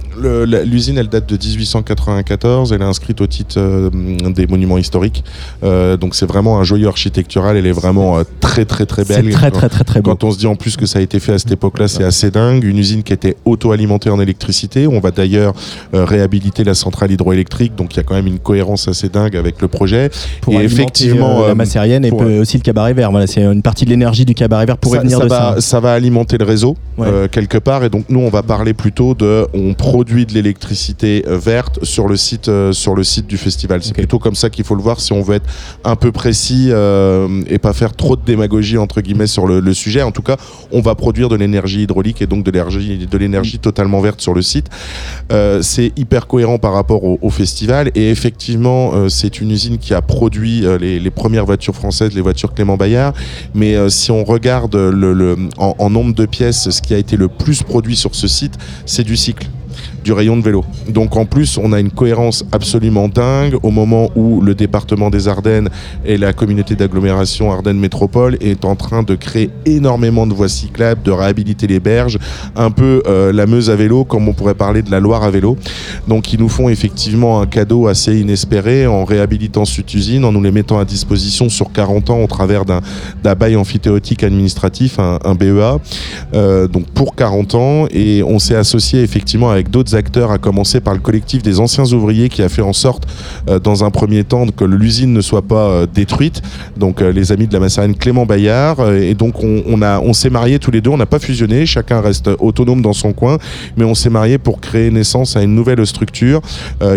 L'usine, 0.64 0.98
elle 0.98 1.08
date 1.08 1.28
de 1.28 1.36
1894, 1.36 2.72
elle 2.72 2.82
est 2.82 2.84
inscrite 2.84 3.20
au 3.20 3.26
titre 3.26 3.90
des 4.30 4.46
monuments 4.46 4.78
historiques. 4.78 5.24
Donc 5.62 6.14
c'est 6.14 6.26
vraiment 6.26 6.58
un 6.60 6.64
joyau 6.64 6.88
architectural, 6.98 7.56
elle 7.56 7.66
est 7.66 7.72
vraiment 7.72 8.18
euh, 8.18 8.24
très 8.40 8.64
très 8.64 8.84
très 8.84 9.04
belle. 9.04 9.24
C'est 9.26 9.30
très 9.30 9.50
très 9.52 9.68
très 9.68 9.84
très 9.84 10.00
beau. 10.02 10.10
Quand 10.10 10.24
on 10.24 10.32
se 10.32 10.38
dit 10.38 10.46
en 10.48 10.56
plus 10.56 10.76
que 10.76 10.84
ça 10.84 10.98
a 10.98 11.02
été 11.02 11.20
fait 11.20 11.32
à 11.32 11.38
cette 11.38 11.52
époque-là, 11.52 11.86
c'est 11.86 12.02
assez 12.02 12.30
dingue. 12.32 12.64
Une 12.64 12.76
usine 12.78 13.04
qui 13.04 13.12
était 13.12 13.36
auto-alimentée 13.44 14.10
en 14.10 14.20
électricité. 14.20 14.88
On 14.88 14.98
va 14.98 15.12
d'ailleurs 15.12 15.54
euh, 15.94 16.04
réhabiliter 16.04 16.64
la 16.64 16.74
centrale 16.74 17.12
hydroélectrique, 17.12 17.76
donc 17.76 17.94
il 17.94 17.98
y 17.98 18.00
a 18.00 18.02
quand 18.02 18.14
même 18.16 18.26
une 18.26 18.40
cohérence 18.40 18.88
assez 18.88 19.08
dingue 19.08 19.36
avec 19.36 19.62
le 19.62 19.68
projet. 19.68 20.10
Pour 20.40 20.54
et 20.54 20.64
effectivement, 20.64 21.42
euh, 21.42 21.44
euh, 21.44 21.48
la 21.48 21.54
Macérienne 21.54 22.04
et 22.04 22.10
pour- 22.10 22.18
peu- 22.24 22.38
aussi 22.40 22.56
le 22.56 22.62
cabaret 22.64 22.94
vert. 22.94 23.12
Voilà, 23.12 23.28
c'est 23.28 23.42
une 23.44 23.62
partie 23.62 23.84
de 23.84 23.90
l'énergie 23.90 24.24
du 24.24 24.34
cabaret 24.34 24.66
vert 24.66 24.76
pourrait 24.76 24.98
venir 25.00 25.18
ça 25.18 25.24
de 25.24 25.28
va, 25.28 25.54
ça. 25.54 25.60
ça 25.60 25.80
va 25.80 25.92
alimenter 25.92 26.36
le 26.36 26.44
réseau 26.44 26.76
Ouais. 26.96 27.06
euh, 27.06 27.28
quelque 27.28 27.58
part 27.58 27.84
et 27.84 27.90
donc 27.90 28.06
nous 28.08 28.18
on 28.18 28.28
va 28.28 28.42
parler 28.42 28.74
plutôt 28.74 29.14
de 29.14 29.46
on 29.54 29.72
produit 29.74 30.26
de 30.26 30.32
l'électricité 30.34 31.24
euh, 31.28 31.38
verte 31.38 31.78
sur 31.84 32.08
le 32.08 32.16
site 32.16 32.48
euh, 32.48 32.72
sur 32.72 32.96
le 32.96 33.04
site 33.04 33.28
du 33.28 33.36
festival 33.36 33.84
c'est 33.84 33.92
plutôt 33.94 34.18
comme 34.18 34.34
ça 34.34 34.50
qu'il 34.50 34.64
faut 34.64 34.74
le 34.74 34.82
voir 34.82 34.98
si 35.00 35.12
on 35.12 35.22
veut 35.22 35.36
être 35.36 35.46
un 35.84 35.94
peu 35.94 36.10
précis 36.10 36.70
euh, 36.88 37.42
et 37.54 37.58
pas 37.66 37.74
faire 37.80 37.92
trop 38.02 38.16
de 38.20 38.24
démagogie 38.32 38.78
entre 38.78 38.98
guillemets 39.04 39.26
sur 39.36 39.46
le, 39.50 39.56
le 39.60 39.74
sujet. 39.74 40.02
En 40.02 40.12
tout 40.16 40.22
cas 40.30 40.36
on 40.72 40.80
va 40.88 40.94
produire 41.04 41.28
de 41.28 41.36
l'énergie 41.42 41.82
hydraulique 41.84 42.20
et 42.22 42.26
donc 42.32 42.40
de 42.44 42.50
l'énergie 42.50 43.06
de 43.14 43.18
l'énergie 43.18 43.58
totalement 43.58 44.00
verte 44.00 44.20
sur 44.26 44.34
le 44.38 44.42
site. 44.42 44.68
Euh, 45.32 45.62
c'est 45.62 45.92
hyper 46.02 46.26
cohérent 46.26 46.58
par 46.58 46.72
rapport 46.72 47.02
au, 47.04 47.18
au 47.26 47.30
festival. 47.30 47.90
Et 47.94 48.10
effectivement 48.10 48.92
euh, 48.94 49.08
c'est 49.08 49.34
une 49.42 49.50
usine 49.50 49.78
qui 49.84 49.92
a 49.94 50.02
produit 50.02 50.56
les, 50.80 50.98
les 51.06 51.12
premières 51.20 51.46
voitures 51.46 51.74
françaises 51.82 52.12
les 52.14 52.24
voitures 52.28 52.52
Clément 52.54 52.76
Bayard. 52.76 53.12
Mais 53.54 53.76
si 53.90 54.10
on 54.10 54.24
regarde 54.24 54.74
le, 54.76 55.12
le- 55.12 55.36
en, 55.58 55.74
en 55.78 55.90
nombre 55.90 56.14
de 56.14 56.26
pièces, 56.26 56.70
ce 56.70 56.80
qui 56.82 56.94
a 56.94 56.98
été 56.98 57.16
le 57.16 57.28
plus 57.28 57.62
produit 57.62 57.96
sur 57.96 58.14
ce 58.14 58.28
site, 58.28 58.54
c'est 58.86 59.04
du 59.04 59.16
cycle 59.16 59.46
du 60.04 60.12
rayon 60.12 60.36
de 60.36 60.42
vélo. 60.42 60.64
Donc 60.88 61.16
en 61.16 61.24
plus, 61.24 61.58
on 61.58 61.72
a 61.72 61.80
une 61.80 61.90
cohérence 61.90 62.44
absolument 62.52 63.08
dingue 63.08 63.56
au 63.62 63.70
moment 63.70 64.10
où 64.16 64.40
le 64.40 64.54
département 64.54 65.10
des 65.10 65.28
Ardennes 65.28 65.68
et 66.04 66.16
la 66.16 66.32
communauté 66.32 66.74
d'agglomération 66.74 67.52
Ardennes 67.52 67.78
Métropole 67.78 68.36
est 68.40 68.64
en 68.64 68.76
train 68.76 69.02
de 69.02 69.14
créer 69.14 69.50
énormément 69.66 70.26
de 70.26 70.34
voies 70.34 70.48
cyclables, 70.48 71.02
de 71.02 71.10
réhabiliter 71.10 71.66
les 71.66 71.80
berges, 71.80 72.18
un 72.56 72.70
peu 72.70 73.02
euh, 73.06 73.32
la 73.32 73.46
Meuse 73.46 73.70
à 73.70 73.76
vélo, 73.76 74.04
comme 74.04 74.28
on 74.28 74.32
pourrait 74.32 74.54
parler 74.54 74.82
de 74.82 74.90
la 74.90 75.00
Loire 75.00 75.22
à 75.22 75.30
vélo. 75.30 75.56
Donc 76.06 76.32
ils 76.32 76.40
nous 76.40 76.48
font 76.48 76.68
effectivement 76.68 77.40
un 77.40 77.46
cadeau 77.46 77.86
assez 77.86 78.18
inespéré 78.18 78.86
en 78.86 79.04
réhabilitant 79.04 79.64
cette 79.64 79.92
usine, 79.94 80.24
en 80.24 80.32
nous 80.32 80.42
les 80.42 80.50
mettant 80.50 80.78
à 80.78 80.84
disposition 80.84 81.48
sur 81.48 81.72
40 81.72 82.10
ans 82.10 82.22
au 82.22 82.26
travers 82.26 82.64
d'un 82.64 82.80
bail 83.34 83.56
amphithéotique 83.56 84.22
administratif, 84.22 84.98
un, 84.98 85.18
un 85.24 85.34
BEA, 85.34 85.78
euh, 86.34 86.66
donc 86.68 86.86
pour 86.86 87.14
40 87.14 87.54
ans. 87.54 87.86
Et 87.90 88.22
on 88.22 88.38
s'est 88.38 88.56
associé 88.56 89.02
effectivement 89.02 89.50
avec 89.50 89.67
d'autres 89.68 89.94
acteurs, 89.94 90.30
à 90.30 90.38
commencer 90.38 90.80
par 90.80 90.94
le 90.94 91.00
collectif 91.00 91.42
des 91.42 91.60
anciens 91.60 91.84
ouvriers 91.92 92.28
qui 92.28 92.42
a 92.42 92.48
fait 92.48 92.62
en 92.62 92.72
sorte, 92.72 93.04
euh, 93.48 93.58
dans 93.58 93.84
un 93.84 93.90
premier 93.90 94.24
temps, 94.24 94.46
que 94.46 94.64
l'usine 94.64 95.12
ne 95.12 95.20
soit 95.20 95.42
pas 95.42 95.68
euh, 95.68 95.86
détruite. 95.92 96.42
Donc 96.76 97.02
euh, 97.02 97.12
les 97.12 97.32
amis 97.32 97.46
de 97.46 97.52
la 97.52 97.60
Massarine 97.60 97.94
Clément 97.94 98.26
Bayard. 98.26 98.92
Et 98.92 99.14
donc 99.14 99.42
on, 99.42 99.62
on 99.66 100.12
s'est 100.12 100.30
mariés 100.30 100.58
tous 100.58 100.70
les 100.70 100.80
deux, 100.80 100.90
on 100.90 100.96
n'a 100.96 101.06
pas 101.06 101.18
fusionné, 101.18 101.66
chacun 101.66 102.00
reste 102.00 102.30
autonome 102.38 102.82
dans 102.82 102.92
son 102.92 103.12
coin, 103.12 103.38
mais 103.76 103.84
on 103.84 103.94
s'est 103.94 104.10
mariés 104.10 104.38
pour 104.38 104.60
créer 104.60 104.90
naissance 104.90 105.36
à 105.36 105.42
une 105.42 105.54
nouvelle 105.54 105.86
structure 105.86 106.40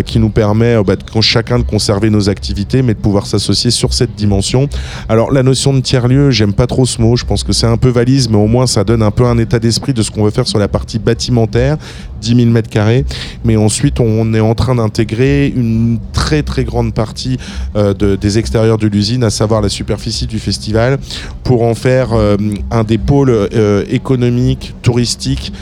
qui 0.06 0.18
nous 0.18 0.30
permet 0.30 0.82
bah, 0.84 0.94
chacun 1.20 1.58
de 1.58 1.64
conserver 1.64 2.10
nos 2.10 2.28
activités, 2.28 2.82
mais 2.82 2.94
de 2.94 2.98
pouvoir 2.98 3.26
s'associer 3.26 3.70
sur 3.70 3.92
cette 3.92 4.14
dimension. 4.14 4.68
Alors 5.08 5.32
la 5.32 5.42
notion 5.42 5.72
de 5.72 5.80
tiers-lieu, 5.80 6.30
j'aime 6.30 6.52
pas 6.52 6.66
trop 6.66 6.86
ce 6.86 7.00
mot, 7.00 7.16
je 7.16 7.24
pense 7.24 7.44
que 7.44 7.52
c'est 7.52 7.66
un 7.66 7.76
peu 7.76 7.88
valise, 7.88 8.28
mais 8.28 8.36
au 8.36 8.46
moins 8.46 8.66
ça 8.66 8.84
donne 8.84 9.02
un 9.02 9.10
peu 9.10 9.26
un 9.26 9.38
état 9.38 9.58
d'esprit 9.58 9.92
de 9.92 10.02
ce 10.02 10.10
qu'on 10.10 10.24
veut 10.24 10.30
faire 10.30 10.46
sur 10.46 10.58
la 10.58 10.68
partie 10.68 10.98
bâtimentaire, 10.98 11.76
10 12.22 12.36
000 12.36 12.50
mètres 12.50 12.70
carrés. 12.70 13.04
Mais 13.44 13.56
ensuite, 13.56 14.00
on 14.00 14.32
est 14.32 14.40
en 14.40 14.54
train 14.54 14.76
d'intégrer 14.76 15.48
une 15.54 15.98
très 16.12 16.42
très 16.42 16.64
grande 16.64 16.94
partie 16.94 17.36
euh, 17.76 17.92
de- 17.92 18.16
des 18.16 18.38
extérieurs 18.38 18.78
de 18.78 18.86
l'usine, 18.86 19.24
à 19.24 19.30
savoir 19.30 19.60
la 19.60 19.68
superficie 19.68 20.26
du 20.26 20.38
festival, 20.38 20.98
pour 21.42 21.64
en 21.64 21.74
faire 21.74 22.12
euh, 22.12 22.36
un 22.70 22.84
des 22.84 22.98
pôles 22.98 23.30
euh, 23.30 23.84
économiques, 23.90 24.74
touristiques, 24.82 25.52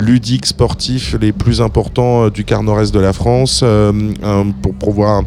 ludiques, 0.00 0.46
sportifs 0.46 1.16
les 1.20 1.32
plus 1.32 1.60
importants 1.60 2.28
du 2.28 2.44
quart 2.44 2.62
nord-est 2.62 2.92
de 2.92 2.98
la 2.98 3.12
France, 3.12 3.62
pour 4.62 4.74
pouvoir 4.74 5.22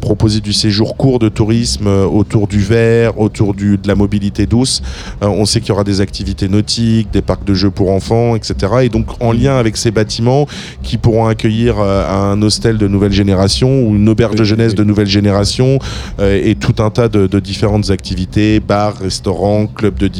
proposer 0.00 0.40
du 0.40 0.52
séjour 0.52 0.96
court 0.96 1.18
de 1.18 1.28
tourisme 1.28 1.86
autour 1.88 2.46
du 2.46 2.60
verre, 2.60 3.18
autour 3.20 3.54
de 3.54 3.78
la 3.84 3.94
mobilité 3.96 4.46
douce. 4.46 4.80
On 5.20 5.44
sait 5.44 5.60
qu'il 5.60 5.70
y 5.70 5.72
aura 5.72 5.84
des 5.84 6.00
activités 6.00 6.48
nautiques, 6.48 7.08
des 7.12 7.22
parcs 7.22 7.44
de 7.44 7.54
jeux 7.54 7.70
pour 7.70 7.90
enfants, 7.90 8.36
etc. 8.36 8.54
Et 8.82 8.88
donc 8.88 9.06
en 9.20 9.32
lien 9.32 9.56
avec 9.56 9.76
ces 9.76 9.90
bâtiments 9.90 10.19
bâtiments 10.20 10.46
qui 10.82 10.96
pourront 10.96 11.26
accueillir 11.26 11.76
euh, 11.78 12.32
un 12.32 12.40
hostel 12.42 12.78
de 12.78 12.88
nouvelle 12.88 13.12
génération 13.12 13.82
ou 13.82 13.96
une 13.96 14.08
auberge 14.08 14.36
de 14.36 14.44
jeunesse 14.44 14.74
de 14.74 14.84
nouvelle 14.84 15.06
génération 15.06 15.78
euh, 16.18 16.40
et 16.42 16.54
tout 16.54 16.82
un 16.82 16.90
tas 16.90 17.08
de, 17.08 17.26
de 17.26 17.40
différentes 17.40 17.90
activités, 17.90 18.60
bars, 18.60 18.96
restaurants, 18.98 19.66
clubs 19.66 19.98
de, 19.98 20.10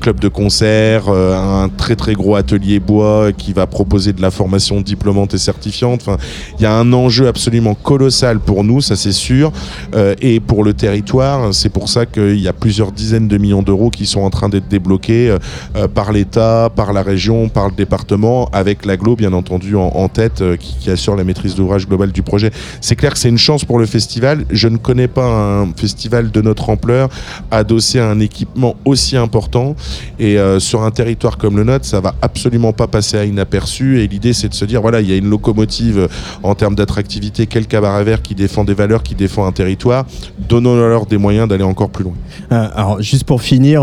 clubs 0.00 0.20
de 0.20 0.28
concert, 0.28 1.04
euh, 1.08 1.36
un 1.36 1.68
très 1.68 1.96
très 1.96 2.14
gros 2.14 2.36
atelier 2.36 2.80
bois 2.80 3.32
qui 3.32 3.52
va 3.52 3.66
proposer 3.66 4.12
de 4.12 4.22
la 4.22 4.30
formation 4.30 4.80
diplômante 4.80 5.34
et 5.34 5.38
certifiante. 5.38 6.02
Enfin, 6.02 6.16
il 6.58 6.62
y 6.62 6.66
a 6.66 6.74
un 6.74 6.92
enjeu 6.92 7.28
absolument 7.28 7.74
colossal 7.74 8.40
pour 8.40 8.64
nous, 8.64 8.80
ça 8.80 8.96
c'est 8.96 9.12
sûr, 9.12 9.52
et 10.20 10.40
pour 10.40 10.64
le 10.64 10.74
territoire. 10.74 11.52
C'est 11.52 11.68
pour 11.68 11.88
ça 11.88 12.06
qu'il 12.06 12.40
y 12.40 12.48
a 12.48 12.52
plusieurs 12.52 12.92
dizaines 12.92 13.28
de 13.28 13.38
millions 13.38 13.62
d'euros 13.62 13.90
qui 13.90 14.06
sont 14.06 14.20
en 14.20 14.30
train 14.30 14.48
d'être 14.48 14.68
débloqués 14.68 15.36
par 15.94 16.12
l'État, 16.12 16.70
par 16.74 16.92
la 16.92 17.02
région, 17.02 17.48
par 17.48 17.66
le 17.68 17.74
département, 17.74 18.48
avec 18.52 18.84
l'aglo 18.84 19.16
bien 19.16 19.32
entendu 19.32 19.41
en, 19.50 19.58
en 19.94 20.08
tête, 20.08 20.40
euh, 20.42 20.56
qui, 20.56 20.90
assure 20.90 21.16
la 21.16 21.24
maîtrise 21.24 21.54
d'ouvrage 21.54 21.86
globale 21.88 22.12
du 22.12 22.22
projet. 22.22 22.50
C'est 22.80 22.96
clair 22.96 23.12
que 23.12 23.18
c'est 23.18 23.28
une 23.28 23.38
chance 23.38 23.64
pour 23.64 23.78
le 23.78 23.86
festival. 23.86 24.44
Je 24.50 24.68
ne 24.68 24.76
connais 24.76 25.08
pas 25.08 25.24
un 25.26 25.72
festival 25.74 26.30
de 26.30 26.40
notre 26.40 26.68
ampleur 26.70 27.08
adossé 27.50 27.98
à 27.98 28.08
un 28.08 28.20
équipement 28.20 28.76
aussi 28.84 29.16
important. 29.16 29.74
Et 30.18 30.38
euh, 30.38 30.60
sur 30.60 30.82
un 30.82 30.90
territoire 30.90 31.38
comme 31.38 31.56
le 31.56 31.64
nôtre, 31.64 31.84
ça 31.86 32.00
va 32.00 32.14
absolument 32.22 32.72
pas 32.72 32.86
passer 32.86 33.16
à 33.18 33.24
inaperçu. 33.24 34.00
Et 34.00 34.06
l'idée, 34.08 34.32
c'est 34.32 34.48
de 34.48 34.54
se 34.54 34.64
dire, 34.64 34.82
voilà, 34.82 35.00
il 35.00 35.08
y 35.10 35.12
a 35.12 35.16
une 35.16 35.28
locomotive 35.30 35.98
euh, 35.98 36.08
en 36.42 36.54
termes 36.54 36.74
d'attractivité, 36.74 37.46
quel 37.46 37.66
cabaret 37.66 38.04
vert 38.04 38.22
qui 38.22 38.34
défend 38.34 38.64
des 38.64 38.74
valeurs, 38.74 39.02
qui 39.02 39.14
défend 39.14 39.46
un 39.46 39.52
territoire. 39.52 40.04
Donnons-leur 40.48 41.06
des 41.06 41.16
moyens 41.18 41.48
d'aller 41.48 41.64
encore 41.64 41.90
plus 41.90 42.04
loin. 42.04 42.14
Alors, 42.50 43.00
juste 43.00 43.24
pour 43.24 43.42
finir, 43.42 43.82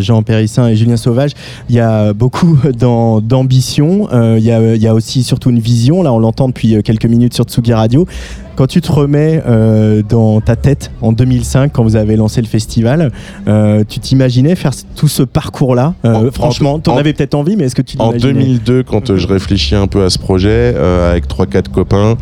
Jean 0.00 0.22
Périssin 0.22 0.68
et 0.68 0.76
Julien 0.76 0.96
Sauvage, 0.96 1.32
il 1.68 1.74
y 1.76 1.80
a 1.80 2.12
beaucoup 2.12 2.56
d'am- 2.72 3.20
d'ambition. 3.20 4.08
euh, 4.12 4.38
Il 4.38 4.42
il 4.76 4.81
y 4.82 4.88
a 4.88 4.94
aussi 4.94 5.22
surtout 5.22 5.50
une 5.50 5.58
vision. 5.60 6.02
Là, 6.02 6.12
on 6.12 6.18
l'entend 6.18 6.48
depuis 6.48 6.74
euh, 6.74 6.82
quelques 6.82 7.06
minutes 7.06 7.34
sur 7.34 7.44
Tsugi 7.44 7.72
Radio. 7.72 8.06
Quand 8.56 8.66
tu 8.66 8.80
te 8.82 8.92
remets 8.92 9.42
euh, 9.46 10.02
dans 10.06 10.40
ta 10.42 10.56
tête 10.56 10.90
en 11.00 11.12
2005, 11.12 11.72
quand 11.72 11.82
vous 11.82 11.96
avez 11.96 12.16
lancé 12.16 12.40
le 12.42 12.46
festival, 12.46 13.10
euh, 13.48 13.82
tu 13.88 13.98
t'imaginais 13.98 14.54
faire 14.56 14.72
tout 14.94 15.08
ce 15.08 15.22
parcours-là 15.22 15.94
Euh, 16.04 16.14
En- 16.14 16.26
en- 16.26 16.30
Franchement, 16.30 16.78
tu 16.78 16.90
en 16.90 16.96
avais 16.96 17.12
peut-être 17.14 17.34
envie, 17.34 17.56
mais 17.56 17.64
est-ce 17.64 17.74
que 17.74 17.82
tu 17.82 17.96
En 17.98 18.08
l'imaginais? 18.10 18.32
2002, 18.34 18.82
quand 18.82 19.16
je 19.16 19.26
réfléchis 19.26 19.74
un 19.74 19.86
peu 19.86 20.04
à 20.04 20.10
ce 20.10 20.18
projet, 20.18 20.74
avec 20.76 21.26
3-4 21.28 21.68
copains, 21.70 22.16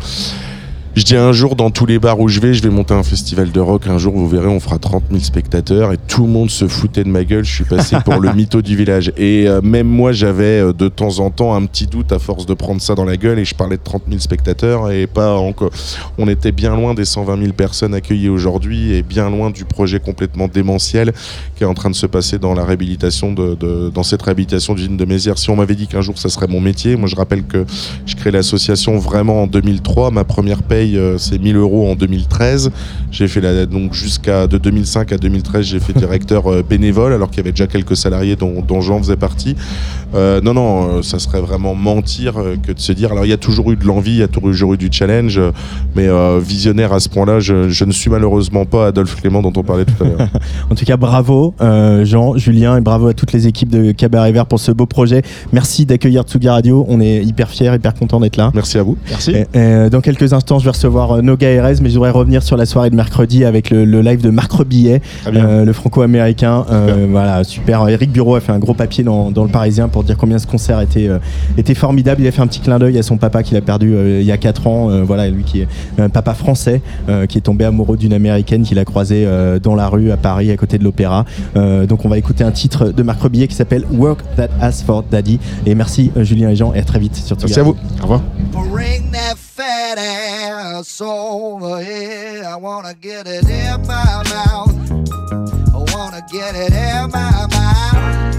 je 0.93 1.03
dis 1.03 1.15
un 1.15 1.31
jour, 1.31 1.55
dans 1.55 1.69
tous 1.71 1.85
les 1.85 1.99
bars 1.99 2.19
où 2.19 2.27
je 2.27 2.41
vais, 2.41 2.53
je 2.53 2.61
vais 2.61 2.69
monter 2.69 2.93
un 2.93 3.03
festival 3.03 3.49
de 3.51 3.59
rock. 3.61 3.87
Un 3.87 3.97
jour, 3.97 4.13
vous 4.13 4.27
verrez, 4.27 4.47
on 4.47 4.59
fera 4.59 4.77
30 4.77 5.03
000 5.09 5.21
spectateurs 5.23 5.93
et 5.93 5.97
tout 5.97 6.23
le 6.25 6.29
monde 6.29 6.49
se 6.49 6.67
foutait 6.67 7.05
de 7.05 7.09
ma 7.09 7.23
gueule. 7.23 7.45
Je 7.45 7.53
suis 7.53 7.63
passé 7.63 7.95
pour 8.03 8.15
le 8.19 8.31
mytho 8.35 8.61
du 8.61 8.75
village. 8.75 9.13
Et 9.15 9.47
euh, 9.47 9.61
même 9.61 9.87
moi, 9.87 10.11
j'avais 10.11 10.59
euh, 10.59 10.73
de 10.73 10.89
temps 10.89 11.19
en 11.19 11.29
temps 11.29 11.55
un 11.55 11.65
petit 11.65 11.87
doute 11.87 12.11
à 12.11 12.19
force 12.19 12.45
de 12.45 12.53
prendre 12.53 12.81
ça 12.81 12.93
dans 12.93 13.05
la 13.05 13.15
gueule 13.15 13.39
et 13.39 13.45
je 13.45 13.55
parlais 13.55 13.77
de 13.77 13.81
30 13.83 14.03
000 14.09 14.19
spectateurs 14.19 14.91
et 14.91 15.07
pas 15.07 15.35
encore. 15.37 15.69
On 16.17 16.27
était 16.27 16.51
bien 16.51 16.75
loin 16.75 16.93
des 16.93 17.05
120 17.05 17.39
000 17.41 17.53
personnes 17.53 17.93
accueillies 17.93 18.27
aujourd'hui 18.29 18.91
et 18.93 19.01
bien 19.01 19.29
loin 19.29 19.49
du 19.49 19.63
projet 19.63 20.01
complètement 20.01 20.49
démentiel 20.49 21.13
qui 21.55 21.63
est 21.63 21.67
en 21.67 21.73
train 21.73 21.89
de 21.89 21.95
se 21.95 22.05
passer 22.05 22.37
dans 22.37 22.53
la 22.53 22.65
réhabilitation 22.65 23.31
de, 23.31 23.55
de- 23.55 23.89
dans 23.93 24.03
cette 24.03 24.23
réhabilitation 24.23 24.73
d'usine 24.73 24.97
de 24.97 25.05
Mézières. 25.05 25.37
Si 25.37 25.49
on 25.49 25.55
m'avait 25.55 25.75
dit 25.75 25.87
qu'un 25.87 26.01
jour 26.01 26.17
ça 26.17 26.27
serait 26.27 26.47
mon 26.47 26.59
métier, 26.59 26.97
moi 26.97 27.07
je 27.07 27.15
rappelle 27.15 27.43
que 27.43 27.65
je 28.05 28.15
crée 28.17 28.31
l'association 28.31 28.97
vraiment 28.97 29.43
en 29.43 29.47
2003. 29.47 30.11
Ma 30.11 30.25
première 30.25 30.63
paye 30.63 30.80
euh, 30.95 31.17
c'est 31.17 31.39
1000 31.41 31.55
euros 31.55 31.89
en 31.89 31.95
2013. 31.95 32.71
J'ai 33.11 33.27
fait 33.27 33.41
la, 33.41 33.65
donc 33.65 33.93
jusqu'à 33.93 34.47
de 34.47 34.57
2005 34.57 35.11
à 35.13 35.17
2013, 35.17 35.65
j'ai 35.65 35.79
fait 35.79 35.93
directeur 35.93 36.47
euh, 36.51 36.63
bénévole 36.67 37.13
alors 37.13 37.29
qu'il 37.29 37.37
y 37.37 37.41
avait 37.41 37.51
déjà 37.51 37.67
quelques 37.67 37.95
salariés 37.95 38.35
dont, 38.35 38.61
dont 38.67 38.81
Jean 38.81 38.99
faisait 38.99 39.15
partie. 39.17 39.55
Euh, 40.13 40.41
non, 40.41 40.53
non, 40.53 40.97
euh, 40.97 41.01
ça 41.01 41.19
serait 41.19 41.39
vraiment 41.41 41.73
mentir 41.75 42.37
euh, 42.37 42.55
que 42.61 42.71
de 42.73 42.79
se 42.79 42.91
dire. 42.91 43.11
Alors 43.11 43.25
il 43.25 43.29
y 43.29 43.33
a 43.33 43.37
toujours 43.37 43.71
eu 43.71 43.75
de 43.77 43.85
l'envie, 43.85 44.11
il 44.11 44.17
y 44.19 44.23
a 44.23 44.27
toujours 44.27 44.73
eu 44.73 44.77
du 44.77 44.89
challenge, 44.91 45.37
euh, 45.37 45.51
mais 45.95 46.07
euh, 46.07 46.39
visionnaire 46.43 46.91
à 46.93 46.99
ce 46.99 47.07
point-là, 47.09 47.39
je, 47.39 47.69
je 47.69 47.85
ne 47.85 47.91
suis 47.91 48.09
malheureusement 48.09 48.65
pas 48.65 48.87
Adolphe 48.87 49.15
Clément 49.21 49.41
dont 49.41 49.53
on 49.55 49.63
parlait 49.63 49.85
tout 49.85 50.03
à 50.03 50.07
l'heure. 50.07 50.27
En 50.69 50.75
tout 50.75 50.85
cas, 50.85 50.97
bravo 50.97 51.53
euh, 51.61 52.05
Jean, 52.05 52.37
Julien 52.37 52.77
et 52.77 52.81
bravo 52.81 53.07
à 53.07 53.13
toutes 53.13 53.33
les 53.33 53.47
équipes 53.47 53.69
de 53.69 53.91
Cabaret 53.91 54.31
Vert 54.31 54.45
pour 54.45 54.59
ce 54.59 54.71
beau 54.71 54.85
projet. 54.85 55.21
Merci 55.51 55.85
d'accueillir 55.85 56.23
Tsugi 56.23 56.47
Radio. 56.49 56.85
On 56.87 56.99
est 57.01 57.23
hyper 57.23 57.49
fiers, 57.49 57.73
hyper 57.75 57.93
contents 57.93 58.19
d'être 58.19 58.37
là. 58.37 58.51
Merci 58.53 58.77
à 58.77 58.83
vous. 58.83 58.97
Merci. 59.09 59.31
Et- 59.31 59.57
et 59.57 59.89
dans 59.89 60.01
quelques 60.01 60.33
instants, 60.33 60.59
je 60.59 60.65
vais 60.65 60.70
recevoir 60.71 61.11
euh, 61.17 61.21
Noga 61.21 61.49
Erez, 61.49 61.75
mais 61.81 61.89
je 61.89 61.95
voudrais 61.95 62.11
revenir 62.11 62.43
sur 62.43 62.57
la 62.57 62.65
soirée 62.65 62.89
de 62.89 62.95
mercredi 62.95 63.45
avec 63.45 63.69
le, 63.69 63.85
le 63.85 64.01
live 64.01 64.21
de 64.21 64.29
Marc 64.29 64.51
Rebillet, 64.51 65.01
euh, 65.27 65.65
le 65.65 65.73
franco-américain. 65.73 66.65
Euh, 66.71 67.07
voilà, 67.09 67.43
super. 67.43 67.87
Eric 67.87 68.11
Bureau 68.11 68.35
a 68.35 68.41
fait 68.41 68.51
un 68.51 68.59
gros 68.59 68.73
papier 68.73 69.03
dans, 69.03 69.31
dans 69.31 69.43
le 69.43 69.49
Parisien 69.49 69.87
pour 69.87 70.03
dire 70.03 70.17
combien 70.17 70.39
ce 70.39 70.47
concert 70.47 70.81
était, 70.81 71.07
euh, 71.07 71.19
était 71.57 71.75
formidable. 71.75 72.21
Il 72.21 72.27
a 72.27 72.31
fait 72.31 72.41
un 72.41 72.47
petit 72.47 72.59
clin 72.59 72.79
d'œil 72.79 72.97
à 72.97 73.03
son 73.03 73.17
papa 73.17 73.43
qu'il 73.43 73.57
a 73.57 73.61
perdu 73.61 73.93
euh, 73.95 74.19
il 74.21 74.25
y 74.25 74.31
a 74.31 74.37
4 74.37 74.67
ans. 74.67 74.89
Euh, 74.89 75.03
voilà, 75.03 75.29
lui 75.29 75.43
qui 75.43 75.61
est 75.61 75.67
un 75.99 76.09
papa 76.09 76.33
français, 76.33 76.81
euh, 77.09 77.25
qui 77.25 77.37
est 77.37 77.41
tombé 77.41 77.65
amoureux 77.65 77.97
d'une 77.97 78.13
américaine 78.13 78.63
qu'il 78.63 78.79
a 78.79 78.85
croisée 78.85 79.25
euh, 79.25 79.59
dans 79.59 79.75
la 79.75 79.87
rue 79.87 80.11
à 80.11 80.17
Paris, 80.17 80.51
à 80.51 80.57
côté 80.57 80.77
de 80.77 80.83
l'opéra. 80.83 81.25
Euh, 81.55 81.85
donc 81.85 82.05
on 82.05 82.09
va 82.09 82.17
écouter 82.17 82.43
un 82.43 82.51
titre 82.51 82.87
de 82.89 83.03
Marc 83.03 83.21
Rebillet 83.21 83.47
qui 83.47 83.55
s'appelle 83.55 83.85
Work 83.91 84.21
That 84.35 84.49
Ass 84.59 84.83
for 84.83 85.03
Daddy. 85.03 85.39
Et 85.65 85.75
merci 85.75 86.11
euh, 86.17 86.23
Julien 86.23 86.49
et 86.49 86.55
Jean, 86.55 86.73
et 86.73 86.79
à 86.79 86.83
très 86.83 86.99
vite 86.99 87.15
sur 87.15 87.35
Tsugi 87.35 87.53
Merci 87.55 87.59
à 87.59 87.63
vous. 87.63 87.75
Au 87.99 88.03
revoir. 88.03 88.21
Fat 89.55 89.97
ass 89.97 91.01
over 91.01 91.83
here. 91.83 92.45
I 92.45 92.55
wanna 92.55 92.93
get 92.93 93.27
it 93.27 93.43
in 93.49 93.81
my 93.85 94.23
mouth. 94.29 94.73
I 95.73 95.77
wanna 95.93 96.25
get 96.31 96.55
it 96.55 96.71
in 96.71 97.11
my 97.11 97.47
mouth. 97.51 98.35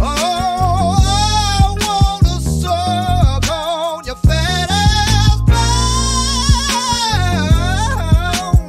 Oh, 0.00 0.96
I 1.02 1.74
wanna 1.84 2.40
suck 2.40 3.50
on 3.50 4.04
your 4.04 4.14
fat 4.14 4.70
ass. 4.70 5.40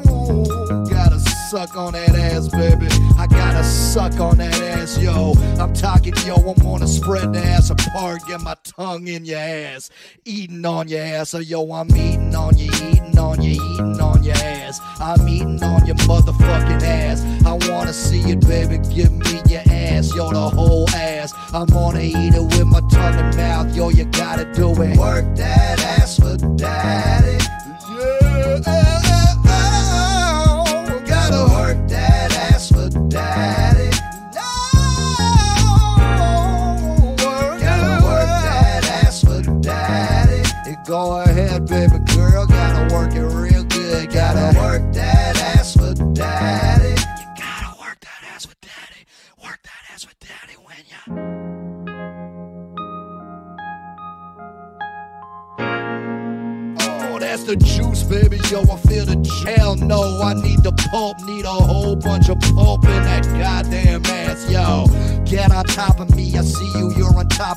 Bow. 0.07 0.85
Gotta 0.89 1.19
suck 1.51 1.77
on 1.77 1.93
that 1.93 2.15
ass, 2.15 2.47
baby. 2.47 2.84
Suck 3.65 4.19
on 4.19 4.37
that 4.37 4.53
ass, 4.61 4.97
yo. 4.97 5.33
I'm 5.59 5.73
talking, 5.73 6.13
yo. 6.25 6.35
I'm 6.35 6.61
gonna 6.61 6.87
spread 6.87 7.33
the 7.33 7.39
ass 7.39 7.69
apart, 7.69 8.21
get 8.27 8.41
my 8.41 8.55
tongue 8.63 9.07
in 9.07 9.25
your 9.25 9.39
ass, 9.39 9.89
eating 10.25 10.65
on 10.65 10.87
your 10.87 11.01
ass. 11.01 11.29
So, 11.29 11.39
yo, 11.39 11.71
I'm 11.71 11.89
eating 11.95 12.35
on 12.35 12.57
you, 12.57 12.69
eating 12.89 13.17
on 13.17 13.41
you, 13.41 13.53
eating 13.53 13.99
on 13.99 14.23
your 14.23 14.35
ass. 14.35 14.79
I'm 14.99 15.27
eating 15.27 15.63
on 15.63 15.85
your 15.85 15.95
motherfucking 15.97 16.83
ass. 16.83 17.23
I 17.45 17.53
wanna 17.69 17.93
see 17.93 18.21
it, 18.31 18.41
baby. 18.41 18.77
Give 18.93 19.11
me 19.11 19.41
your 19.47 19.63
ass, 19.69 20.13
yo, 20.15 20.31
the 20.31 20.49
whole 20.49 20.89
ass. 20.89 21.33
I'm 21.53 21.67
gonna 21.67 22.01
eat 22.01 22.33
it 22.35 22.43
with 22.43 22.65
my 22.67 22.81
tongue 22.91 23.15
and 23.15 23.35
mouth, 23.35 23.75
yo. 23.75 23.89
You 23.89 24.05
gotta 24.05 24.45
do 24.53 24.69
it. 24.81 24.97
Work 24.97 25.35
that 25.37 25.79
ass 25.79 26.19
for 26.19 26.37
daddy. 26.55 27.34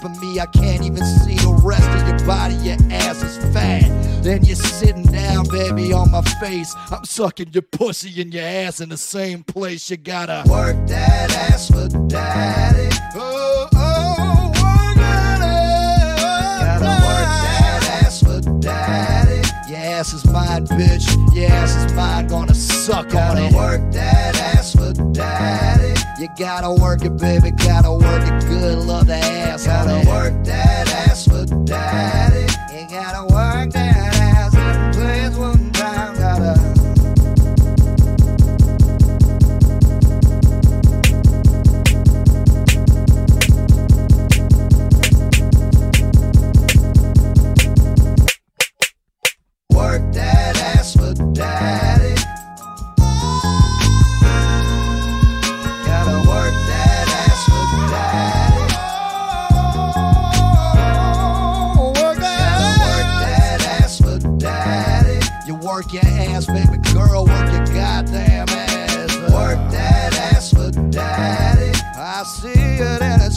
You're 0.03 0.09
on 0.09 0.17
top 0.17 0.17
of 0.17 0.21
me. 0.23 0.41
I 0.41 0.47
can't 0.47 0.85
even 0.85 1.05
see 1.05 1.37
the 1.37 1.61
rest 1.63 1.89
of 1.89 2.09
your 2.09 2.27
body, 2.27 2.55
your 2.57 2.77
ass 2.91 3.23
is 3.23 3.37
fat. 3.55 4.23
Then 4.23 4.45
you're 4.45 4.57
sitting 4.57 5.05
down, 5.05 5.47
baby, 5.49 5.93
on 5.93 6.11
my 6.11 6.23
face. 6.41 6.75
I'm 6.91 7.05
sucking 7.05 7.51
your 7.53 7.63
pussy 7.63 8.21
and 8.21 8.33
your 8.33 8.45
ass 8.45 8.81
in 8.81 8.89
the 8.89 8.97
same 8.97 9.45
place. 9.45 9.91
You 9.91 9.97
gotta 9.97 10.49
work 10.49 10.77
that 10.89 11.31
ass 11.51 11.69
for 11.69 11.89
daddy. 12.09 12.95
Oh, 13.15 13.69
oh, 13.75 14.47
work 14.47 14.97
that 14.97 15.41
ass. 15.41 16.81
Gotta 16.81 17.03
work 17.05 17.29
that 17.45 18.03
ass 18.05 18.23
for 18.23 18.61
daddy. 18.61 19.71
Your 19.71 19.79
ass 19.79 20.13
is 20.13 20.25
mine, 20.27 20.67
bitch. 20.67 21.35
Your 21.35 21.51
ass 21.51 21.77
is 21.77 21.93
mine. 21.93 22.27
Gonna 22.27 22.55
suck 22.55 23.15
on 23.15 23.39
it. 23.39 23.53
work 23.53 23.93
that 23.93 24.37
ass 24.37 24.73
for 24.73 24.93
daddy. 25.13 25.98
You 26.19 26.27
gotta 26.37 26.73
work 26.73 27.05
it, 27.05 27.17
baby. 27.17 27.53
Gotta 27.53 27.93
work 27.93 28.27
it 28.27 28.45
good. 28.49 28.79
Love 28.79 29.07
the 29.07 29.15
ass. 29.15 29.65
Gotta 29.65 30.05
work 30.09 30.45
that 30.47 30.89
ass 30.89 31.25
for 31.29 31.47
daddy. 31.65 32.53
You 32.75 32.89
gotta 32.89 33.23
work 33.33 33.71
that 33.71 34.17
ass. 34.17 34.28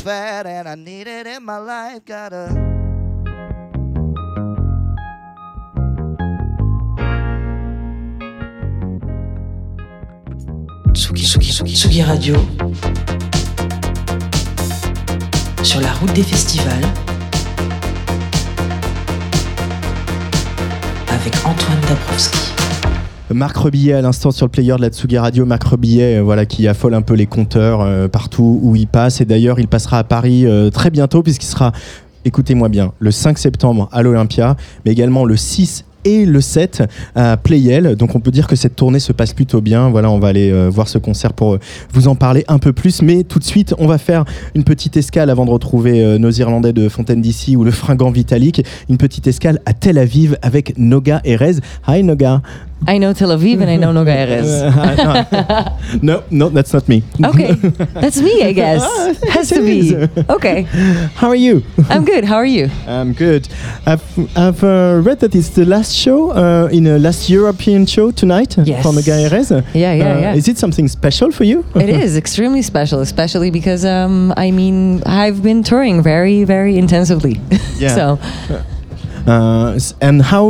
Fat 0.02 0.46
and 0.46 0.68
I 0.68 0.76
need 0.76 1.08
it 1.08 1.28
in 1.28 1.44
my 1.44 1.58
life. 1.58 2.04
Gotta. 2.06 2.72
Radio. 12.06 12.36
Sur 15.64 15.82
la 15.82 15.92
route 15.94 16.14
des 16.14 16.24
festivals. 16.24 16.74
Avec 21.10 21.34
Antoine 21.46 21.80
Dabrowski. 21.88 22.51
Marc 23.34 23.58
Rebillet 23.58 23.94
à 23.94 24.02
l'instant 24.02 24.32
sur 24.32 24.46
le 24.46 24.52
player 24.52 24.76
de 24.76 24.82
la 24.82 24.90
Tsugi 24.90 25.18
Radio. 25.18 25.46
Marc 25.46 25.64
Rebillet, 25.64 26.18
euh, 26.18 26.22
voilà, 26.22 26.46
qui 26.46 26.68
affole 26.68 26.94
un 26.94 27.02
peu 27.02 27.14
les 27.14 27.26
compteurs 27.26 27.82
euh, 27.82 28.08
partout 28.08 28.60
où 28.62 28.76
il 28.76 28.88
passe. 28.88 29.22
Et 29.22 29.26
d'ailleurs, 29.26 29.60
il 29.60 29.68
passera 29.68 30.00
à 30.00 30.04
Paris 30.04 30.46
euh, 30.46 30.70
très 30.70 30.90
bientôt 30.90 31.24
puisqu'il 31.24 31.48
sera, 31.48 31.72
écoutez-moi 32.26 32.70
bien, 32.70 32.94
le 33.00 33.12
5 33.12 33.38
septembre 33.38 33.90
à 33.92 34.02
l'Olympia, 34.02 34.56
mais 34.86 34.92
également 34.92 35.26
le 35.26 35.38
6 35.38 35.86
et 36.04 36.26
le 36.26 36.42
7 36.42 36.84
à 37.16 37.38
Playel. 37.38 37.96
Donc 37.96 38.16
on 38.16 38.20
peut 38.20 38.32
dire 38.32 38.48
que 38.48 38.56
cette 38.56 38.76
tournée 38.76 39.00
se 39.00 39.14
passe 39.14 39.34
plutôt 39.34 39.62
bien. 39.62 39.90
Voilà, 39.90 40.10
on 40.10 40.18
va 40.18 40.30
aller 40.30 40.52
voir 40.70 40.88
ce 40.88 40.98
concert 40.98 41.34
pour 41.34 41.60
vous 41.94 42.08
en 42.08 42.16
parler 42.16 42.44
un 42.48 42.58
peu 42.58 42.74
plus. 42.74 43.04
Mais 43.04 43.24
tout 43.24 43.38
de 43.38 43.44
suite, 43.44 43.76
on 43.78 43.86
va 43.86 44.00
faire 44.00 44.26
une 44.56 44.64
petite 44.64 44.98
escale 44.98 45.30
avant 45.30 45.46
de 45.46 45.52
retrouver 45.52 46.18
nos 46.18 46.32
Irlandais 46.32 46.74
de 46.74 46.90
Fontaine 46.90 47.22
d'ici 47.22 47.56
ou 47.56 47.64
le 47.64 47.70
fringant 47.70 48.10
Vitalik. 48.10 48.66
Une 48.90 48.98
petite 48.98 49.28
escale 49.28 49.62
à 49.68 49.74
Tel 49.74 50.00
Aviv 50.00 50.38
avec 50.42 50.74
Noga 50.80 51.22
Erez. 51.24 51.58
Hi 51.88 52.02
Noga. 52.02 52.42
I 52.88 52.98
know 52.98 53.14
Tel 53.14 53.30
Aviv 53.30 53.62
and 53.62 53.70
I 53.70 53.76
know 53.76 53.92
Noga 53.94 54.16
Erez. 54.26 54.50
Uh, 54.66 56.00
no, 56.02 56.24
no, 56.32 56.50
that's 56.50 56.74
not 56.74 56.88
me. 56.90 57.04
Okay, 57.24 57.54
that's 57.94 58.20
me, 58.20 58.44
I 58.44 58.52
guess. 58.54 58.82
Has 59.30 59.50
to 59.50 59.62
be. 59.62 59.82
Okay, 60.30 60.64
How 61.16 61.30
are 61.30 61.36
you? 61.36 61.64
I'm 61.90 62.06
good. 62.06 62.24
How 62.26 62.38
are 62.38 62.46
you? 62.46 62.70
I'm 62.88 63.14
good. 63.14 63.48
I've, 63.86 64.04
I've 64.38 64.64
uh, 64.64 65.02
read 65.04 65.20
that 65.20 65.36
it's 65.36 65.50
the 65.50 65.66
last 65.66 65.94
show 65.96 66.32
uh, 66.32 66.70
in 66.72 66.88
a 66.88 66.98
last 66.98 67.30
European 67.30 67.86
show 67.86 68.12
tonight 68.12 68.58
Yes. 68.58 68.82
for 68.84 68.92
Noga 68.92 69.30
Erez. 69.30 69.52
Yeah, 69.74 69.94
yeah, 69.94 70.14
Uh, 70.16 70.20
yeah. 70.20 70.34
Is 70.36 70.48
it 70.48 70.58
something 70.58 70.88
special 70.88 71.32
for 71.32 71.44
you? 71.44 71.64
It 71.76 71.90
is 71.90 72.18
extremely 72.18 72.62
special, 72.64 73.00
especially 73.02 73.52
because 73.52 73.86
um, 73.86 74.34
I 74.38 74.52
mean 74.52 75.04
I've 75.06 75.42
been 75.44 75.62
touring 75.64 76.02
very, 76.02 76.44
very 76.46 76.78
intensively. 76.78 77.40
Yeah. 77.82 77.96
so 77.96 78.20
Uh, 79.28 79.80
and 80.02 80.22
how 80.22 80.48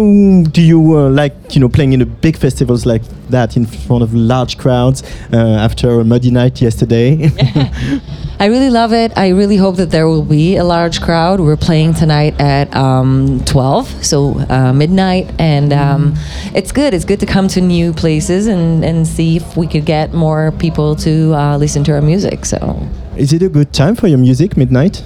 do 0.51 0.61
you 0.61 0.97
uh, 0.97 1.09
like, 1.09 1.33
you 1.53 1.59
know, 1.59 1.69
playing 1.69 1.93
in 1.93 2.01
a 2.01 2.05
big 2.05 2.37
festivals 2.37 2.85
like 2.85 3.03
that 3.29 3.57
in 3.57 3.65
front 3.65 4.03
of 4.03 4.13
large 4.13 4.57
crowds 4.57 5.03
uh, 5.33 5.37
after 5.37 5.99
a 5.99 6.03
muddy 6.03 6.31
night 6.31 6.61
yesterday? 6.61 7.29
I 8.41 8.45
really 8.45 8.71
love 8.71 8.91
it. 8.91 9.15
I 9.15 9.29
really 9.29 9.57
hope 9.57 9.75
that 9.75 9.91
there 9.91 10.07
will 10.07 10.23
be 10.23 10.55
a 10.55 10.63
large 10.63 10.99
crowd. 10.99 11.39
We're 11.39 11.55
playing 11.55 11.93
tonight 11.93 12.33
at 12.41 12.75
um, 12.75 13.39
12, 13.45 14.03
so 14.03 14.39
uh, 14.49 14.73
midnight, 14.73 15.31
and 15.37 15.71
um, 15.71 16.15
it's 16.55 16.71
good. 16.71 16.95
It's 16.95 17.05
good 17.05 17.19
to 17.19 17.27
come 17.27 17.47
to 17.49 17.61
new 17.61 17.93
places 17.93 18.47
and, 18.47 18.83
and 18.83 19.07
see 19.07 19.37
if 19.37 19.55
we 19.55 19.67
could 19.67 19.85
get 19.85 20.13
more 20.13 20.51
people 20.53 20.95
to 20.95 21.35
uh, 21.35 21.57
listen 21.57 21.83
to 21.83 21.93
our 21.93 22.01
music. 22.01 22.45
So 22.45 22.89
Is 23.15 23.31
it 23.31 23.43
a 23.43 23.49
good 23.49 23.73
time 23.73 23.95
for 23.95 24.07
your 24.07 24.17
music, 24.17 24.57
midnight? 24.57 25.03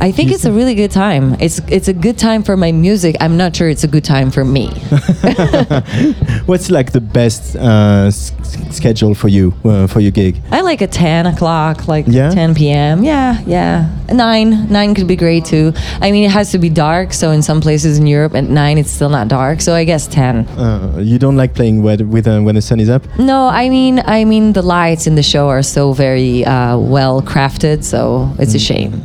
I 0.00 0.12
think 0.12 0.30
it's 0.30 0.44
a 0.44 0.52
really 0.52 0.74
good 0.76 0.92
time. 0.92 1.34
It's 1.40 1.58
it's 1.68 1.88
a 1.88 1.92
good 1.92 2.18
time 2.18 2.42
for 2.44 2.56
my 2.56 2.70
music. 2.72 3.16
I'm 3.20 3.36
not 3.36 3.56
sure 3.56 3.68
it's 3.68 3.82
a 3.84 3.88
good 3.88 4.04
time 4.04 4.30
for 4.30 4.44
me. 4.44 4.68
What's 6.46 6.70
like 6.70 6.92
the 6.92 7.00
best 7.00 7.56
uh, 7.56 8.06
s- 8.06 8.32
schedule 8.70 9.14
for 9.14 9.28
you 9.28 9.52
uh, 9.64 9.86
for 9.88 10.00
your 10.00 10.12
gig? 10.12 10.40
I 10.52 10.60
like 10.60 10.80
a 10.82 10.86
10 10.86 11.26
o'clock, 11.26 11.88
like 11.88 12.06
Yeah? 12.08 12.30
10 12.30 12.54
p.m. 12.54 13.02
Yeah, 13.04 13.40
yeah. 13.46 13.88
Nine, 14.12 14.68
nine 14.70 14.94
could 14.94 15.06
be 15.08 15.16
great 15.16 15.44
too. 15.44 15.72
I 16.00 16.12
mean, 16.12 16.24
it 16.24 16.30
has 16.30 16.50
to 16.52 16.58
be 16.58 16.70
dark. 16.70 17.12
So 17.12 17.30
in 17.32 17.42
some 17.42 17.60
places 17.60 17.98
in 17.98 18.06
Europe, 18.06 18.34
at 18.34 18.44
nine, 18.44 18.78
it's 18.78 18.90
still 18.90 19.10
not 19.10 19.28
dark. 19.28 19.60
So 19.60 19.74
I 19.74 19.84
guess 19.84 20.06
10. 20.06 20.46
Uh, 20.48 20.98
you 21.02 21.18
don't 21.18 21.36
like 21.36 21.54
playing 21.54 21.82
with, 21.82 22.00
with 22.02 22.26
uh, 22.26 22.40
when 22.40 22.54
the 22.54 22.62
sun 22.62 22.80
is 22.80 22.88
up? 22.88 23.02
No, 23.18 23.48
I 23.48 23.68
mean, 23.68 24.00
I 24.06 24.24
mean, 24.24 24.52
the 24.52 24.62
lights 24.62 25.06
in 25.06 25.16
the 25.16 25.22
show 25.22 25.48
are 25.48 25.62
so 25.62 25.92
very 25.92 26.44
uh, 26.44 26.78
well 26.78 27.20
crafted. 27.20 27.82
So 27.84 28.30
it's 28.38 28.54
a 28.54 28.58
shame. 28.60 29.02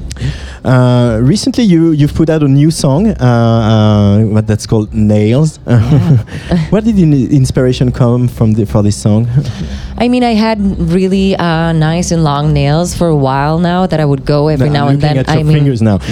Uh, 0.64 1.20
recently, 1.22 1.64
you 1.66 1.92
you've 1.92 2.14
put 2.14 2.30
out 2.30 2.42
a 2.42 2.48
new 2.48 2.72
song, 2.72 3.08
uh, 3.08 3.14
uh, 3.20 4.24
what 4.26 4.48
that's 4.48 4.66
called 4.66 4.94
Nails. 4.94 5.58
Where 6.70 6.82
did 6.82 6.96
the 6.96 7.36
inspiration 7.36 7.92
come 7.92 8.30
from 8.30 8.54
the, 8.54 8.66
for 8.66 8.82
this 8.82 8.96
song? 8.96 9.28
I 9.98 10.08
mean, 10.08 10.24
I 10.24 10.34
had 10.34 10.60
really 10.80 11.36
uh, 11.36 11.72
nice 11.74 12.12
and 12.12 12.24
long 12.24 12.54
nails 12.54 12.96
for 12.96 13.08
a 13.08 13.16
while 13.16 13.60
now 13.60 13.86
that 13.88 14.00
I 14.00 14.06
would 14.06 14.26
go 14.26 14.48
every 14.48 14.68
No, 14.68 14.74
now 14.74 14.84
I'm 14.88 14.94
and 14.94 15.02
then. 15.02 15.18
at 15.18 15.30
I 15.30 15.36
your 15.36 15.44
mean, 15.46 15.58
fingers 15.58 15.82
now. 15.82 16.00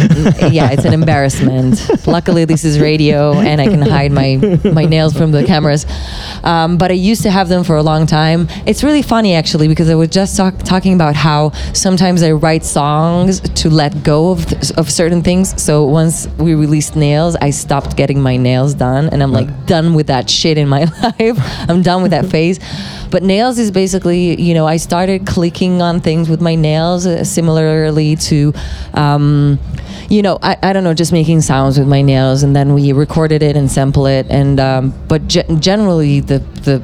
Yeah, 0.51 0.71
it's 0.71 0.85
an 0.85 0.93
embarrassment. 0.93 2.05
Luckily, 2.05 2.45
this 2.45 2.65
is 2.65 2.79
radio, 2.79 3.33
and 3.33 3.61
I 3.61 3.67
can 3.67 3.81
hide 3.81 4.11
my 4.11 4.37
my 4.73 4.83
nails 4.85 5.13
from 5.15 5.31
the 5.31 5.43
cameras. 5.45 5.85
Um, 6.43 6.77
but 6.77 6.91
I 6.91 6.95
used 6.95 7.23
to 7.23 7.31
have 7.31 7.47
them 7.47 7.63
for 7.63 7.77
a 7.77 7.83
long 7.83 8.05
time. 8.05 8.47
It's 8.65 8.83
really 8.83 9.01
funny 9.01 9.33
actually 9.33 9.67
because 9.67 9.89
I 9.89 9.95
was 9.95 10.09
just 10.09 10.35
talk, 10.35 10.57
talking 10.59 10.93
about 10.93 11.15
how 11.15 11.51
sometimes 11.73 12.21
I 12.21 12.31
write 12.31 12.65
songs 12.65 13.39
to 13.61 13.69
let 13.69 14.03
go 14.03 14.31
of 14.31 14.40
th- 14.47 14.71
of 14.73 14.91
certain 14.91 15.21
things. 15.21 15.61
So 15.61 15.85
once 15.85 16.27
we 16.37 16.55
released 16.55 16.95
Nails, 16.95 17.35
I 17.35 17.49
stopped 17.51 17.95
getting 17.97 18.21
my 18.21 18.37
nails 18.37 18.73
done, 18.73 19.09
and 19.09 19.21
I'm 19.21 19.31
like 19.31 19.65
done 19.65 19.93
with 19.93 20.07
that 20.07 20.29
shit 20.29 20.57
in 20.57 20.67
my 20.67 20.83
life. 21.19 21.37
I'm 21.69 21.81
done 21.81 22.01
with 22.01 22.11
that 22.11 22.25
phase. 22.33 22.59
But 23.09 23.23
nails 23.23 23.59
is 23.59 23.71
basically, 23.71 24.41
you 24.41 24.53
know, 24.53 24.65
I 24.65 24.77
started 24.77 25.27
clicking 25.27 25.81
on 25.81 25.99
things 25.99 26.29
with 26.29 26.41
my 26.41 26.55
nails, 26.55 27.05
uh, 27.05 27.23
similarly 27.23 28.15
to, 28.15 28.53
um, 28.93 29.59
you 30.09 30.21
know, 30.21 30.39
I, 30.41 30.57
I 30.63 30.73
don't 30.73 30.83
know, 30.83 30.93
just 30.93 31.11
making 31.11 31.41
sounds 31.41 31.77
with 31.77 31.87
my 31.87 32.01
nails, 32.01 32.43
and 32.43 32.55
then 32.55 32.73
we 32.73 32.93
recorded 32.93 33.43
it 33.43 33.55
and 33.55 33.69
sample 33.69 34.05
it, 34.05 34.27
and 34.29 34.59
um, 34.59 34.93
but 35.07 35.27
ge- 35.27 35.47
generally 35.59 36.19
the 36.21 36.39
the, 36.39 36.81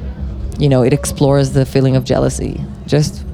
you 0.58 0.68
know, 0.68 0.82
it 0.82 0.92
explores 0.92 1.52
the 1.52 1.64
feeling 1.64 1.96
of 1.96 2.04
jealousy, 2.04 2.60
just 2.86 3.24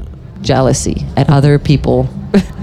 jealousy 0.45 1.05
at 1.17 1.29
other 1.31 1.59
people. 1.59 2.09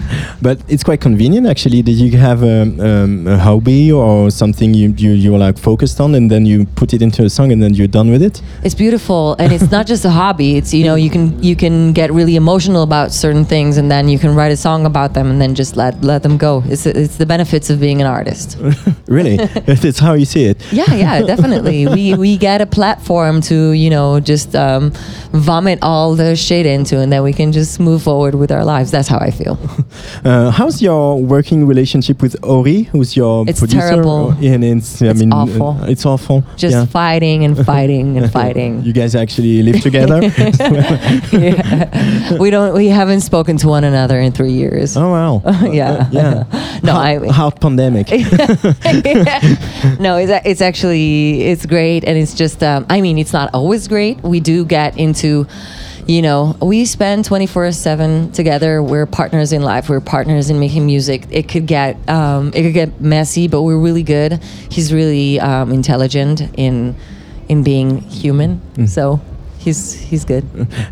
But 0.41 0.59
it's 0.67 0.83
quite 0.83 1.01
convenient 1.01 1.45
actually. 1.47 1.81
Did 1.81 1.97
you 1.97 2.17
have 2.17 2.43
a, 2.43 2.63
um, 2.63 3.27
a 3.27 3.37
hobby 3.37 3.91
or 3.91 4.31
something 4.31 4.73
you, 4.73 4.89
you 4.97 5.11
you 5.11 5.31
were 5.31 5.37
like 5.37 5.57
focused 5.57 6.01
on, 6.01 6.15
and 6.15 6.29
then 6.29 6.45
you 6.45 6.65
put 6.75 6.93
it 6.93 7.01
into 7.01 7.23
a 7.23 7.29
song, 7.29 7.51
and 7.51 7.61
then 7.61 7.73
you're 7.73 7.87
done 7.99 8.09
with 8.09 8.21
it? 8.21 8.41
It's 8.63 8.75
beautiful, 8.75 9.35
and 9.39 9.53
it's 9.53 9.69
not 9.71 9.85
just 9.85 10.03
a 10.03 10.09
hobby. 10.09 10.57
It's 10.57 10.73
you 10.73 10.83
know 10.83 10.95
you 10.95 11.09
can 11.09 11.41
you 11.43 11.55
can 11.55 11.93
get 11.93 12.11
really 12.11 12.35
emotional 12.35 12.81
about 12.81 13.11
certain 13.11 13.45
things, 13.45 13.77
and 13.77 13.89
then 13.89 14.09
you 14.09 14.17
can 14.17 14.35
write 14.35 14.51
a 14.51 14.57
song 14.57 14.85
about 14.85 15.13
them, 15.13 15.29
and 15.29 15.39
then 15.39 15.53
just 15.55 15.77
let 15.77 16.03
let 16.03 16.23
them 16.23 16.37
go. 16.37 16.63
It's 16.65 16.85
it's 16.85 17.17
the 17.17 17.25
benefits 17.25 17.69
of 17.69 17.79
being 17.79 18.01
an 18.01 18.07
artist. 18.07 18.57
Really, 19.07 19.35
that's 19.65 19.99
how 19.99 20.13
you 20.13 20.25
see 20.25 20.45
it. 20.45 20.57
Yeah, 20.71 20.93
yeah, 20.95 21.21
definitely. 21.21 21.85
we 21.85 22.15
we 22.15 22.37
get 22.37 22.61
a 22.61 22.65
platform 22.65 23.41
to 23.41 23.71
you 23.73 23.89
know 23.89 24.21
just 24.21 24.55
um, 24.55 24.93
vomit 25.33 25.79
all 25.81 26.15
the 26.15 26.35
shit 26.35 26.65
into, 26.65 26.99
and 26.99 27.11
then 27.11 27.23
we 27.23 27.33
can 27.33 27.51
just 27.51 27.79
move 27.79 28.03
forward 28.03 28.35
with 28.35 28.51
our 28.51 28.63
lives. 28.65 28.91
That's 28.91 29.07
how 29.07 29.17
I 29.19 29.31
feel. 29.31 29.57
Uh, 30.23 30.51
how's 30.51 30.81
your 30.81 31.19
working 31.21 31.65
relationship 31.65 32.21
with 32.21 32.35
Ori, 32.43 32.83
who's 32.83 33.15
your 33.17 33.43
It's 33.47 33.59
producer? 33.59 33.79
terrible. 33.89 34.29
And 34.31 34.63
it's, 34.63 35.01
I 35.01 35.07
It's 35.07 35.19
mean, 35.19 35.33
awful. 35.33 35.69
uh, 35.81 35.87
it's 35.87 36.05
awful. 36.05 36.43
Just 36.57 36.75
yeah. 36.75 36.85
fighting 36.85 37.43
and 37.43 37.57
fighting 37.65 38.17
and 38.17 38.31
fighting. 38.39 38.83
You 38.83 38.93
guys 38.93 39.15
actually 39.15 39.63
live 39.63 39.81
together? 39.87 40.21
Yeah. 41.31 42.37
We 42.37 42.49
don't. 42.51 42.73
We 42.75 42.87
haven't 42.87 43.21
spoken 43.21 43.57
to 43.57 43.67
one 43.67 43.83
another 43.83 44.19
in 44.19 44.31
three 44.31 44.51
years. 44.53 44.95
oh 44.95 45.09
wow. 45.09 45.41
yeah. 45.71 46.07
Yeah. 46.11 46.43
No, 46.83 46.93
hard, 46.93 47.23
I. 47.23 47.31
hard 47.31 47.59
pandemic. 47.61 48.09
no, 49.99 50.17
it's, 50.17 50.31
it's 50.45 50.61
actually 50.61 51.43
it's 51.43 51.65
great, 51.65 52.03
and 52.05 52.17
it's 52.17 52.33
just. 52.33 52.61
Um, 52.63 52.85
I 52.89 53.01
mean, 53.01 53.17
it's 53.17 53.33
not 53.33 53.49
always 53.53 53.87
great. 53.87 54.21
We 54.23 54.39
do 54.39 54.65
get 54.65 54.97
into, 54.97 55.20
you 56.07 56.21
know, 56.21 56.57
we 56.61 56.85
spend 56.85 57.25
twenty 57.25 57.47
four 57.47 57.71
seven 57.71 58.31
together. 58.31 58.81
We're 58.83 59.05
partners 59.05 59.53
in 59.53 59.61
life. 59.61 59.89
We're 59.89 60.01
partners 60.01 60.49
in 60.49 60.59
making 60.59 60.85
music. 60.85 61.27
It 61.29 61.47
could 61.47 61.67
get 61.67 61.97
um, 62.09 62.51
it 62.53 62.63
could 62.63 62.73
get 62.73 62.99
messy, 62.99 63.47
but 63.47 63.61
we're 63.61 63.77
really 63.77 64.03
good. 64.03 64.41
He's 64.69 64.93
really 64.93 65.39
um, 65.39 65.71
intelligent 65.71 66.41
in 66.57 66.95
in 67.47 67.63
being 67.63 68.01
human. 68.01 68.61
So. 68.87 69.21
He's 69.63 69.93
he's 69.93 70.25
good. 70.25 70.43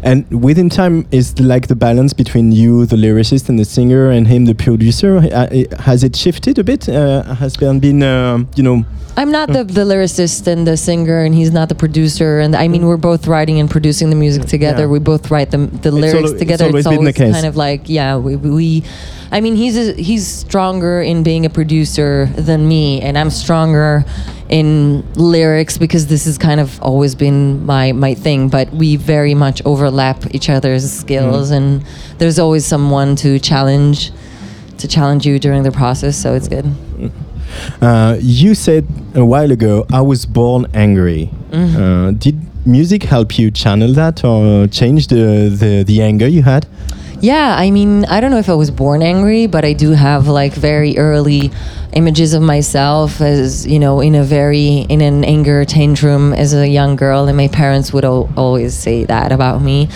And 0.04 0.26
within 0.44 0.70
time, 0.70 1.08
is 1.12 1.34
the, 1.34 1.44
like 1.44 1.68
the 1.68 1.76
balance 1.76 2.14
between 2.14 2.52
you, 2.52 2.86
the 2.86 2.98
lyricist, 2.98 3.50
and 3.50 3.58
the 3.58 3.66
singer, 3.66 4.12
and 4.12 4.28
him, 4.28 4.46
the 4.46 4.54
producer? 4.54 5.18
Uh, 5.18 5.48
has 5.82 6.04
it 6.04 6.16
shifted 6.16 6.60
a 6.60 6.64
bit? 6.64 6.88
Uh, 6.88 7.24
has 7.36 7.56
there 7.56 7.74
been, 7.80 8.04
uh, 8.04 8.46
you 8.56 8.62
know, 8.62 8.86
I'm 9.18 9.32
not 9.32 9.52
the, 9.52 9.64
the 9.64 9.82
lyricist 9.82 10.46
and 10.46 10.68
the 10.68 10.78
singer, 10.78 11.24
and 11.26 11.34
he's 11.34 11.52
not 11.52 11.68
the 11.68 11.76
producer. 11.76 12.40
And 12.40 12.56
I 12.56 12.68
mean, 12.68 12.86
we're 12.86 12.98
both 12.98 13.28
writing 13.28 13.60
and 13.60 13.70
producing 13.70 14.12
the 14.12 14.16
music 14.16 14.46
together. 14.46 14.84
Yeah. 14.84 14.96
We 14.96 15.00
both 15.00 15.32
write 15.32 15.50
the, 15.52 15.58
the 15.58 15.92
lyrics 15.92 16.32
it's 16.32 16.40
together. 16.40 16.66
always 16.66 16.88
been 16.88 17.04
the 17.04 17.14
case. 17.14 17.34
kind 17.34 17.46
of 17.46 17.56
like, 17.56 17.90
yeah, 17.90 18.18
we, 18.18 18.36
we 18.36 18.84
I 19.32 19.42
mean, 19.42 19.56
he's 19.56 19.78
a, 19.78 19.94
he's 19.94 20.26
stronger 20.28 21.02
in 21.02 21.24
being 21.24 21.46
a 21.46 21.50
producer 21.50 22.26
than 22.36 22.68
me, 22.68 23.02
and 23.02 23.18
I'm 23.18 23.30
stronger 23.30 24.04
in 24.50 25.04
lyrics 25.14 25.78
because 25.78 26.08
this 26.08 26.26
has 26.26 26.38
kind 26.38 26.60
of 26.60 26.82
always 26.82 27.14
been 27.14 27.66
my 27.66 27.92
my 27.92 28.16
thing. 28.16 28.50
But 28.50 28.72
we 28.72 28.96
very 28.96 29.36
much 29.36 29.62
overlap 29.66 30.34
each 30.34 30.50
other's 30.50 30.92
skills, 30.92 31.52
and 31.52 31.84
there's 32.18 32.40
always 32.40 32.66
someone 32.66 33.16
to 33.18 33.40
challenge 33.40 34.12
to 34.80 34.88
challenge 34.88 35.26
you 35.28 35.38
during 35.40 35.64
the 35.64 35.72
process. 35.72 36.18
So 36.18 36.34
it's 36.34 36.48
good. 36.48 36.66
Uh, 37.82 38.18
you 38.20 38.56
said 38.56 38.88
a 39.16 39.26
while 39.26 39.52
ago, 39.52 39.86
I 39.92 40.02
was 40.02 40.26
born 40.26 40.66
angry. 40.74 41.30
Uh, 41.52 42.12
did 42.12 42.36
music 42.66 43.04
help 43.04 43.38
you 43.40 43.52
channel 43.52 43.94
that 43.94 44.24
or 44.24 44.68
change 44.68 45.08
the, 45.08 45.50
the, 45.50 45.84
the 45.84 46.02
anger 46.02 46.28
you 46.28 46.44
had? 46.44 46.68
Yeah, 47.22 47.56
I 47.58 47.70
mean, 47.72 48.06
I 48.06 48.22
don't 48.22 48.32
know 48.32 48.38
if 48.38 48.48
I 48.48 48.54
was 48.54 48.72
born 48.72 49.04
angry, 49.04 49.46
but 49.46 49.66
I 49.66 49.74
do 49.74 49.92
have 49.92 50.28
like 50.28 50.54
very 50.54 50.98
early 50.98 51.52
images 51.92 52.34
of 52.34 52.42
myself 52.42 53.20
as, 53.20 53.68
you 53.68 53.78
know, 53.78 54.00
in 54.00 54.16
a 54.16 54.24
very, 54.24 54.86
in 54.90 55.02
an 55.02 55.26
anger 55.26 55.66
tantrum 55.66 56.34
as 56.34 56.54
a 56.54 56.68
young 56.68 56.96
girl. 56.96 57.28
And 57.28 57.36
my 57.36 57.50
parents 57.50 57.92
would 57.92 58.06
al- 58.06 58.30
always 58.38 58.74
say 58.74 59.04
that 59.06 59.34
about 59.34 59.62
me. 59.62 59.90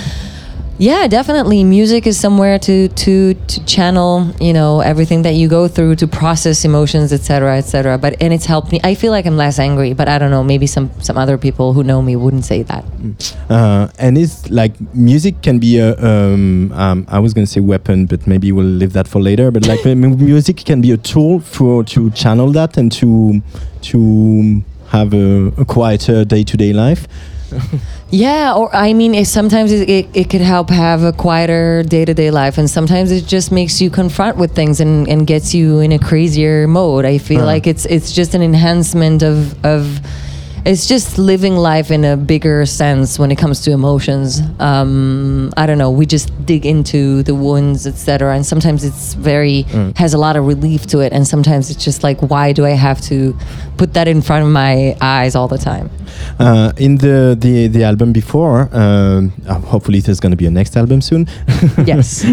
Yeah, 0.80 1.08
definitely. 1.08 1.64
Music 1.64 2.08
is 2.08 2.20
somewhere 2.20 2.58
to, 2.60 2.88
to, 2.88 3.34
to 3.36 3.66
channel, 3.66 4.34
you 4.42 4.54
know, 4.54 4.82
everything 4.82 5.22
that 5.22 5.36
you 5.36 5.48
go 5.48 5.68
through 5.68 5.96
to 5.98 6.08
process 6.08 6.66
emotions, 6.66 7.14
etc., 7.14 7.58
etc. 7.58 7.98
But, 7.98 8.20
and 8.20 8.34
it's 8.34 8.46
helped 8.46 8.72
me. 8.72 8.80
I 8.84 8.96
feel 8.96 9.12
like 9.12 9.26
I'm 9.26 9.38
less 9.38 9.60
angry, 9.60 9.94
but 9.94 10.08
I 10.10 10.18
don't 10.18 10.32
know, 10.32 10.44
maybe 10.44 10.66
some, 10.66 10.90
some 11.00 11.18
other 11.18 11.38
people 11.38 11.74
who 11.74 11.84
know 11.84 12.02
me 12.02 12.16
wouldn't 12.16 12.46
say 12.46 12.64
that. 12.64 12.84
Uh, 13.50 13.88
and 14.00 14.18
it's 14.18 14.50
like 14.50 14.74
music 14.96 15.42
can 15.44 15.60
be 15.60 15.78
a 15.78 15.96
um, 16.04 16.72
um, 16.74 17.06
I 17.08 17.20
was 17.20 17.34
gonna 17.34 17.48
say 17.48 17.60
weapon, 17.60 18.06
but 18.06 18.26
maybe 18.26 18.52
we'll 18.52 18.66
leave 18.66 18.94
that 18.94 19.08
for 19.08 19.22
later. 19.22 19.52
But 19.52 19.68
like 19.68 19.86
music 19.96 20.58
can 20.58 20.82
be 20.82 20.92
a 20.92 20.98
tool 20.98 21.40
for 21.40 21.84
to 21.86 22.10
channel 22.12 22.52
that 22.52 22.78
and 22.78 22.92
to 22.94 23.42
to 23.82 24.64
have 24.88 25.14
a, 25.14 25.48
a 25.58 25.66
quieter 25.66 26.26
day 26.26 26.44
to 26.44 26.58
day 26.58 26.74
life. 26.74 27.08
Yeah, 28.10 28.54
or 28.54 28.70
I 28.76 28.94
mean, 28.94 29.16
it, 29.16 29.26
sometimes 29.26 29.72
it, 29.72 29.90
it, 29.90 30.08
it 30.14 30.30
could 30.30 30.42
help 30.42 30.70
have 30.70 31.02
a 31.04 31.12
quieter 31.12 31.82
day 31.82 32.06
to 32.06 32.14
day 32.14 32.30
life, 32.30 32.60
and 32.60 32.70
sometimes 32.70 33.12
it 33.12 33.26
just 33.26 33.52
makes 33.52 33.82
you 33.82 33.90
confront 33.90 34.38
with 34.38 34.54
things 34.54 34.80
and, 34.80 35.08
and 35.10 35.26
gets 35.26 35.56
you 35.56 35.80
in 35.80 35.92
a 35.92 35.98
crazier 35.98 36.68
mode. 36.68 37.06
I 37.06 37.18
feel 37.18 37.42
Uh. 37.42 37.46
like 37.54 37.66
it's 37.66 37.86
it's 37.88 38.12
just 38.12 38.36
an 38.36 38.44
enhancement 38.44 39.24
of 39.24 39.56
of 39.66 40.00
it's 40.66 40.88
just 40.88 41.18
living 41.18 41.58
life 41.58 41.92
in 41.92 42.06
a 42.06 42.16
bigger 42.16 42.66
sense 42.66 43.20
when 43.20 43.32
it 43.32 43.38
comes 43.38 43.62
to 43.62 43.72
emotions. 43.72 44.42
Um, 44.60 45.52
I 45.58 45.66
don't 45.66 45.78
know. 45.78 45.92
We 45.92 46.06
just 46.06 46.30
dig 46.46 46.66
into 46.66 47.24
the 47.24 47.36
wounds, 47.36 47.86
etc. 47.86 48.36
And 48.36 48.46
sometimes 48.46 48.84
it's 48.84 49.14
very 49.14 49.64
has 49.96 50.14
a 50.14 50.18
lot 50.18 50.36
of 50.36 50.46
relief 50.48 50.86
to 50.88 51.00
it, 51.00 51.12
and 51.14 51.28
sometimes 51.28 51.70
it's 51.70 51.84
just 51.84 52.04
like, 52.04 52.20
why 52.22 52.54
do 52.54 52.66
I 52.66 52.72
have 52.72 53.02
to 53.02 53.38
put 53.78 53.94
that 53.94 54.08
in 54.08 54.22
front 54.22 54.46
of 54.46 54.52
my 54.52 54.96
eyes 55.02 55.36
all 55.36 55.48
the 55.48 55.58
time? 55.58 55.90
Uh, 56.40 56.72
in 56.78 56.98
the, 56.98 57.36
the 57.40 57.68
the 57.68 57.84
album 57.84 58.14
before, 58.14 58.70
um, 58.72 59.34
uh, 59.48 59.56
hopefully 59.56 60.00
there's 60.00 60.20
gonna 60.20 60.36
be 60.36 60.46
a 60.46 60.52
next 60.52 60.78
album 60.78 61.02
soon. 61.02 61.28
Yes. 61.86 62.24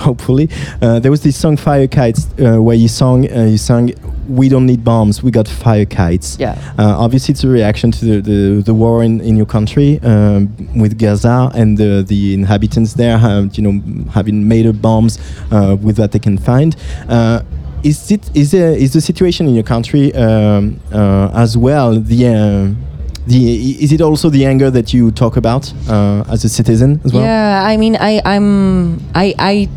hopefully, 0.00 0.48
uh, 0.82 0.98
there 1.00 1.10
was 1.10 1.22
this 1.22 1.36
song 1.36 1.56
"Fire 1.56 1.86
Kites" 1.86 2.26
uh, 2.38 2.60
where 2.60 2.76
you 2.76 2.88
song 2.88 3.30
uh, 3.30 3.44
you 3.44 3.56
sang 3.58 3.94
"We 4.28 4.48
don't 4.48 4.66
need 4.66 4.84
bombs, 4.84 5.22
we 5.22 5.30
got 5.30 5.48
fire 5.48 5.84
kites." 5.86 6.36
Yeah. 6.38 6.58
Uh, 6.78 6.96
obviously, 6.98 7.32
it's 7.32 7.44
a 7.44 7.48
reaction 7.54 7.90
to 7.92 8.04
the, 8.04 8.16
the, 8.30 8.62
the 8.62 8.74
war 8.74 9.02
in, 9.02 9.20
in 9.20 9.34
your 9.36 9.46
country 9.46 10.00
um, 10.02 10.54
with 10.82 10.98
Gaza 10.98 11.50
and 11.54 11.78
the, 11.78 12.04
the 12.06 12.34
inhabitants 12.34 12.94
there, 12.94 13.16
have, 13.18 13.56
you 13.56 13.62
know, 13.66 13.74
having 14.10 14.46
made 14.46 14.66
up 14.66 14.82
bombs 14.82 15.18
uh, 15.50 15.76
with 15.80 15.98
what 15.98 16.12
they 16.12 16.18
can 16.18 16.36
find. 16.36 16.76
Uh, 17.08 17.42
is 17.82 18.10
it 18.10 18.34
is 18.34 18.50
there, 18.50 18.72
is 18.72 18.92
the 18.94 19.00
situation 19.00 19.46
in 19.46 19.54
your 19.54 19.68
country 19.74 20.04
um, 20.14 20.80
uh, 20.90 21.30
as 21.34 21.54
well 21.54 22.00
the 22.00 22.20
uh, 22.26 22.84
the 23.26 23.82
is 23.82 23.92
it 23.92 24.00
also 24.00 24.28
the 24.30 24.44
anger 24.44 24.70
that 24.70 24.92
you 24.92 25.10
talk 25.10 25.36
about 25.36 25.72
uh, 25.88 26.24
as 26.28 26.44
a 26.44 26.48
citizen 26.48 27.00
as 27.04 27.12
well? 27.12 27.22
Yeah, 27.22 27.62
I 27.64 27.76
mean, 27.76 27.96
I, 27.96 28.20
I'm, 28.24 28.98
I, 29.14 29.34
I, 29.38 29.68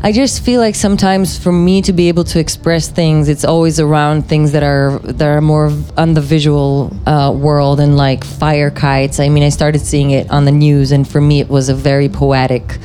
I 0.00 0.12
just 0.12 0.44
feel 0.44 0.60
like 0.60 0.76
sometimes 0.76 1.36
for 1.36 1.50
me 1.50 1.82
to 1.82 1.92
be 1.92 2.06
able 2.08 2.22
to 2.24 2.38
express 2.38 2.88
things, 2.88 3.28
it's 3.28 3.44
always 3.44 3.80
around 3.80 4.28
things 4.28 4.52
that 4.52 4.62
are 4.62 5.00
that 5.00 5.26
are 5.26 5.40
more 5.40 5.72
on 5.96 6.14
the 6.14 6.20
visual 6.20 6.96
uh, 7.04 7.32
world 7.32 7.80
and 7.80 7.96
like 7.96 8.22
fire 8.22 8.70
kites. 8.70 9.18
I 9.18 9.28
mean, 9.28 9.42
I 9.42 9.48
started 9.48 9.80
seeing 9.80 10.12
it 10.12 10.30
on 10.30 10.44
the 10.44 10.52
news, 10.52 10.92
and 10.92 11.06
for 11.06 11.20
me, 11.20 11.40
it 11.40 11.48
was 11.48 11.68
a 11.68 11.74
very 11.74 12.08
poetic 12.08 12.78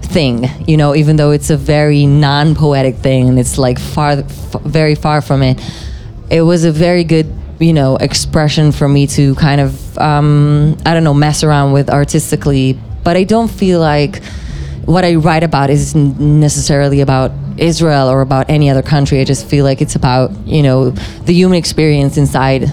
thing. 0.00 0.48
You 0.68 0.76
know, 0.76 0.94
even 0.94 1.16
though 1.16 1.32
it's 1.32 1.50
a 1.50 1.56
very 1.56 2.06
non-poetic 2.06 2.96
thing, 2.96 3.28
and 3.28 3.38
it's 3.38 3.58
like 3.58 3.80
far, 3.80 4.12
f- 4.12 4.62
very 4.62 4.94
far 4.94 5.20
from 5.20 5.42
it. 5.42 5.60
It 6.30 6.42
was 6.42 6.64
a 6.64 6.70
very 6.70 7.02
good 7.02 7.26
you 7.58 7.72
know 7.72 7.96
expression 7.96 8.70
for 8.70 8.88
me 8.88 9.08
to 9.08 9.34
kind 9.34 9.60
of 9.60 9.98
um, 9.98 10.76
I 10.86 10.94
don't 10.94 11.02
know 11.02 11.14
mess 11.14 11.42
around 11.42 11.72
with 11.72 11.90
artistically, 11.90 12.78
but 13.02 13.16
I 13.16 13.24
don't 13.24 13.50
feel 13.50 13.80
like 13.80 14.22
what 14.86 15.04
I 15.04 15.14
write 15.14 15.42
about 15.42 15.70
is 15.70 15.94
n- 15.94 16.40
necessarily 16.40 17.00
about 17.00 17.32
Israel 17.56 18.08
or 18.08 18.20
about 18.20 18.50
any 18.50 18.68
other 18.70 18.82
country. 18.82 19.20
I 19.20 19.24
just 19.24 19.46
feel 19.46 19.64
like 19.64 19.80
it's 19.80 19.96
about 19.96 20.30
you 20.46 20.62
know 20.62 20.90
the 20.90 21.32
human 21.32 21.58
experience 21.58 22.16
inside 22.16 22.72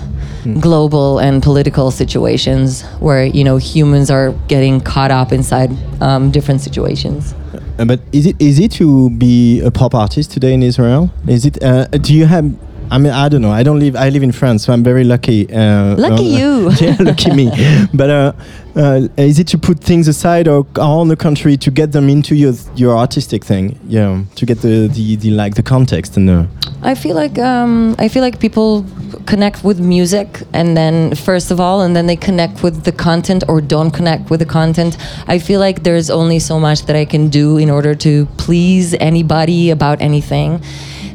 global 0.60 1.20
and 1.20 1.44
political 1.44 1.92
situations 1.92 2.82
where 3.00 3.26
you 3.26 3.44
know 3.44 3.58
humans 3.58 4.10
are 4.10 4.32
getting 4.48 4.82
caught 4.82 5.12
up 5.12 5.32
inside 5.32 5.72
um, 6.02 6.32
different 6.32 6.62
situations. 6.62 7.34
Uh, 7.78 7.86
but 7.86 8.00
is 8.12 8.26
it 8.26 8.36
easy 8.40 8.68
to 8.68 9.10
be 9.12 9.62
a 9.62 9.72
pop 9.72 9.94
artist 9.94 10.32
today 10.32 10.54
in 10.54 10.64
Israel? 10.64 11.12
Is 11.28 11.46
it? 11.46 11.62
Uh, 11.64 11.86
do 11.88 12.14
you 12.14 12.26
have? 12.26 12.52
I 12.92 12.98
mean, 12.98 13.14
I 13.14 13.30
don't 13.30 13.42
know. 13.42 13.52
I 13.52 13.64
don't 13.64 13.80
live. 13.80 13.96
I 13.96 14.10
live 14.10 14.22
in 14.22 14.34
France, 14.34 14.66
so 14.66 14.74
I'm 14.74 14.84
very 14.84 15.06
lucky. 15.06 15.52
Uh, 15.52 15.96
Lucky 15.96 16.36
uh, 16.36 16.40
you. 16.40 16.72
yeah, 16.82 16.98
lucky 17.00 17.32
me. 17.34 17.50
But 17.94 18.10
uh, 18.10 18.34
uh, 18.76 19.08
is 19.16 19.40
it 19.40 19.48
to 19.48 19.58
put 19.58 19.80
things 19.80 20.10
aside 20.10 20.50
or 20.50 20.66
on 20.78 21.08
the 21.08 21.16
country 21.16 21.56
to 21.58 21.72
get 21.72 21.94
them 21.94 22.10
into 22.10 22.36
your 22.36 22.54
your 22.76 22.98
artistic 22.98 23.46
thing? 23.46 23.80
Yeah, 23.88 24.24
to 24.36 24.46
get 24.46 24.62
the 24.62 24.88
the, 24.88 25.16
the 25.16 25.32
like 25.32 25.56
the 25.56 25.64
context 25.64 26.18
and 26.18 26.28
the. 26.28 26.48
I 26.84 26.96
feel 26.96 27.16
like 27.16 27.40
um, 27.40 27.96
I 27.98 28.10
feel 28.10 28.24
like 28.24 28.40
people 28.40 28.86
connect 29.26 29.64
with 29.64 29.80
music, 29.80 30.44
and 30.52 30.76
then 30.76 31.16
first 31.16 31.50
of 31.52 31.60
all, 31.62 31.82
and 31.82 31.96
then 31.96 32.08
they 32.08 32.18
connect 32.18 32.62
with 32.62 32.84
the 32.84 32.92
content 32.92 33.44
or 33.48 33.62
don't 33.62 33.92
connect 33.92 34.30
with 34.30 34.42
the 34.42 34.46
content. 34.46 34.98
I 35.28 35.40
feel 35.40 35.62
like 35.62 35.84
there's 35.84 36.10
only 36.10 36.40
so 36.40 36.60
much 36.60 36.86
that 36.88 36.98
I 36.98 37.06
can 37.06 37.30
do 37.30 37.58
in 37.58 37.70
order 37.70 37.96
to 37.96 38.26
please 38.38 38.96
anybody 38.96 39.70
about 39.70 40.02
anything, 40.02 40.62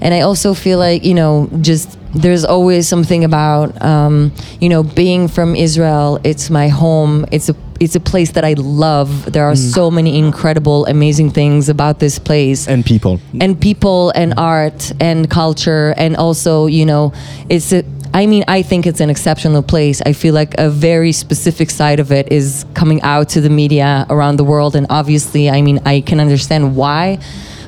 and 0.00 0.14
I 0.14 0.20
also 0.20 0.54
feel 0.54 0.78
like 0.78 1.04
you 1.04 1.14
know 1.14 1.48
just 1.60 1.98
there's 2.14 2.44
always 2.44 2.88
something 2.88 3.24
about 3.24 3.80
um, 3.82 4.32
you 4.60 4.68
know 4.68 4.82
being 4.82 5.28
from 5.28 5.54
Israel. 5.56 6.18
It's 6.24 6.50
my 6.50 6.68
home. 6.68 7.26
It's 7.32 7.48
a 7.48 7.54
it's 7.78 7.94
a 7.94 8.00
place 8.00 8.30
that 8.32 8.44
I 8.44 8.54
love. 8.54 9.30
There 9.32 9.44
are 9.44 9.56
so 9.56 9.90
many 9.90 10.18
incredible, 10.18 10.86
amazing 10.86 11.30
things 11.30 11.68
about 11.68 11.98
this 11.98 12.18
place 12.18 12.66
And 12.66 12.84
people. 12.86 13.20
and 13.40 13.60
people 13.60 14.10
and 14.14 14.32
art 14.38 14.92
and 14.98 15.28
culture 15.28 15.92
and 15.98 16.16
also 16.16 16.66
you 16.66 16.86
know 16.86 17.12
it's 17.48 17.72
a 17.72 17.84
I 18.14 18.24
mean, 18.24 18.44
I 18.48 18.62
think 18.62 18.86
it's 18.86 19.00
an 19.00 19.10
exceptional 19.10 19.62
place. 19.62 20.00
I 20.06 20.14
feel 20.14 20.32
like 20.32 20.54
a 20.56 20.70
very 20.70 21.12
specific 21.12 21.68
side 21.68 22.00
of 22.00 22.10
it 22.10 22.32
is 22.32 22.64
coming 22.72 23.02
out 23.02 23.28
to 23.30 23.42
the 23.42 23.50
media 23.50 24.06
around 24.08 24.36
the 24.36 24.44
world. 24.44 24.74
And 24.74 24.86
obviously, 24.88 25.50
I 25.50 25.60
mean, 25.60 25.80
I 25.84 26.00
can 26.00 26.18
understand 26.18 26.76
why. 26.76 27.18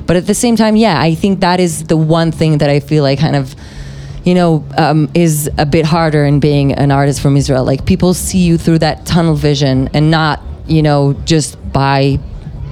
But 0.09 0.17
at 0.17 0.25
the 0.25 0.33
same 0.33 0.55
time, 0.55 0.75
yeah, 0.75 0.99
I 0.99 1.13
think 1.13 1.41
that 1.41 1.59
is 1.59 1.83
the 1.83 1.95
one 1.95 2.31
thing 2.31 2.57
that 2.57 2.67
I 2.67 2.79
feel 2.79 3.03
like 3.03 3.19
kind 3.19 3.35
of, 3.35 3.53
you 4.23 4.33
know, 4.33 4.65
um, 4.75 5.07
is 5.13 5.47
a 5.59 5.67
bit 5.67 5.85
harder 5.85 6.25
in 6.25 6.39
being 6.39 6.73
an 6.73 6.89
artist 6.89 7.21
from 7.21 7.37
Israel. 7.37 7.63
Like 7.63 7.85
people 7.85 8.15
see 8.15 8.39
you 8.39 8.57
through 8.57 8.79
that 8.79 9.05
tunnel 9.05 9.35
vision 9.35 9.87
and 9.93 10.09
not, 10.09 10.41
you 10.65 10.81
know, 10.81 11.13
just 11.25 11.57
by 11.71 12.17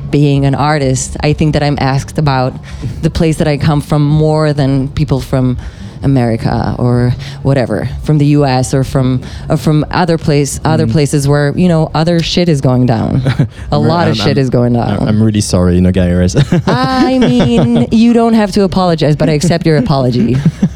being 0.09 0.45
an 0.45 0.55
artist. 0.55 1.15
I 1.19 1.33
think 1.33 1.53
that 1.53 1.61
I'm 1.61 1.77
asked 1.79 2.17
about 2.17 2.55
the 3.03 3.11
place 3.11 3.37
that 3.37 3.47
I 3.47 3.57
come 3.57 3.81
from 3.81 4.03
more 4.03 4.51
than 4.51 4.87
people 4.93 5.21
from 5.21 5.59
America 6.03 6.75
or 6.79 7.11
whatever, 7.43 7.85
from 8.03 8.17
the 8.17 8.25
U.S. 8.37 8.73
or 8.73 8.83
from 8.83 9.21
or 9.49 9.57
from 9.57 9.85
other 9.91 10.17
place 10.17 10.59
other 10.65 10.87
places 10.87 11.27
where 11.27 11.57
you 11.57 11.67
know 11.67 11.89
other 11.93 12.19
shit 12.19 12.49
is 12.49 12.61
going 12.61 12.85
down. 12.85 13.21
A 13.71 13.79
lot 13.79 14.07
of 14.07 14.15
I'm- 14.19 14.27
shit 14.27 14.37
I'm- 14.37 14.39
is 14.39 14.49
going 14.49 14.73
down. 14.73 15.07
I'm 15.07 15.21
really 15.21 15.41
sorry, 15.41 15.79
Nogueira. 15.79 16.27
I 16.67 17.19
mean, 17.19 17.87
you 17.91 18.13
don't 18.13 18.33
have 18.33 18.51
to 18.51 18.63
apologize, 18.63 19.15
but 19.15 19.29
I 19.29 19.33
accept 19.33 19.65
your 19.65 19.77
apology. 19.77 20.35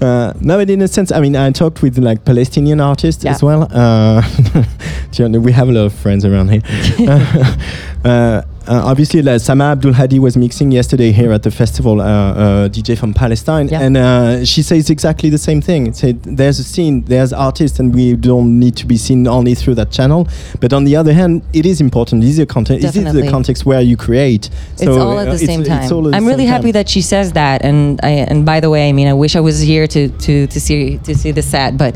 uh, 0.00 0.32
no, 0.40 0.56
but 0.58 0.70
in 0.70 0.82
a 0.82 0.88
sense, 0.88 1.12
I 1.12 1.20
mean, 1.20 1.36
I 1.36 1.50
talked 1.50 1.82
with 1.82 1.98
like 1.98 2.24
Palestinian 2.24 2.80
artists 2.80 3.24
Yeah. 3.24 3.32
as 3.32 3.42
well. 3.42 3.68
Uh, 3.70 4.22
do 5.12 5.22
you 5.22 5.28
know, 5.28 5.40
we 5.40 5.52
have 5.52 5.68
a 5.68 5.72
lot 5.72 5.84
of 5.86 5.92
friends 5.92 6.24
around 6.24 6.48
here. 6.50 6.62
uh, 8.04 8.42
uh, 8.70 8.82
obviously, 8.90 9.20
like, 9.20 9.40
Sama 9.40 9.64
Abdul 9.64 9.92
Hadi 9.94 10.18
was 10.20 10.36
mixing 10.36 10.70
yesterday 10.70 11.10
here 11.10 11.32
at 11.32 11.42
the 11.42 11.50
festival, 11.50 12.00
uh, 12.00 12.04
uh, 12.04 12.68
DJ 12.68 12.96
from 12.96 13.12
Palestine, 13.12 13.66
Yeah. 13.68 13.80
and 13.82 13.96
uh, 13.96 14.44
she 14.44 14.62
says 14.62 14.90
exactly 14.90 15.28
the 15.28 15.38
same 15.38 15.60
thing. 15.60 15.92
Said 15.92 16.22
there's 16.22 16.58
a 16.60 16.64
scene, 16.64 17.02
there's 17.06 17.32
artists, 17.32 17.80
and 17.80 17.92
we 17.92 18.14
don't 18.14 18.60
need 18.60 18.76
to 18.76 18.86
be 18.86 18.96
seen 18.96 19.26
only 19.26 19.54
through 19.56 19.74
that 19.74 19.90
channel. 19.90 20.28
But 20.60 20.72
on 20.72 20.84
the 20.84 20.94
other 20.94 21.12
hand, 21.12 21.42
it 21.52 21.66
is 21.66 21.80
important. 21.80 22.22
This 22.22 22.30
is 22.30 22.38
a 22.38 22.46
content. 22.46 22.80
This 22.82 22.94
is 22.96 23.12
the 23.12 23.28
context 23.28 23.66
where 23.66 23.80
you 23.80 23.96
create. 23.96 24.50
it's 24.74 24.86
all 24.86 25.18
at 25.18 25.26
uh, 25.28 25.32
the 25.32 25.38
same 25.38 25.62
it's- 25.62 25.82
it's 25.82 25.90
time. 25.90 26.04
I'm 26.06 26.12
same 26.22 26.26
really 26.26 26.46
happy 26.46 26.70
time. 26.72 26.78
that 26.78 26.88
she 26.88 27.02
says 27.02 27.32
that. 27.32 27.64
And 27.64 27.98
I 28.02 28.10
and 28.30 28.46
by 28.46 28.60
the 28.60 28.70
way, 28.70 28.88
I 28.88 28.92
mean 28.92 29.08
I 29.08 29.14
wish 29.14 29.34
I 29.36 29.40
was 29.40 29.60
here 29.60 29.86
to 29.88 30.08
to 30.26 30.46
to 30.46 30.60
see 30.60 30.98
to 31.06 31.14
see 31.14 31.32
the 31.32 31.42
set, 31.42 31.76
but 31.76 31.92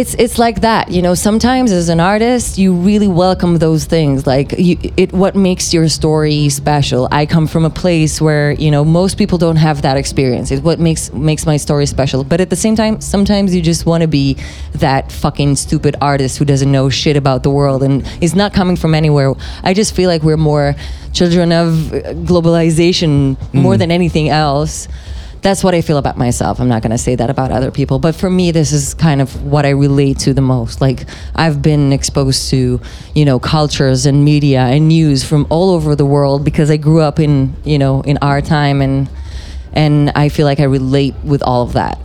it's 0.00 0.14
it's 0.14 0.38
like 0.38 0.62
that 0.62 0.90
you 0.90 1.02
know 1.02 1.12
sometimes 1.12 1.70
as 1.70 1.90
an 1.90 2.00
artist 2.00 2.56
you 2.56 2.72
really 2.72 3.06
welcome 3.06 3.58
those 3.58 3.84
things 3.84 4.26
like 4.26 4.54
you, 4.58 4.78
it 4.96 5.12
what 5.12 5.36
makes 5.36 5.74
your 5.74 5.90
story 5.90 6.48
special. 6.48 7.06
I 7.12 7.26
come 7.26 7.46
from 7.46 7.66
a 7.66 7.70
place 7.70 8.18
where 8.18 8.52
you 8.52 8.70
know 8.70 8.82
most 8.82 9.18
people 9.18 9.36
don't 9.36 9.56
have 9.56 9.82
that 9.82 9.98
experience. 9.98 10.50
It's 10.50 10.62
what 10.62 10.78
makes 10.80 11.12
makes 11.12 11.44
my 11.44 11.58
story 11.58 11.84
special. 11.84 12.24
But 12.24 12.40
at 12.40 12.48
the 12.48 12.56
same 12.56 12.76
time 12.76 13.02
sometimes 13.02 13.54
you 13.54 13.60
just 13.60 13.84
want 13.84 14.00
to 14.00 14.08
be 14.08 14.38
that 14.72 15.12
fucking 15.12 15.56
stupid 15.56 15.96
artist 16.00 16.38
who 16.38 16.46
doesn't 16.46 16.72
know 16.72 16.88
shit 16.88 17.16
about 17.18 17.42
the 17.42 17.50
world 17.50 17.82
and 17.82 18.06
is 18.22 18.34
not 18.34 18.54
coming 18.54 18.76
from 18.76 18.94
anywhere. 18.94 19.34
I 19.62 19.74
just 19.74 19.94
feel 19.94 20.08
like 20.08 20.22
we're 20.22 20.38
more 20.38 20.76
children 21.12 21.52
of 21.52 21.92
uh, 21.92 22.14
globalization 22.24 23.36
more 23.52 23.76
than 23.76 23.90
anything 23.90 24.30
else 24.30 24.88
that's 25.42 25.64
what 25.64 25.74
I 25.74 25.80
feel 25.80 25.96
about 25.96 26.16
myself. 26.16 26.60
I'm 26.60 26.68
not 26.68 26.82
going 26.82 26.90
to 26.90 26.98
say 26.98 27.14
that 27.14 27.30
about 27.30 27.50
other 27.50 27.70
people, 27.70 27.98
but 27.98 28.14
for 28.14 28.28
me, 28.28 28.50
this 28.50 28.72
is 28.72 28.94
kind 28.94 29.20
of 29.20 29.42
what 29.42 29.64
I 29.64 29.70
relate 29.70 30.18
to 30.20 30.34
the 30.34 30.40
most. 30.40 30.80
Like 30.80 31.06
I've 31.34 31.62
been 31.62 31.92
exposed 31.92 32.50
to, 32.50 32.80
you 33.14 33.24
know, 33.24 33.38
cultures 33.38 34.06
and 34.06 34.24
media 34.24 34.60
and 34.60 34.88
news 34.88 35.24
from 35.24 35.46
all 35.50 35.70
over 35.70 35.96
the 35.96 36.04
world 36.04 36.44
because 36.44 36.70
I 36.70 36.76
grew 36.76 37.00
up 37.00 37.18
in, 37.18 37.54
you 37.64 37.78
know, 37.78 38.02
in 38.02 38.18
our 38.18 38.40
time, 38.42 38.82
and 38.82 39.08
and 39.72 40.10
I 40.14 40.28
feel 40.28 40.46
like 40.46 40.60
I 40.60 40.64
relate 40.64 41.14
with 41.24 41.42
all 41.42 41.62
of 41.62 41.72
that. 41.74 41.98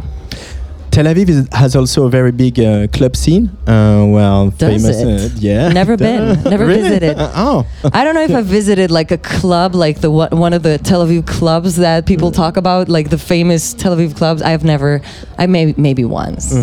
Tel 0.95 1.07
Aviv 1.07 1.27
is, 1.27 1.45
has 1.51 1.75
also 1.75 2.05
a 2.05 2.09
very 2.09 2.31
big 2.31 2.57
uh, 2.57 2.87
club 2.87 3.17
scene. 3.17 3.47
Uh, 3.67 4.05
well, 4.07 4.51
Does 4.51 4.81
famous. 4.81 5.01
it? 5.01 5.31
Uh, 5.33 5.35
yeah. 5.39 5.67
Never 5.73 5.97
been. 5.97 6.41
Never 6.49 6.65
Really? 6.65 6.83
visited. 6.83 7.17
Uh, 7.17 7.31
oh. 7.35 7.67
I 7.93 8.05
don't 8.05 8.15
know 8.15 8.21
if 8.23 8.31
I've 8.31 8.45
visited 8.45 8.91
like 8.91 9.11
a 9.11 9.17
club, 9.17 9.75
like 9.75 9.99
the 9.99 10.09
one 10.09 10.53
of 10.53 10.63
the 10.63 10.77
Tel 10.77 11.05
Aviv 11.05 11.27
clubs 11.27 11.75
that 11.75 12.05
people 12.05 12.31
talk 12.31 12.55
about, 12.55 12.87
like 12.87 13.09
the 13.09 13.17
famous 13.17 13.73
Tel 13.73 13.93
Aviv 13.93 14.15
clubs. 14.15 14.41
I've 14.41 14.63
never. 14.63 15.01
I 15.37 15.47
may 15.47 15.73
maybe 15.75 16.05
once. 16.05 16.51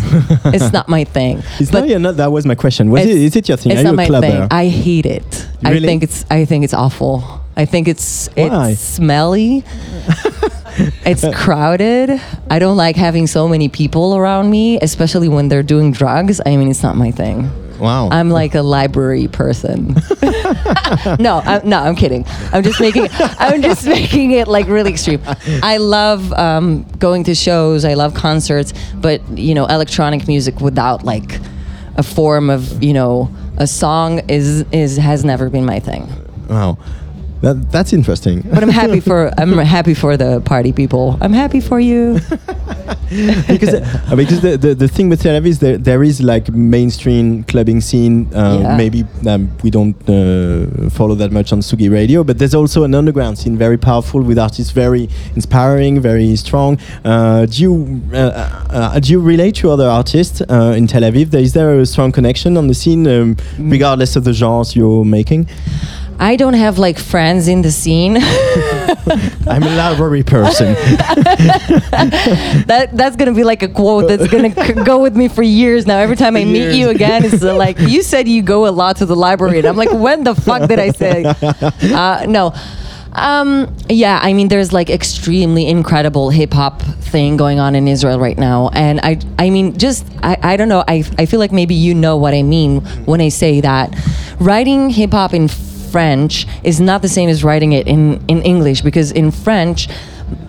it's 0.47 0.73
not 0.73 0.89
my 0.89 1.05
thing. 1.05 1.43
It's 1.61 1.71
But 1.71 1.85
not, 1.87 2.01
not, 2.01 2.17
that 2.17 2.33
was 2.33 2.47
my 2.47 2.55
question. 2.55 2.89
Was 2.91 3.03
It's- 3.03 3.15
is 3.19 3.37
it 3.37 3.49
your 3.49 3.59
thing? 3.59 3.73
It's 3.73 3.81
Are 3.81 3.83
you 3.83 3.89
not 3.89 3.93
a 3.93 3.97
my 3.97 4.07
clubber? 4.07 4.27
thing. 4.29 4.49
I 4.51 4.69
hate 4.69 5.05
it. 5.05 5.47
Really? 5.63 5.77
I 5.77 5.81
think 5.91 6.03
it's. 6.05 6.25
I 6.31 6.47
think 6.47 6.65
it's 6.65 6.73
awful. 6.75 7.23
I 7.55 7.67
think 7.67 7.87
it's 7.87 8.31
Why? 8.35 8.71
it's 8.71 8.81
smelly. 8.81 9.63
it's 11.07 11.25
crowded. 11.35 12.21
I 12.51 12.59
don't 12.59 12.77
like 12.77 12.97
having 12.97 13.27
so 13.27 13.49
many 13.49 13.69
people 13.69 14.17
around 14.17 14.51
me, 14.51 14.79
especially 14.81 15.29
when 15.29 15.49
they're 15.49 15.63
doing 15.63 15.93
drugs. 15.93 16.41
I 16.45 16.57
mean, 16.57 16.69
it's 16.69 16.83
not 16.83 16.97
my 16.97 17.11
thing. 17.11 17.51
wow. 17.79 18.09
I'm 18.11 18.31
like 18.31 18.55
a 18.55 18.63
library 18.63 19.29
person. 19.29 19.95
no, 21.19 21.43
I'm, 21.45 21.69
no, 21.69 21.79
I'm 21.79 21.97
kidding. 21.97 22.25
I'm 22.53 22.63
just 22.63 22.81
making. 22.81 23.09
I'm 23.13 23.61
just 23.63 23.87
making 23.87 24.33
it 24.33 24.49
like 24.49 24.67
really 24.69 24.91
extreme. 24.93 25.21
I 25.63 25.77
love 25.79 26.33
um, 26.35 26.85
going 26.99 27.25
to 27.25 27.35
shows. 27.35 27.85
I 27.85 27.95
love 27.95 28.15
concerts, 28.15 28.73
but 28.95 29.21
you 29.37 29.55
know, 29.55 29.67
electronic 29.67 30.27
music 30.29 30.61
without 30.61 31.05
like 31.05 31.41
a 31.97 32.03
form 32.03 32.49
of 32.51 32.83
you 32.83 32.95
know 32.95 33.31
a 33.59 33.67
song 33.67 34.21
is 34.29 34.65
is 34.73 34.97
has 34.97 35.25
never 35.25 35.51
been 35.51 35.65
my 35.65 35.79
thing. 35.81 36.09
wow. 36.49 36.79
That, 37.43 37.71
that's 37.73 37.93
interesting. 37.93 38.43
But 38.43 38.63
I'm 38.63 38.69
happy 38.69 39.01
for 39.01 39.31
I'm 39.39 39.53
happy 39.77 39.95
for 39.95 40.17
the 40.17 40.41
party 40.41 40.73
people. 40.73 41.19
I'm 41.21 41.33
happy 41.33 41.61
for 41.61 41.79
you. 41.81 42.21
because 43.49 43.75
uh, 43.75 44.15
because 44.17 44.41
the, 44.41 44.57
the, 44.57 44.75
the 44.75 44.89
thing 44.89 45.09
with 45.09 45.23
Tel 45.23 45.39
Aviv 45.41 45.47
is 45.47 45.59
there, 45.59 45.77
there 45.77 46.03
is 46.03 46.21
like 46.23 46.49
mainstream 46.51 47.45
clubbing 47.45 47.81
scene. 47.81 48.29
Uh, 48.35 48.61
Yeah. 48.63 48.77
Maybe 48.77 49.05
um, 49.27 49.51
we 49.65 49.71
don't 49.71 49.97
uh, 50.09 50.89
follow 50.91 51.15
that 51.17 51.33
much 51.33 51.53
on 51.53 51.61
Sugi 51.63 51.91
Radio, 51.91 52.23
but 52.25 52.39
there's 52.39 52.55
also 52.55 52.85
an 52.85 52.95
underground 52.95 53.39
scene, 53.39 53.57
very 53.59 53.77
powerful 53.79 54.23
with 54.23 54.39
artists, 54.39 54.73
very 54.73 55.09
inspiring, 55.35 56.01
very 56.01 56.37
strong. 56.37 56.79
Uh, 57.05 57.47
do 57.47 57.63
you 57.63 57.73
uh, 58.15 58.17
uh, 58.71 59.01
do 59.01 59.11
you 59.13 59.21
relate 59.21 59.55
to 59.57 59.71
other 59.71 59.89
artists 59.89 60.41
uh, 60.43 60.75
in 60.77 60.87
Tel 60.87 61.03
Aviv? 61.03 61.31
There, 61.31 61.43
is 61.43 61.53
there 61.53 61.81
a 61.81 61.87
strong 61.87 62.13
connection 62.13 62.57
on 62.57 62.67
the 62.69 62.75
scene, 62.75 63.07
um, 63.07 63.37
Mm. 63.59 63.71
regardless 63.73 64.17
of 64.17 64.23
the 64.25 64.33
genres 64.33 64.75
you're 64.77 65.05
making? 65.05 65.47
I 66.19 66.37
don't 66.37 66.55
have 66.55 66.79
like 66.79 66.99
friends 66.99 67.49
in 67.49 67.63
the 67.63 67.71
scene. 67.71 68.17
I'm 69.47 69.63
a 69.63 69.75
library 69.77 70.23
person. 70.23 70.75
that 72.67 72.91
that's 72.93 73.17
gonna 73.17 73.35
be 73.35 73.45
like 73.45 73.63
a 73.63 73.69
quote 73.69 74.09
that's 74.09 74.29
gonna 74.29 74.55
c- 74.67 74.73
go 74.85 75.01
with 75.03 75.17
me 75.17 75.29
for 75.29 75.43
years 75.43 75.87
now. 75.87 75.99
Every 75.99 76.17
time 76.17 76.37
I 76.37 76.45
meet 76.45 76.53
Years. 76.63 76.77
you 76.77 76.89
again, 76.91 77.25
it's 77.25 77.43
uh, 77.43 77.55
like 77.57 77.79
you 77.79 78.03
said 78.03 78.29
you 78.29 78.43
go 78.43 78.67
a 78.67 78.71
lot 78.71 78.97
to 78.99 79.07
the 79.07 79.17
library, 79.17 79.59
and 79.59 79.67
I'm 79.67 79.77
like, 79.77 79.93
when 79.93 80.25
the 80.25 80.35
fuck 80.35 80.69
did 80.69 80.79
I 80.79 80.91
say? 80.91 81.25
Uh, 81.25 82.27
no. 82.29 82.55
Um, 83.15 83.77
yeah, 83.91 84.19
I 84.23 84.33
mean, 84.33 84.49
there's 84.49 84.73
like 84.73 84.89
extremely 84.89 85.67
incredible 85.67 86.31
hip 86.31 86.55
hop 86.55 86.81
thing 86.81 87.37
going 87.37 87.61
on 87.61 87.75
in 87.75 87.87
Israel 87.87 88.19
right 88.19 88.39
now, 88.39 88.71
and 88.73 89.01
I, 89.03 89.19
I 89.39 89.51
mean, 89.51 89.77
just 89.77 90.07
I, 90.23 90.39
I 90.43 90.57
don't 90.57 90.71
know. 90.71 90.83
I, 90.89 91.05
I 91.19 91.27
feel 91.27 91.39
like 91.39 91.53
maybe 91.53 91.75
you 91.75 91.95
know 91.95 92.17
what 92.17 92.33
I 92.33 92.43
mean 92.43 92.81
when 93.05 93.21
I 93.21 93.29
say 93.29 93.61
that 93.61 93.95
writing 94.41 94.89
hip 94.89 95.11
hop 95.11 95.35
in 95.35 95.49
French 95.93 96.47
is 96.65 96.81
not 96.81 97.03
the 97.03 97.09
same 97.09 97.29
as 97.29 97.45
writing 97.45 97.73
it 97.73 97.87
in 97.87 98.25
in 98.27 98.43
English 98.43 98.81
because 98.81 99.13
in 99.13 99.31
French 99.31 99.89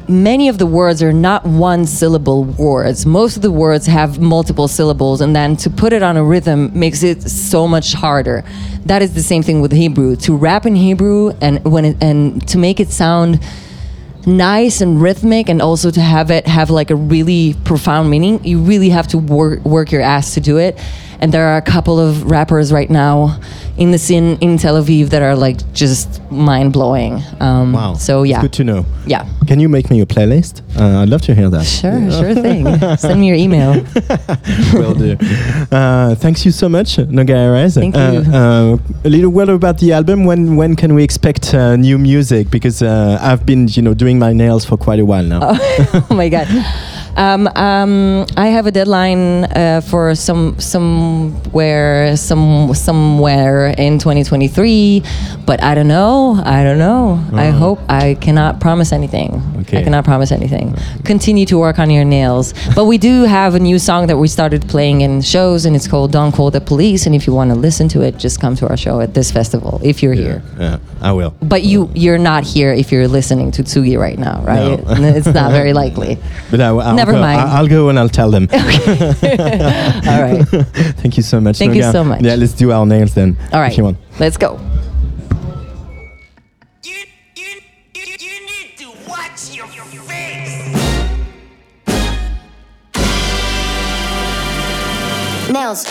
many 0.07 0.49
of 0.49 0.57
the 0.57 0.65
words 0.65 1.01
are 1.01 1.13
not 1.13 1.45
one 1.45 1.85
syllable 1.85 2.43
words. 2.43 3.05
Most 3.05 3.35
of 3.35 3.41
the 3.41 3.51
words 3.51 3.85
have 3.85 4.19
multiple 4.19 4.67
syllables, 4.67 5.21
and 5.21 5.35
then 5.35 5.55
to 5.57 5.69
put 5.69 5.93
it 5.93 6.03
on 6.03 6.17
a 6.17 6.23
rhythm 6.23 6.71
makes 6.77 7.03
it 7.03 7.21
so 7.23 7.67
much 7.67 7.93
harder. 7.93 8.43
That 8.85 9.01
is 9.01 9.13
the 9.13 9.23
same 9.23 9.43
thing 9.43 9.61
with 9.61 9.71
Hebrew. 9.71 10.15
To 10.17 10.35
rap 10.35 10.65
in 10.65 10.75
Hebrew 10.75 11.31
and 11.41 11.63
when 11.63 11.85
it, 11.85 11.97
and 12.01 12.45
to 12.49 12.57
make 12.57 12.79
it 12.79 12.89
sound 12.89 13.39
nice 14.25 14.81
and 14.81 15.01
rhythmic 15.01 15.49
and 15.49 15.61
also 15.61 15.91
to 15.91 16.01
have 16.01 16.31
it 16.31 16.47
have 16.47 16.69
like 16.69 16.89
a 16.89 16.95
really 16.95 17.55
profound 17.65 18.09
meaning 18.09 18.41
you 18.45 18.57
really 18.57 18.87
have 18.87 19.05
to 19.05 19.17
work 19.17 19.59
work 19.65 19.91
your 19.91 20.01
ass 20.01 20.33
to 20.35 20.39
do 20.39 20.57
it 20.57 20.79
and 21.23 21.31
there 21.33 21.47
are 21.47 21.55
a 21.57 21.61
couple 21.61 21.97
of 22.01 22.29
rappers 22.29 22.73
right 22.73 22.89
now 22.89 23.39
in 23.77 23.91
the 23.91 23.97
scene 23.97 24.37
in 24.41 24.57
Tel 24.57 24.75
Aviv 24.83 25.09
that 25.11 25.21
are 25.21 25.35
like 25.37 25.57
just 25.73 26.21
mind 26.29 26.73
blowing 26.73 27.21
um, 27.39 27.71
Wow. 27.71 27.93
so 27.93 28.23
yeah 28.23 28.35
It's 28.35 28.43
good 28.43 28.53
to 28.59 28.63
know. 28.65 28.85
yeah 29.07 29.23
Can 29.47 29.59
you 29.61 29.69
make 29.69 29.89
me 29.89 30.01
a 30.01 30.05
playlist? 30.05 30.61
Uh, 30.77 31.01
I'd 31.01 31.09
love 31.09 31.21
to 31.23 31.33
hear 31.33 31.49
that. 31.49 31.63
Sure, 31.65 32.11
sure 32.11 32.33
thing. 32.45 32.65
Send 32.97 33.19
me 33.21 33.27
your 33.27 33.37
email. 33.37 33.71
Will 34.73 34.95
do. 34.95 35.15
Uh, 35.71 36.15
thanks 36.15 36.45
you 36.45 36.51
so 36.51 36.67
much, 36.67 36.97
Nogaires. 36.97 37.75
Thank 37.75 37.95
uh, 37.95 37.99
you. 38.13 38.19
Uh, 38.33 38.77
a 39.05 39.09
little 39.09 39.29
word 39.31 39.49
about 39.49 39.77
the 39.79 39.93
album. 39.93 40.25
When 40.25 40.55
when 40.59 40.75
can 40.75 40.93
we 40.97 41.03
expect 41.03 41.53
uh, 41.53 41.75
new 41.77 41.97
music? 41.99 42.49
Because 42.49 42.81
uh, 42.81 43.19
I've 43.21 43.43
been, 43.45 43.67
you 43.75 43.81
know, 43.85 43.93
doing 43.93 44.17
my 44.19 44.33
nails 44.33 44.65
for 44.65 44.77
quite 44.77 44.99
a 44.99 45.05
while 45.05 45.23
now. 45.25 45.39
oh 45.43 46.07
my 46.21 46.29
god. 46.29 46.47
Um, 47.15 47.47
um, 47.55 48.25
I 48.37 48.47
have 48.47 48.65
a 48.65 48.71
deadline 48.71 49.45
uh, 49.45 49.81
for 49.81 50.15
some 50.15 50.59
somewhere 50.59 52.15
some 52.17 52.73
somewhere 52.73 53.67
in 53.77 53.99
2023, 53.99 55.03
but 55.45 55.61
I 55.61 55.75
don't 55.75 55.87
know. 55.87 56.41
I 56.43 56.63
don't 56.63 56.79
know. 56.79 57.23
I 57.33 57.49
hope 57.49 57.79
I 57.89 58.15
cannot 58.15 58.59
promise 58.59 58.91
anything. 58.91 59.41
Okay. 59.61 59.79
I 59.79 59.83
cannot 59.83 60.05
promise 60.05 60.31
anything. 60.31 60.75
Continue 61.05 61.45
to 61.47 61.57
work 61.57 61.79
on 61.79 61.89
your 61.89 62.03
nails. 62.03 62.53
But 62.75 62.85
we 62.85 62.97
do 62.97 63.23
have 63.23 63.55
a 63.55 63.59
new 63.59 63.79
song 63.79 64.07
that 64.07 64.17
we 64.17 64.27
started 64.27 64.67
playing 64.67 65.01
in 65.01 65.21
shows, 65.21 65.65
and 65.65 65.75
it's 65.75 65.87
called 65.87 66.11
"Don't 66.11 66.31
Call 66.31 66.49
the 66.51 66.61
Police." 66.61 67.05
And 67.05 67.13
if 67.15 67.27
you 67.27 67.33
want 67.33 67.51
to 67.51 67.55
listen 67.55 67.87
to 67.89 68.01
it, 68.01 68.17
just 68.17 68.41
come 68.41 68.55
to 68.55 68.67
our 68.67 68.77
show 68.77 68.99
at 69.01 69.13
this 69.13 69.31
festival 69.31 69.79
if 69.83 70.01
you're 70.01 70.13
here. 70.13 70.41
Yeah, 70.59 70.79
I 71.01 71.11
will. 71.11 71.35
But 71.41 71.63
you 71.63 71.89
you're 71.93 72.17
not 72.17 72.43
here 72.43 72.73
if 72.73 72.91
you're 72.91 73.07
listening 73.07 73.51
to 73.51 73.63
Tsugi 73.63 73.97
right 73.99 74.17
now, 74.17 74.41
right? 74.43 74.83
No. 74.83 75.13
It's 75.13 75.27
not 75.27 75.51
very 75.51 75.73
likely. 75.83 76.17
But 76.49 76.59
I, 76.61 76.67
I'll 76.69 77.02
Never 77.05 77.13
go, 77.13 77.21
mind. 77.21 77.41
I- 77.41 77.57
I'll 77.57 77.67
go 77.67 77.89
and 77.89 77.99
I'll 77.99 78.09
tell 78.09 78.31
them. 78.31 78.47
Okay. 78.53 79.37
All 80.09 80.21
right. 80.21 80.43
Thank 81.01 81.17
you 81.17 81.23
so 81.23 81.39
much. 81.41 81.57
Thank 81.57 81.75
you 81.75 81.83
so 81.91 82.03
much. 82.03 82.21
Yeah, 82.21 82.35
let's 82.35 82.53
do 82.53 82.71
our 82.71 82.85
nails 82.85 83.13
then. 83.13 83.37
All 83.51 83.59
right. 83.61 83.71
If 83.71 83.77
you 83.77 83.83
want. 83.83 83.97
Let's 84.19 84.37
go. 84.37 84.59
You, 86.83 86.93
you, 87.35 87.61
you, 87.95 88.05
you 88.19 88.35
need 88.51 88.77
to 88.77 88.87
watch 89.07 89.55
your, 89.55 89.67
your 89.67 90.03
face. 90.03 90.73
Nails. 95.51 95.85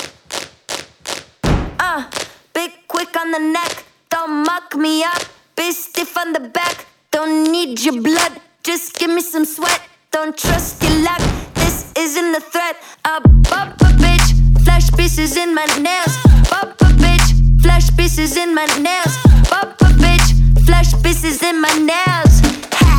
Uh, 1.78 2.10
big 2.52 2.70
quick 2.88 3.14
on 3.16 3.30
the 3.30 3.38
neck. 3.38 3.84
Don't 4.10 4.44
muck 4.44 4.74
me 4.76 5.04
up. 5.04 5.22
Be 5.56 5.70
stiff 5.72 6.16
on 6.18 6.32
the 6.32 6.40
back. 6.40 6.86
Don't 7.10 7.50
need 7.52 7.80
your 7.84 8.00
blood. 8.02 8.40
Just 8.62 8.94
give 8.98 9.10
me 9.10 9.20
some 9.20 9.44
sweat. 9.44 9.80
Don't 10.12 10.36
trust 10.36 10.82
your 10.82 10.92
luck. 11.02 11.22
This 11.54 11.90
isn't 11.96 12.34
a 12.34 12.40
threat. 12.40 12.76
A 13.06 13.16
a 13.16 13.72
bitch. 13.96 14.62
Flash 14.62 14.90
pieces 14.92 15.38
in 15.38 15.54
my 15.54 15.64
nails. 15.80 16.14
A 16.52 16.66
bitch. 17.00 17.62
Flash 17.62 17.88
pieces 17.96 18.36
in 18.36 18.54
my 18.54 18.66
nails. 18.78 19.16
A 19.50 19.64
bitch. 20.04 20.66
Flash 20.66 20.92
pieces 21.02 21.42
in 21.42 21.58
my 21.62 21.72
nails. 21.78 22.34
Ha. 22.76 22.92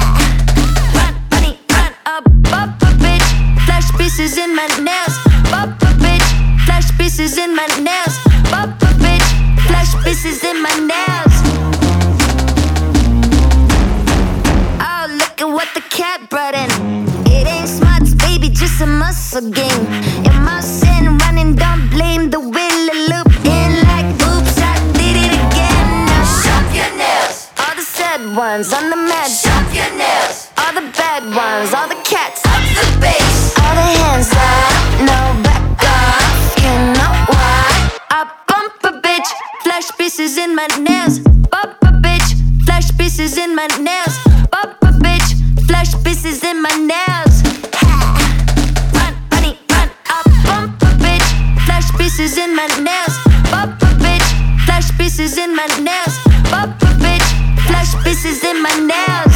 Run, 0.96 1.14
bunny, 1.30 1.60
run, 1.70 1.94
a 2.08 2.22
bitch. 2.98 3.30
Flash 3.66 3.92
pieces 3.96 4.40
in 4.40 4.56
my 4.56 4.66
nails. 4.82 5.16
A 5.54 5.68
bitch. 6.02 6.66
Flash 6.66 6.98
pieces 6.98 7.38
in 7.38 7.56
my 7.56 7.68
nails. 7.78 8.18
A 8.58 8.66
bitch. 9.04 9.68
Flash 9.68 9.94
pieces 10.04 10.44
in 10.44 10.64
my 10.64 10.76
nails. 10.90 11.73
At 15.44 15.50
what 15.50 15.68
the 15.74 15.82
cat 15.82 16.30
brought 16.30 16.56
in. 16.56 16.70
It 17.28 17.46
ain't 17.46 17.68
smarts, 17.68 18.14
baby, 18.14 18.48
just 18.48 18.80
a 18.80 18.86
muscle 18.86 19.52
game. 19.52 19.86
In 20.24 20.36
my 20.42 20.62
sin, 20.62 21.18
running, 21.18 21.56
don't 21.56 21.90
blame 21.90 22.30
the 22.30 22.40
will 22.40 22.84
of 22.94 23.00
loop. 23.12 23.28
In 23.44 23.72
like 23.92 24.08
oops, 24.24 24.56
I 24.72 24.80
did 24.96 25.18
it 25.20 25.34
again. 25.36 25.86
Now 26.08 26.24
shop 26.24 26.66
your 26.72 26.92
nails. 26.96 27.52
All 27.60 27.76
the 27.76 27.82
sad 27.82 28.22
ones 28.38 28.72
on 28.72 28.90
the 28.90 28.96
mat. 28.96 29.28
Shop 29.28 29.68
your 29.76 29.92
nails. 30.00 30.48
All 30.64 30.74
the 30.80 30.88
bad 30.96 31.24
ones, 31.36 31.74
all 31.76 31.90
the 31.92 32.00
cats. 32.08 32.40
Up 32.48 32.64
the 32.80 32.88
bass. 33.04 33.52
All 33.60 33.76
the 33.76 33.88
hands 34.00 34.32
up, 34.32 34.72
no 35.04 35.20
back 35.44 35.84
off. 35.84 36.56
You 36.64 36.74
know 36.96 37.12
why? 37.36 37.68
I 38.16 38.32
bump 38.48 38.80
a 38.86 39.02
bitch. 39.06 39.30
Flash 39.64 39.92
pieces 39.98 40.38
in 40.38 40.56
my 40.56 40.68
nails. 40.80 41.20
Bump 41.20 41.76
a 41.84 41.92
bitch. 42.00 42.30
Flash 42.64 42.96
pieces 42.98 43.38
in 43.38 43.54
my 43.54 43.68
nails. 43.80 44.16
Bump 44.50 44.83
Flash 45.84 46.04
pieces 46.06 46.42
in 46.46 46.62
my 46.62 46.70
nails. 46.70 47.44
Ha. 47.76 48.16
Run, 48.96 49.14
bunny, 49.30 49.60
run. 49.70 49.90
I 50.08 50.24
bump 50.48 50.80
bitch. 51.04 51.28
Flash 51.66 51.92
pieces 51.98 52.38
in 52.38 52.56
my 52.56 52.68
nails. 52.80 53.16
Bump 53.52 53.76
bitch. 54.00 54.24
Flash 54.64 54.98
pieces 54.98 55.38
in 55.38 55.54
my 55.54 55.68
nails. 55.84 56.16
Bump 56.50 56.80
bitch. 57.04 57.28
Flash 57.68 58.02
pieces 58.06 58.46
in 58.46 58.64
my 58.64 58.72
nails. 58.92 59.36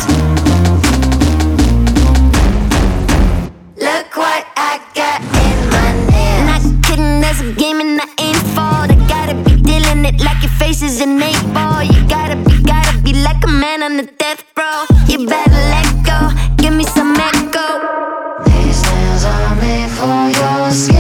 Look 3.76 4.16
what 4.16 4.48
I 4.56 4.80
got 4.96 5.20
in 5.44 5.60
my 5.76 5.90
nails. 6.08 6.64
Not 6.64 6.84
kidding, 6.86 7.20
there's 7.20 7.42
a 7.42 7.52
game 7.60 7.82
and 7.82 8.00
I 8.00 8.08
ain't 8.24 8.44
fall. 8.56 8.88
I 8.88 8.96
gotta 9.10 9.36
be 9.36 9.62
dealing 9.62 10.06
it 10.06 10.24
like 10.24 10.42
your 10.42 10.54
face 10.54 10.82
is 10.82 11.02
an 11.02 11.22
eight 11.22 11.44
ball. 11.54 11.84
You 11.84 12.08
gotta 12.08 12.38
be, 12.38 12.64
gotta 12.64 12.98
be 13.00 13.12
like 13.12 13.44
a 13.44 13.52
man 13.52 13.84
on 13.84 13.98
the 13.98 14.04
death 14.04 14.46
row. 14.58 14.86
You 15.10 15.28
better 15.28 15.52
let 15.52 15.87
for 20.68 20.97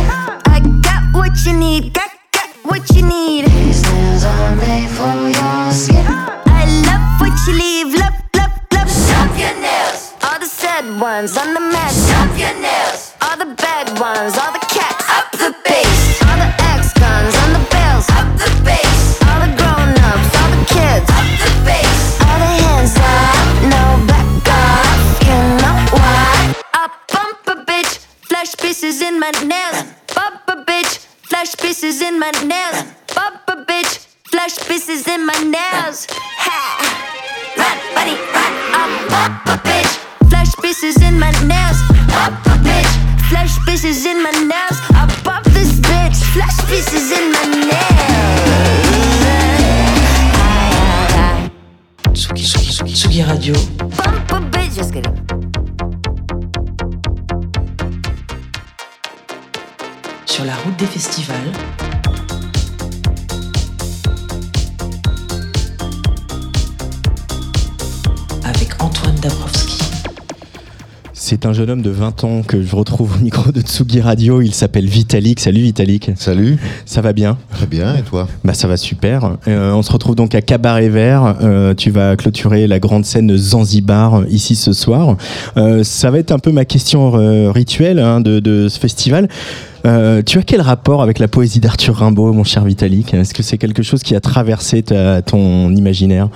C'est 71.40 71.48
un 71.48 71.54
jeune 71.54 71.70
homme 71.70 71.82
de 71.84 71.92
20 71.92 72.24
ans 72.24 72.42
que 72.42 72.64
je 72.64 72.76
retrouve 72.76 73.16
au 73.16 73.24
micro 73.24 73.52
de 73.52 73.62
Tsugi 73.62 74.02
Radio. 74.02 74.42
Il 74.42 74.56
s'appelle 74.56 74.88
Vitalik. 74.88 75.40
Salut 75.40 75.62
Vitalik. 75.62 76.10
Salut. 76.16 76.58
Ça 76.86 77.02
va 77.02 77.14
bien? 77.14 77.38
Très 77.52 77.68
bien, 77.68 77.96
et 77.96 78.02
toi? 78.02 78.28
Bah 78.44 78.56
ça 78.56 78.68
va 78.68 78.76
super. 78.76 79.38
Euh, 79.48 79.72
on 79.74 79.84
se 79.84 79.92
retrouve 79.92 80.16
donc 80.16 80.34
à 80.34 80.42
Cabaret 80.42 80.90
Vert. 80.90 81.36
Euh, 81.44 81.76
tu 81.76 81.92
vas 81.92 82.16
clôturer 82.16 82.66
la 82.66 82.80
grande 82.80 83.06
scène 83.06 83.38
Zanzibar 83.38 84.16
euh, 84.22 84.26
ici 84.30 84.56
ce 84.56 84.74
soir. 84.74 85.16
Euh, 85.58 85.84
ça 85.84 86.10
va 86.10 86.18
être 86.18 86.32
un 86.32 86.40
peu 86.40 86.52
ma 86.52 86.66
question 86.66 87.12
rituelle 87.52 88.00
hein, 88.00 88.20
de, 88.20 88.40
de 88.40 88.68
ce 88.68 88.80
festival. 88.80 89.28
Tu 89.84 90.40
as 90.40 90.44
quel 90.44 90.62
rapport 90.62 91.02
avec 91.04 91.20
la 91.20 91.28
poésie 91.28 91.60
d'Arthur 91.60 91.96
Rimbaud, 91.98 92.34
mon 92.34 92.44
cher 92.44 92.66
Vitalik? 92.66 93.14
Est-ce 93.14 93.34
que 93.36 93.44
c'est 93.44 93.58
quelque 93.60 93.84
chose 93.84 94.02
qui 94.02 94.16
a 94.16 94.20
traversé 94.20 94.82
ta- 94.82 95.22
ton 95.22 95.70
imaginaire? 95.74 96.30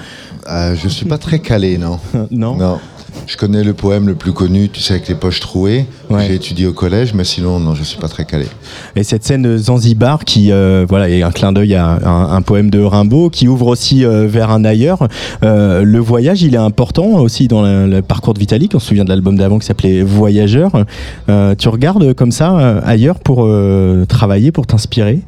Euh, 0.47 0.75
Je 0.75 0.87
suis 0.87 1.05
pas 1.07 1.17
très 1.17 1.39
calé, 1.39 1.77
non. 1.79 1.97
Non? 2.31 2.55
Non. 2.55 2.79
Je 3.27 3.37
connais 3.37 3.63
le 3.63 3.73
poème 3.73 4.07
le 4.07 4.15
plus 4.15 4.33
connu, 4.33 4.67
tu 4.69 4.81
sais, 4.81 4.95
avec 4.95 5.07
les 5.07 5.15
poches 5.15 5.39
trouées. 5.39 5.85
Ouais. 6.09 6.25
J'ai 6.27 6.35
étudié 6.35 6.67
au 6.67 6.73
collège, 6.73 7.13
mais 7.13 7.23
sinon, 7.23 7.59
non, 7.59 7.75
je 7.75 7.83
suis 7.83 7.97
pas 7.99 8.07
très 8.07 8.25
calé. 8.25 8.45
Et 8.95 9.03
cette 9.03 9.23
scène 9.23 9.43
de 9.43 9.57
Zanzibar 9.57 10.25
qui 10.25 10.51
euh, 10.51 10.85
voilà 10.89 11.07
est 11.09 11.21
un 11.21 11.31
clin 11.31 11.51
d'œil 11.51 11.75
à 11.75 11.85
un, 12.03 12.35
un 12.35 12.41
poème 12.41 12.69
de 12.69 12.81
Rimbaud 12.81 13.29
qui 13.29 13.47
ouvre 13.47 13.67
aussi 13.67 14.03
euh, 14.03 14.27
vers 14.27 14.51
un 14.51 14.65
ailleurs. 14.65 15.07
Euh, 15.43 15.83
le 15.83 15.99
voyage, 15.99 16.41
il 16.41 16.55
est 16.55 16.57
important 16.57 17.05
aussi 17.19 17.47
dans 17.47 17.61
le, 17.61 17.87
le 17.87 18.01
parcours 18.01 18.33
de 18.33 18.39
Vitalik. 18.39 18.73
On 18.75 18.79
se 18.79 18.87
souvient 18.87 19.05
de 19.05 19.09
l'album 19.09 19.37
d'avant 19.37 19.59
qui 19.59 19.65
s'appelait 19.65 20.01
Voyageur. 20.01 20.71
Tu 21.57 21.69
regardes 21.69 22.13
comme 22.13 22.31
ça 22.31 22.79
ailleurs 22.79 23.19
pour 23.19 23.47
travailler, 24.07 24.51
pour 24.51 24.67
t'inspirer? 24.67 25.21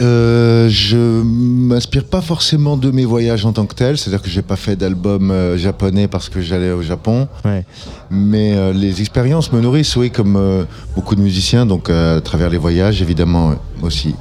Euh, 0.00 0.68
je 0.68 0.96
m'inspire 1.22 2.04
pas 2.04 2.20
forcément 2.20 2.76
de 2.76 2.90
mes 2.90 3.04
voyages 3.04 3.44
en 3.46 3.52
tant 3.52 3.66
que 3.66 3.74
tel, 3.74 3.96
c'est-à-dire 3.98 4.22
que 4.22 4.30
j'ai 4.30 4.42
pas 4.42 4.56
fait 4.56 4.76
d'album 4.76 5.30
euh, 5.30 5.56
japonais 5.56 6.08
parce 6.08 6.28
que 6.28 6.40
j'allais 6.40 6.70
au 6.72 6.82
Japon, 6.82 7.28
Ouais. 7.44 7.64
mais 8.10 8.54
euh, 8.56 8.72
les 8.72 9.00
expériences 9.00 9.52
me 9.52 9.60
nourrissent, 9.60 9.96
oui, 9.96 10.10
comme 10.10 10.66
beaucoup 10.94 11.14
de 11.14 11.20
musiciens, 11.20 11.66
donc 11.66 11.90
à 11.90 12.20
travers 12.22 12.50
les 12.50 12.58
voyages, 12.58 13.00
évidemment 13.02 13.54
aussi. 13.82 14.14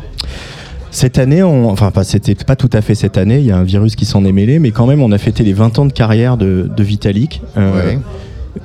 Cette 0.91 1.17
année, 1.17 1.41
on, 1.41 1.69
enfin 1.71 1.89
pas 1.89 2.03
c'était 2.03 2.35
pas 2.35 2.55
tout 2.55 2.69
à 2.71 2.81
fait 2.81 2.93
cette 2.93 3.17
année, 3.17 3.39
il 3.39 3.45
y 3.45 3.51
a 3.51 3.57
un 3.57 3.63
virus 3.63 3.95
qui 3.95 4.05
s'en 4.05 4.23
est 4.25 4.31
mêlé, 4.31 4.59
mais 4.59 4.69
quand 4.71 4.85
même 4.85 5.01
on 5.01 5.11
a 5.11 5.17
fêté 5.17 5.43
les 5.43 5.53
20 5.53 5.79
ans 5.79 5.85
de 5.85 5.93
carrière 5.93 6.37
de, 6.37 6.69
de 6.75 6.83
Vitalik. 6.83 7.41
Ouais. 7.57 7.97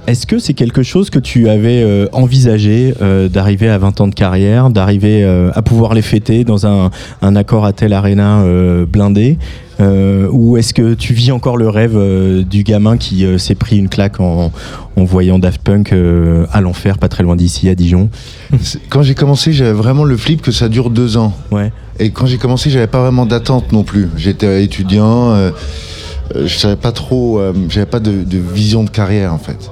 Est-ce 0.07 0.27
que 0.27 0.39
c'est 0.39 0.55
quelque 0.55 0.83
chose 0.83 1.09
que 1.11 1.19
tu 1.19 1.49
avais 1.49 1.83
euh, 1.83 2.07
envisagé 2.13 2.95
euh, 3.01 3.29
d'arriver 3.29 3.69
à 3.69 3.79
20 3.79 4.01
ans 4.03 4.09
de 4.09 4.15
carrière, 4.15 4.71
d'arriver 4.71 5.25
euh, 5.25 5.51
à 5.55 5.63
pouvoir 5.63 5.95
les 5.95 6.03
fêter 6.03 6.45
dans 6.45 6.67
un, 6.67 6.91
un 7.23 7.37
accord 7.37 7.65
à 7.65 7.73
tel 7.73 7.93
arena 7.93 8.45
blindé 8.87 9.39
Ou 9.81 10.57
est-ce 10.57 10.75
que 10.75 10.95
tu 10.95 11.15
vis 11.15 11.33
encore 11.33 11.57
le 11.57 11.69
rêve 11.69 11.99
du 12.45 12.63
gamin 12.65 12.97
qui 12.97 13.27
s'est 13.39 13.55
pris 13.55 13.79
une 13.79 13.89
claque 13.89 14.21
en, 14.21 14.53
en 14.97 15.05
voyant 15.05 15.39
Daft 15.39 15.63
Punk 15.63 15.95
à 16.53 16.61
l'enfer, 16.61 16.99
pas 16.99 17.09
très 17.09 17.23
loin 17.23 17.37
d'ici, 17.37 17.69
à 17.69 17.75
Dijon? 17.75 18.11
Quand 18.91 19.03
j'ai 19.03 19.15
commencé, 19.15 19.53
j'avais 19.53 19.73
vraiment 19.73 20.05
le 20.05 20.17
flip 20.17 20.43
que 20.43 20.53
ça 20.53 20.69
dure 20.69 20.91
deux 20.91 21.17
ans. 21.17 21.35
Ouais. 21.51 21.73
Et 21.99 22.11
quand 22.11 22.27
j'ai 22.27 22.39
commencé, 22.39 22.71
j'avais 22.71 22.87
pas 22.87 23.01
vraiment 23.01 23.27
d'attente 23.27 23.73
non 23.73 23.85
plus. 23.85 24.09
J'étais 24.17 24.65
étudiant, 24.65 25.35
je 26.35 26.59
savais 26.59 26.77
pas 26.77 26.93
trop, 26.93 27.39
euh, 27.39 27.53
j'avais 27.69 27.87
pas 27.87 28.01
de, 28.01 28.23
de 28.25 28.39
vision 28.39 28.85
de 28.85 28.91
carrière 28.91 29.33
en 29.33 29.39
fait. 29.39 29.71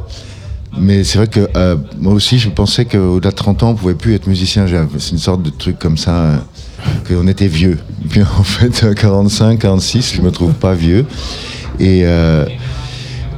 Mais 0.79 1.05
c'est 1.05 1.19
vrai 1.19 1.27
que 1.27 1.49
euh, 1.57 1.77
moi 1.99 2.13
aussi, 2.13 2.39
je 2.39 2.51
pensais 2.51 2.85
qu'au-delà 2.85 3.31
de 3.31 3.37
30 3.37 3.63
ans, 3.63 3.71
on 3.71 3.75
pouvait 3.75 3.95
plus 3.95 4.15
être 4.15 4.27
musicien. 4.27 4.67
C'est 4.99 5.13
une 5.13 5.19
sorte 5.19 5.43
de 5.43 5.51
truc 5.51 5.79
comme 5.79 5.97
ça, 5.97 6.11
euh, 6.11 6.37
qu'on 7.09 7.27
était 7.29 7.47
vieux. 7.47 7.79
Puis 8.11 8.23
en 8.23 8.43
fait, 8.43 8.85
à 8.85 8.95
45, 8.95 9.59
46, 9.59 10.15
je 10.17 10.23
me 10.23 10.31
trouve 10.31 10.53
pas 10.53 10.75
vieux. 10.75 11.07
Et, 11.79 12.03
euh, 12.05 12.45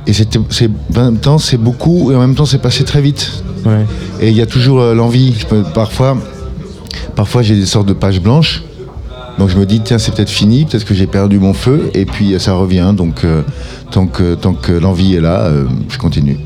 et 0.07 0.13
c'est 0.13 0.71
20 0.91 1.27
ans, 1.27 1.39
c'est 1.39 1.59
beaucoup, 1.59 2.11
et 2.11 2.17
en 2.17 2.21
même 2.21 2.35
temps, 2.35 2.47
c'est 2.47 2.63
passé 2.63 2.85
très 2.85 3.01
vite. 3.01 3.43
Ouais. 3.65 3.85
Et 4.21 4.29
il 4.29 4.37
y 4.37 4.43
a 4.43 4.47
toujours 4.47 4.81
euh, 4.81 4.95
l'envie. 4.95 5.35
Parfois, 5.75 6.17
parfois 7.15 7.43
j'ai 7.43 7.57
des 7.57 7.67
sortes 7.67 7.87
de 7.87 7.93
pages 7.93 8.21
blanches. 8.21 8.63
Donc 9.39 9.51
je 9.51 9.57
me 9.57 9.67
dis, 9.67 9.81
tiens, 9.81 9.99
c'est 9.99 10.13
peut-être 10.15 10.31
fini, 10.31 10.65
peut-être 10.65 10.85
que 10.85 10.95
j'ai 10.95 11.07
perdu 11.07 11.39
mon 11.39 11.55
feu, 11.55 11.91
et 11.95 12.05
puis 12.07 12.35
euh, 12.35 12.39
ça 12.39 12.55
revient. 12.55 12.93
Donc 12.97 13.25
euh, 13.25 13.43
tant 13.93 14.07
que, 14.07 14.35
tant 14.35 14.53
que 14.53 14.73
l'envie 14.73 15.15
est 15.15 15.21
là, 15.21 15.43
euh, 15.43 15.65
je 15.89 15.97
continue. 15.97 16.37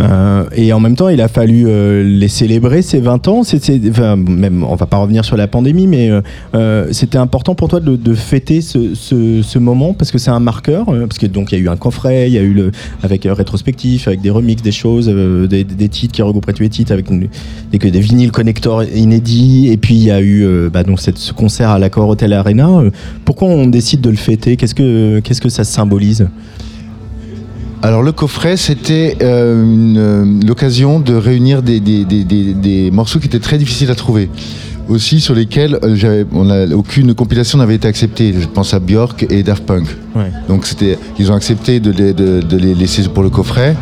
Euh, 0.00 0.44
et 0.56 0.72
en 0.72 0.80
même 0.80 0.96
temps, 0.96 1.08
il 1.10 1.20
a 1.20 1.28
fallu 1.28 1.64
euh, 1.66 2.02
les 2.02 2.28
célébrer 2.28 2.80
ces 2.82 3.00
20 3.00 3.28
ans. 3.28 3.42
C'est, 3.42 3.62
c'est- 3.62 3.80
enfin, 3.90 4.16
même, 4.16 4.64
on 4.64 4.74
va 4.74 4.86
pas 4.86 4.96
revenir 4.96 5.24
sur 5.24 5.36
la 5.36 5.46
pandémie, 5.48 5.86
mais 5.86 6.10
euh, 6.10 6.20
euh, 6.54 6.88
c'était 6.92 7.18
important 7.18 7.54
pour 7.54 7.68
toi 7.68 7.78
de, 7.80 7.96
de 7.96 8.14
fêter 8.14 8.62
ce, 8.62 8.94
ce- 8.94 9.42
ce 9.42 9.58
moment 9.58 9.92
parce 9.92 10.10
que 10.10 10.18
c'est 10.18 10.30
un 10.30 10.40
marqueur. 10.40 10.88
euh, 10.88 11.06
parce 11.06 11.18
que 11.18 11.26
donc 11.26 11.52
il 11.52 11.58
y 11.58 11.60
a 11.60 11.64
eu 11.64 11.68
un 11.68 11.76
coffret, 11.76 12.28
il 12.28 12.32
y 12.32 12.38
a 12.38 12.42
eu 12.42 12.54
le 12.54 12.72
avec 13.02 13.26
euh, 13.26 13.34
rétrospectif, 13.34 14.08
avec 14.08 14.22
des 14.22 14.30
remixes, 14.30 14.62
des 14.62 14.72
choses, 14.72 15.08
des, 15.08 15.64
des 15.64 15.88
titres 15.88 16.14
qui 16.14 16.22
regrouperaient 16.22 16.54
tous 16.54 16.62
les 16.62 16.68
titres, 16.70 16.92
avec 16.92 17.10
une- 17.10 17.28
des, 17.70 17.78
des 17.78 18.00
vinyles 18.00 18.32
connecteurs 18.32 18.84
inédits. 18.96 19.68
Et 19.70 19.76
puis 19.76 19.94
il 19.94 20.04
y 20.04 20.10
a 20.10 20.22
eu 20.22 20.46
bah, 20.72 20.84
donc 20.84 21.00
ce 21.00 21.32
concert 21.32 21.70
à 21.70 21.78
l'Accor 21.78 22.08
Hotel 22.08 22.32
Arena. 22.32 22.82
Pourquoi 23.24 23.48
on 23.48 23.66
décide 23.66 24.00
de 24.00 24.10
le 24.10 24.16
fêter? 24.16 24.56
Qu'est-ce 24.56 24.74
que 24.74 25.20
qu'est-ce 25.20 25.40
que 25.40 25.48
ça 25.50 25.64
symbolise? 25.64 26.28
Alors 27.82 28.02
le 28.02 28.12
coffret, 28.12 28.56
c'était 28.56 29.16
euh, 29.22 29.64
euh, 29.96 30.24
l'occasion 30.46 31.00
de 31.00 31.14
réunir 31.14 31.62
des, 31.62 31.80
des- 31.80 32.04
des- 32.04 32.22
des- 32.24 32.54
des 32.54 32.90
morceaux 32.92 33.18
qui 33.18 33.26
étaient 33.26 33.40
très 33.40 33.58
difficiles 33.58 33.90
à 33.90 33.96
trouver. 33.96 34.30
Aussi 34.88 35.20
sur 35.20 35.34
lesquels 35.34 35.78
euh, 35.82 36.24
on 36.32 36.48
a- 36.50 36.66
aucune 36.74 37.12
compilation 37.14 37.58
n'avait 37.58 37.74
été 37.76 37.88
acceptée. 37.88 38.34
Je 38.38 38.46
pense 38.46 38.72
à 38.72 38.78
Björk 38.78 39.26
et 39.30 39.42
Daft 39.42 39.64
Punk. 39.64 39.86
Ouais. 40.14 40.30
Donc 40.48 40.64
c'était, 40.64 40.96
ils 41.18 41.32
ont 41.32 41.34
accepté 41.34 41.80
de 41.80 41.90
les, 41.90 42.12
de- 42.12 42.40
de 42.40 42.56
les 42.56 42.74
laisser 42.76 43.02
pour 43.08 43.24
le 43.24 43.30
coffret. 43.30 43.76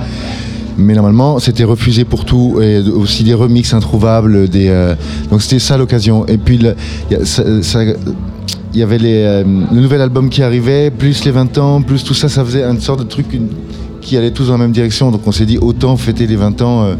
Mais 0.78 0.94
normalement, 0.94 1.38
c'était 1.38 1.64
refusé 1.64 2.05
pour 2.05 2.24
tout, 2.24 2.59
et 2.62 2.78
aussi 2.78 3.22
des 3.22 3.34
remixes 3.34 3.74
introuvables. 3.74 4.48
Des, 4.48 4.68
euh, 4.68 4.94
donc 5.30 5.42
c'était 5.42 5.59
ça 5.59 5.76
l'occasion. 5.76 6.24
Et 6.26 6.38
puis 6.38 6.57
le- 6.57 6.74
il 7.11 7.18
y 7.18 7.20
a- 7.20 7.24
ça- 7.26 7.44
ça- 7.62 7.82
il 8.72 8.78
y 8.78 8.82
avait 8.82 8.98
les, 8.98 9.22
euh, 9.24 9.44
le 9.72 9.80
nouvel 9.80 10.01
album 10.01 10.30
qui 10.30 10.42
arrivait, 10.42 10.90
plus 10.90 11.22
les 11.26 11.32
20 11.32 11.59
ans, 11.59 11.82
plus 11.82 12.03
tout 12.03 12.14
ça, 12.14 12.30
ça 12.30 12.42
faisait 12.44 12.62
une 12.64 12.80
sorte 12.80 13.01
de 13.01 13.05
truc 13.05 13.26
une- 13.34 13.48
qui 14.01 14.16
allait 14.16 14.30
tous 14.30 14.46
dans 14.46 14.53
la 14.53 14.59
même 14.59 14.72
direction. 14.72 15.11
Donc 15.11 15.26
on 15.26 15.32
s'est 15.32 15.46
dit 15.46 15.59
autant 15.59 15.96
fêter 15.96 16.26
les 16.26 16.36
20 16.36 16.62
ans 16.62 16.84
euh, 16.84 16.94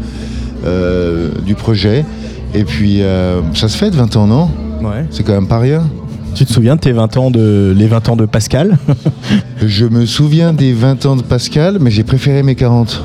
euh, 0.65 1.29
du 1.45 1.55
projet. 1.55 2.05
Et 2.53 2.63
puis 2.63 3.01
euh, 3.01 3.41
ça 3.53 3.67
se 3.67 3.77
fête 3.77 3.95
20 3.95 4.15
ans, 4.15 4.27
non? 4.27 4.49
Ouais. 4.81 5.05
C'est 5.11 5.23
quand 5.23 5.33
même 5.33 5.47
pas 5.47 5.59
rien. 5.59 5.87
Tu 6.33 6.45
te 6.45 6.53
souviens 6.53 6.75
de 6.75 6.81
tes 6.81 6.91
20 6.91 7.17
ans 7.17 7.31
de 7.31 7.73
les 7.75 7.87
20 7.87 8.09
ans 8.09 8.15
de 8.15 8.25
Pascal? 8.25 8.77
Je 9.65 9.85
me 9.85 10.05
souviens 10.05 10.53
des 10.53 10.73
20 10.73 11.05
ans 11.05 11.15
de 11.15 11.21
Pascal, 11.21 11.77
mais 11.79 11.91
j'ai 11.91 12.03
préféré 12.03 12.41
mes 12.41 12.55
40. 12.55 13.03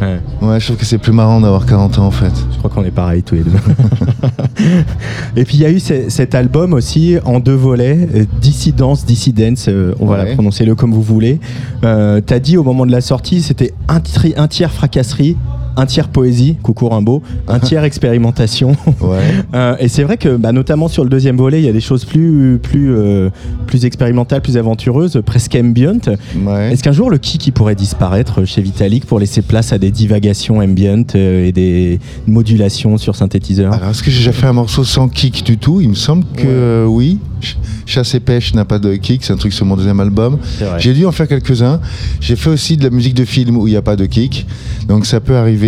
Ouais. 0.00 0.20
Ouais, 0.40 0.60
je 0.60 0.66
trouve 0.66 0.76
que 0.76 0.84
c'est 0.84 0.98
plus 0.98 1.12
marrant 1.12 1.40
d'avoir 1.40 1.66
40 1.66 1.98
ans 1.98 2.06
en 2.06 2.10
fait. 2.10 2.32
Je 2.52 2.58
crois 2.58 2.70
qu'on 2.70 2.84
est 2.84 2.90
pareil 2.92 3.22
tous 3.22 3.34
les 3.34 3.42
deux. 3.42 3.50
Et 5.36 5.44
puis 5.44 5.56
il 5.56 5.60
y 5.60 5.64
a 5.64 5.70
eu 5.70 5.80
ce- 5.80 6.08
cet 6.08 6.34
album 6.34 6.72
aussi 6.72 7.16
en 7.24 7.40
deux 7.40 7.54
volets, 7.54 8.08
euh, 8.14 8.24
Dissidence, 8.40 9.04
Dissidence, 9.04 9.66
euh, 9.68 9.94
on 10.00 10.06
va 10.06 10.18
Ouais. 10.18 10.28
la 10.28 10.34
prononcer 10.34 10.64
le 10.64 10.74
comme 10.74 10.92
vous 10.92 11.02
voulez. 11.02 11.40
Euh, 11.84 12.20
T'as 12.24 12.38
dit 12.38 12.56
au 12.56 12.62
moment 12.64 12.86
de 12.86 12.92
la 12.92 13.00
sortie, 13.00 13.42
c'était 13.42 13.72
un, 13.88 14.00
un 14.36 14.48
tiers 14.48 14.70
fracasserie, 14.72 15.36
un 15.78 15.86
tiers 15.86 16.08
poésie, 16.08 16.56
coucou 16.62 16.88
Rimbaud, 16.88 17.22
un 17.46 17.58
tiers 17.60 17.84
expérimentation. 17.84 18.76
Ouais. 19.00 19.18
Euh, 19.54 19.76
et 19.80 19.88
c'est 19.88 20.02
vrai 20.02 20.18
que 20.18 20.36
bah, 20.36 20.52
notamment 20.52 20.88
sur 20.88 21.04
le 21.04 21.08
deuxième 21.10 21.36
volet, 21.36 21.60
il 21.60 21.64
y 21.64 21.68
a 21.68 21.72
des 21.72 21.80
choses 21.80 22.04
plus, 22.04 22.58
plus, 22.62 22.94
euh, 22.94 23.30
plus 23.66 23.84
expérimentales, 23.86 24.42
plus 24.42 24.56
aventureuses, 24.58 25.22
presque 25.24 25.54
ambient. 25.54 26.00
Ouais. 26.44 26.72
Est-ce 26.72 26.82
qu'un 26.82 26.92
jour 26.92 27.08
le 27.08 27.16
kick 27.18 27.46
il 27.46 27.52
pourrait 27.52 27.74
disparaître 27.74 28.44
chez 28.44 28.60
Vitalik 28.60 29.06
pour 29.06 29.18
laisser 29.18 29.40
place 29.40 29.72
à 29.72 29.78
des 29.78 29.90
divagations 29.90 30.58
ambient 30.58 31.04
euh, 31.14 31.46
et 31.46 31.52
des 31.52 31.98
modulations 32.26 32.98
sur 32.98 33.16
synthétiseur 33.16 33.72
Alors, 33.72 33.90
est-ce 33.90 34.02
que 34.02 34.10
j'ai 34.10 34.18
déjà 34.18 34.32
fait 34.32 34.46
un 34.46 34.52
morceau 34.52 34.84
sans 34.84 35.08
kick 35.08 35.44
du 35.44 35.56
tout? 35.56 35.80
Il 35.80 35.88
me 35.90 35.94
semble 35.94 36.24
que 36.36 36.42
euh, 36.46 36.84
oui. 36.86 37.18
Ch- 37.40 37.56
Chasse 37.86 38.14
et 38.14 38.20
pêche 38.20 38.52
n'a 38.54 38.64
pas 38.66 38.78
de 38.78 38.96
kick, 38.96 39.24
c'est 39.24 39.32
un 39.32 39.36
truc 39.36 39.52
sur 39.54 39.64
mon 39.64 39.76
deuxième 39.76 40.00
album. 40.00 40.38
J'ai 40.78 40.92
dû 40.92 41.06
en 41.06 41.12
faire 41.12 41.26
quelques-uns. 41.28 41.80
J'ai 42.20 42.36
fait 42.36 42.50
aussi 42.50 42.76
de 42.76 42.84
la 42.84 42.90
musique 42.90 43.14
de 43.14 43.24
film 43.24 43.56
où 43.56 43.66
il 43.66 43.70
n'y 43.70 43.76
a 43.76 43.82
pas 43.82 43.96
de 43.96 44.04
kick, 44.04 44.46
donc 44.88 45.06
ça 45.06 45.20
peut 45.20 45.36
arriver. 45.36 45.67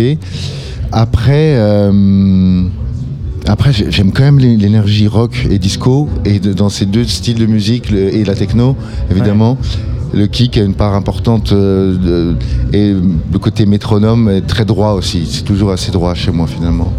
Après, 0.91 1.55
euh, 1.55 2.63
après 3.47 3.71
j'ai- 3.73 3.89
j'aime 3.91 4.11
quand 4.11 4.23
même 4.23 4.39
l'é- 4.39 4.57
l'énergie 4.57 5.07
rock 5.07 5.47
et 5.49 5.57
disco, 5.57 6.09
et 6.25 6.39
de- 6.39 6.53
dans 6.53 6.69
ces 6.69 6.85
deux 6.85 7.05
styles 7.05 7.37
de 7.39 7.45
musique 7.45 7.89
le- 7.91 8.13
et 8.13 8.23
la 8.25 8.35
techno, 8.35 8.75
évidemment. 9.09 9.57
Le 10.13 10.27
kick 10.27 10.57
a 10.57 10.63
une 10.63 10.73
part 10.73 10.93
importante 10.93 11.53
euh, 11.53 11.95
de- 11.95 12.35
et 12.77 12.93
le 13.33 13.39
côté 13.39 13.65
métronome 13.65 14.29
est 14.29 14.41
très 14.45 14.65
droit 14.65 14.91
aussi. 14.91 15.25
C'est 15.29 15.43
toujours 15.45 15.71
assez 15.71 15.89
droit 15.91 16.13
chez 16.15 16.31
moi 16.31 16.47
finalement. 16.47 16.91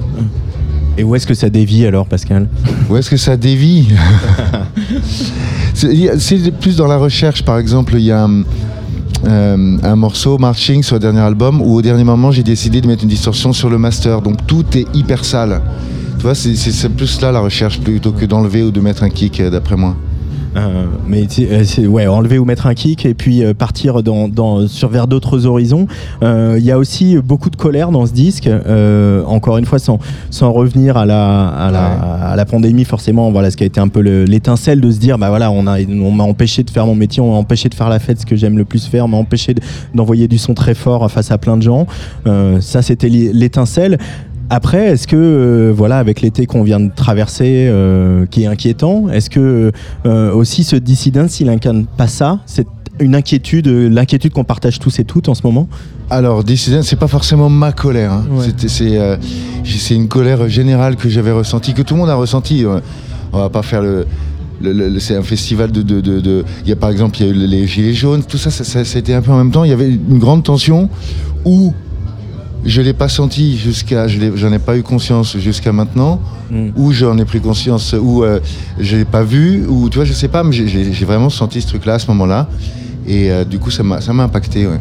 Et 0.99 1.05
où 1.05 1.15
est-ce 1.15 1.27
que 1.27 1.35
ça 1.35 1.49
dévie 1.51 1.85
alors, 1.87 2.07
Pascal? 2.07 2.49
Où 2.89 2.97
est-ce 2.97 3.11
que 3.11 3.17
ça 3.19 3.37
dévie? 3.37 3.87
C'est 5.75 6.51
plus 6.61 6.77
dans 6.77 6.87
la 6.87 6.97
recherche, 6.97 7.43
par 7.43 7.59
exemple, 7.59 7.95
il 7.97 8.05
y 8.05 8.13
a 8.13 8.25
hum, 8.25 8.45
euh, 9.27 9.77
un 9.83 9.97
morceau, 9.97 10.39
Marching, 10.39 10.83
sur 10.83 10.97
le 10.97 11.01
dernier 11.01 11.21
album, 11.21 11.61
où 11.63 11.75
au 11.75 11.83
dernier 11.83 12.05
moment, 12.05 12.31
j'ai 12.31 12.43
décidé 12.43 12.81
de 12.81 12.87
mettre 12.87 13.03
une 13.03 13.09
distorsion 13.09 13.53
sur 13.53 13.71
le 13.71 13.79
master. 13.79 14.21
Donc 14.23 14.47
tout 14.47 14.65
est 14.75 14.87
hyper 14.95 15.25
sale. 15.25 15.61
Tu 16.19 16.23
vois, 16.23 16.35
c'est- 16.35 16.89
plus 16.91 17.21
là 17.21 17.33
la 17.33 17.41
recherche, 17.41 17.81
plutôt 17.81 18.13
que 18.13 18.25
d'enlever 18.25 18.63
ou 18.63 18.71
de 18.71 18.81
mettre 18.81 19.03
un 19.03 19.11
kick, 19.11 19.41
euh, 19.41 19.51
d'après 19.51 19.77
moi. 19.77 19.97
Euh, 20.57 20.85
mais 21.07 21.27
euh, 21.41 21.87
ouais, 21.87 22.07
enlever 22.07 22.39
ou 22.39 22.45
mettre 22.45 22.67
un 22.67 22.75
kick 22.75 23.07
et 23.07 23.15
puis 23.15 23.43
euh, 23.43 23.55
partir 23.55 24.03
dans, 24.03 24.29
dans- 24.29 24.67
sur 24.69 24.89
vers 24.91 25.07
d'autres 25.07 25.47
horizons. 25.47 25.87
Euh, 26.23 26.57
Il 26.59 26.65
y 26.65 26.71
a 26.71 26.79
aussi 26.79 27.17
beaucoup 27.17 27.49
de 27.51 27.57
colère 27.57 27.91
dans 27.91 28.05
ce 28.07 28.13
disque. 28.13 28.47
Euh, 28.47 29.25
encore 29.25 29.57
une 29.59 29.65
fois, 29.65 29.79
sans, 29.79 29.99
sans 30.31 30.53
revenir 30.53 30.97
à 30.97 31.07
la, 31.07 31.49
à, 31.49 31.71
la, 31.71 31.87
à 32.33 32.37
la 32.37 32.45
pandémie, 32.45 32.85
forcément, 32.85 33.31
voilà, 33.33 33.51
ce 33.51 33.57
qui 33.57 33.63
a 33.63 33.67
été 33.67 33.81
un 33.81 33.89
peu 33.89 34.01
le- 34.03 34.25
l'étincelle 34.25 34.81
de 34.81 34.91
se 34.91 34.99
dire, 34.99 35.17
bah 35.19 35.29
voilà, 35.31 35.51
on 35.51 35.67
a, 35.67 35.79
on 35.81 36.11
m'a 36.11 36.25
empêché 36.25 36.63
de 36.63 36.71
faire 36.71 36.87
mon 36.87 36.95
métier, 36.95 37.23
on 37.23 37.33
m'a 37.33 37.39
empêché 37.39 37.69
de 37.69 37.75
faire 37.75 37.89
la 37.89 37.99
fête, 37.99 38.21
ce 38.21 38.27
que 38.27 38.37
j'aime 38.37 38.59
le 38.59 38.65
plus 38.65 38.87
faire, 38.87 39.07
on 39.07 39.09
m'a 39.09 39.17
empêché 39.17 39.55
de- 39.55 39.63
d'envoyer 39.95 40.29
du 40.29 40.39
son 40.39 40.55
très 40.55 40.75
fort 40.75 41.11
face 41.11 41.31
à 41.31 41.39
plein 41.39 41.57
de 41.57 41.63
gens. 41.63 41.87
Euh, 42.27 42.61
ça, 42.61 42.83
c'était 42.83 43.09
l'étincelle. 43.09 43.99
Après, 44.55 44.89
est-ce 44.91 45.07
que, 45.09 45.17
euh, 45.17 45.73
voilà, 45.75 45.97
avec 45.97 46.21
l'été 46.21 46.45
qu'on 46.45 46.63
vient 46.63 46.79
de 46.79 46.91
traverser, 46.95 47.69
euh, 47.71 48.27
qui 48.27 48.43
est 48.43 48.47
inquiétant, 48.47 49.09
est-ce 49.09 49.31
que 49.31 49.73
euh, 50.05 50.31
aussi 50.35 50.63
ce 50.63 50.77
dissident, 50.77 51.27
s'il 51.27 51.49
incarne 51.49 51.87
pas 51.97 52.07
ça, 52.07 52.41
c'est 52.45 52.67
une 53.01 53.15
inquiétude, 53.15 53.67
l'inquiétude 53.67 54.35
qu'on 54.35 54.45
partage 54.45 54.79
tous 54.79 54.99
et 54.99 55.05
toutes 55.05 55.31
en 55.31 55.35
ce 55.35 55.41
moment? 55.43 55.69
Alors, 56.11 56.45
Dissident, 56.45 56.83
c'est 56.83 56.99
pas 56.99 57.09
forcément 57.09 57.49
ma 57.49 57.73
colère. 57.73 58.13
hein. 58.13 58.27
Ouais. 58.31 58.45
C'est 59.65 59.95
une 59.95 60.09
colère 60.09 60.47
générale 60.51 60.97
que 60.97 61.09
j'avais 61.09 61.33
ressentie, 61.33 61.73
que 61.73 61.81
tout 61.81 61.95
le 61.95 62.01
monde 62.01 62.11
a 62.11 62.15
ressentie. 62.15 62.67
On 63.33 63.39
va 63.39 63.49
pas 63.49 63.63
faire 63.63 63.81
le. 63.81 64.07
c'est 64.99 65.17
un 65.17 65.23
festival 65.23 65.73
de, 65.73 65.81
de, 65.81 66.03
de- 66.03 66.21
de- 66.21 66.45
Il 66.65 66.69
y 66.69 66.73
a 66.73 66.77
par 66.77 66.91
exemple, 66.91 67.17
il 67.21 67.27
y 67.27 67.29
a 67.31 67.33
eu 67.33 67.35
les 67.47 67.67
Gilets 67.67 67.95
jaunes, 67.95 68.23
tout 68.23 68.37
ça, 68.37 68.51
ça, 68.51 68.65
ça, 68.65 68.85
ça 68.85 68.97
a 68.99 69.01
été 69.01 69.15
un 69.15 69.23
peu 69.23 69.31
en 69.33 69.39
même 69.39 69.51
temps. 69.51 69.65
Il 69.65 69.71
y 69.71 69.73
avait 69.73 69.89
une 69.89 70.19
grande 70.19 70.43
tension 70.45 70.91
où 71.47 71.73
je 72.65 72.81
l'ai 72.83 72.93
pas 72.93 73.09
senti 73.09 73.57
jusqu'à. 73.57 74.07
J'en 74.09 74.53
ai, 74.53 74.59
pas 74.59 74.77
eu 74.77 74.83
conscience 74.83 75.37
jusqu'à 75.39 75.73
maintenant, 75.73 76.21
Mm. 76.51 76.69
où 76.77 76.93
j'en 76.93 77.17
ai 77.19 77.25
pris 77.25 77.41
conscience, 77.41 77.95
où 78.01 78.23
euh, 78.25 78.39
je 78.79 78.97
l'ai 78.97 79.05
pas 79.05 79.23
vu, 79.23 79.65
ou 79.67 79.89
tu 79.89 79.97
vois, 79.97 80.05
je 80.05 80.13
sais 80.13 80.29
pas, 80.29 80.43
mais 80.45 80.53
j'ai- 80.53 81.05
vraiment 81.05 81.31
senti 81.31 81.61
ce 81.61 81.67
truc-là 81.69 81.95
à 81.95 81.99
ce 81.99 82.07
moment-là. 82.09 82.49
Et 83.07 83.31
euh, 83.33 83.45
du 83.45 83.59
coup, 83.59 83.71
ça 83.71 83.83
m'a 83.83 83.99
impacté, 84.23 84.67
ouais. 84.67 84.79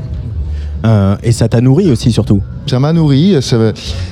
Euh, 0.85 1.15
Et 1.23 1.31
ça 1.31 1.47
t'a 1.47 1.61
nourri 1.61 1.89
aussi, 1.91 2.11
surtout? 2.11 2.41
Ça 2.67 2.79
m'a 2.79 2.91
nourri. 2.93 3.35
ça 3.41 3.57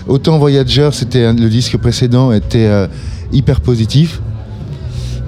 autant 0.08 0.38
Voyager, 0.40 0.90
c'était 0.94 1.34
le 1.34 1.50
disque 1.50 1.78
précédent 1.78 2.32
était 2.32 2.66
euh, 2.68 2.88
hyper 3.32 3.60
positif, 3.62 4.22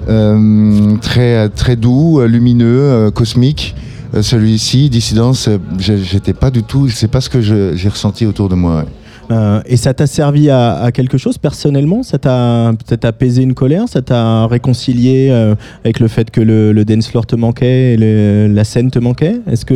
Euh, 0.08 0.96
très 1.00 1.48
très 1.50 1.76
doux, 1.76 2.20
lumineux, 2.26 2.80
euh, 2.80 3.10
cosmique. 3.12 3.74
Euh, 4.14 4.22
Celui-ci, 4.22 4.90
Dissidence, 4.90 5.48
euh, 5.48 5.58
j'étais 5.78 6.34
pas 6.34 6.50
du 6.50 6.62
tout. 6.62 6.88
C'est 6.88 7.08
pas 7.08 7.20
ce 7.20 7.28
que 7.30 7.40
j'ai 7.40 7.88
ressenti 7.88 8.26
autour 8.26 8.48
de 8.48 8.54
moi. 8.54 8.78
ouais. 8.78 8.84
Euh, 9.30 9.62
et 9.66 9.76
ça 9.76 9.94
t'a 9.94 10.06
servi 10.06 10.50
à, 10.50 10.74
à 10.82 10.92
quelque 10.92 11.16
chose 11.16 11.38
personnellement? 11.38 12.02
Ça 12.02 12.18
t'a 12.18 12.72
peut-être 12.86 13.04
apaisé 13.06 13.42
une 13.42 13.54
colère? 13.54 13.84
Ça 13.88 14.02
t'a 14.02 14.46
réconcilié 14.46 15.28
euh, 15.30 15.54
avec 15.84 16.00
le 16.00 16.08
fait 16.08 16.30
que 16.30 16.40
le, 16.40 16.72
le 16.72 16.84
dance 16.84 17.06
floor 17.08 17.24
te 17.24 17.36
manquait 17.36 17.94
et 17.94 17.96
le- 17.96 18.52
la 18.52 18.64
scène 18.64 18.90
te 18.90 18.98
manquait? 18.98 19.36
Est-ce 19.50 19.64
que. 19.64 19.74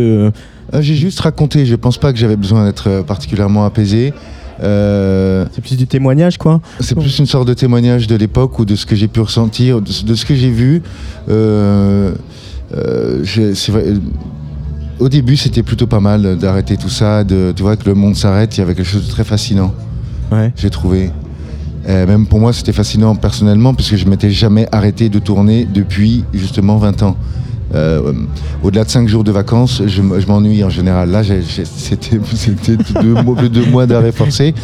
Euh, 0.75 0.83
j'ai 0.83 0.97
juste 0.97 1.21
raconté. 1.21 1.65
Je 1.65 1.77
pense 1.77 1.97
pas 1.97 2.13
que 2.13 2.19
j'avais 2.19 2.37
besoin 2.37 2.67
d'être 2.67 3.03
particulièrement 3.07 3.65
apaisé. 3.65 4.13
C'est 4.61 5.61
plus 5.63 5.77
du 5.77 5.87
témoignage, 5.87 6.39
quoi 6.39 6.61
C'est 6.81 6.95
plus 6.99 7.19
une 7.19 7.27
sorte 7.27 7.47
de 7.47 7.55
témoignage 7.55 8.07
de 8.09 8.17
l'époque 8.17 8.59
ou 8.59 8.65
de 8.65 8.75
ce 8.75 8.85
que 8.85 8.97
j'ai 8.97 9.07
pu 9.09 9.21
ressentir, 9.21 9.81
de, 9.81 9.91
de 10.07 10.15
ce 10.15 10.25
que 10.27 10.35
j'ai 10.35 10.51
vu. 10.51 10.83
Euh, 12.75 12.77
euh, 12.77 13.21
j'ai- 13.25 13.55
c'est 13.55 13.73
vrai, 13.73 13.85
au 14.99 15.09
début, 15.09 15.37
c'était 15.37 15.63
plutôt 15.63 15.87
pas 15.87 16.01
mal 16.01 16.37
d'arrêter 16.39 16.77
tout 16.77 16.89
ça, 16.89 17.23
de, 17.25 17.53
tu 17.55 17.63
vois, 17.63 17.77
que 17.77 17.87
le 17.87 17.95
monde 17.95 18.17
s'arrête. 18.17 18.57
Il 18.57 18.61
y 18.61 18.63
avait 18.63 18.75
quelque 18.75 18.89
chose 18.89 19.07
de 19.07 19.11
très 19.11 19.25
fascinant, 19.25 19.73
Ouais. 20.33 20.53
j'ai 20.57 20.71
trouvé. 20.71 21.11
Euh, 21.89 22.07
même 22.07 22.27
pour 22.27 22.41
moi, 22.41 22.53
c'était 22.53 22.73
fascinant 22.73 23.15
personnellement, 23.15 23.73
parce 23.75 23.91
que 23.91 23.97
je 23.97 24.07
m'étais 24.07 24.31
jamais 24.31 24.67
arrêté 24.73 25.09
de 25.09 25.19
tourner 25.21 25.65
depuis 25.73 26.25
justement 26.35 26.77
20 26.79 27.03
ans. 27.03 27.17
Euh, 27.75 28.13
Au-delà 28.63 28.85
de 28.85 28.91
5 28.91 29.07
jours 29.09 29.23
de 29.25 29.31
vacances, 29.33 29.83
je, 29.87 30.01
m'ennuie 30.03 30.65
en 30.65 30.71
général. 30.71 31.11
Là, 31.11 31.23
c'était 31.55 32.77
deux 33.03 33.49
deux 33.49 33.67
mois 33.67 33.87
d'arrêt 33.87 34.13
forcé. 34.13 34.55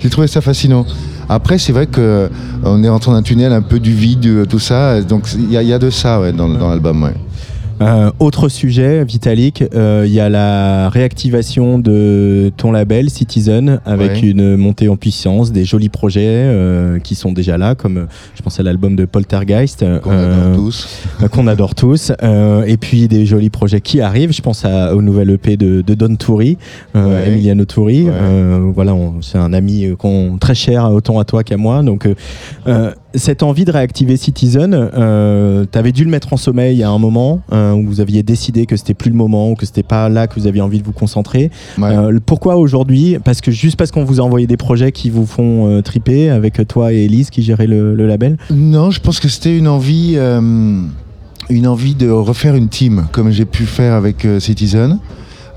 J'ai 0.00 0.08
trouvé 0.10 0.26
ça 0.26 0.40
fascinant. 0.40 0.86
Après, 1.28 1.58
c'est 1.58 1.72
vrai 1.72 1.86
que 1.86 2.30
on 2.64 2.82
est 2.82 2.88
rentré 2.88 3.10
dans 3.10 3.16
un 3.16 3.22
tunnel 3.22 3.52
un 3.52 3.62
peu 3.62 3.78
du 3.80 3.92
vide, 3.92 4.26
euh, 4.26 4.44
tout 4.44 4.58
ça. 4.58 5.00
Donc, 5.00 5.26
il 5.34 5.50
y, 5.50 5.72
a- 5.72 5.78
de 5.78 5.90
ça 5.90 6.32
dans, 6.32 6.48
l'album. 6.48 7.10
Euh, 7.80 8.10
autre 8.20 8.48
sujet, 8.48 9.04
Vitalik, 9.04 9.64
euh, 9.74 10.04
il 10.06 10.12
y 10.12 10.20
a 10.20 10.28
la 10.28 10.88
réactivation 10.88 11.78
de 11.78 12.52
ton 12.56 12.70
label 12.72 13.10
Citizen 13.10 13.80
avec 13.84 14.12
Ouais. 14.12 14.20
une 14.20 14.56
montée 14.56 14.88
en 14.88 14.96
puissance, 14.96 15.50
des 15.50 15.64
jolis 15.64 15.88
projets 15.88 16.22
euh, 16.26 16.98
qui 17.00 17.14
sont 17.16 17.32
déjà 17.32 17.58
là, 17.58 17.74
comme 17.74 17.96
euh, 17.98 18.06
je 18.36 18.42
pense 18.42 18.60
à 18.60 18.62
l'album 18.62 18.94
de 18.96 19.04
Poltergeist 19.06 19.84
Qu'on 20.02 20.10
euh, 20.12 20.50
adore 20.52 20.56
tous. 20.64 20.88
euh, 21.22 21.28
qu'on 21.28 21.46
adore 21.48 21.74
tous, 21.74 22.12
euh, 22.22 22.62
et 22.64 22.76
puis 22.76 23.08
des 23.08 23.26
jolis 23.26 23.50
projets 23.50 23.80
qui 23.80 24.00
arrivent. 24.00 24.32
Je 24.32 24.42
pense 24.42 24.64
à, 24.64 24.94
au 24.94 25.02
nouvel 25.02 25.30
EP 25.30 25.56
de, 25.56 25.82
de 25.82 25.94
Don 25.94 26.14
Turi, 26.16 26.58
euh, 26.94 27.04
Ouais. 27.24 27.28
Emiliano 27.28 27.64
Turi. 27.64 28.04
Ouais. 28.04 28.12
Euh, 28.14 28.70
voilà, 28.74 28.94
c'est 29.20 29.38
un 29.38 29.52
ami 29.52 29.84
euh, 29.86 29.96
qu'on 29.96 30.38
très 30.38 30.54
cher 30.54 30.90
autant 30.92 31.18
à 31.18 31.24
toi 31.24 31.42
qu'à 31.42 31.56
moi. 31.56 31.82
Donc 31.82 32.06
euh, 32.06 32.14
euh, 32.68 32.92
cette 33.14 33.42
envie 33.42 33.64
de 33.64 33.70
réactiver 33.70 34.16
Citizen, 34.16 34.74
euh, 34.74 35.64
tu 35.70 35.78
avais 35.78 35.92
dû 35.92 36.04
le 36.04 36.10
mettre 36.10 36.32
en 36.32 36.36
sommeil 36.36 36.82
à 36.82 36.90
un 36.90 36.98
moment 36.98 37.40
euh, 37.52 37.72
où 37.72 37.86
vous 37.86 38.00
aviez 38.00 38.22
décidé 38.22 38.66
que 38.66 38.76
c'était 38.76 38.94
plus 38.94 39.10
le 39.10 39.16
moment 39.16 39.50
ou 39.50 39.54
que 39.54 39.66
c'était 39.66 39.82
pas 39.82 40.08
là 40.08 40.26
que 40.26 40.38
vous 40.38 40.46
aviez 40.46 40.60
envie 40.60 40.78
de 40.78 40.84
vous 40.84 40.92
concentrer. 40.92 41.50
Ouais. 41.78 41.96
Euh, 41.96 42.18
pourquoi 42.24 42.56
aujourd'hui? 42.56 43.18
Parce 43.24 43.40
que 43.40 43.50
juste 43.50 43.76
parce 43.76 43.90
qu'on 43.90 44.04
vous 44.04 44.20
a 44.20 44.24
envoyé 44.24 44.46
des 44.46 44.56
projets 44.56 44.92
qui 44.92 45.10
vous 45.10 45.26
font 45.26 45.68
euh, 45.68 45.82
triper 45.82 46.30
avec 46.30 46.66
toi 46.66 46.92
et 46.92 47.04
Elise 47.04 47.30
qui 47.30 47.42
gérait 47.42 47.66
le, 47.66 47.94
le 47.94 48.06
label? 48.06 48.36
Non, 48.50 48.90
je 48.90 49.00
pense 49.00 49.20
que 49.20 49.28
c'était 49.28 49.56
une 49.56 49.68
envie, 49.68 50.16
une 50.16 51.66
envie 51.66 51.94
de 51.94 52.08
refaire 52.10 52.54
une 52.54 52.68
team, 52.68 53.06
comme 53.12 53.30
j'ai 53.30 53.44
pu 53.44 53.64
faire 53.64 53.94
avec 53.94 54.26
Citizen 54.38 54.98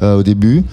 au 0.02 0.24
début. 0.24 0.64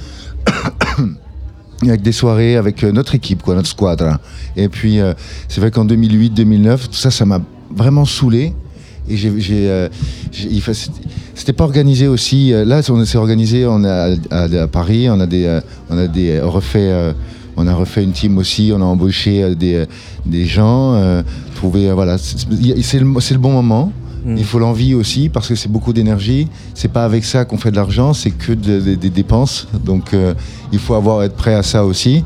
Avec 1.83 2.03
des 2.03 2.13
soirées 2.13 2.57
avec 2.57 2.83
euh, 2.85 2.93
notre 2.93 3.15
équipe, 3.15 3.43
quoi, 3.43 3.55
notre 3.55 3.69
squadra. 3.69 4.21
Et 4.57 4.69
puis, 4.69 5.01
euh, 5.01 5.15
c'est 5.49 5.61
vrai 5.61 5.71
qu'en 5.71 5.85
2008-2009, 5.85 6.89
tout 6.89 6.95
ça, 6.95 7.11
ça 7.11 7.25
m'a 7.25 7.41
vraiment 7.75 8.05
saoulé. 8.05 8.53
Et 9.09 9.17
j'ai, 9.17 9.31
euh, 9.69 9.89
c'était- 11.35 11.53
pas 11.53 11.65
organisé 11.65 12.09
aussi. 12.09 12.55
euh, 12.55 12.65
Là, 12.65 12.81
on 12.89 13.05
s'est 13.05 13.19
organisé, 13.19 13.67
on 13.67 13.85
est 13.85 14.19
à, 14.31 14.67
Paris, 14.69 15.11
on 15.11 15.21
a 15.21 15.27
des, 15.27 15.61
on 15.91 15.99
a 15.99 16.07
des 16.07 16.41
refait, 16.41 17.13
on 17.57 17.67
a 17.67 17.75
refait 17.75 18.03
une 18.03 18.13
team 18.13 18.39
aussi, 18.39 18.73
on 18.75 18.81
a 18.81 18.85
embauché 18.85 19.55
des, 19.55 19.85
des 20.25 20.47
gens, 20.47 20.99
trouvé, 21.55 21.93
voilà, 21.93 22.17
le, 22.99 23.21
c'est 23.21 23.35
le 23.35 23.41
bon 23.41 23.53
moment. 23.53 23.93
Mm. 24.25 24.37
Il 24.39 24.45
faut 24.45 24.59
l'envie 24.59 24.95
aussi 24.95 25.29
parce 25.29 25.49
que 25.49 25.55
c'est 25.55 25.71
beaucoup 25.71 25.93
d'énergie. 25.93 26.49
C'est 26.75 26.91
pas 26.93 27.05
avec 27.05 27.25
ça 27.25 27.45
qu'on 27.45 27.59
fait 27.59 27.71
de 27.71 27.77
l'argent, 27.77 28.13
c'est 28.15 28.31
que 28.31 28.53
de- 28.53 28.81
de- 28.81 28.95
des 28.95 29.11
dépenses. 29.11 29.69
Donc 29.85 30.15
euh, 30.15 30.35
il 30.73 30.79
faut 30.79 30.95
avoir 30.95 31.23
être 31.23 31.35
prêt 31.37 31.55
à 31.55 31.63
ça 31.63 31.85
aussi. 31.85 32.25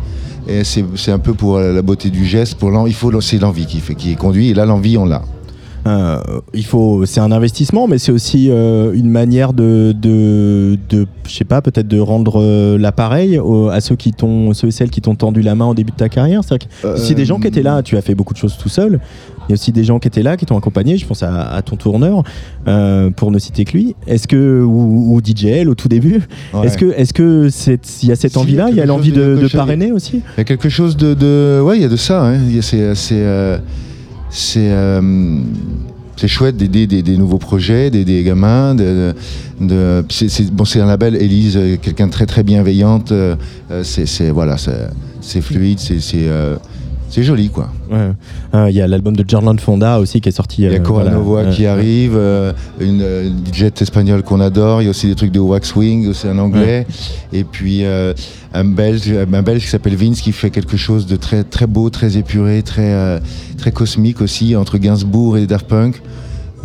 Et 0.49 0.63
c'est 0.65 1.13
un 1.13 1.19
peu 1.19 1.35
pour 1.35 1.59
la 1.59 1.83
beauté 1.83 2.09
du 2.11 2.25
geste. 2.25 2.55
Pour 2.55 2.71
il 2.87 2.95
faut 2.95 3.21
c'est 3.21 3.39
l'envie 3.39 3.67
qui 3.67 3.81
fait 3.81 3.95
qui 3.95 4.13
est 4.13 4.17
conduit. 4.17 4.49
Et 4.49 4.55
là 4.55 4.65
l'envie 4.65 4.97
on 4.97 5.05
l'a. 5.05 5.23
Euh, 5.89 6.19
il 6.53 6.65
faut, 6.67 7.07
c'est 7.07 7.21
un 7.21 7.33
investissement, 7.33 7.89
mais 7.89 7.97
c'est 7.99 8.13
aussi 8.13 8.49
euh, 8.51 8.93
une 8.93 9.09
manière 9.09 9.53
de, 9.55 9.95
de, 9.99 10.77
de 10.91 11.07
je 11.27 11.35
sais 11.35 11.45
pas, 11.45 11.63
peut-être 11.63 11.89
de 11.89 11.99
rendre 11.99 12.41
euh, 12.43 12.77
l'appareil 12.77 13.41
à 13.73 13.81
ceux 13.81 13.97
qui 13.97 14.13
t'ont, 14.13 14.53
ceux 14.53 14.69
et 14.69 14.71
celles 14.71 14.91
qui 14.91 15.01
t'ont 15.01 15.15
tendu 15.15 15.41
la 15.41 15.55
main 15.55 15.67
au 15.67 15.75
début 15.75 15.93
de 15.93 15.97
ta 15.97 16.09
carrière. 16.09 16.43
C'est-à-dire 16.45 16.69
a 16.85 16.93
aussi 16.95 17.15
des 17.15 17.25
gens 17.25 17.39
qui 17.41 17.47
étaient 17.49 17.63
là. 17.63 17.83
Tu 17.83 17.97
as 17.97 18.03
fait 18.03 18.15
beaucoup 18.15 18.35
de 18.35 18.39
choses 18.39 18.57
tout 18.61 18.69
seul. 18.69 19.01
Il 19.49 19.53
y 19.53 19.53
a 19.53 19.55
aussi 19.55 19.73
des 19.73 19.83
gens 19.85 19.99
qui 19.99 20.09
étaient 20.09 20.23
là, 20.23 20.37
qui 20.37 20.45
t'ont 20.45 20.59
accompagné. 20.59 20.99
Je 20.99 21.07
pense 21.07 21.23
à, 21.23 21.49
à 21.49 21.63
ton 21.63 21.77
tourneur, 21.77 22.23
euh, 22.67 23.09
pour 23.11 23.31
ne 23.31 23.39
citer 23.39 23.65
que 23.65 23.73
lui. 23.73 23.97
Est-ce 24.07 24.29
que 24.29 24.63
ou, 24.63 25.15
ou 25.15 25.21
DJL 25.25 25.71
au 25.71 25.75
tout 25.75 25.89
début. 25.89 26.21
Ouais. 26.53 26.67
Est-ce 26.67 26.77
que, 26.77 26.93
est-ce 26.97 27.15
que 27.15 27.49
y 28.07 28.13
a 28.13 28.17
cette 28.17 28.33
Si, 28.33 28.39
envie-là, 28.39 28.69
il 28.71 28.77
y 28.77 28.81
a 28.81 28.87
l'envie 28.87 29.13
de- 29.13 29.49
parrainer 29.57 29.93
aussi? 29.93 30.17
Il 30.37 30.39
y 30.39 30.41
a 30.41 30.45
quelque 30.45 30.69
chose 30.69 30.97
de, 30.99 31.15
de 31.15 31.63
ouais 31.65 31.77
il 31.79 31.83
y 31.83 31.87
a 31.87 31.89
de 31.89 31.97
ça. 31.97 32.27
hein. 32.27 32.39
C'est 32.61 33.61
c'est 34.31 34.71
euh, 34.71 35.01
c'est 36.17 36.29
chouette 36.29 36.57
d'aider 36.57 36.87
des, 36.87 37.17
nouveaux 37.17 37.39
projets, 37.39 37.91
des, 37.91 38.05
des 38.05 38.25
gamins. 38.25 38.75
De, 38.75 39.15
c'est, 40.09 40.81
un 40.81 40.87
label, 40.87 41.15
Elise, 41.15 41.57
euh, 41.57 41.77
quelqu'un 41.81 42.09
de 42.09 42.13
très 42.13 42.27
très 42.27 42.43
bienveillante. 42.43 43.13
euh, 43.13 43.37
c'est, 43.85 44.31
voilà, 44.31 44.57
c'est 45.21 45.41
fluide, 45.41 45.79
c'est, 45.79 46.29
c'est, 47.09 47.23
joli 47.23 47.49
quoi. 47.49 47.69
Ouais. 47.91 48.11
Euh, 48.55 48.71
Il 48.71 48.77
y 48.77 48.81
a 48.81 48.87
l'album 48.87 49.17
de 49.17 49.25
Jordan 49.27 49.59
Fonda 49.59 49.99
aussi 49.99 50.21
qui 50.21 50.29
est 50.29 50.33
sorti. 50.33 50.63
Il 50.63 50.71
y 50.71 50.75
a 50.75 50.79
euh, 50.79 50.81
Cora 50.81 51.03
voilà. 51.03 51.17
Novoa 51.17 51.43
Ouais. 51.45 51.51
qui 51.51 51.67
arrive, 51.67 52.15
euh, 52.17 52.53
une, 52.81 53.03
une 53.03 53.45
DJ 53.53 53.71
espagnole 53.81 54.23
qu'on 54.23 54.41
adore. 54.41 54.83
Il 54.83 54.85
y 54.85 54.89
a 54.89 54.91
aussi 54.91 55.07
des 55.09 55.15
trucs 55.15 55.33
de 55.33 55.41
Waxwing, 55.41 56.13
c'est 56.15 56.29
un 56.29 56.39
anglais. 56.39 56.87
Et 57.33 57.45
puis 57.45 57.85
euh, 57.85 58.13
un 58.53 58.65
belge, 58.65 59.11
un 59.11 59.43
belge 59.43 59.63
qui 59.63 59.69
s'appelle 59.69 59.97
Vince 59.97 60.21
qui 60.21 60.33
fait 60.33 60.51
quelque 60.51 60.77
chose 60.77 61.07
de 61.07 61.17
très 61.17 61.45
très 61.45 61.67
beau, 61.67 61.91
très 61.91 62.17
épuré, 62.17 62.63
très 62.63 63.21
très 63.57 63.73
cosmique 63.73 64.21
aussi 64.21 64.57
entre 64.57 64.79
Gainsbourg 64.79 65.37
et 65.39 65.47
Daft 65.47 65.67
Punk. 65.67 66.01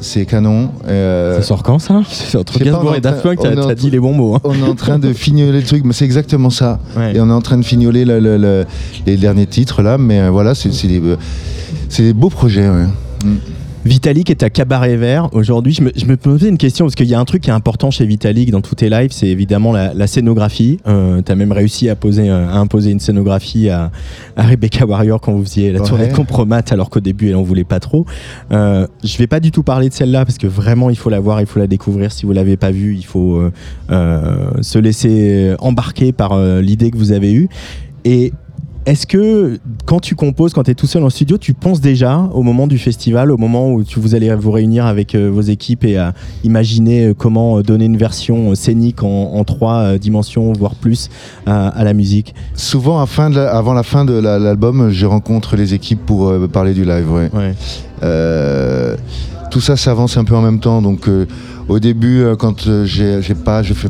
C'est 0.04 0.26
canon. 0.26 0.70
Euh, 0.88 1.38
Ça 1.38 1.42
sort 1.44 1.64
quand 1.64 1.80
ça? 1.80 2.02
C'est 2.10 2.38
entre 2.38 2.60
Gainsbourg 2.60 2.96
et 2.96 3.02
Daft 3.02 3.24
Punk, 3.24 3.40
t'as 3.42 3.56
t'as 3.56 3.74
dit 3.76 3.90
les 3.90 4.00
bons 4.00 4.14
mots. 4.14 4.36
hein. 4.36 4.40
on 4.44 4.54
est 4.54 4.62
en 4.62 4.76
train 4.76 5.00
de 5.00 5.12
fignoler 5.14 5.60
le 5.62 5.66
truc, 5.66 5.84
mais 5.86 5.94
c'est 5.94 6.06
exactement 6.06 6.50
ça. 6.50 6.80
Ouais. 6.96 7.16
Et 7.16 7.22
on 7.22 7.30
est 7.30 7.34
en 7.34 7.42
train 7.42 7.58
de 7.58 7.64
fignoler 7.66 8.06
le- 8.06 8.20
le- 8.20 8.38
le- 8.38 8.66
les 9.08 9.18
derniers 9.18 9.48
titres 9.48 9.82
là, 9.82 9.98
mais 9.98 10.20
euh, 10.20 10.30
voilà, 10.30 10.54
c'est 10.56 10.72
c'est 10.74 10.88
des, 10.88 11.00
euh, 11.00 11.16
c'est 11.90 12.04
des 12.04 12.14
beaux 12.14 12.30
projets. 12.30 12.68
ouais. 12.70 12.86
Mm. 13.26 13.36
Vitalik 13.86 14.30
est 14.30 14.44
à 14.44 14.50
Cabaret 14.50 14.96
Vert. 14.96 15.28
Aujourd'hui, 15.34 15.74
je 15.74 15.82
me, 15.84 15.92
je 15.94 16.06
me 16.06 16.16
posais 16.16 16.48
une 16.48 16.58
question 16.58 16.86
parce 16.86 16.96
qu'il 16.96 17.08
y 17.08 17.14
a 17.14 17.20
un 17.20 17.26
truc 17.26 17.44
qui 17.44 17.50
est 17.50 17.54
important 17.54 17.92
chez 17.92 18.06
Vitalik 18.06 18.50
dans 18.50 18.62
tous 18.62 18.76
tes 18.76 18.90
lives, 18.90 19.12
c'est 19.12 19.28
évidemment 19.28 19.74
la, 19.74 19.94
la 19.94 20.08
scénographie. 20.08 20.80
Euh, 20.88 21.22
tu 21.22 21.30
as 21.30 21.36
même 21.36 21.52
réussi 21.52 21.90
à, 21.90 21.96
poser, 21.98 22.30
euh, 22.30 22.48
à 22.48 22.60
imposer 22.60 22.92
une 22.92 23.02
scénographie 23.02 23.68
à, 23.70 23.92
à 24.38 24.44
Rebecca 24.44 24.86
Warrior 24.86 25.20
quand 25.20 25.34
vous 25.34 25.44
faisiez 25.44 25.74
la 25.74 25.82
Ouais. 25.82 25.88
tournée 25.90 26.08
de 26.08 26.14
Compromat 26.14 26.62
alors 26.70 26.90
qu'au 26.90 27.02
début 27.02 27.30
elle 27.30 27.36
en 27.36 27.44
voulait 27.44 27.66
pas 27.66 27.82
trop. 27.82 28.06
Euh, 28.54 28.88
je 29.04 29.18
vais 29.18 29.28
pas 29.28 29.42
du 29.42 29.52
tout 29.52 29.64
parler 29.64 29.90
de 29.90 29.94
celle-là 29.94 30.24
parce 30.24 30.38
que 30.38 30.48
vraiment 30.48 30.90
il 30.90 30.96
faut 30.96 31.10
la 31.10 31.20
voir, 31.20 31.42
il 31.42 31.46
faut 31.48 31.60
la 31.60 31.68
découvrir. 31.68 32.14
Si 32.14 32.26
vous 32.26 32.32
l'avez 32.32 32.56
pas 32.56 32.72
vue, 32.72 32.96
il 32.96 33.06
faut 33.06 33.36
euh, 33.36 33.52
euh, 33.92 34.48
se 34.62 34.80
laisser 34.80 35.56
embarquer 35.60 36.14
par 36.14 36.32
euh, 36.32 36.62
l'idée 36.62 36.90
que 36.90 36.98
vous 36.98 37.12
avez 37.12 37.34
eue. 37.34 37.50
Et 38.06 38.32
est-ce 38.86 39.08
que 39.08 39.60
quand 39.86 40.00
tu 40.00 40.14
composes, 40.16 40.54
quand 40.54 40.64
tu 40.64 40.72
es 40.72 40.76
tout 40.76 40.88
seul 40.88 41.04
en 41.04 41.10
studio, 41.10 41.38
tu 41.38 41.54
penses 41.54 41.80
déjà 41.80 42.18
au 42.34 42.44
moment 42.44 42.68
du 42.68 42.78
festival, 42.78 43.32
au 43.32 43.38
moment 43.38 43.72
où 43.72 43.84
tu, 43.84 44.00
vous 44.00 44.14
allez 44.14 44.34
vous 44.36 44.52
réunir 44.52 44.86
avec 44.86 45.16
euh, 45.16 45.30
vos 45.32 45.42
équipes 45.42 45.86
et 45.86 45.98
à 45.98 46.14
imaginer 46.44 47.06
euh, 47.08 47.14
comment 47.14 47.58
euh, 47.60 47.64
donner 47.64 47.86
une 47.86 47.96
version 47.98 48.54
scénique 48.56 49.02
en, 49.04 49.08
en 49.36 49.44
trois 49.46 49.98
dimensions, 49.98 50.52
voire 50.54 50.76
plus, 50.76 51.10
à, 51.46 51.70
à 51.70 51.84
la 51.86 51.94
musique? 51.94 52.36
Souvent, 52.56 53.00
à 53.00 53.06
fin 53.06 53.30
de 53.30 53.36
la- 53.38 53.56
avant 53.56 53.74
la 53.74 53.84
fin 53.84 54.04
de 54.04 54.14
la- 54.14 54.38
l'album, 54.38 54.90
je 54.90 55.06
rencontre 55.06 55.56
les 55.56 55.74
équipes 55.74 56.06
pour 56.06 56.28
euh, 56.28 56.48
parler 56.48 56.74
du 56.74 56.84
live. 56.84 57.10
Ouais. 57.12 57.30
Ouais. 57.34 57.54
Euh, 58.04 58.96
tout 59.50 59.62
ça 59.62 59.78
s'avance 59.78 60.18
un 60.18 60.24
peu 60.26 60.36
en 60.36 60.42
même 60.42 60.60
temps. 60.60 60.82
Donc, 60.82 61.08
euh, 61.08 61.26
au 61.70 61.80
début, 61.80 62.24
quand 62.38 62.68
j'ai 62.86 63.22
j'ai 63.22 63.36
pas, 63.36 63.64
je 63.64 63.74
fais, 63.74 63.88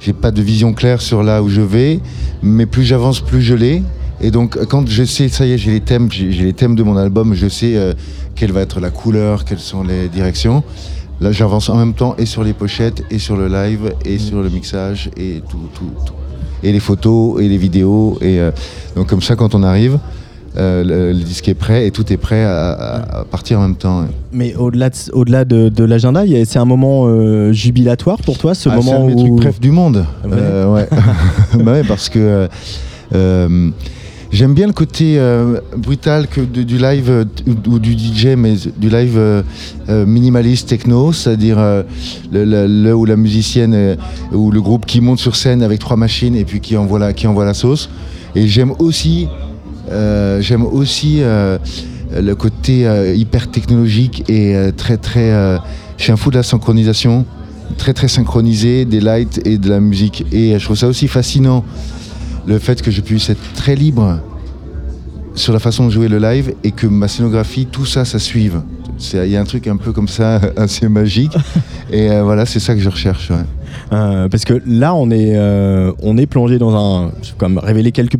j'ai 0.00 0.12
pas 0.12 0.30
de 0.30 0.42
vision 0.42 0.74
claire 0.74 1.00
sur 1.00 1.22
là 1.22 1.42
où 1.42 1.48
je 1.48 1.62
vais, 1.62 2.00
mais 2.42 2.66
plus 2.66 2.82
j'avance, 2.84 3.20
plus 3.20 3.40
je 3.40 3.54
l'ai. 3.54 3.82
Et 4.20 4.30
donc, 4.30 4.56
quand 4.66 4.88
je 4.88 5.04
sais, 5.04 5.28
ça 5.28 5.44
y 5.46 5.52
est, 5.52 5.58
j'ai 5.58 5.72
les 5.72 5.80
thèmes, 5.80 6.08
j'ai 6.10 6.30
les 6.44 6.52
thèmes 6.54 6.74
de 6.74 6.82
mon 6.82 6.96
album, 6.96 7.34
je 7.34 7.48
sais 7.48 7.76
euh, 7.76 7.92
quelle 8.34 8.52
va 8.52 8.62
être 8.62 8.80
la 8.80 8.90
couleur, 8.90 9.44
quelles 9.44 9.58
sont 9.58 9.82
les 9.82 10.08
directions. 10.08 10.62
Là, 11.20 11.32
j'avance 11.32 11.68
en 11.68 11.76
même 11.76 11.94
temps 11.94 12.14
et 12.18 12.26
sur 12.26 12.42
les 12.44 12.52
pochettes, 12.54 13.02
et 13.10 13.18
sur 13.18 13.36
le 13.36 13.48
live, 13.48 13.92
et 14.04 14.18
sur 14.18 14.42
le 14.42 14.48
mixage, 14.48 15.10
et 15.16 15.42
tout, 15.48 15.68
tout, 15.74 15.90
tout. 16.06 16.12
Et 16.62 16.72
les 16.72 16.80
photos, 16.80 17.40
et 17.42 17.48
les 17.48 17.58
vidéos. 17.58 18.18
Et 18.22 18.40
euh, 18.40 18.50
donc, 18.96 19.06
comme 19.08 19.20
ça, 19.22 19.36
quand 19.36 19.54
on 19.54 19.62
arrive, 19.62 19.98
euh, 20.58 20.82
le, 20.82 21.12
le 21.18 21.22
disque 21.24 21.48
est 21.50 21.54
prêt, 21.54 21.86
et 21.86 21.90
tout 21.90 22.10
est 22.10 22.16
prêt 22.16 22.42
à, 22.42 22.70
à- 22.70 23.18
à 23.20 23.24
partir 23.24 23.58
en 23.58 23.62
même 23.62 23.76
temps. 23.76 24.00
ouais. 24.00 24.06
Mais 24.32 24.54
au-delà 24.54 24.88
de, 24.88 24.96
au-delà 25.12 25.44
de, 25.44 25.68
de 25.68 25.84
l'agenda, 25.84 26.22
c'est 26.46 26.58
un 26.58 26.64
moment 26.64 27.04
euh, 27.06 27.52
jubilatoire 27.52 28.16
pour 28.22 28.38
toi, 28.38 28.54
ce 28.54 28.70
Ah, 28.70 28.76
c'est 28.80 28.84
moment 28.86 29.04
un 29.04 29.10
de 29.10 29.14
mes 29.14 29.22
où... 29.22 29.26
trucs 29.26 29.36
préf 29.40 29.60
du 29.60 29.70
monde. 29.70 30.06
Ouais. 30.24 30.30
Euh, 30.32 30.72
ouais. 30.74 30.88
Bah 31.62 31.72
ouais, 31.72 31.84
parce 31.84 32.08
que 32.08 32.48
j'aime 34.36 34.52
bien 34.52 34.66
le 34.66 34.74
côté 34.74 35.18
euh, 35.18 35.60
brutal 35.78 36.26
que 36.28 36.42
du 36.42 36.76
live 36.76 37.08
euh, 37.08 37.24
ou, 37.66 37.78
du 37.78 37.92
DJ, 37.94 38.36
mais 38.36 38.54
du 38.76 38.90
live 38.90 39.16
euh, 39.16 39.42
minimaliste 39.88 40.68
techno, 40.68 41.10
c'est-à-dire 41.12 41.56
le, 42.30 42.44
le- 42.66 42.94
ou 42.94 43.06
la 43.06 43.16
musicienne 43.16 43.96
ou 44.32 44.50
le 44.50 44.60
groupe 44.60 44.84
qui 44.84 45.00
monte 45.00 45.18
sur 45.20 45.36
scène 45.36 45.62
avec 45.62 45.78
trois 45.80 45.96
machines 45.96 46.36
et 46.36 46.44
puis 46.44 46.60
qui 46.60 46.76
envoie 46.76 46.98
la, 46.98 47.12
qui 47.14 47.26
envoie 47.26 47.46
la 47.46 47.54
sauce. 47.54 47.88
Et 48.34 48.46
j'aime 48.46 48.72
aussi, 48.78 49.26
j'aime 50.40 50.66
aussi 50.66 51.20
le 51.20 52.34
côté 52.34 52.86
hyper 53.16 53.50
technologique 53.50 54.28
et 54.28 54.54
très 54.76 54.98
très. 54.98 55.30
je 55.96 56.02
suis 56.02 56.12
un 56.12 56.16
fou 56.16 56.30
de 56.30 56.36
la 56.36 56.42
synchronisation 56.42 57.24
très 57.78 57.94
très 57.94 58.08
synchronisé 58.08 58.84
des 58.84 59.00
lights 59.00 59.40
et 59.46 59.56
de 59.56 59.68
la 59.70 59.80
musique. 59.80 60.26
Et 60.32 60.58
je 60.58 60.64
trouve 60.64 60.76
ça 60.76 60.88
aussi 60.88 61.08
fascinant 61.08 61.64
le 62.46 62.58
fait 62.58 62.82
que 62.82 62.90
je 62.90 63.00
puisse 63.00 63.30
être 63.30 63.52
très 63.54 63.74
libre 63.74 64.20
sur 65.34 65.52
la 65.52 65.58
façon 65.58 65.86
de 65.86 65.90
jouer 65.90 66.08
le 66.08 66.18
live 66.18 66.54
et 66.64 66.72
que 66.72 66.86
ma 66.86 67.08
scénographie, 67.08 67.66
tout 67.66 67.84
ça, 67.84 68.04
ça 68.04 68.18
suive. 68.18 68.62
Il 69.12 69.28
y 69.28 69.36
a 69.36 69.40
un 69.40 69.44
truc 69.44 69.66
un 69.66 69.76
peu 69.76 69.92
comme 69.92 70.08
ça, 70.08 70.40
assez 70.56 70.88
magique. 70.88 71.36
Et 71.92 72.10
euh, 72.10 72.22
voilà, 72.22 72.46
c'est 72.46 72.60
ça 72.60 72.74
que 72.74 72.80
je 72.80 72.88
recherche. 72.88 73.30
Euh, 73.92 74.28
parce 74.28 74.44
que 74.44 74.62
là, 74.66 74.94
on 74.94 75.10
est, 75.10 75.36
euh, 75.36 75.92
on 76.02 76.16
est 76.16 76.26
plongé 76.26 76.58
dans 76.58 76.74
un. 76.74 77.12
Comme 77.36 77.58
révéler 77.58 77.92
quelques 77.92 78.16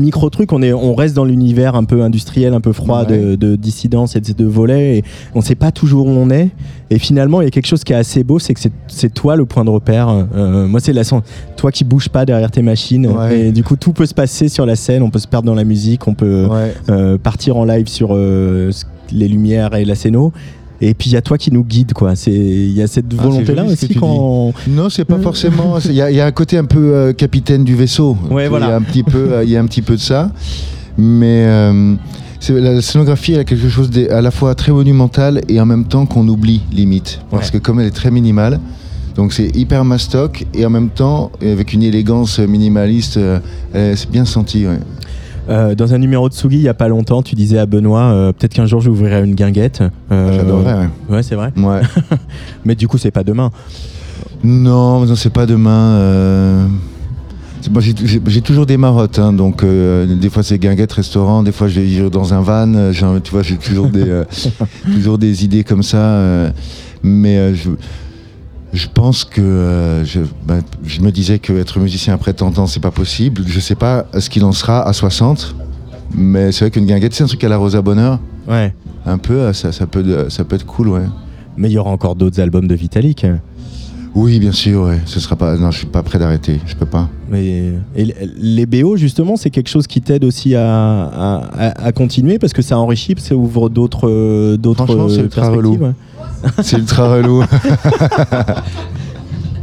micro 0.00 0.30
trucs. 0.30 0.52
On 0.52 0.62
est, 0.62 0.72
on 0.72 0.94
reste 0.94 1.14
dans 1.14 1.24
l'univers 1.24 1.74
un 1.74 1.84
peu 1.84 2.02
industriel, 2.02 2.54
un 2.54 2.60
peu 2.60 2.72
froid 2.72 3.04
de, 3.04 3.34
de 3.36 3.56
dissidence 3.56 4.16
et 4.16 4.20
de, 4.20 4.32
de 4.32 4.44
volets. 4.44 4.98
Et 4.98 5.04
on 5.34 5.40
sait 5.40 5.54
pas 5.54 5.70
toujours 5.72 6.06
où 6.06 6.10
on 6.10 6.30
est. 6.30 6.48
Et 6.90 6.98
finalement, 6.98 7.40
il 7.40 7.44
y 7.44 7.48
a 7.48 7.50
quelque 7.50 7.66
chose 7.66 7.84
qui 7.84 7.92
est 7.92 7.96
assez 7.96 8.22
beau, 8.24 8.38
c'est 8.38 8.52
que 8.54 8.60
c'est- 8.60 9.08
toi 9.14 9.36
le 9.36 9.44
point 9.46 9.64
de 9.64 9.70
repère. 9.70 10.08
Euh, 10.34 10.66
moi, 10.66 10.80
c'est 10.80 10.92
la 10.92 11.04
toi 11.56 11.70
qui 11.72 11.84
bouges 11.84 12.08
pas 12.08 12.24
derrière 12.24 12.50
tes 12.50 12.62
machines. 12.62 13.06
Ouais. 13.06 13.40
Et 13.48 13.52
du 13.52 13.62
coup, 13.64 13.76
tout 13.76 13.92
peut 13.92 14.06
se 14.06 14.14
passer 14.14 14.48
sur 14.48 14.66
la 14.66 14.76
scène. 14.76 15.02
On 15.02 15.10
peut 15.10 15.18
se 15.18 15.28
perdre 15.28 15.46
dans 15.46 15.54
la 15.54 15.64
musique. 15.64 16.06
On 16.08 16.14
peut 16.14 16.46
Ouais. 16.46 16.74
euh, 16.90 17.18
partir 17.18 17.56
en 17.56 17.64
live 17.64 17.86
sur 17.88 18.08
euh, 18.12 18.70
les 19.10 19.28
lumières 19.28 19.74
et 19.74 19.84
la 19.84 19.94
scéno. 19.94 20.32
Et 20.84 20.94
puis 20.94 21.10
il 21.10 21.12
y 21.12 21.16
a 21.16 21.22
toi 21.22 21.38
qui 21.38 21.52
nous 21.52 21.62
guide, 21.64 21.92
quoi. 21.92 22.16
C'est 22.16 22.32
il 22.32 22.72
y 22.72 22.82
a 22.82 22.86
cette 22.88 23.06
Ah, 23.16 23.22
volonté 23.22 23.54
là 23.54 23.64
aussi 23.64 23.88
quand. 23.94 24.52
Non, 24.68 24.90
c'est 24.90 25.04
pas 25.04 25.18
forcément. 25.20 25.78
Il 25.84 25.92
y, 25.94 26.02
a- 26.02 26.10
il 26.10 26.16
y 26.16 26.20
a 26.20 26.26
un 26.26 26.32
côté 26.32 26.58
un 26.58 26.64
peu 26.64 26.92
euh, 26.94 27.12
capitaine 27.12 27.62
du 27.62 27.76
vaisseau. 27.76 28.16
Ouais, 28.30 28.42
Il 28.42 28.46
y 28.46 28.48
voilà. 28.48 28.66
a 28.66 28.76
un 28.76 28.82
petit 28.82 29.04
peu, 29.04 29.32
euh, 29.32 29.44
il 29.44 29.50
y 29.50 29.56
a 29.56 29.60
un 29.60 29.66
petit 29.66 29.80
peu 29.82 29.94
de 29.94 30.00
ça, 30.00 30.32
mais 30.98 31.44
euh, 31.46 31.94
la 32.48 32.82
scénographie 32.82 33.32
elle 33.34 33.40
a 33.40 33.44
quelque 33.44 33.68
chose 33.68 33.90
d'à 33.90 34.20
la 34.20 34.30
fois 34.32 34.54
très 34.56 34.72
monumental 34.72 35.40
et 35.48 35.60
en 35.60 35.66
même 35.66 35.84
temps 35.84 36.04
qu'on 36.06 36.26
oublie 36.26 36.62
limite, 36.72 37.20
parce 37.30 37.46
Ouais. 37.50 37.52
que 37.60 37.64
comme 37.64 37.78
elle 37.80 37.86
est 37.86 37.90
très 37.92 38.10
minimale. 38.10 38.58
Donc 39.14 39.32
c'est 39.34 39.54
hyper 39.54 39.84
mastoc 39.84 40.46
et 40.54 40.64
en 40.66 40.70
même 40.70 40.88
temps 40.88 41.30
avec 41.42 41.74
une 41.74 41.82
élégance 41.84 42.38
minimaliste, 42.40 43.20
c'est 43.74 44.10
bien 44.10 44.24
senti. 44.24 44.66
ouais. 44.66 44.78
Euh, 45.48 45.74
dans 45.74 45.92
un 45.92 45.98
numéro 45.98 46.28
de 46.28 46.34
Sugi 46.34 46.56
il 46.56 46.62
y 46.62 46.68
a 46.68 46.74
pas 46.74 46.88
longtemps, 46.88 47.22
tu 47.22 47.34
disais 47.34 47.58
à 47.58 47.66
Benoît, 47.66 48.12
euh, 48.12 48.32
peut-être 48.32 48.54
qu'un 48.54 48.66
jour 48.66 48.80
j'ouvrirai 48.80 49.24
une 49.24 49.34
guinguette. 49.34 49.82
Euh, 50.12 50.36
J'adorerais. 50.36 50.74
ouais. 51.08 51.16
Ouais, 51.16 51.22
c'est 51.22 51.34
vrai. 51.34 51.52
Ouais. 51.56 51.80
Mais 52.64 52.74
du 52.76 52.86
coup, 52.86 52.96
c'est 52.98 53.10
pas 53.10 53.24
demain. 53.24 53.50
Non, 54.44 55.04
non, 55.04 55.16
c'est 55.16 55.32
pas 55.32 55.46
demain. 55.46 55.94
euh, 55.96 56.66
j'ai- 57.80 58.40
toujours 58.40 58.66
des 58.66 58.76
marottes, 58.76 59.18
hein, 59.20 59.32
donc 59.32 59.64
des 59.64 60.30
fois 60.30 60.42
c'est 60.42 60.58
guinguette, 60.58 60.92
restaurant, 60.92 61.42
des 61.44 61.52
fois 61.52 61.68
je 61.68 61.80
vais 61.80 62.10
dans 62.10 62.34
un 62.34 62.40
van, 62.40 62.90
j'ai- 62.92 63.20
tu 63.22 63.30
vois, 63.30 63.42
j'ai 63.42 63.56
toujours 63.56 63.86
des, 63.88 64.22
toujours 64.92 65.16
des 65.18 65.44
idées 65.44 65.62
comme 65.64 65.82
ça. 65.84 66.52
mais 67.04 67.54
je, 67.54 67.70
je 68.72 68.86
pense 68.92 69.24
que 69.24 69.40
euh, 69.40 70.04
je, 70.04 70.20
bah, 70.46 70.58
je 70.84 71.00
me 71.00 71.10
disais 71.10 71.38
que 71.38 71.52
être 71.52 71.78
musicien 71.78 72.14
après 72.14 72.32
30 72.32 72.58
ans, 72.58 72.66
c'est 72.66 72.80
pas 72.80 72.90
possible. 72.90 73.42
Je 73.46 73.60
sais 73.60 73.74
pas 73.74 74.06
ce 74.18 74.30
qu'il 74.30 74.44
en 74.44 74.52
sera 74.52 74.82
à 74.86 74.92
60, 74.92 75.54
mais 76.14 76.52
c'est 76.52 76.64
vrai 76.64 76.70
qu'une 76.70 76.86
guinguette, 76.86 77.14
c'est 77.14 77.24
un 77.24 77.26
truc 77.26 77.42
à 77.44 77.48
la 77.48 77.56
Rosa 77.58 77.82
Bonheur. 77.82 78.18
Ouais. 78.48 78.74
Un 79.06 79.18
peu, 79.18 79.34
euh, 79.34 79.52
ça, 79.52 79.72
ça, 79.72 79.86
peut, 79.86 80.26
ça 80.30 80.44
peut 80.44 80.56
être 80.56 80.66
cool, 80.66 80.88
ouais. 80.88 81.04
Mais 81.56 81.68
il 81.68 81.72
y 81.72 81.78
aura 81.78 81.90
encore 81.90 82.14
d'autres 82.16 82.40
albums 82.40 82.66
de 82.66 82.74
Vitalik. 82.74 83.26
Oui, 84.14 84.38
bien 84.38 84.52
sûr, 84.52 84.82
ouais. 84.82 85.00
Ce 85.06 85.20
sera 85.20 85.36
pas. 85.36 85.56
Non, 85.56 85.70
je 85.70 85.78
suis 85.78 85.86
pas 85.86 86.02
prêt 86.02 86.18
d'arrêter. 86.18 86.60
Je 86.66 86.74
peux 86.76 86.84
pas. 86.86 87.08
Mais 87.30 87.72
et 87.96 88.14
les 88.38 88.66
BO 88.66 88.96
justement, 88.98 89.36
c'est 89.36 89.48
quelque 89.48 89.68
chose 89.70 89.86
qui 89.86 90.02
t'aide 90.02 90.24
aussi 90.24 90.54
à, 90.54 90.64
à, 90.66 91.36
à- 91.68 91.84
à 91.86 91.92
continuer 91.92 92.38
parce 92.38 92.52
que 92.52 92.60
ça 92.60 92.78
enrichit, 92.78 93.14
ça 93.18 93.34
ouvre 93.34 93.70
d'autres 93.70 94.08
euh, 94.10 94.56
d'autres 94.58 94.84
perspectives. 94.86 95.56
relou. 95.56 95.78
C'est 96.62 96.78
ultra 96.78 97.08
relou. 97.14 97.44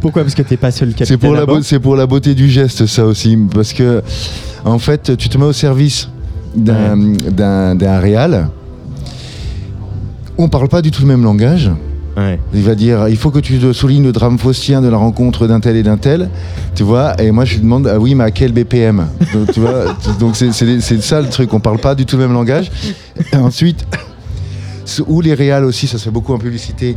Pourquoi 0.01 0.21
Parce 0.23 0.33
que 0.35 0.41
t'es 0.43 0.57
pas 0.57 0.71
seul 0.71 0.89
C'est 0.91 0.95
capitaine. 1.17 1.17
pour, 1.19 1.55
la 1.55 1.61
c'est 1.63 1.79
pour 1.79 1.95
la 1.95 2.07
beauté 2.07 2.33
du 2.33 2.49
geste, 2.49 2.85
ça 2.85 3.05
aussi. 3.05 3.37
Parce 3.53 3.73
que, 3.73 4.01
en 4.63 4.79
fait, 4.79 5.17
tu 5.17 5.27
te 5.29 5.37
mets 5.37 5.45
au 5.45 5.53
service 5.53 6.07
d'un 6.55 7.99
réal. 7.99 8.47
On 10.37 10.47
parle 10.47 10.69
pas 10.69 10.81
du 10.81 10.89
tout 10.91 11.01
le 11.01 11.07
même 11.09 11.23
langage. 11.23 11.69
Ouais. 12.17 12.39
Il 12.53 12.63
va 12.63 12.75
dire 12.75 13.07
il 13.07 13.15
faut 13.17 13.29
que 13.29 13.39
tu 13.39 13.59
soulignes 13.73 14.03
le 14.03 14.11
drame 14.11 14.37
faustien 14.39 14.81
de 14.81 14.87
la 14.89 14.97
rencontre 14.97 15.47
d'un 15.47 15.59
tel 15.59 15.75
et 15.75 15.83
d'un 15.83 15.97
tel. 15.97 16.29
Tu 16.75 16.83
vois 16.83 17.21
Et 17.21 17.31
moi, 17.31 17.45
je 17.45 17.55
lui 17.55 17.61
demande 17.61 17.87
ah 17.87 17.99
oui, 17.99 18.15
mais 18.15 18.23
à 18.23 18.31
quel 18.31 18.51
BPM 18.53 19.05
Donc, 19.33 19.51
tu 19.51 19.59
vois 19.59 19.95
Donc, 20.19 20.35
c'est 20.35 20.51
c'est- 20.53 20.79
c'est 20.81 21.01
ça 21.01 21.21
le 21.21 21.27
truc. 21.27 21.53
On 21.53 21.59
parle 21.59 21.77
pas 21.79 21.93
du 21.95 22.05
tout 22.05 22.15
le 22.17 22.23
même 22.23 22.33
langage. 22.33 22.71
Et 23.33 23.35
ensuite, 23.37 23.85
où 25.07 25.21
les 25.21 25.33
réals 25.33 25.65
aussi, 25.65 25.87
ça 25.87 25.97
se 25.97 26.05
fait 26.05 26.11
beaucoup 26.11 26.33
en 26.33 26.39
publicité. 26.39 26.95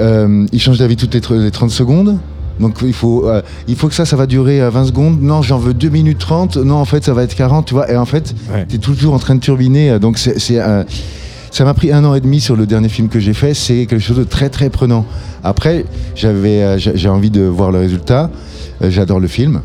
Euh, 0.00 0.46
ils 0.52 0.60
changent 0.60 0.78
d'avis 0.78 0.96
toutes 0.96 1.14
les, 1.14 1.38
les 1.44 1.50
30 1.50 1.70
secondes. 1.70 2.18
Donc 2.60 2.78
il 2.82 2.92
faut, 2.92 3.26
euh, 3.28 3.42
il 3.66 3.76
faut 3.76 3.88
que 3.88 3.94
ça, 3.94 4.04
ça 4.04 4.16
va 4.16 4.26
durer 4.26 4.60
euh, 4.60 4.70
20 4.70 4.86
secondes. 4.86 5.20
Non, 5.22 5.42
j'en 5.42 5.58
veux 5.58 5.74
2 5.74 5.88
minutes 5.88 6.18
30. 6.18 6.56
Non, 6.58 6.76
en 6.76 6.84
fait, 6.84 7.04
ça 7.04 7.14
va 7.14 7.22
être 7.24 7.34
40, 7.34 7.66
tu 7.66 7.74
vois. 7.74 7.90
Et 7.90 7.96
en 7.96 8.04
fait, 8.04 8.34
Ouais. 8.52 8.66
tu 8.68 8.76
es 8.76 8.78
toujours 8.78 9.14
en 9.14 9.18
train 9.18 9.34
de 9.34 9.40
turbiner. 9.40 9.90
euh, 9.92 9.98
Donc 9.98 10.18
c'est, 10.18 10.36
euh, 10.60 10.84
ça 11.50 11.64
m'a 11.64 11.74
pris 11.74 11.92
un 11.92 12.04
an 12.04 12.14
et 12.14 12.20
demi 12.20 12.40
sur 12.40 12.56
le 12.56 12.66
dernier 12.66 12.88
film 12.88 13.08
que 13.08 13.20
j'ai 13.20 13.34
fait. 13.34 13.54
C'est 13.54 13.86
quelque 13.86 13.98
chose 14.00 14.18
de 14.18 14.24
très 14.24 14.48
très 14.48 14.70
prenant. 14.70 15.04
Après, 15.42 15.84
j'avais, 16.14 16.62
euh, 16.62 16.78
j'ai 16.78 17.08
envie 17.08 17.30
de 17.30 17.42
voir 17.42 17.70
le 17.72 17.78
résultat. 17.78 18.30
Euh, 18.82 18.90
j'adore 18.90 19.18
le 19.20 19.28
film. 19.28 19.60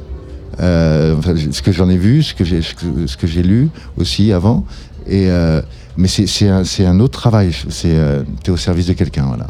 Euh, 0.60 1.16
ce 1.52 1.62
que 1.62 1.72
j'en 1.72 1.88
ai 1.90 1.98
vu, 1.98 2.24
ce 2.24 2.34
que 2.34 2.44
j'ai, 2.44 2.62
ce 2.64 3.16
que, 3.18 3.28
j'ai 3.28 3.44
lu 3.44 3.70
aussi 3.98 4.32
avant. 4.34 4.66
Et 5.08 5.30
euh, 5.30 5.62
mais 5.98 6.07
c'est, 6.07 6.48
un, 6.48 6.64
un 6.80 6.99
autre 6.99 7.19
travail. 7.19 7.52
C'est, 7.69 7.95
euh, 7.95 8.24
t'es 8.44 8.52
au 8.52 8.57
service 8.57 8.88
de 8.88 8.94
quelqu'un, 8.94 9.26
voilà. 9.28 9.48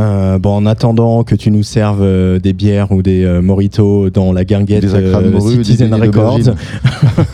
Euh, 0.00 0.38
bon, 0.38 0.54
en 0.54 0.66
attendant 0.66 1.24
que 1.24 1.34
tu 1.34 1.50
nous 1.50 1.64
serves 1.64 2.02
euh, 2.02 2.38
des 2.38 2.52
bières 2.52 2.92
ou 2.92 3.02
des 3.02 3.24
euh, 3.24 3.42
mojitos 3.42 4.10
dans 4.10 4.32
la 4.32 4.44
guinguette 4.44 4.84
euh, 4.84 5.30
morue, 5.30 5.56
des 5.56 5.64
Citizen 5.64 5.92
Records, 5.92 6.38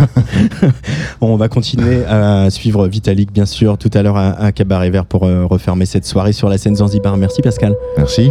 on 1.20 1.36
va 1.36 1.48
continuer 1.48 2.04
à 2.06 2.48
suivre 2.48 2.86
Vitalik, 2.88 3.32
bien 3.32 3.44
sûr, 3.44 3.76
tout 3.76 3.90
à 3.92 4.02
l'heure 4.02 4.16
à, 4.16 4.30
à 4.40 4.52
Cabaret 4.52 4.88
Vert 4.88 5.04
pour 5.04 5.22
refermer 5.22 5.84
cette 5.84 6.06
soirée 6.06 6.32
sur 6.32 6.48
la 6.48 6.56
scène 6.56 6.76
Zanzibar. 6.76 7.16
Merci 7.18 7.42
Pascal. 7.42 7.74
Merci. 7.98 8.30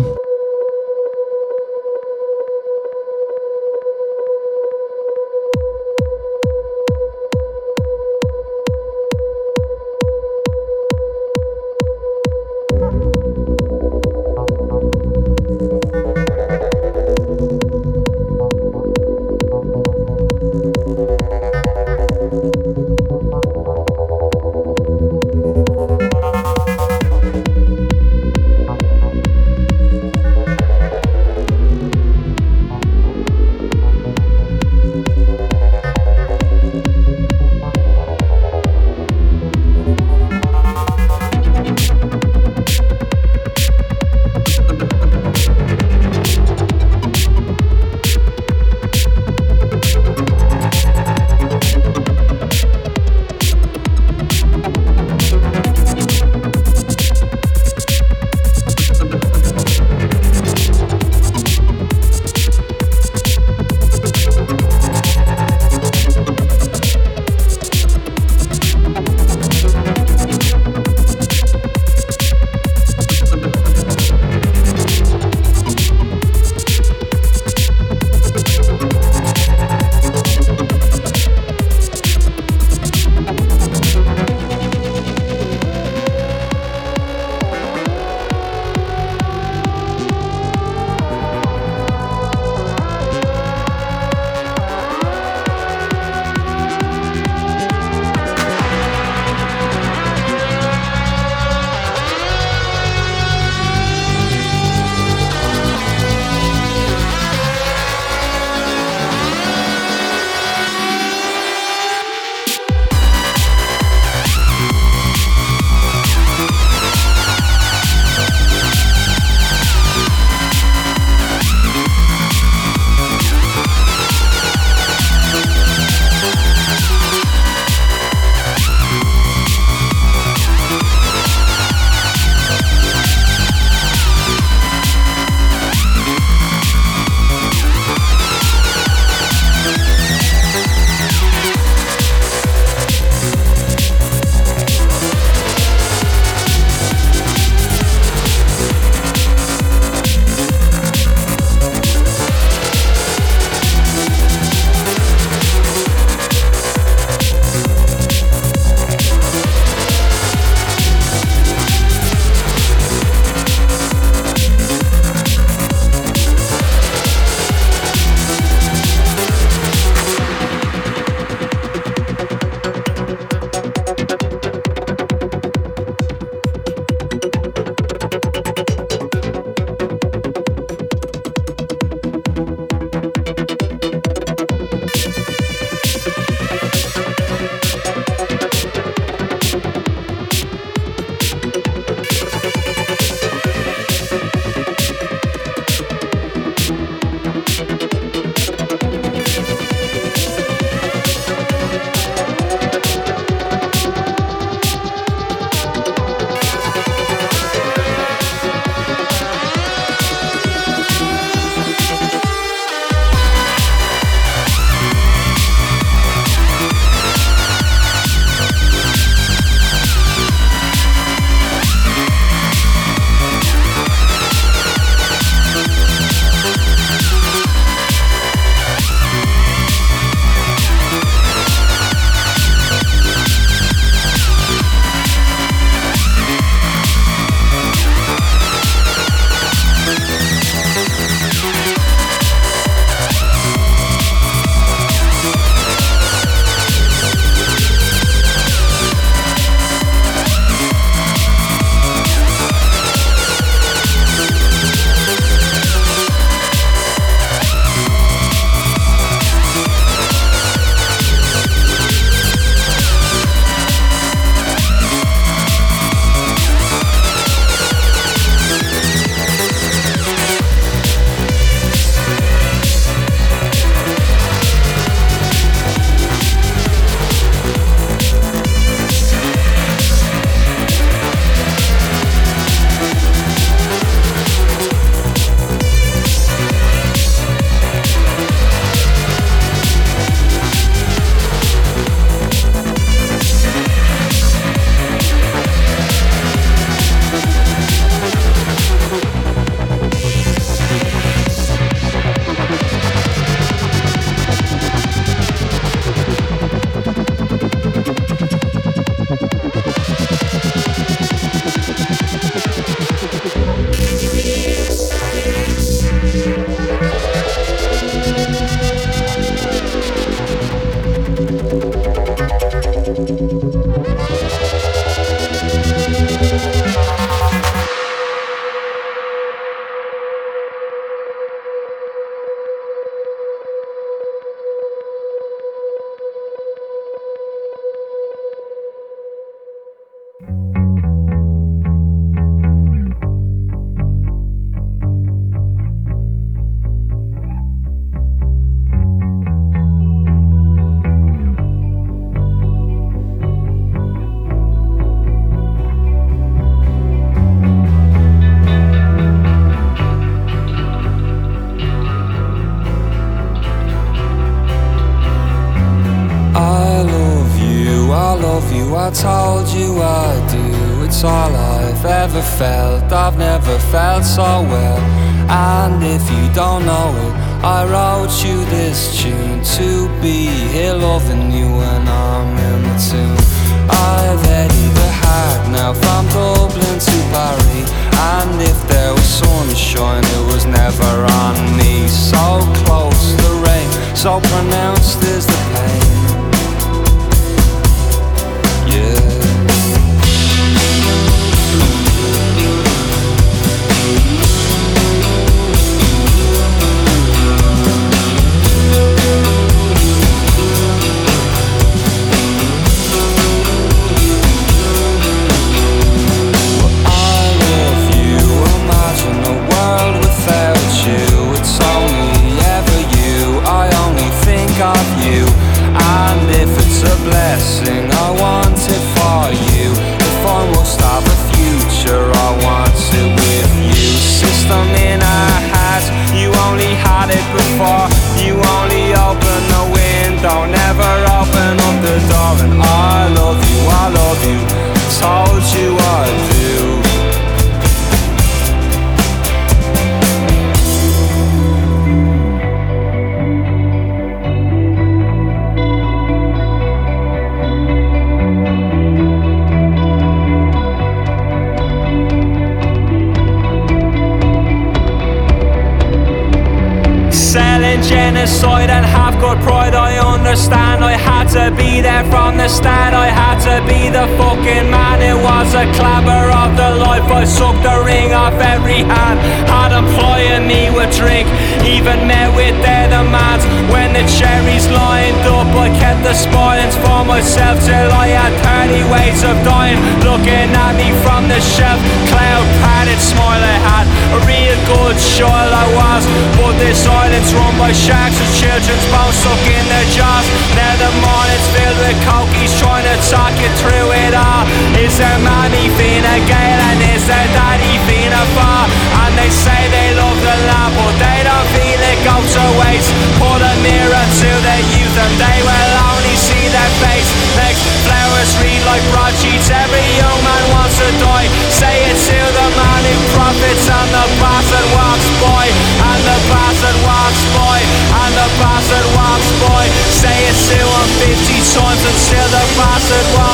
times 531.54 531.86
and 531.86 531.98
share 532.10 532.28
the 532.30 532.44
bastard. 532.58 533.33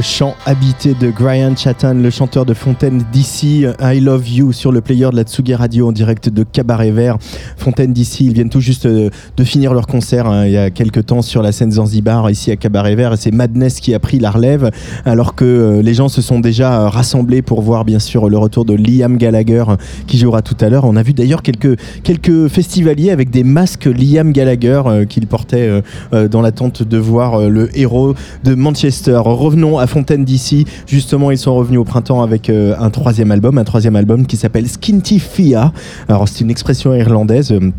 le 0.00 0.04
chant 0.04 0.34
habité 0.46 0.94
de 0.94 1.10
Brian 1.10 1.54
Chathan, 1.54 1.92
le 1.92 2.08
chanteur 2.08 2.46
de 2.46 2.54
Fontaine 2.54 3.04
d'ici, 3.12 3.66
I 3.82 4.00
Love 4.00 4.26
You 4.26 4.50
sur 4.50 4.72
le 4.72 4.80
player 4.80 5.10
de 5.10 5.16
la 5.16 5.24
Tsugi 5.24 5.54
Radio 5.54 5.88
en 5.88 5.92
direct 5.92 6.30
de 6.30 6.42
Cabaret 6.42 6.90
Vert. 6.90 7.18
Fontaine 7.60 7.92
d'ici. 7.92 8.26
Ils 8.26 8.32
viennent 8.32 8.48
tout 8.48 8.60
juste 8.60 8.86
euh, 8.86 9.10
de, 9.36 9.44
finir 9.44 9.74
leur 9.74 9.86
concert 9.86 10.26
hein, 10.26 10.46
il 10.46 10.52
y 10.52 10.56
a 10.56 10.70
quelques 10.70 11.06
temps 11.06 11.22
sur 11.22 11.42
la 11.42 11.52
scène 11.52 11.72
Zanzibar, 11.72 12.30
ici 12.30 12.50
à 12.50 12.56
Cabaret 12.56 12.94
Vert. 12.94 13.12
Et 13.12 13.16
c'est 13.16 13.30
Madness 13.30 13.80
qui 13.80 13.94
a 13.94 13.98
pris 13.98 14.18
la 14.18 14.30
relève, 14.30 14.70
alors 15.04 15.34
que 15.34 15.44
euh, 15.44 15.82
les 15.82 15.94
gens 15.94 16.08
se 16.08 16.22
sont 16.22 16.40
déjà 16.40 16.80
euh, 16.80 16.88
rassemblés 16.88 17.42
pour 17.42 17.62
voir, 17.62 17.84
bien 17.84 17.98
sûr, 17.98 18.28
le 18.28 18.38
retour 18.38 18.64
de 18.64 18.74
Liam 18.74 19.16
Gallagher 19.16 19.64
qui 20.06 20.18
jouera 20.18 20.42
tout 20.42 20.56
à 20.60 20.68
l'heure. 20.68 20.84
On 20.84 20.96
a 20.96 21.02
vu 21.02 21.12
d'ailleurs 21.12 21.42
quelques, 21.42 21.78
quelques 22.02 22.48
festivaliers 22.48 23.10
avec 23.10 23.30
des 23.30 23.44
masques 23.44 23.86
Liam 23.86 24.32
Gallagher 24.32 24.82
euh, 24.86 25.04
qu'il 25.04 25.26
portait 25.26 25.82
euh, 26.12 26.28
dans 26.28 26.40
l'attente 26.40 26.82
de 26.82 26.98
voir 26.98 27.48
le 27.48 27.76
héros 27.78 28.14
de 28.44 28.54
Manchester. 28.54 29.20
Revenons 29.24 29.78
à 29.78 29.86
Fontaine 29.86 30.24
d'ici. 30.24 30.64
Justement, 30.86 31.30
ils 31.30 31.38
sont 31.38 31.54
revenus 31.54 31.80
au 31.80 31.84
printemps 31.84 32.22
avec 32.22 32.50
un 32.50 32.90
troisième 32.90 33.30
album, 33.30 33.58
un 33.58 33.64
troisième 33.64 33.96
album 33.96 34.26
qui 34.26 34.36
s'appelle 34.36 34.68
Skinty 34.68 35.18
Fia. 35.18 35.72
Alors, 36.08 36.28
c'est 36.28 36.40
une 36.40 36.50
expression 36.50 36.94
irlandaise 36.94 37.49
euh, 37.52 37.70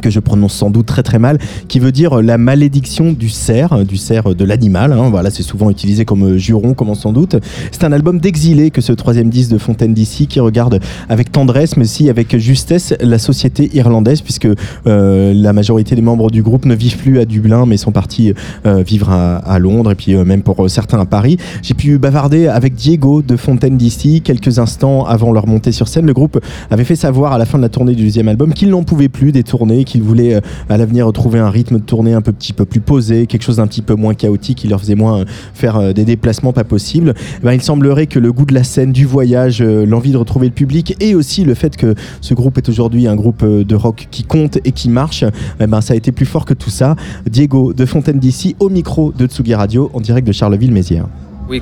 que 0.00 0.10
je 0.10 0.20
prononce 0.20 0.54
sans 0.54 0.70
doute 0.70 0.86
très 0.86 1.02
très 1.02 1.18
mal, 1.18 1.38
qui 1.68 1.78
veut 1.78 1.92
dire 1.92 2.22
la 2.22 2.38
malédiction 2.38 3.12
du 3.12 3.28
cerf, 3.28 3.84
du 3.84 3.96
cerf 3.96 4.34
de 4.34 4.44
l'animal. 4.44 4.92
hein. 4.92 5.08
Voilà, 5.10 5.30
c'est 5.30 5.42
souvent 5.42 5.70
utilisé 5.70 6.04
comme 6.04 6.24
euh, 6.24 6.38
juron, 6.38 6.74
comme 6.74 6.94
s'en 6.94 7.12
doute. 7.12 7.36
C'est 7.72 7.84
un 7.84 7.92
album 7.92 8.18
d'exilé 8.18 8.70
que 8.70 8.80
ce 8.80 8.92
troisième 8.92 9.30
disque 9.30 9.50
de 9.50 9.58
Fontaine 9.58 9.94
d'ici 9.94 10.26
qui 10.26 10.40
regarde 10.40 10.80
avec 11.08 11.32
tendresse, 11.32 11.76
mais 11.76 11.84
aussi 11.84 12.10
avec 12.10 12.36
justesse 12.36 12.94
la 13.00 13.18
société 13.18 13.70
irlandaise, 13.74 14.20
puisque 14.20 14.48
euh, 14.86 15.32
la 15.34 15.52
majorité 15.52 15.94
des 15.94 16.02
membres 16.02 16.30
du 16.30 16.42
groupe 16.42 16.64
ne 16.64 16.74
vivent 16.74 16.98
plus 16.98 17.18
à 17.18 17.24
Dublin, 17.24 17.66
mais 17.66 17.76
sont 17.76 17.92
partis 17.92 18.34
euh, 18.66 18.82
vivre 18.82 19.10
à, 19.10 19.58
Londres 19.58 19.92
et 19.92 19.94
puis 19.94 20.14
euh, 20.14 20.24
même 20.24 20.42
pour 20.42 20.64
euh, 20.64 20.68
certains 20.68 21.00
à 21.00 21.06
Paris. 21.06 21.36
J'ai 21.62 21.74
pu 21.74 21.98
bavarder 21.98 22.48
avec 22.48 22.74
Diego 22.74 23.22
de 23.22 23.36
Fontaine 23.36 23.76
d'ici 23.76 24.20
quelques 24.20 24.58
instants 24.58 25.04
avant 25.04 25.32
leur 25.32 25.46
montée 25.46 25.72
sur 25.72 25.88
scène. 25.88 26.06
Le 26.06 26.12
groupe 26.12 26.40
avait 26.70 26.84
fait 26.84 26.96
savoir 26.96 27.32
à 27.32 27.38
la 27.38 27.46
fin 27.46 27.58
de 27.58 27.62
la 27.62 27.68
tournée 27.68 27.94
du 27.94 28.04
deuxième 28.04 28.28
album 28.28 28.52
qu'il 28.52 28.70
n'en 28.70 28.82
pouvait 28.82 29.08
plus 29.08 29.32
des 29.32 29.42
tournées, 29.42 29.83
qu'il 29.84 30.02
voulait 30.02 30.34
euh, 30.34 30.40
à 30.68 30.76
l'avenir 30.76 31.06
retrouver 31.06 31.38
un 31.38 31.50
rythme 31.50 31.78
de 31.78 31.84
tournée 31.84 32.14
un 32.14 32.20
peu, 32.20 32.32
petit 32.32 32.52
peu 32.52 32.64
plus 32.64 32.80
posé, 32.80 33.26
quelque 33.26 33.42
chose 33.42 33.56
d'un 33.56 33.66
petit 33.66 33.82
peu 33.82 33.94
moins 33.94 34.14
chaotique, 34.14 34.58
qui 34.58 34.68
leur 34.68 34.80
faisait 34.80 34.94
moins 34.94 35.20
euh, 35.20 35.24
faire 35.54 35.76
euh, 35.76 35.92
des 35.92 36.04
déplacements 36.04 36.52
pas 36.52 36.64
possibles. 36.64 37.14
Eh 37.40 37.44
ben, 37.44 37.52
il 37.52 37.62
semblerait 37.62 38.06
que 38.06 38.18
le 38.18 38.32
goût 38.32 38.44
de 38.44 38.54
la 38.54 38.64
scène, 38.64 38.92
du 38.92 39.06
voyage, 39.06 39.62
l'envie 39.62 40.12
de 40.12 40.16
retrouver 40.16 40.48
le 40.48 40.52
public 40.52 40.96
et 41.00 41.14
aussi 41.14 41.44
le 41.44 41.54
fait 41.54 41.76
que 41.76 41.94
ce 42.20 42.34
groupe 42.34 42.58
est 42.58 42.68
aujourd'hui 42.68 43.06
un 43.06 43.16
groupe 43.16 43.44
de 43.44 43.74
rock 43.74 44.08
qui 44.10 44.24
compte 44.24 44.58
et 44.64 44.72
qui 44.72 44.88
marche, 44.88 45.24
eh 45.60 45.66
ben, 45.66 45.80
ça 45.80 45.94
a 45.94 45.96
été 45.96 46.12
plus 46.12 46.26
fort 46.26 46.44
que 46.44 46.54
tout 46.54 46.70
ça. 46.70 46.96
Diego 47.28 47.72
de 47.72 47.86
Fontaine 47.86 48.18
d'ici 48.18 48.56
au 48.60 48.68
micro 48.68 49.12
de 49.12 49.26
Tsugi 49.26 49.54
Radio 49.54 49.90
en 49.94 50.00
direct 50.00 50.26
de 50.26 50.32
Charleville-Mézières. 50.32 51.06
Uh, 51.50 51.60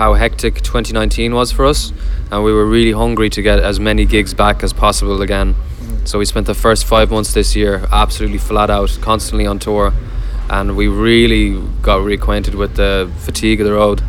how 0.00 0.14
hectic 0.14 0.54
2019 0.62 1.34
was 1.34 1.52
for 1.52 1.66
us, 1.66 1.92
and 2.32 2.42
we 2.42 2.50
were 2.50 2.64
really 2.64 2.92
hungry 2.92 3.28
to 3.28 3.42
get 3.42 3.58
as 3.58 3.78
many 3.78 4.06
gigs 4.06 4.32
back 4.32 4.62
as 4.62 4.72
possible 4.72 5.20
again. 5.20 5.54
So 6.06 6.18
we 6.18 6.24
spent 6.24 6.46
the 6.46 6.54
first 6.54 6.86
five 6.86 7.10
months 7.10 7.34
this 7.34 7.54
year 7.54 7.86
absolutely 7.92 8.38
flat 8.38 8.70
out, 8.70 8.98
constantly 9.02 9.46
on 9.46 9.58
tour, 9.58 9.92
and 10.48 10.74
we 10.74 10.88
really 10.88 11.60
got 11.82 11.98
reacquainted 11.98 12.54
with 12.54 12.76
the 12.76 13.12
fatigue 13.18 13.60
of 13.60 13.66
the 13.66 13.74
road. 13.74 14.00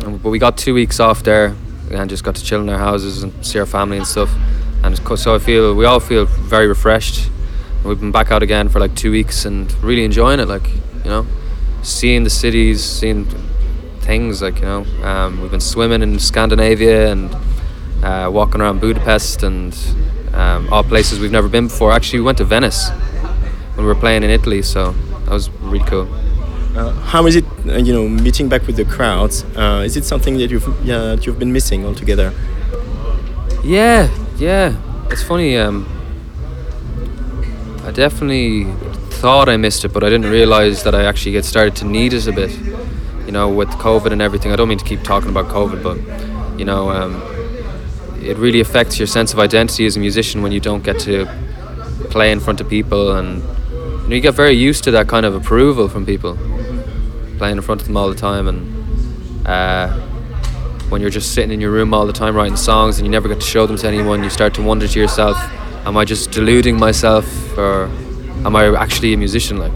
But 0.00 0.30
we 0.30 0.38
got 0.38 0.56
two 0.56 0.72
weeks 0.72 0.98
off 0.98 1.22
there, 1.22 1.54
and 1.90 2.08
just 2.08 2.24
got 2.24 2.36
to 2.36 2.42
chill 2.42 2.62
in 2.62 2.70
our 2.70 2.78
houses 2.78 3.22
and 3.22 3.44
see 3.44 3.58
our 3.58 3.66
family 3.66 3.98
and 3.98 4.06
stuff. 4.06 4.34
And 4.82 4.96
so 5.18 5.34
I 5.34 5.38
feel 5.38 5.74
we 5.74 5.84
all 5.84 6.00
feel 6.00 6.24
very 6.24 6.66
refreshed. 6.66 7.28
We've 7.84 8.00
been 8.00 8.10
back 8.10 8.32
out 8.32 8.42
again 8.42 8.70
for 8.70 8.80
like 8.80 8.94
two 8.94 9.10
weeks 9.10 9.44
and 9.44 9.70
really 9.82 10.04
enjoying 10.04 10.40
it, 10.40 10.48
like 10.48 10.66
you 11.04 11.10
know 11.10 11.26
seeing 11.82 12.24
the 12.24 12.30
cities, 12.30 12.82
seeing 12.82 13.26
things 14.10 14.42
like 14.42 14.56
you 14.56 14.62
know. 14.62 14.84
Um, 15.04 15.40
we've 15.40 15.52
been 15.52 15.60
swimming 15.60 16.02
in 16.02 16.18
Scandinavia 16.18 17.12
and 17.12 17.32
uh, 18.02 18.28
walking 18.28 18.60
around 18.60 18.80
Budapest 18.80 19.44
and 19.44 19.72
um, 20.34 20.68
all 20.72 20.82
places 20.82 21.20
we've 21.20 21.30
never 21.30 21.48
been 21.48 21.68
before. 21.68 21.92
Actually, 21.92 22.18
we 22.18 22.24
went 22.24 22.38
to 22.38 22.44
Venice 22.44 22.90
when 23.74 23.86
we 23.86 23.92
were 23.92 24.00
playing 24.04 24.24
in 24.24 24.30
Italy, 24.30 24.62
so 24.62 24.90
that 25.26 25.30
was 25.30 25.48
really 25.60 25.84
cool. 25.84 26.08
Uh, 26.76 26.92
how 27.12 27.24
is 27.26 27.36
it, 27.36 27.44
uh, 27.68 27.76
you 27.76 27.92
know, 27.92 28.08
meeting 28.08 28.48
back 28.48 28.66
with 28.66 28.74
the 28.74 28.84
crowds? 28.84 29.44
Uh, 29.56 29.84
is 29.86 29.96
it 29.96 30.04
something 30.04 30.38
that 30.38 30.50
you've 30.50 30.66
yeah, 30.84 31.14
that 31.14 31.24
you've 31.24 31.38
been 31.38 31.52
missing 31.52 31.86
altogether? 31.86 32.32
Yeah, 33.62 34.10
yeah. 34.38 34.74
It's 35.12 35.22
funny. 35.22 35.56
Um, 35.56 35.86
I 37.84 37.92
definitely 37.92 38.64
thought 39.22 39.48
I 39.48 39.56
missed 39.56 39.84
it, 39.84 39.92
but 39.92 40.02
I 40.02 40.08
didn't 40.10 40.32
realize 40.32 40.82
that 40.82 40.96
I 40.96 41.04
actually 41.04 41.32
get 41.38 41.44
started 41.44 41.76
to 41.76 41.84
need 41.84 42.12
it 42.12 42.26
a 42.26 42.32
bit. 42.32 42.50
You 43.30 43.34
know, 43.34 43.48
with 43.48 43.68
COVID 43.68 44.10
and 44.10 44.20
everything. 44.20 44.50
I 44.50 44.56
don't 44.56 44.68
mean 44.68 44.78
to 44.78 44.84
keep 44.84 45.04
talking 45.04 45.30
about 45.30 45.46
COVID, 45.46 45.84
but 45.84 46.58
you 46.58 46.64
know, 46.64 46.90
um, 46.90 47.22
it 48.20 48.36
really 48.38 48.58
affects 48.58 48.98
your 48.98 49.06
sense 49.06 49.32
of 49.32 49.38
identity 49.38 49.86
as 49.86 49.96
a 49.96 50.00
musician 50.00 50.42
when 50.42 50.50
you 50.50 50.58
don't 50.58 50.82
get 50.82 50.98
to 51.02 51.26
play 52.10 52.32
in 52.32 52.40
front 52.40 52.60
of 52.60 52.68
people, 52.68 53.12
and 53.12 53.40
you 54.02 54.08
know, 54.08 54.14
you 54.16 54.20
get 54.20 54.34
very 54.34 54.54
used 54.54 54.82
to 54.82 54.90
that 54.90 55.06
kind 55.06 55.24
of 55.24 55.36
approval 55.36 55.88
from 55.88 56.04
people, 56.04 56.36
playing 57.38 57.58
in 57.58 57.62
front 57.62 57.80
of 57.80 57.86
them 57.86 57.96
all 57.96 58.08
the 58.08 58.16
time, 58.16 58.48
and. 58.48 59.46
Uh, 59.46 60.06
when 60.88 61.00
you're 61.00 61.08
just 61.08 61.32
sitting 61.34 61.52
in 61.52 61.60
your 61.60 61.70
room 61.70 61.94
all 61.94 62.04
the 62.04 62.12
time 62.12 62.34
writing 62.34 62.56
songs 62.56 62.98
and 62.98 63.06
you 63.06 63.12
never 63.12 63.28
get 63.28 63.38
to 63.40 63.46
show 63.46 63.64
them 63.64 63.76
to 63.76 63.86
anyone, 63.86 64.24
you 64.24 64.28
start 64.28 64.54
to 64.54 64.60
wonder 64.60 64.88
to 64.88 64.98
yourself, 64.98 65.36
am 65.86 65.96
I 65.96 66.04
just 66.04 66.32
deluding 66.32 66.76
myself 66.76 67.24
or 67.56 67.84
am 68.44 68.56
I 68.56 68.74
actually 68.74 69.14
a 69.14 69.16
musician? 69.16 69.58
Like, 69.58 69.72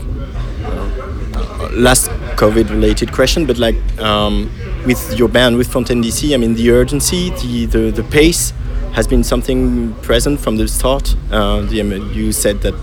last 1.70 2.10
COVID 2.34 2.70
related 2.70 3.12
question, 3.12 3.46
but 3.46 3.58
like 3.58 3.76
um, 4.00 4.50
with 4.86 5.18
your 5.18 5.28
band, 5.28 5.56
with 5.56 5.70
Fontaine 5.72 6.02
DC, 6.02 6.34
I 6.34 6.36
mean, 6.36 6.54
the 6.54 6.70
urgency, 6.70 7.30
the, 7.30 7.66
the, 7.66 7.90
the 7.90 8.04
pace 8.04 8.52
has 8.92 9.06
been 9.06 9.24
something 9.24 9.92
present 10.02 10.40
from 10.40 10.56
the 10.56 10.68
start. 10.68 11.16
Uh, 11.30 11.62
the, 11.62 11.82
mean, 11.82 12.12
you 12.12 12.32
said 12.32 12.60
that 12.62 12.74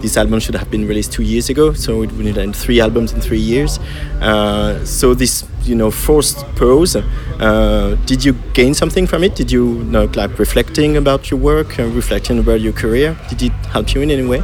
this 0.00 0.16
album 0.16 0.40
should 0.40 0.56
have 0.56 0.70
been 0.70 0.86
released 0.86 1.12
two 1.12 1.22
years 1.22 1.48
ago, 1.48 1.72
so 1.72 2.02
it 2.02 2.10
would 2.12 2.24
need 2.24 2.56
three 2.56 2.80
albums 2.80 3.12
in 3.12 3.20
three 3.20 3.38
years. 3.38 3.78
Uh, 4.20 4.84
so 4.84 5.14
this, 5.14 5.46
you 5.62 5.76
know, 5.76 5.90
forced 5.90 6.44
pause, 6.56 6.96
uh, 6.96 7.96
did 8.06 8.24
you 8.24 8.32
gain 8.54 8.74
something 8.74 9.06
from 9.06 9.22
it? 9.22 9.36
Did 9.36 9.52
you, 9.52 9.78
you 9.78 9.84
know, 9.84 10.04
like 10.14 10.38
reflecting 10.38 10.96
about 10.96 11.30
your 11.30 11.38
work, 11.38 11.78
uh, 11.78 11.84
reflecting 11.84 12.38
about 12.40 12.60
your 12.60 12.72
career? 12.72 13.16
Did 13.28 13.42
it 13.42 13.52
help 13.66 13.94
you 13.94 14.00
in 14.00 14.10
any 14.10 14.26
way? 14.26 14.42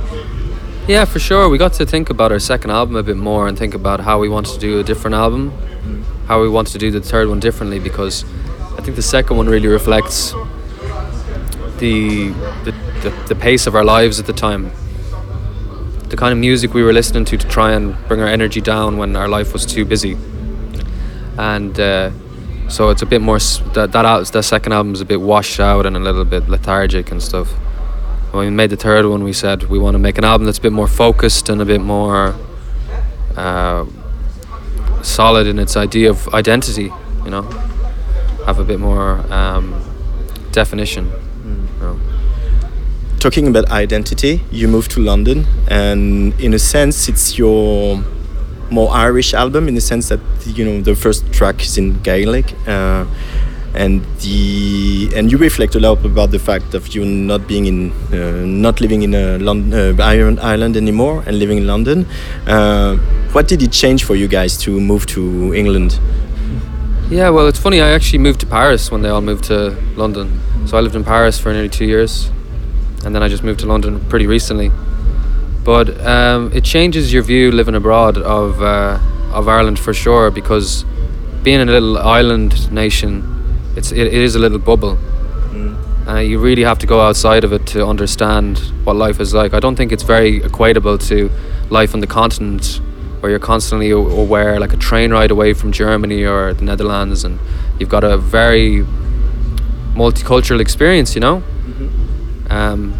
Yeah, 0.88 1.04
for 1.04 1.18
sure. 1.18 1.50
We 1.50 1.58
got 1.58 1.74
to 1.74 1.84
think 1.84 2.08
about 2.08 2.32
our 2.32 2.38
second 2.38 2.70
album 2.70 2.96
a 2.96 3.02
bit 3.02 3.18
more 3.18 3.46
and 3.46 3.58
think 3.58 3.74
about 3.74 4.00
how 4.00 4.18
we 4.18 4.30
wanted 4.30 4.54
to 4.54 4.58
do 4.58 4.80
a 4.80 4.82
different 4.82 5.14
album, 5.16 5.52
how 6.26 6.40
we 6.40 6.48
wanted 6.48 6.72
to 6.72 6.78
do 6.78 6.90
the 6.90 7.02
third 7.02 7.28
one 7.28 7.40
differently 7.40 7.78
because 7.78 8.24
I 8.78 8.80
think 8.80 8.96
the 8.96 9.02
second 9.02 9.36
one 9.36 9.48
really 9.50 9.68
reflects 9.68 10.32
the 11.76 12.30
the, 12.64 12.72
the, 13.02 13.24
the 13.28 13.34
pace 13.34 13.66
of 13.66 13.74
our 13.74 13.84
lives 13.84 14.18
at 14.18 14.24
the 14.24 14.32
time. 14.32 14.70
The 16.08 16.16
kind 16.16 16.32
of 16.32 16.38
music 16.38 16.72
we 16.72 16.82
were 16.82 16.94
listening 16.94 17.26
to 17.26 17.36
to 17.36 17.46
try 17.46 17.72
and 17.72 17.94
bring 18.08 18.22
our 18.22 18.26
energy 18.26 18.62
down 18.62 18.96
when 18.96 19.14
our 19.14 19.28
life 19.28 19.52
was 19.52 19.66
too 19.66 19.84
busy. 19.84 20.16
And 21.36 21.78
uh, 21.78 22.12
so 22.70 22.88
it's 22.88 23.02
a 23.02 23.06
bit 23.06 23.20
more, 23.20 23.38
that, 23.74 23.92
that, 23.92 24.26
that 24.32 24.42
second 24.42 24.72
album 24.72 24.94
is 24.94 25.02
a 25.02 25.04
bit 25.04 25.20
washed 25.20 25.60
out 25.60 25.84
and 25.84 25.98
a 25.98 26.00
little 26.00 26.24
bit 26.24 26.48
lethargic 26.48 27.10
and 27.10 27.22
stuff 27.22 27.52
when 28.32 28.44
we 28.46 28.50
made 28.50 28.70
the 28.70 28.76
third 28.76 29.06
one, 29.06 29.24
we 29.24 29.32
said 29.32 29.64
we 29.64 29.78
want 29.78 29.94
to 29.94 29.98
make 29.98 30.18
an 30.18 30.24
album 30.24 30.44
that's 30.44 30.58
a 30.58 30.62
bit 30.62 30.72
more 30.72 30.88
focused 30.88 31.48
and 31.48 31.62
a 31.62 31.64
bit 31.64 31.80
more 31.80 32.34
uh, 33.36 33.86
solid 35.02 35.46
in 35.46 35.58
its 35.58 35.76
idea 35.76 36.10
of 36.10 36.28
identity. 36.34 36.92
You 37.24 37.30
know, 37.30 37.42
have 38.46 38.58
a 38.58 38.64
bit 38.64 38.80
more 38.80 39.20
um, 39.32 39.82
definition. 40.52 41.10
you 41.44 41.68
know. 41.80 42.00
talking 43.18 43.46
about 43.48 43.70
identity, 43.70 44.42
you 44.50 44.68
moved 44.68 44.90
to 44.92 45.00
London, 45.00 45.46
and 45.68 46.38
in 46.40 46.54
a 46.54 46.58
sense, 46.58 47.08
it's 47.08 47.38
your 47.38 48.02
more 48.70 48.90
Irish 48.90 49.32
album 49.32 49.68
in 49.68 49.74
the 49.74 49.80
sense 49.80 50.08
that 50.08 50.20
you 50.44 50.64
know 50.64 50.80
the 50.82 50.94
first 50.94 51.32
track 51.32 51.62
is 51.62 51.78
in 51.78 52.00
Gaelic, 52.02 52.54
uh, 52.66 53.06
and 53.74 54.04
the 54.20 55.10
and 55.14 55.30
you 55.30 55.38
reflect 55.38 55.74
a 55.74 55.80
lot 55.80 56.04
about 56.04 56.30
the 56.30 56.38
fact 56.38 56.74
of 56.74 56.88
you 56.88 57.04
not 57.04 57.46
being 57.46 57.66
in, 57.66 57.92
uh, 58.12 58.44
not 58.44 58.80
living 58.80 59.02
in 59.02 59.14
a 59.14 59.38
London, 59.38 59.98
uh, 59.98 60.02
Ireland 60.02 60.76
anymore, 60.76 61.22
and 61.26 61.38
living 61.38 61.58
in 61.58 61.66
London. 61.66 62.06
Uh, 62.46 62.96
what 63.32 63.46
did 63.46 63.62
it 63.62 63.72
change 63.72 64.04
for 64.04 64.14
you 64.16 64.28
guys 64.28 64.56
to 64.58 64.80
move 64.80 65.06
to 65.06 65.54
England? 65.54 65.98
Yeah, 67.10 67.30
well, 67.30 67.46
it's 67.46 67.58
funny. 67.58 67.80
I 67.80 67.90
actually 67.90 68.18
moved 68.18 68.40
to 68.40 68.46
Paris 68.46 68.90
when 68.90 69.02
they 69.02 69.08
all 69.08 69.22
moved 69.22 69.44
to 69.44 69.70
London. 69.96 70.40
So 70.66 70.76
I 70.76 70.80
lived 70.80 70.94
in 70.94 71.04
Paris 71.04 71.38
for 71.38 71.52
nearly 71.52 71.70
two 71.70 71.86
years, 71.86 72.30
and 73.04 73.14
then 73.14 73.22
I 73.22 73.28
just 73.28 73.42
moved 73.42 73.60
to 73.60 73.66
London 73.66 74.00
pretty 74.08 74.26
recently. 74.26 74.70
But 75.64 76.00
um, 76.06 76.52
it 76.52 76.64
changes 76.64 77.12
your 77.12 77.22
view 77.22 77.50
living 77.52 77.74
abroad 77.74 78.18
of 78.18 78.62
uh, 78.62 78.98
of 79.32 79.48
Ireland 79.48 79.78
for 79.78 79.94
sure 79.94 80.30
because 80.30 80.84
being 81.42 81.60
a 81.60 81.64
little 81.64 81.98
island 81.98 82.70
nation, 82.72 83.37
it's 83.76 83.92
it, 83.92 84.06
it 84.06 84.12
is 84.14 84.34
a 84.34 84.38
little 84.38 84.58
bubble. 84.58 84.98
Uh, 86.06 86.20
you 86.20 86.38
really 86.38 86.62
have 86.62 86.78
to 86.78 86.86
go 86.86 87.02
outside 87.02 87.44
of 87.44 87.52
it 87.52 87.66
to 87.66 87.86
understand 87.86 88.58
what 88.84 88.96
life 88.96 89.20
is 89.20 89.34
like. 89.34 89.52
I 89.52 89.60
don't 89.60 89.76
think 89.76 89.92
it's 89.92 90.02
very 90.02 90.40
equatable 90.40 90.98
to 91.08 91.30
life 91.68 91.92
on 91.94 92.00
the 92.00 92.06
continent, 92.06 92.80
where 93.20 93.28
you're 93.30 93.38
constantly 93.38 93.90
aware, 93.90 94.58
like 94.58 94.72
a 94.72 94.78
train 94.78 95.10
ride 95.12 95.30
away 95.30 95.52
from 95.52 95.70
Germany 95.70 96.24
or 96.24 96.54
the 96.54 96.64
Netherlands, 96.64 97.24
and 97.24 97.38
you've 97.78 97.90
got 97.90 98.04
a 98.04 98.16
very 98.16 98.86
multicultural 99.94 100.60
experience. 100.60 101.14
You 101.14 101.20
know, 101.20 101.42
um, 102.48 102.94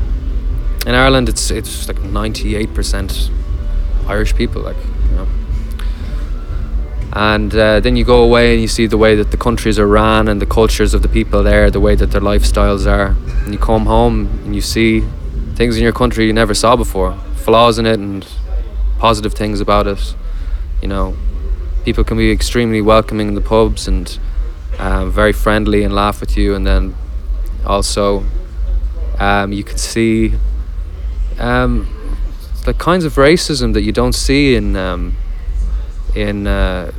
in 0.87 0.95
Ireland, 0.95 1.29
it's 1.31 1.51
it's 1.51 1.89
like 1.89 2.03
ninety 2.03 2.57
eight 2.57 2.75
percent 2.75 3.31
Irish 4.07 4.35
people, 4.35 4.63
like. 4.63 4.77
And 7.13 7.55
uh, 7.55 7.81
then 7.81 7.97
you 7.97 8.05
go 8.05 8.23
away 8.23 8.53
and 8.53 8.61
you 8.61 8.69
see 8.69 8.87
the 8.87 8.99
way 8.99 9.15
that 9.17 9.31
the 9.31 9.37
countries 9.37 9.79
are 9.79 9.87
ran 9.87 10.29
and 10.29 10.41
the 10.41 10.47
cultures 10.47 10.95
of 10.95 11.03
the 11.03 11.09
people 11.09 11.43
there, 11.43 11.71
the 11.71 11.81
way 11.81 11.95
that 11.95 12.11
their 12.11 12.21
lifestyles 12.21 12.87
are. 12.87 13.17
And 13.45 13.53
you 13.53 13.59
come 13.59 13.87
home 13.87 14.27
and 14.45 14.55
you 14.55 14.61
see 14.61 15.03
things 15.55 15.77
in 15.77 15.83
your 15.83 15.93
country 15.93 16.27
you 16.27 16.33
never 16.33 16.55
saw 16.55 16.77
before, 16.77 17.19
flaws 17.37 17.79
in 17.79 17.87
it 17.87 17.99
and 17.99 18.27
positive 18.99 19.35
things 19.35 19.61
about 19.61 19.87
it. 19.87 20.15
You 20.83 20.89
know, 20.89 21.17
people 21.85 22.05
can 22.05 22.17
be 22.17 22.31
extremely 22.31 22.81
welcoming 22.81 23.29
in 23.29 23.35
the 23.35 23.41
pubs 23.41 23.89
and 23.89 24.19
um, 24.79 25.11
very 25.11 25.33
friendly 25.33 25.83
and 25.83 25.95
laugh 25.95 26.21
with 26.21 26.37
you, 26.37 26.55
and 26.55 26.67
then 26.67 26.95
also 27.67 28.25
um, 29.19 29.53
you 29.53 29.65
can 29.65 29.79
see 29.79 30.35
um, 31.39 31.89
the 32.65 32.75
kinds 32.75 33.05
of 33.05 33.15
racism 33.15 33.73
that 33.73 33.83
you 33.83 33.93
don't 33.93 34.15
see 34.15 34.55
in 34.55 34.77
um, 34.77 35.17
in 36.15 36.47
uh, 36.47 36.93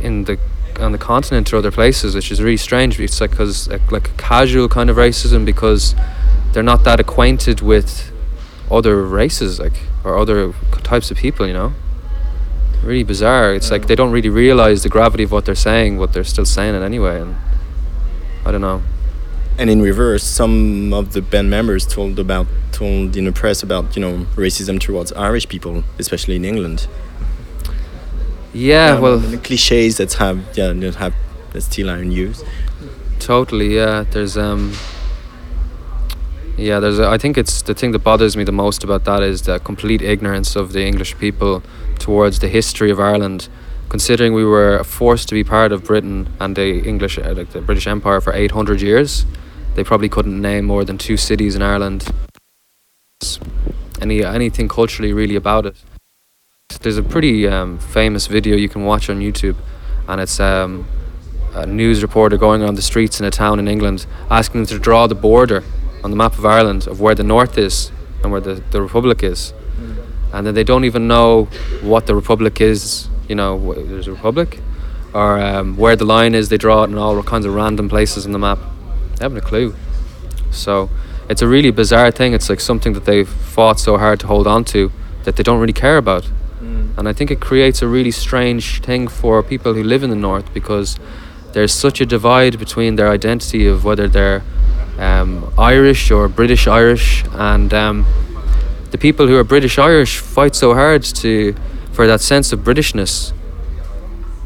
in 0.00 0.24
the 0.24 0.38
on 0.80 0.92
the 0.92 0.98
continent 0.98 1.52
or 1.52 1.56
other 1.56 1.70
places, 1.70 2.14
which 2.14 2.30
is 2.30 2.42
really 2.42 2.56
strange. 2.56 3.00
It's 3.00 3.20
like 3.20 3.30
because 3.30 3.68
like, 3.68 3.90
like 3.90 4.08
a 4.10 4.14
casual 4.14 4.68
kind 4.68 4.90
of 4.90 4.96
racism 4.96 5.44
because 5.44 5.94
they're 6.52 6.62
not 6.62 6.84
that 6.84 7.00
acquainted 7.00 7.60
with 7.60 8.12
other 8.70 9.02
races, 9.02 9.58
like 9.58 9.80
or 10.04 10.16
other 10.18 10.52
types 10.82 11.10
of 11.10 11.16
people. 11.16 11.46
You 11.46 11.54
know, 11.54 11.72
really 12.82 13.04
bizarre. 13.04 13.54
It's 13.54 13.70
like 13.70 13.86
they 13.86 13.94
don't 13.94 14.12
really 14.12 14.28
realize 14.28 14.82
the 14.82 14.88
gravity 14.88 15.24
of 15.24 15.32
what 15.32 15.44
they're 15.44 15.54
saying, 15.54 15.98
but 15.98 16.12
they're 16.12 16.24
still 16.24 16.46
saying 16.46 16.74
it 16.74 16.82
anyway. 16.82 17.20
And 17.20 17.36
I 18.44 18.52
don't 18.52 18.60
know. 18.60 18.82
And 19.58 19.70
in 19.70 19.80
reverse, 19.80 20.22
some 20.22 20.92
of 20.92 21.14
the 21.14 21.22
band 21.22 21.48
members 21.48 21.86
told 21.86 22.18
about 22.18 22.46
told 22.72 23.16
in 23.16 23.24
the 23.24 23.32
press 23.32 23.62
about 23.62 23.96
you 23.96 24.02
know 24.02 24.26
racism 24.34 24.78
towards 24.78 25.12
Irish 25.12 25.48
people, 25.48 25.84
especially 25.98 26.36
in 26.36 26.44
England. 26.44 26.88
Yeah, 28.56 28.94
Um, 28.94 29.02
well, 29.02 29.18
the 29.18 29.36
cliches 29.36 29.98
that 29.98 30.14
have 30.14 30.38
yeah 30.56 30.72
that 30.72 30.94
have 30.94 31.14
that 31.52 31.60
still 31.60 31.90
are 31.90 31.98
in 31.98 32.10
use. 32.10 32.42
Totally, 33.18 33.76
yeah. 33.76 34.04
There's 34.10 34.36
um 34.38 34.72
yeah, 36.56 36.80
there's 36.80 36.98
a, 36.98 37.06
I 37.06 37.18
think 37.18 37.36
it's 37.36 37.60
the 37.60 37.74
thing 37.74 37.92
that 37.92 37.98
bothers 37.98 38.34
me 38.34 38.44
the 38.44 38.52
most 38.52 38.82
about 38.82 39.04
that 39.04 39.22
is 39.22 39.42
the 39.42 39.58
complete 39.58 40.00
ignorance 40.00 40.56
of 40.56 40.72
the 40.72 40.86
English 40.86 41.18
people 41.18 41.62
towards 41.98 42.38
the 42.38 42.48
history 42.48 42.90
of 42.90 42.98
Ireland. 42.98 43.48
Considering 43.90 44.32
we 44.32 44.44
were 44.44 44.82
forced 44.84 45.28
to 45.28 45.34
be 45.34 45.44
part 45.44 45.70
of 45.70 45.84
Britain 45.84 46.28
and 46.40 46.56
the 46.56 46.80
English 46.80 47.18
uh, 47.18 47.34
like 47.36 47.50
the 47.50 47.60
British 47.60 47.86
Empire 47.86 48.22
for 48.22 48.32
800 48.32 48.80
years, 48.80 49.26
they 49.74 49.84
probably 49.84 50.08
couldn't 50.08 50.40
name 50.40 50.64
more 50.64 50.82
than 50.82 50.96
two 50.96 51.18
cities 51.18 51.54
in 51.54 51.62
Ireland. 51.62 52.10
Any 54.00 54.24
anything 54.24 54.68
culturally 54.68 55.12
really 55.12 55.36
about 55.36 55.66
it. 55.66 55.76
There's 56.80 56.98
a 56.98 57.02
pretty 57.02 57.48
um, 57.48 57.78
famous 57.78 58.26
video 58.26 58.56
you 58.56 58.68
can 58.68 58.84
watch 58.84 59.10
on 59.10 59.20
YouTube, 59.20 59.56
and 60.06 60.20
it's 60.20 60.38
um, 60.38 60.86
a 61.54 61.66
news 61.66 62.02
reporter 62.02 62.36
going 62.36 62.62
around 62.62 62.76
the 62.76 62.82
streets 62.82 63.18
in 63.18 63.26
a 63.26 63.30
town 63.30 63.58
in 63.58 63.66
England 63.66 64.06
asking 64.30 64.62
them 64.62 64.66
to 64.66 64.78
draw 64.78 65.06
the 65.06 65.14
border 65.14 65.64
on 66.04 66.10
the 66.10 66.16
map 66.16 66.38
of 66.38 66.44
Ireland 66.44 66.86
of 66.86 67.00
where 67.00 67.14
the 67.14 67.22
north 67.22 67.58
is 67.58 67.90
and 68.22 68.30
where 68.30 68.40
the, 68.40 68.62
the 68.70 68.80
Republic 68.82 69.22
is. 69.22 69.52
And 70.32 70.46
then 70.46 70.54
they 70.54 70.64
don't 70.64 70.84
even 70.84 71.08
know 71.08 71.44
what 71.82 72.06
the 72.06 72.14
Republic 72.14 72.60
is, 72.60 73.08
you 73.28 73.34
know, 73.34 73.72
there's 73.72 74.06
a 74.06 74.12
Republic, 74.12 74.60
or 75.14 75.38
um, 75.40 75.76
where 75.76 75.96
the 75.96 76.04
line 76.04 76.34
is, 76.34 76.50
they 76.50 76.58
draw 76.58 76.82
it 76.82 76.90
in 76.90 76.98
all 76.98 77.20
kinds 77.22 77.46
of 77.46 77.54
random 77.54 77.88
places 77.88 78.26
on 78.26 78.32
the 78.32 78.38
map. 78.38 78.58
They 79.16 79.24
haven't 79.24 79.38
a 79.38 79.40
clue. 79.40 79.74
So 80.50 80.90
it's 81.28 81.42
a 81.42 81.48
really 81.48 81.70
bizarre 81.70 82.10
thing. 82.10 82.34
It's 82.34 82.50
like 82.50 82.60
something 82.60 82.92
that 82.92 83.06
they've 83.06 83.28
fought 83.28 83.80
so 83.80 83.96
hard 83.96 84.20
to 84.20 84.26
hold 84.26 84.46
on 84.46 84.64
to 84.66 84.92
that 85.24 85.36
they 85.36 85.42
don't 85.42 85.58
really 85.58 85.72
care 85.72 85.96
about. 85.96 86.28
And 86.96 87.08
I 87.08 87.12
think 87.12 87.30
it 87.30 87.40
creates 87.40 87.82
a 87.82 87.88
really 87.88 88.10
strange 88.10 88.80
thing 88.80 89.08
for 89.08 89.42
people 89.42 89.74
who 89.74 89.82
live 89.82 90.02
in 90.02 90.10
the 90.10 90.16
north 90.16 90.52
because 90.54 90.98
there's 91.52 91.72
such 91.72 92.00
a 92.00 92.06
divide 92.06 92.58
between 92.58 92.96
their 92.96 93.10
identity 93.10 93.66
of 93.66 93.84
whether 93.84 94.08
they're 94.08 94.42
um, 94.98 95.52
Irish 95.58 96.10
or 96.10 96.28
British 96.28 96.66
Irish, 96.66 97.24
and 97.32 97.72
um, 97.72 98.06
the 98.90 98.98
people 98.98 99.26
who 99.26 99.36
are 99.36 99.44
British 99.44 99.78
Irish 99.78 100.18
fight 100.18 100.54
so 100.54 100.74
hard 100.74 101.02
to 101.02 101.54
for 101.92 102.06
that 102.06 102.20
sense 102.20 102.52
of 102.52 102.60
Britishness. 102.60 103.32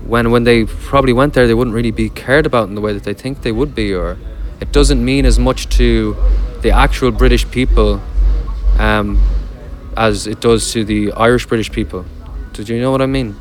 When 0.05 0.31
when 0.31 0.45
they 0.45 0.65
probably 0.65 1.12
went 1.12 1.35
there, 1.35 1.47
they 1.47 1.55
wouldn't 1.55 1.75
really 1.75 1.91
be 1.91 2.09
cared 2.11 2.47
about 2.47 2.69
in 2.69 2.75
the 2.75 2.81
way 2.81 2.93
that 2.93 3.05
they 3.05 3.15
think 3.15 3.43
they 3.43 3.53
would 3.53 3.75
be, 3.75 3.95
or 3.95 4.17
it 4.61 4.73
doesn't 4.73 5.05
mean 5.05 5.25
as 5.25 5.39
much 5.39 5.69
to 5.79 6.17
the 6.62 6.71
actual 6.71 7.11
British 7.11 7.49
people 7.51 8.01
um, 8.79 9.21
as 9.97 10.27
it 10.27 10.41
does 10.41 10.73
to 10.73 10.85
the 10.85 11.12
Irish 11.12 11.47
British 11.47 11.71
people. 11.71 12.05
Did 12.53 12.69
you 12.69 12.81
know 12.81 12.91
what 12.91 13.03
I 13.03 13.07
mean? 13.07 13.37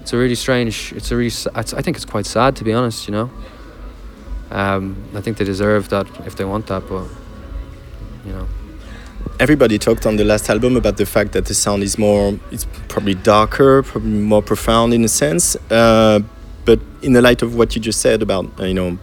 It's 0.00 0.12
a 0.12 0.16
really 0.16 0.34
strange. 0.34 0.92
It's 0.96 1.10
a 1.10 1.16
really. 1.16 1.28
it's- 1.28 1.74
I 1.74 1.82
think 1.82 1.96
it's 1.96 2.06
quite 2.06 2.26
sad 2.26 2.56
to 2.56 2.64
be 2.64 2.72
honest. 2.72 3.06
You 3.08 3.12
know. 3.12 3.30
Um, 4.50 4.96
I 5.14 5.20
think 5.20 5.36
they 5.38 5.44
deserve 5.44 5.88
that 5.90 6.06
if 6.26 6.34
they 6.36 6.44
want 6.44 6.66
that, 6.66 6.82
but 6.88 7.04
you 8.26 8.32
know. 8.32 8.46
Everybody 9.38 9.78
talked 9.78 10.06
on 10.06 10.16
the 10.16 10.24
last 10.24 10.50
album 10.50 10.76
about 10.76 10.96
the 10.96 11.06
fact 11.06 11.32
that 11.32 11.46
the 11.46 11.54
sound 11.54 11.82
is 11.82 11.96
more, 11.98 12.38
it's 12.50 12.66
probably 12.88 13.14
darker, 13.14 13.82
probably 13.82 14.10
more 14.10 14.42
profound 14.42 14.92
in 14.92 15.04
a 15.04 15.08
sense. 15.08 15.56
Uh, 15.70 16.20
but 16.64 16.80
in 17.02 17.12
the 17.12 17.22
light 17.22 17.42
of 17.42 17.54
what 17.54 17.74
you 17.74 17.80
just 17.80 18.00
said 18.00 18.22
about, 18.22 18.46
uh, 18.60 18.64
you 18.64 18.74
know, 18.74 18.98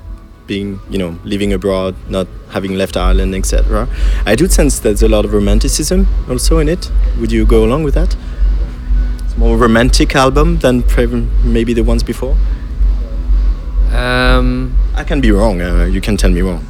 being, 0.46 0.80
you 0.90 0.98
know, 0.98 1.18
living 1.24 1.54
abroad, 1.54 1.96
not 2.10 2.28
having 2.50 2.76
left 2.76 2.98
Ireland, 2.98 3.34
etc., 3.36 3.88
I 4.26 4.36
do 4.36 4.48
sense 4.48 4.80
there's 4.80 5.02
a 5.04 5.08
lot 5.10 5.26
of 5.26 5.34
romanticism 5.34 6.08
also 6.30 6.60
in 6.60 6.70
it. 6.70 6.92
Would 7.20 7.32
you 7.32 7.46
go 7.46 7.64
along 7.64 7.84
with 7.84 7.96
that? 7.96 8.16
More 9.38 9.56
romantic 9.56 10.16
album 10.16 10.58
than 10.60 10.84
maybe 11.44 11.74
the 11.74 11.84
ones 11.84 12.04
before. 12.04 12.36
Um, 13.92 14.76
I 14.96 15.04
can 15.04 15.22
be 15.22 15.32
wrong. 15.32 15.62
Uh, 15.62 15.86
you 15.86 16.02
can 16.02 16.18
tell 16.18 16.32
me 16.32 16.42
wrong. 16.42 16.66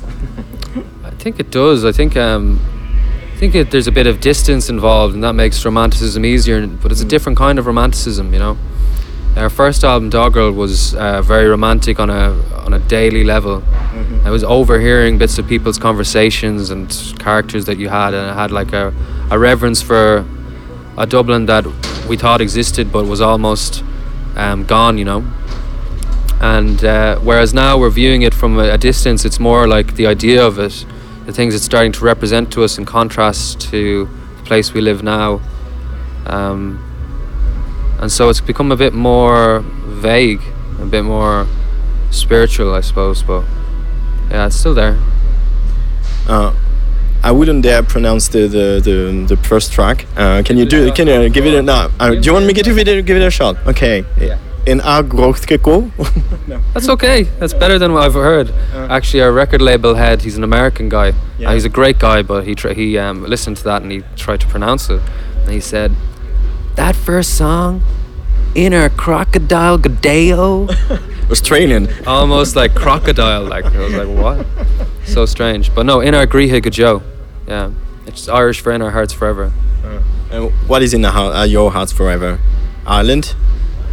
I 1.03 1.11
think 1.11 1.39
it 1.39 1.49
does. 1.49 1.85
I 1.85 1.91
think 1.91 2.15
um, 2.17 2.59
I 3.33 3.37
think 3.37 3.55
it, 3.55 3.71
there's 3.71 3.87
a 3.87 3.91
bit 3.91 4.05
of 4.05 4.19
distance 4.19 4.69
involved, 4.69 5.13
and 5.13 5.23
that 5.23 5.33
makes 5.33 5.63
romanticism 5.63 6.25
easier. 6.25 6.67
But 6.67 6.91
it's 6.91 7.01
a 7.01 7.05
different 7.05 7.37
kind 7.37 7.57
of 7.57 7.67
romanticism, 7.67 8.33
you 8.33 8.39
know. 8.39 8.57
Our 9.37 9.49
first 9.49 9.83
album, 9.83 10.09
Doggerel, 10.09 10.51
was 10.51 10.95
uh, 10.95 11.21
very 11.21 11.47
romantic 11.47 11.99
on 11.99 12.09
a 12.09 12.31
on 12.65 12.73
a 12.73 12.79
daily 12.79 13.23
level. 13.23 13.63
I 14.25 14.29
was 14.29 14.43
overhearing 14.43 15.17
bits 15.17 15.37
of 15.37 15.47
people's 15.47 15.77
conversations 15.77 16.69
and 16.69 16.89
characters 17.19 17.65
that 17.65 17.77
you 17.77 17.87
had, 17.89 18.13
and 18.13 18.29
I 18.29 18.33
had 18.33 18.51
like 18.51 18.73
a, 18.73 18.93
a 19.31 19.39
reverence 19.39 19.81
for 19.81 20.25
a 20.97 21.05
Dublin 21.05 21.45
that 21.45 21.65
we 22.07 22.17
thought 22.17 22.41
existed 22.41 22.91
but 22.91 23.05
was 23.05 23.21
almost 23.21 23.83
um, 24.35 24.65
gone, 24.65 24.97
you 24.97 25.05
know. 25.05 25.25
And 26.39 26.83
uh, 26.83 27.19
whereas 27.19 27.53
now 27.53 27.77
we're 27.77 27.89
viewing 27.89 28.21
it 28.21 28.33
from 28.33 28.59
a, 28.59 28.69
a 28.69 28.77
distance, 28.77 29.25
it's 29.25 29.39
more 29.39 29.67
like 29.67 29.95
the 29.95 30.07
idea 30.07 30.45
of 30.45 30.59
it, 30.59 30.85
the 31.25 31.33
things 31.33 31.55
it's 31.55 31.65
starting 31.65 31.91
to 31.93 32.05
represent 32.05 32.51
to 32.53 32.63
us 32.63 32.77
in 32.77 32.85
contrast 32.85 33.61
to 33.71 34.05
the 34.37 34.43
place 34.43 34.73
we 34.73 34.81
live 34.81 35.03
now. 35.03 35.41
Um, 36.25 36.83
and 37.99 38.11
so 38.11 38.29
it's 38.29 38.41
become 38.41 38.71
a 38.71 38.75
bit 38.75 38.93
more 38.93 39.61
vague, 39.61 40.41
a 40.79 40.85
bit 40.85 41.03
more 41.03 41.47
spiritual, 42.11 42.73
I 42.73 42.81
suppose. 42.81 43.23
But 43.23 43.45
yeah, 44.29 44.47
it's 44.47 44.55
still 44.55 44.75
there. 44.75 44.99
Uh, 46.27 46.53
I 47.27 47.31
wouldn't 47.31 47.63
dare 47.63 47.83
pronounce 47.83 48.29
the 48.29 48.47
the, 48.47 48.65
the, 48.87 49.35
the 49.35 49.37
first 49.43 49.73
track. 49.73 50.05
Uh, 50.15 50.41
can 50.45 50.55
you 50.57 50.65
do? 50.65 50.89
Can 50.93 51.07
you 51.07 51.29
give 51.29 51.45
it 51.45 51.53
a 51.55 51.61
no? 51.61 51.91
Uh, 51.99 52.11
do 52.11 52.21
you 52.21 52.31
want 52.31 52.45
me 52.45 52.53
to 52.53 52.63
give 52.63 52.77
it 52.77 52.87
a, 52.87 53.01
give 53.01 53.17
it 53.17 53.21
a 53.21 53.29
shot? 53.29 53.57
Okay. 53.67 54.05
Yeah. 54.17 54.37
In 54.65 54.79
our 54.79 55.03
Grotkeko. 55.03 55.91
That's 56.73 56.87
okay. 56.87 57.23
That's 57.39 57.53
better 57.53 57.77
than 57.77 57.91
what 57.91 58.03
I've 58.03 58.13
heard. 58.13 58.51
Actually, 58.73 59.23
our 59.23 59.33
record 59.33 59.61
label 59.61 59.95
head, 59.95 60.21
he's 60.21 60.37
an 60.37 60.43
American 60.45 60.87
guy. 60.87 61.09
Uh, 61.43 61.53
he's 61.53 61.65
a 61.65 61.69
great 61.79 61.99
guy, 61.99 62.21
but 62.21 62.47
he 62.47 62.55
tr- 62.55 62.69
he 62.81 62.97
um, 62.97 63.23
listened 63.23 63.57
to 63.57 63.63
that 63.65 63.81
and 63.81 63.91
he 63.91 64.03
tried 64.15 64.39
to 64.39 64.47
pronounce 64.47 64.89
it, 64.89 65.01
and 65.43 65.51
he 65.51 65.59
said, 65.59 65.91
"That 66.75 66.95
first 66.95 67.37
song, 67.37 67.81
Inner 68.55 68.87
Crocodile 68.87 69.77
Gadeo." 69.79 70.47
Australian. 71.29 71.89
Almost 72.07 72.55
like 72.55 72.73
crocodile. 72.73 73.43
Like 73.43 73.65
I 73.65 73.79
was 73.79 73.93
like, 73.93 74.07
what? 74.07 74.45
So 75.07 75.25
strange. 75.25 75.73
But 75.73 75.85
no, 75.85 76.03
Inner 76.03 76.27
Griha 76.27 76.61
Gajo. 76.61 77.01
Yeah, 77.47 77.71
it's 78.05 78.27
Irish 78.27 78.59
for 78.61 78.71
In 78.71 78.81
Our 78.81 78.91
Hearts 78.91 79.13
Forever. 79.13 79.51
Uh, 80.29 80.49
what 80.67 80.81
is 80.81 80.93
in 80.93 81.01
the 81.01 81.11
heart, 81.11 81.35
uh, 81.35 81.43
your 81.43 81.71
hearts 81.71 81.93
forever? 81.93 82.39
Ireland. 82.85 83.33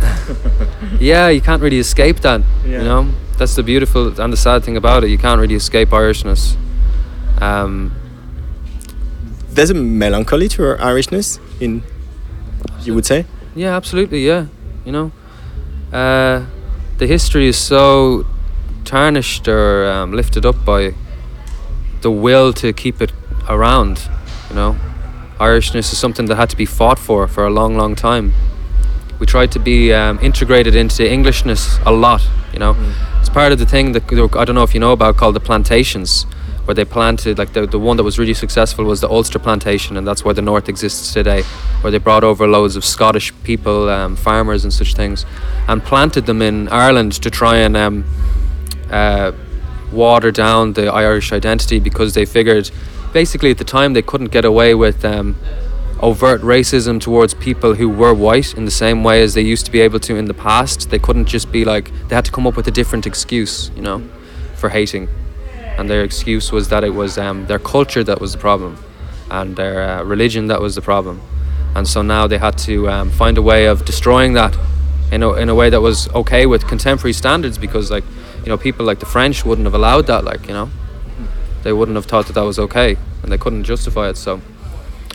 yeah, 1.00 1.28
you 1.28 1.40
can't 1.40 1.62
really 1.62 1.78
escape 1.78 2.20
that. 2.20 2.40
Yeah. 2.64 2.78
You 2.78 2.84
know, 2.84 3.10
that's 3.38 3.54
the 3.54 3.62
beautiful 3.62 4.20
and 4.20 4.32
the 4.32 4.36
sad 4.36 4.64
thing 4.64 4.76
about 4.76 5.04
it. 5.04 5.10
You 5.10 5.18
can't 5.18 5.40
really 5.40 5.54
escape 5.54 5.90
Irishness. 5.90 6.56
Um, 7.40 7.92
There's 9.50 9.70
a 9.70 9.74
melancholy 9.74 10.48
to 10.48 10.66
our 10.66 10.76
Irishness 10.78 11.38
in. 11.60 11.84
You 12.80 12.94
would 12.94 13.06
say. 13.06 13.24
yeah, 13.54 13.76
absolutely. 13.76 14.26
Yeah, 14.26 14.46
you 14.84 14.90
know, 14.92 15.12
uh, 15.92 16.44
the 16.98 17.06
history 17.06 17.46
is 17.46 17.56
so 17.56 18.26
tarnished 18.84 19.46
or 19.46 19.86
um, 19.86 20.12
lifted 20.12 20.44
up 20.44 20.64
by 20.64 20.94
the 22.02 22.10
will 22.10 22.52
to 22.52 22.72
keep 22.72 23.00
it 23.00 23.12
around. 23.48 24.08
You 24.48 24.56
know, 24.56 24.76
Irishness 25.38 25.92
is 25.92 25.98
something 25.98 26.26
that 26.26 26.36
had 26.36 26.50
to 26.50 26.56
be 26.56 26.66
fought 26.66 26.98
for 26.98 27.26
for 27.26 27.46
a 27.46 27.50
long, 27.50 27.76
long 27.76 27.94
time. 27.94 28.32
We 29.18 29.26
tried 29.26 29.52
to 29.52 29.58
be 29.58 29.92
um, 29.92 30.18
integrated 30.20 30.74
into 30.74 31.08
Englishness 31.08 31.78
a 31.86 31.92
lot. 31.92 32.26
You 32.52 32.58
know, 32.58 32.76
it's 33.20 33.28
part 33.28 33.52
of 33.52 33.58
the 33.58 33.66
thing 33.66 33.92
that 33.92 34.04
I 34.36 34.44
don't 34.44 34.54
know 34.54 34.62
if 34.62 34.74
you 34.74 34.80
know 34.80 34.92
about 34.92 35.16
called 35.16 35.34
the 35.34 35.40
plantations, 35.40 36.26
where 36.64 36.74
they 36.74 36.84
planted 36.84 37.38
like 37.38 37.52
the, 37.52 37.66
the 37.66 37.78
one 37.78 37.96
that 37.96 38.02
was 38.02 38.18
really 38.18 38.34
successful 38.34 38.84
was 38.84 39.00
the 39.00 39.08
Ulster 39.08 39.38
plantation 39.38 39.96
and 39.96 40.06
that's 40.06 40.24
where 40.24 40.34
the 40.34 40.42
north 40.42 40.68
exists 40.68 41.12
today 41.12 41.42
where 41.82 41.90
they 41.90 41.98
brought 41.98 42.24
over 42.24 42.46
loads 42.46 42.76
of 42.76 42.84
Scottish 42.84 43.32
people 43.42 43.88
um, 43.90 44.16
farmers 44.16 44.64
and 44.64 44.72
such 44.72 44.94
things 44.94 45.26
and 45.68 45.82
planted 45.82 46.26
them 46.26 46.40
in 46.40 46.68
Ireland 46.68 47.12
to 47.22 47.30
try 47.30 47.58
and 47.58 47.76
um, 47.76 48.04
uh, 48.90 49.32
water 49.92 50.30
down 50.30 50.72
the 50.72 50.86
Irish 50.86 51.32
identity 51.32 51.78
because 51.80 52.14
they 52.14 52.24
figured 52.24 52.70
basically 53.14 53.50
at 53.52 53.58
the 53.58 53.64
time 53.64 53.94
they 53.94 54.02
couldn't 54.02 54.32
get 54.32 54.44
away 54.44 54.74
with 54.74 55.04
um, 55.04 55.36
overt 56.00 56.42
racism 56.42 57.00
towards 57.00 57.32
people 57.32 57.74
who 57.76 57.88
were 57.88 58.12
white 58.12 58.52
in 58.54 58.64
the 58.66 58.70
same 58.70 59.04
way 59.04 59.22
as 59.22 59.32
they 59.32 59.40
used 59.40 59.64
to 59.64 59.72
be 59.72 59.80
able 59.80 60.00
to 60.00 60.16
in 60.16 60.26
the 60.26 60.34
past. 60.34 60.90
They 60.90 60.98
couldn't 60.98 61.26
just 61.26 61.50
be 61.50 61.64
like 61.64 61.90
they 62.08 62.14
had 62.16 62.24
to 62.26 62.32
come 62.32 62.46
up 62.46 62.56
with 62.56 62.66
a 62.68 62.72
different 62.72 63.06
excuse 63.06 63.70
you 63.76 63.82
know 63.82 64.02
for 64.56 64.68
hating. 64.68 65.08
And 65.78 65.88
their 65.88 66.04
excuse 66.04 66.52
was 66.52 66.68
that 66.68 66.84
it 66.84 66.90
was 66.90 67.16
um, 67.16 67.46
their 67.46 67.58
culture 67.58 68.04
that 68.04 68.20
was 68.20 68.32
the 68.32 68.38
problem 68.38 68.76
and 69.30 69.56
their 69.56 69.82
uh, 69.82 70.02
religion 70.04 70.48
that 70.48 70.60
was 70.60 70.74
the 70.74 70.82
problem. 70.82 71.20
And 71.74 71.88
so 71.88 72.02
now 72.02 72.26
they 72.26 72.38
had 72.38 72.58
to 72.58 72.88
um, 72.88 73.10
find 73.10 73.38
a 73.38 73.42
way 73.42 73.66
of 73.66 73.84
destroying 73.84 74.34
that 74.34 74.56
in 75.10 75.22
a, 75.22 75.32
in 75.34 75.48
a 75.48 75.54
way 75.54 75.70
that 75.70 75.80
was 75.80 76.08
okay 76.14 76.46
with 76.46 76.66
contemporary 76.66 77.12
standards 77.12 77.58
because 77.58 77.90
like 77.90 78.04
you 78.44 78.48
know 78.50 78.58
people 78.58 78.84
like 78.84 78.98
the 78.98 79.06
French 79.06 79.44
wouldn't 79.44 79.66
have 79.66 79.74
allowed 79.74 80.06
that 80.06 80.24
like 80.24 80.46
you 80.46 80.52
know 80.52 80.68
they 81.64 81.72
wouldn't 81.72 81.96
have 81.96 82.06
thought 82.06 82.26
that 82.26 82.34
that 82.34 82.44
was 82.44 82.58
okay 82.58 82.96
and 83.22 83.32
they 83.32 83.38
couldn't 83.38 83.64
justify 83.64 84.08
it 84.08 84.16
so 84.16 84.40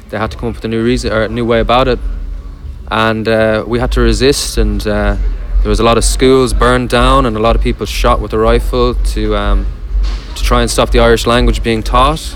they 0.10 0.18
had 0.18 0.30
to 0.32 0.38
come 0.38 0.50
up 0.50 0.56
with 0.56 0.66
a 0.66 0.68
new 0.68 0.84
reason 0.84 1.14
or 1.14 1.24
a 1.24 1.30
new 1.30 1.46
way 1.46 1.62
about 1.62 1.88
it 1.88 2.00
and 2.92 3.28
uh, 3.28 3.64
we 3.66 3.80
had 3.80 3.92
to 3.92 4.02
resist 4.02 4.58
and 4.58 4.86
uh, 4.88 5.16
there 5.62 5.70
was 5.70 5.80
a 5.80 5.84
lot 5.84 5.98
of 5.98 6.04
schools 6.04 6.54
burned 6.54 6.90
down 6.90 7.26
and 7.26 7.36
a 7.36 7.40
lot 7.40 7.56
of 7.56 7.62
people 7.62 7.86
shot 7.86 8.20
with 8.20 8.34
a 8.34 8.38
rifle 8.38 8.96
to 8.96 9.36
um, 9.36 9.66
to 10.36 10.44
try 10.44 10.62
and 10.62 10.72
stop 10.72 10.90
the 10.92 11.00
Irish 11.00 11.28
language 11.28 11.62
being 11.62 11.84
taught. 11.84 12.36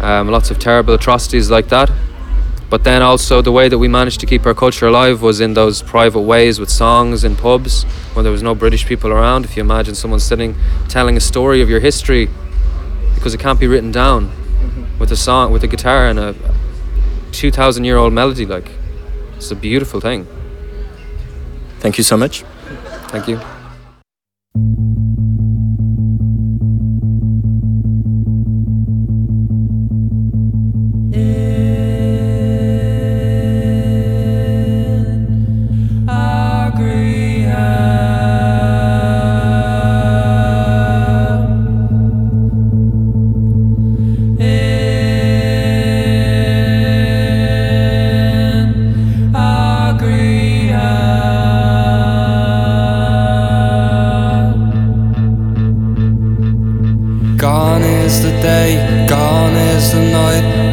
Um, 0.00 0.28
lots 0.28 0.50
of 0.50 0.58
terrible 0.58 0.94
atrocities 0.94 1.50
like 1.50 1.68
that. 1.68 1.90
But 2.68 2.84
then 2.84 3.02
also 3.02 3.42
the 3.42 3.52
way 3.52 3.68
that 3.68 3.78
we 3.78 3.88
managed 3.88 4.20
to 4.20 4.26
keep 4.26 4.46
our 4.46 4.54
culture 4.54 4.86
alive 4.86 5.20
was 5.22 5.40
in 5.40 5.54
those 5.54 5.82
private 5.82 6.20
ways 6.20 6.58
with 6.58 6.70
songs 6.70 7.24
in 7.24 7.36
pubs 7.36 7.84
when 8.14 8.24
there 8.24 8.32
was 8.32 8.42
no 8.42 8.54
British 8.54 8.86
people 8.86 9.10
around. 9.10 9.44
If 9.44 9.56
you 9.56 9.62
imagine 9.62 9.94
someone 9.94 10.20
sitting 10.20 10.54
telling 10.88 11.16
a 11.16 11.20
story 11.20 11.60
of 11.60 11.68
your 11.68 11.80
history 11.80 12.28
because 13.22 13.34
it 13.34 13.38
can't 13.38 13.60
be 13.60 13.68
written 13.68 13.92
down 13.92 14.26
mm-hmm. 14.26 14.98
with 14.98 15.12
a 15.12 15.16
song 15.16 15.52
with 15.52 15.62
a 15.62 15.68
guitar 15.68 16.08
and 16.08 16.18
a 16.18 16.34
2000 17.30 17.84
year 17.84 17.96
old 17.96 18.12
melody 18.12 18.44
like 18.44 18.68
it's 19.36 19.52
a 19.52 19.54
beautiful 19.54 20.00
thing. 20.00 20.26
Thank 21.78 21.98
you 21.98 22.04
so 22.04 22.16
much. 22.16 22.42
Thank 23.12 23.28
you. 23.28 24.81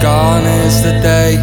Gone 0.02 0.46
is 0.46 0.82
the 0.84 0.94
day. 1.02 1.36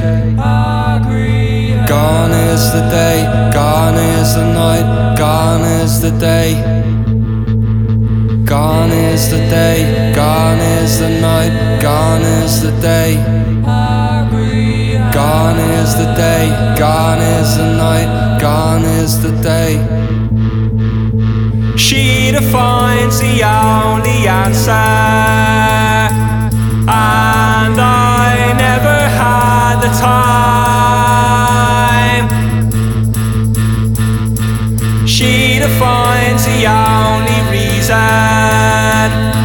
Gone 1.86 2.32
is 2.32 2.72
the 2.72 2.80
day, 2.90 3.22
gone 3.52 3.96
is 3.96 4.34
the 4.34 4.44
night, 4.52 5.16
gone 5.16 5.62
is 5.80 6.00
the 6.00 6.10
day. 6.10 6.54
Gone 8.44 8.90
is 8.90 9.30
the 9.30 9.38
day, 9.48 10.12
gone 10.14 10.58
is 10.58 10.98
the 10.98 11.10
night, 11.20 11.80
gone 11.80 12.22
is 12.22 12.62
the 12.62 12.72
day. 12.80 13.16
Gone 15.12 15.58
is 15.58 15.94
the 15.96 16.12
day, 16.14 16.48
gone 16.78 17.20
is 17.20 17.56
the 17.56 17.76
night, 17.76 18.38
gone 18.40 18.84
is 18.84 19.20
the 19.22 19.32
day. 19.42 19.78
She 21.76 22.30
defines 22.32 23.18
the 23.20 23.44
only 23.44 24.26
answer, 24.26 24.72
time. 30.00 31.36
She 35.06 35.58
defines 35.58 36.44
the 36.44 36.66
only 36.66 37.40
reason 37.50 39.35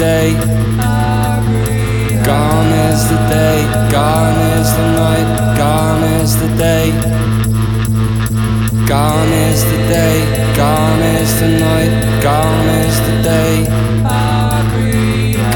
day. 0.00 0.32
Gone 2.24 2.72
is 2.88 3.00
the 3.10 3.20
day, 3.28 3.60
gone 3.92 4.38
is 4.56 4.68
the 4.78 4.86
night, 4.96 5.28
gone 5.58 6.02
is 6.22 6.40
the 6.40 6.48
day. 6.56 6.86
Gone 8.88 9.32
is 9.46 9.62
the 9.70 9.78
day, 9.92 10.16
gone 10.56 11.02
is 11.02 11.30
the 11.40 11.48
night, 11.48 11.92
gone 12.22 12.68
is 12.80 12.96
the 13.08 13.16
day. 13.22 13.54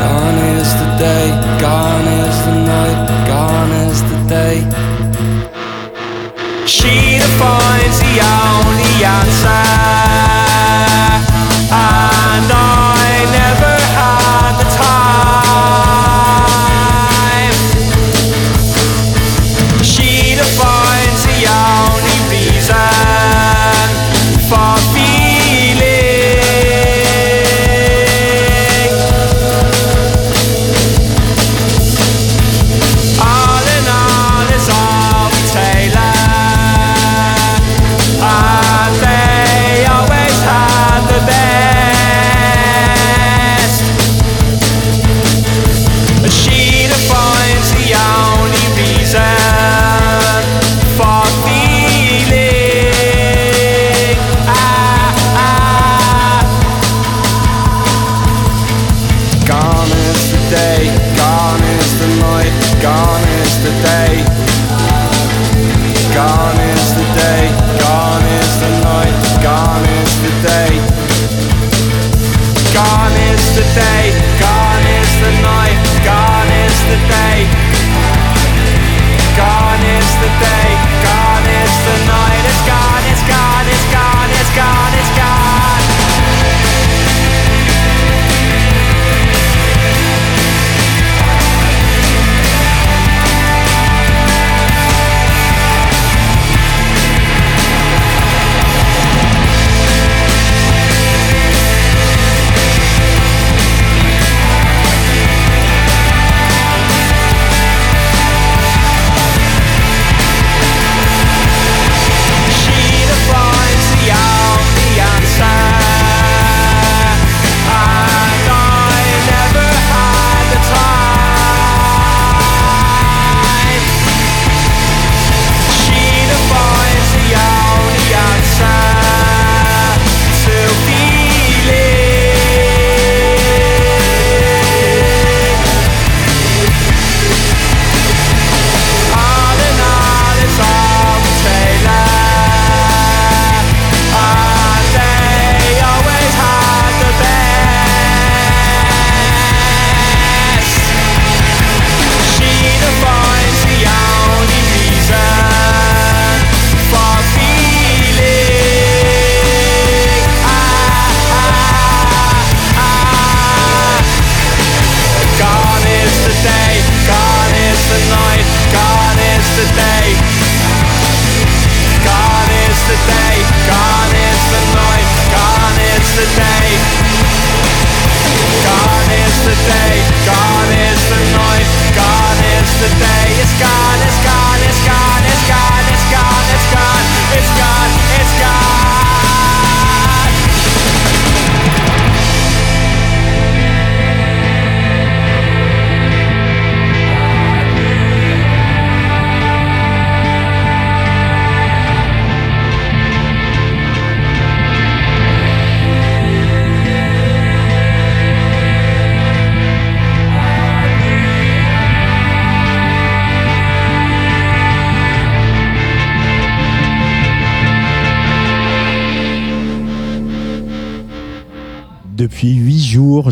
Gone 0.02 0.38
is 0.58 0.68
the 0.80 0.90
day, 0.98 1.26
gone 1.58 2.06
is 2.22 2.36
the 2.44 2.56
night, 2.74 3.00
gone 3.26 3.72
is 3.88 3.98
the 4.10 4.18
day. 4.28 4.56
She 6.66 7.16
defines 7.16 7.96
the 8.04 8.14
only 8.20 8.94
answer, 9.16 10.03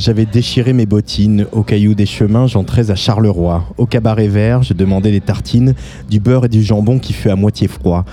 j'avais 0.03 0.27
déchiré 0.27 0.73
mes 0.73 0.85
bottines. 0.85 1.47
Au 1.53 1.63
caillou 1.63 1.95
des 1.95 2.07
chemins, 2.07 2.49
j'entrais 2.49 2.91
à 2.91 2.97
Charleroi. 2.97 3.63
Au 3.79 3.87
cabaret 3.87 4.27
vert, 4.27 4.65
je 4.65 4.75
demandais 4.75 5.13
des 5.13 5.21
tartines, 5.21 5.75
du 6.11 6.19
beurre 6.19 6.47
et 6.47 6.49
du 6.49 6.61
jambon 6.61 6.99
qui 6.99 7.13
fut 7.13 7.31
à 7.31 7.37
moitié 7.37 7.69
froid. 7.69 8.05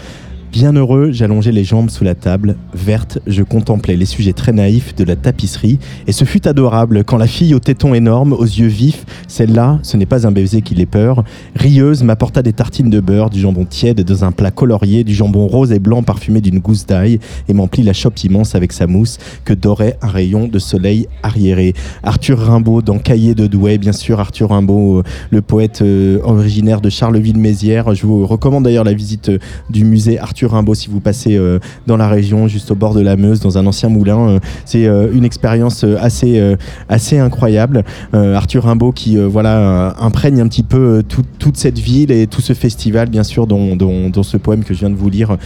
Bien 0.51 0.73
heureux, 0.73 1.11
j'allongeais 1.11 1.51
les 1.51 1.63
jambes 1.63 1.91
sous 1.91 2.03
la 2.03 2.15
table. 2.15 2.55
Verte, 2.73 3.19
je 3.27 3.43
contemplais 3.43 3.95
les 3.95 4.07
sujets 4.07 4.33
très 4.33 4.51
naïfs 4.51 4.95
de 4.95 5.03
la 5.03 5.15
tapisserie. 5.15 5.77
Et 6.07 6.11
ce 6.11 6.25
fut 6.25 6.47
adorable 6.47 7.03
quand 7.03 7.17
la 7.17 7.27
fille 7.27 7.53
aux 7.53 7.59
tétons 7.59 7.93
énormes, 7.93 8.33
aux 8.33 8.45
yeux 8.45 8.65
vifs, 8.65 9.05
celle-là, 9.27 9.77
ce 9.83 9.95
n'est 9.95 10.07
pas 10.07 10.25
un 10.25 10.31
baiser 10.31 10.63
qui 10.63 10.73
l'ait 10.73 10.87
peur, 10.87 11.23
rieuse, 11.55 12.01
m'apporta 12.01 12.41
des 12.41 12.51
tartines 12.51 12.89
de 12.89 12.99
beurre, 12.99 13.29
du 13.29 13.39
jambon 13.39 13.63
tiède 13.63 14.01
dans 14.01 14.25
un 14.25 14.31
plat 14.31 14.49
colorié, 14.49 15.03
du 15.03 15.13
jambon 15.13 15.45
rose 15.45 15.71
et 15.71 15.77
blanc 15.77 16.01
parfumé 16.01 16.41
d'une 16.41 16.57
gousse 16.57 16.87
d'ail, 16.87 17.19
et 17.47 17.53
m'emplit 17.53 17.83
la 17.83 17.93
chope 17.93 18.17
immense 18.23 18.55
avec 18.55 18.73
sa 18.73 18.87
mousse 18.87 19.19
que 19.45 19.53
dorait 19.53 19.97
un 20.01 20.07
rayon 20.07 20.47
de 20.47 20.57
soleil 20.57 21.07
arriéré. 21.21 21.75
Arthur 22.01 22.39
Rimbaud 22.39 22.81
dans 22.81 22.97
Cahiers 22.97 23.35
de 23.35 23.45
Douai, 23.45 23.77
bien 23.77 23.93
sûr, 23.93 24.19
Arthur 24.19 24.49
Rimbaud, 24.49 24.97
euh, 24.97 25.03
le 25.29 25.43
poète 25.43 25.83
euh, 25.83 26.19
originaire 26.23 26.81
de 26.81 26.89
Charleville-Mézières. 26.89 27.93
Je 27.93 28.07
vous 28.07 28.25
recommande 28.25 28.63
d'ailleurs 28.63 28.83
la 28.83 28.93
visite 28.93 29.29
euh, 29.29 29.37
du 29.69 29.85
musée 29.85 30.17
Arthur 30.17 30.38
Rimbaud 30.47 30.73
si 30.75 30.89
vous 30.89 30.99
passez 30.99 31.35
euh, 31.35 31.59
dans 31.87 31.97
la 31.97 32.07
région, 32.07 32.47
juste 32.47 32.71
au 32.71 32.75
bord 32.75 32.93
de 32.93 33.01
la 33.01 33.15
Meuse, 33.15 33.39
dans 33.39 33.57
un 33.57 33.65
ancien 33.67 33.89
moulin. 33.89 34.29
Euh, 34.29 34.39
c'est 34.65 34.85
euh, 34.87 35.07
une 35.13 35.25
expérience 35.25 35.83
assez, 35.99 36.55
assez 36.87 37.17
incroyable. 37.19 37.83
Arthur 38.13 38.63
Rimbaud 38.63 38.91
qui 38.91 39.17
voilà, 39.17 39.95
imprègne 39.99 40.39
un 40.41 40.47
petit 40.47 40.63
peu 40.63 41.03
tout- 41.07 41.23
toute 41.39 41.57
cette 41.57 41.79
ville 41.79 42.11
et 42.11 42.27
tout 42.27 42.41
ce 42.41 42.53
festival, 42.53 43.09
bien 43.09 43.23
sûr, 43.23 43.47
dont, 43.47 43.75
ce 44.23 44.37
poème 44.37 44.63
que 44.63 44.73
je 44.73 44.79
viens 44.79 44.89
de 44.89 44.95
vous 44.95 45.09
lire, 45.09 45.37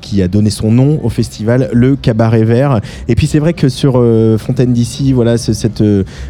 qui 0.00 0.22
a 0.22 0.28
donné 0.28 0.50
son 0.50 0.70
nom 0.70 1.00
au 1.02 1.08
festival, 1.08 1.68
le 1.72 1.96
Cabaret 1.96 2.44
Vert. 2.44 2.80
Et 3.08 3.14
puis 3.14 3.26
c'est 3.26 3.38
vrai 3.38 3.52
que 3.52 3.68
sur 3.68 3.92
Fontaine 4.38 4.72
d'ici, 4.72 5.12
voilà, 5.12 5.36
ce- 5.38 5.52
cette, 5.52 5.82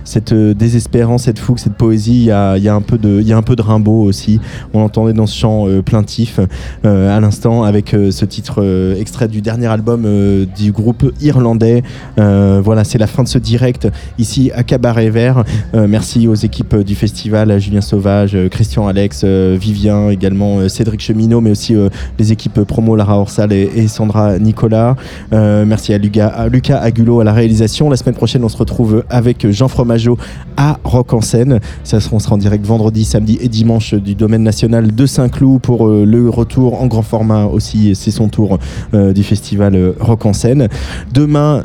cette 0.04 0.32
désespérance, 0.34 1.24
cette 1.24 1.38
fougue, 1.38 1.58
cette 1.58 1.74
poésie, 1.74 2.14
il 2.16 2.24
y 2.24 2.30
a, 2.30 2.56
il 2.56 2.62
y 2.64 2.68
a 2.68 2.74
un 2.74 2.80
peu 2.80 2.98
de, 2.98 3.62
Rimbaud 3.62 4.02
aussi. 4.04 4.40
On 4.72 4.80
l'entendait 4.80 5.12
dans 5.12 5.26
ce 5.26 5.36
chant 5.38 5.66
plaintif 5.84 6.40
à 6.84 7.20
l'instant 7.20 7.43
avec 7.44 7.92
euh, 7.92 8.10
ce 8.10 8.24
titre 8.24 8.62
euh, 8.62 8.98
extrait 8.98 9.28
du 9.28 9.42
dernier 9.42 9.66
album 9.66 10.04
euh, 10.06 10.46
du 10.56 10.72
groupe 10.72 11.12
irlandais. 11.20 11.82
Voilà, 12.16 12.84
c'est 12.84 12.98
la 12.98 13.06
fin 13.06 13.22
de 13.22 13.28
ce 13.28 13.38
direct 13.38 13.88
ici 14.18 14.50
à 14.54 14.62
Cabaret 14.62 15.10
Vert. 15.10 15.44
Merci 15.74 16.28
aux 16.28 16.34
équipes 16.34 16.76
du 16.76 16.94
festival, 16.94 17.50
à 17.50 17.58
Julien 17.58 17.80
Sauvage, 17.80 18.36
Christian 18.50 18.86
Alex, 18.86 19.24
Vivien, 19.24 20.08
également 20.10 20.66
Cédric 20.68 21.00
Cheminot, 21.00 21.40
mais 21.40 21.50
aussi 21.50 21.74
les 22.18 22.32
équipes 22.32 22.62
promo 22.62 22.96
Lara 22.96 23.18
Orsal 23.18 23.52
et, 23.52 23.88
Sandra 23.88 24.38
Nicolas. 24.38 24.96
Merci 25.32 25.92
à 25.92 25.96
à 25.96 26.48
Lucas 26.48 26.78
Agulot 26.78 27.20
à 27.20 27.24
la 27.24 27.32
réalisation. 27.32 27.90
La 27.90 27.96
semaine 27.96 28.14
prochaine, 28.14 28.44
on 28.44 28.48
se 28.48 28.56
retrouve 28.56 29.04
avec 29.10 29.50
Jean 29.50 29.68
Fromageau 29.68 30.16
à 30.56 30.78
Rock 30.84 31.12
en 31.12 31.20
scène. 31.20 31.60
Ça 31.82 32.00
sera, 32.00 32.16
on 32.16 32.18
sera 32.18 32.34
en 32.34 32.38
direct 32.38 32.64
vendredi, 32.64 33.04
samedi 33.04 33.38
et 33.40 33.48
dimanche 33.48 33.94
du 33.94 34.14
domaine 34.14 34.42
national 34.42 34.94
de 34.94 35.06
Saint-Cloud 35.06 35.60
pour 35.60 35.88
euh, 35.88 36.04
le 36.04 36.28
retour 36.28 36.80
en 36.80 36.86
grand 36.86 37.02
format 37.02 37.44
aussi. 37.44 37.94
C'est 37.94 38.10
son 38.10 38.28
tour 38.28 38.58
euh, 38.94 39.12
du 39.12 39.22
festival 39.22 39.74
euh, 39.74 39.92
Rock 40.00 40.26
en 40.26 40.32
scène. 40.32 40.68
Demain, 41.12 41.64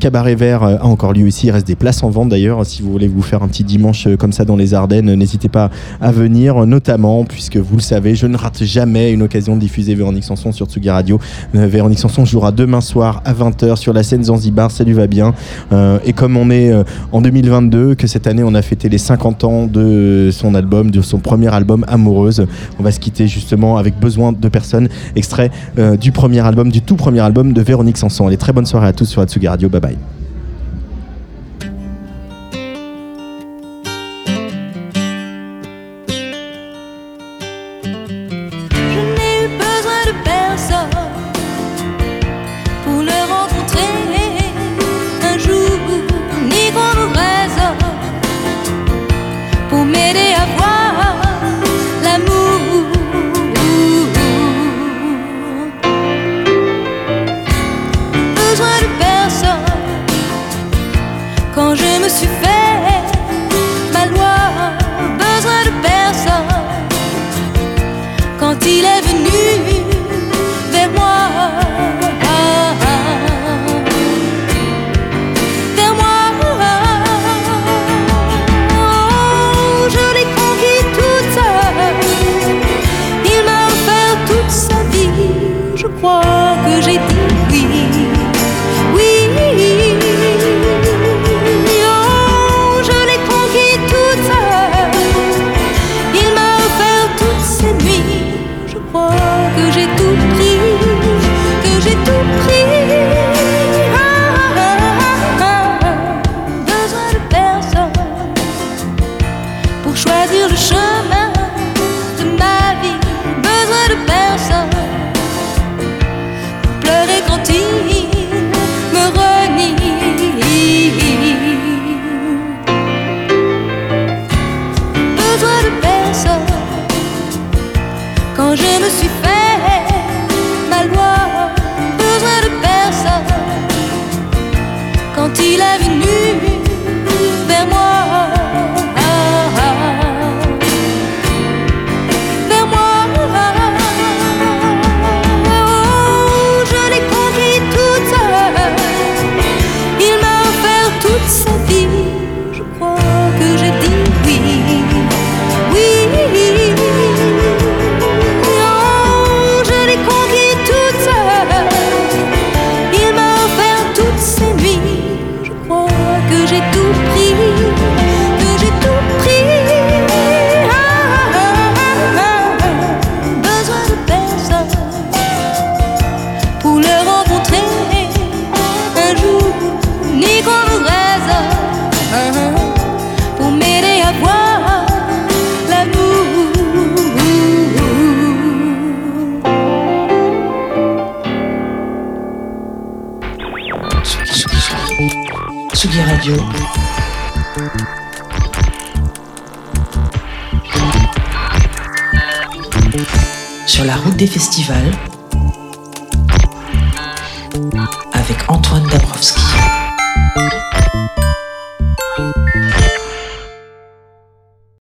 Cabaret 0.00 0.34
Vert 0.34 0.62
a 0.62 0.84
encore 0.84 1.12
lieu 1.12 1.26
ici. 1.26 1.46
Il 1.46 1.50
reste 1.50 1.66
des 1.66 1.76
places 1.76 2.02
en 2.02 2.10
vente 2.10 2.28
d'ailleurs. 2.28 2.64
Si 2.66 2.82
vous 2.82 2.90
voulez 2.90 3.08
vous 3.08 3.22
faire 3.22 3.42
un 3.42 3.48
petit 3.48 3.64
dimanche 3.64 4.08
comme 4.18 4.32
ça 4.32 4.44
dans 4.44 4.56
les 4.56 4.74
Ardennes, 4.74 5.14
n'hésitez 5.14 5.48
pas 5.48 5.70
à 6.00 6.12
venir, 6.12 6.66
notamment 6.66 7.24
puisque 7.24 7.56
vous 7.56 7.76
le 7.76 7.82
savez, 7.82 8.14
je 8.14 8.26
ne 8.26 8.36
rate 8.36 8.64
jamais 8.64 9.12
une 9.12 9.22
occasion 9.22 9.54
de 9.54 9.60
diffuser 9.60 9.94
Véronique 9.94 10.24
Sanson 10.24 10.52
sur 10.52 10.66
Tsugi 10.66 10.90
Radio. 10.90 11.18
Véronique 11.54 11.98
Sanson 11.98 12.24
jouera 12.24 12.52
demain 12.52 12.80
soir 12.80 13.22
à 13.24 13.32
20h 13.32 13.76
sur 13.76 13.92
la 13.92 14.02
scène 14.02 14.24
Zanzibar. 14.24 14.70
Salut 14.70 14.94
va 14.94 15.06
bien. 15.06 15.34
Et 16.04 16.12
comme 16.12 16.36
on 16.36 16.50
est 16.50 16.72
en 17.12 17.20
2022, 17.20 17.94
que 17.94 18.06
cette 18.06 18.25
année 18.26 18.42
on 18.42 18.54
a 18.54 18.62
fêté 18.62 18.88
les 18.88 18.98
50 18.98 19.44
ans 19.44 19.66
de 19.66 20.30
son 20.32 20.54
album, 20.54 20.90
de 20.90 21.00
son 21.00 21.18
premier 21.18 21.52
album 21.52 21.84
Amoureuse, 21.88 22.46
on 22.78 22.82
va 22.82 22.90
se 22.90 23.00
quitter 23.00 23.26
justement 23.26 23.76
avec 23.76 23.98
Besoin 23.98 24.32
de 24.32 24.48
personnes, 24.48 24.88
extrait 25.14 25.50
euh, 25.78 25.96
du 25.96 26.12
premier 26.12 26.40
album, 26.40 26.70
du 26.70 26.82
tout 26.82 26.96
premier 26.96 27.20
album 27.20 27.52
de 27.52 27.62
Véronique 27.62 27.98
Sanson. 27.98 28.26
Allez, 28.26 28.36
très 28.36 28.52
bonne 28.52 28.66
soirée 28.66 28.88
à 28.88 28.92
tous 28.92 29.06
sur 29.06 29.22
Atsugi 29.22 29.48
Radio. 29.48 29.68
Bye 29.68 29.80
bye. 29.80 30.25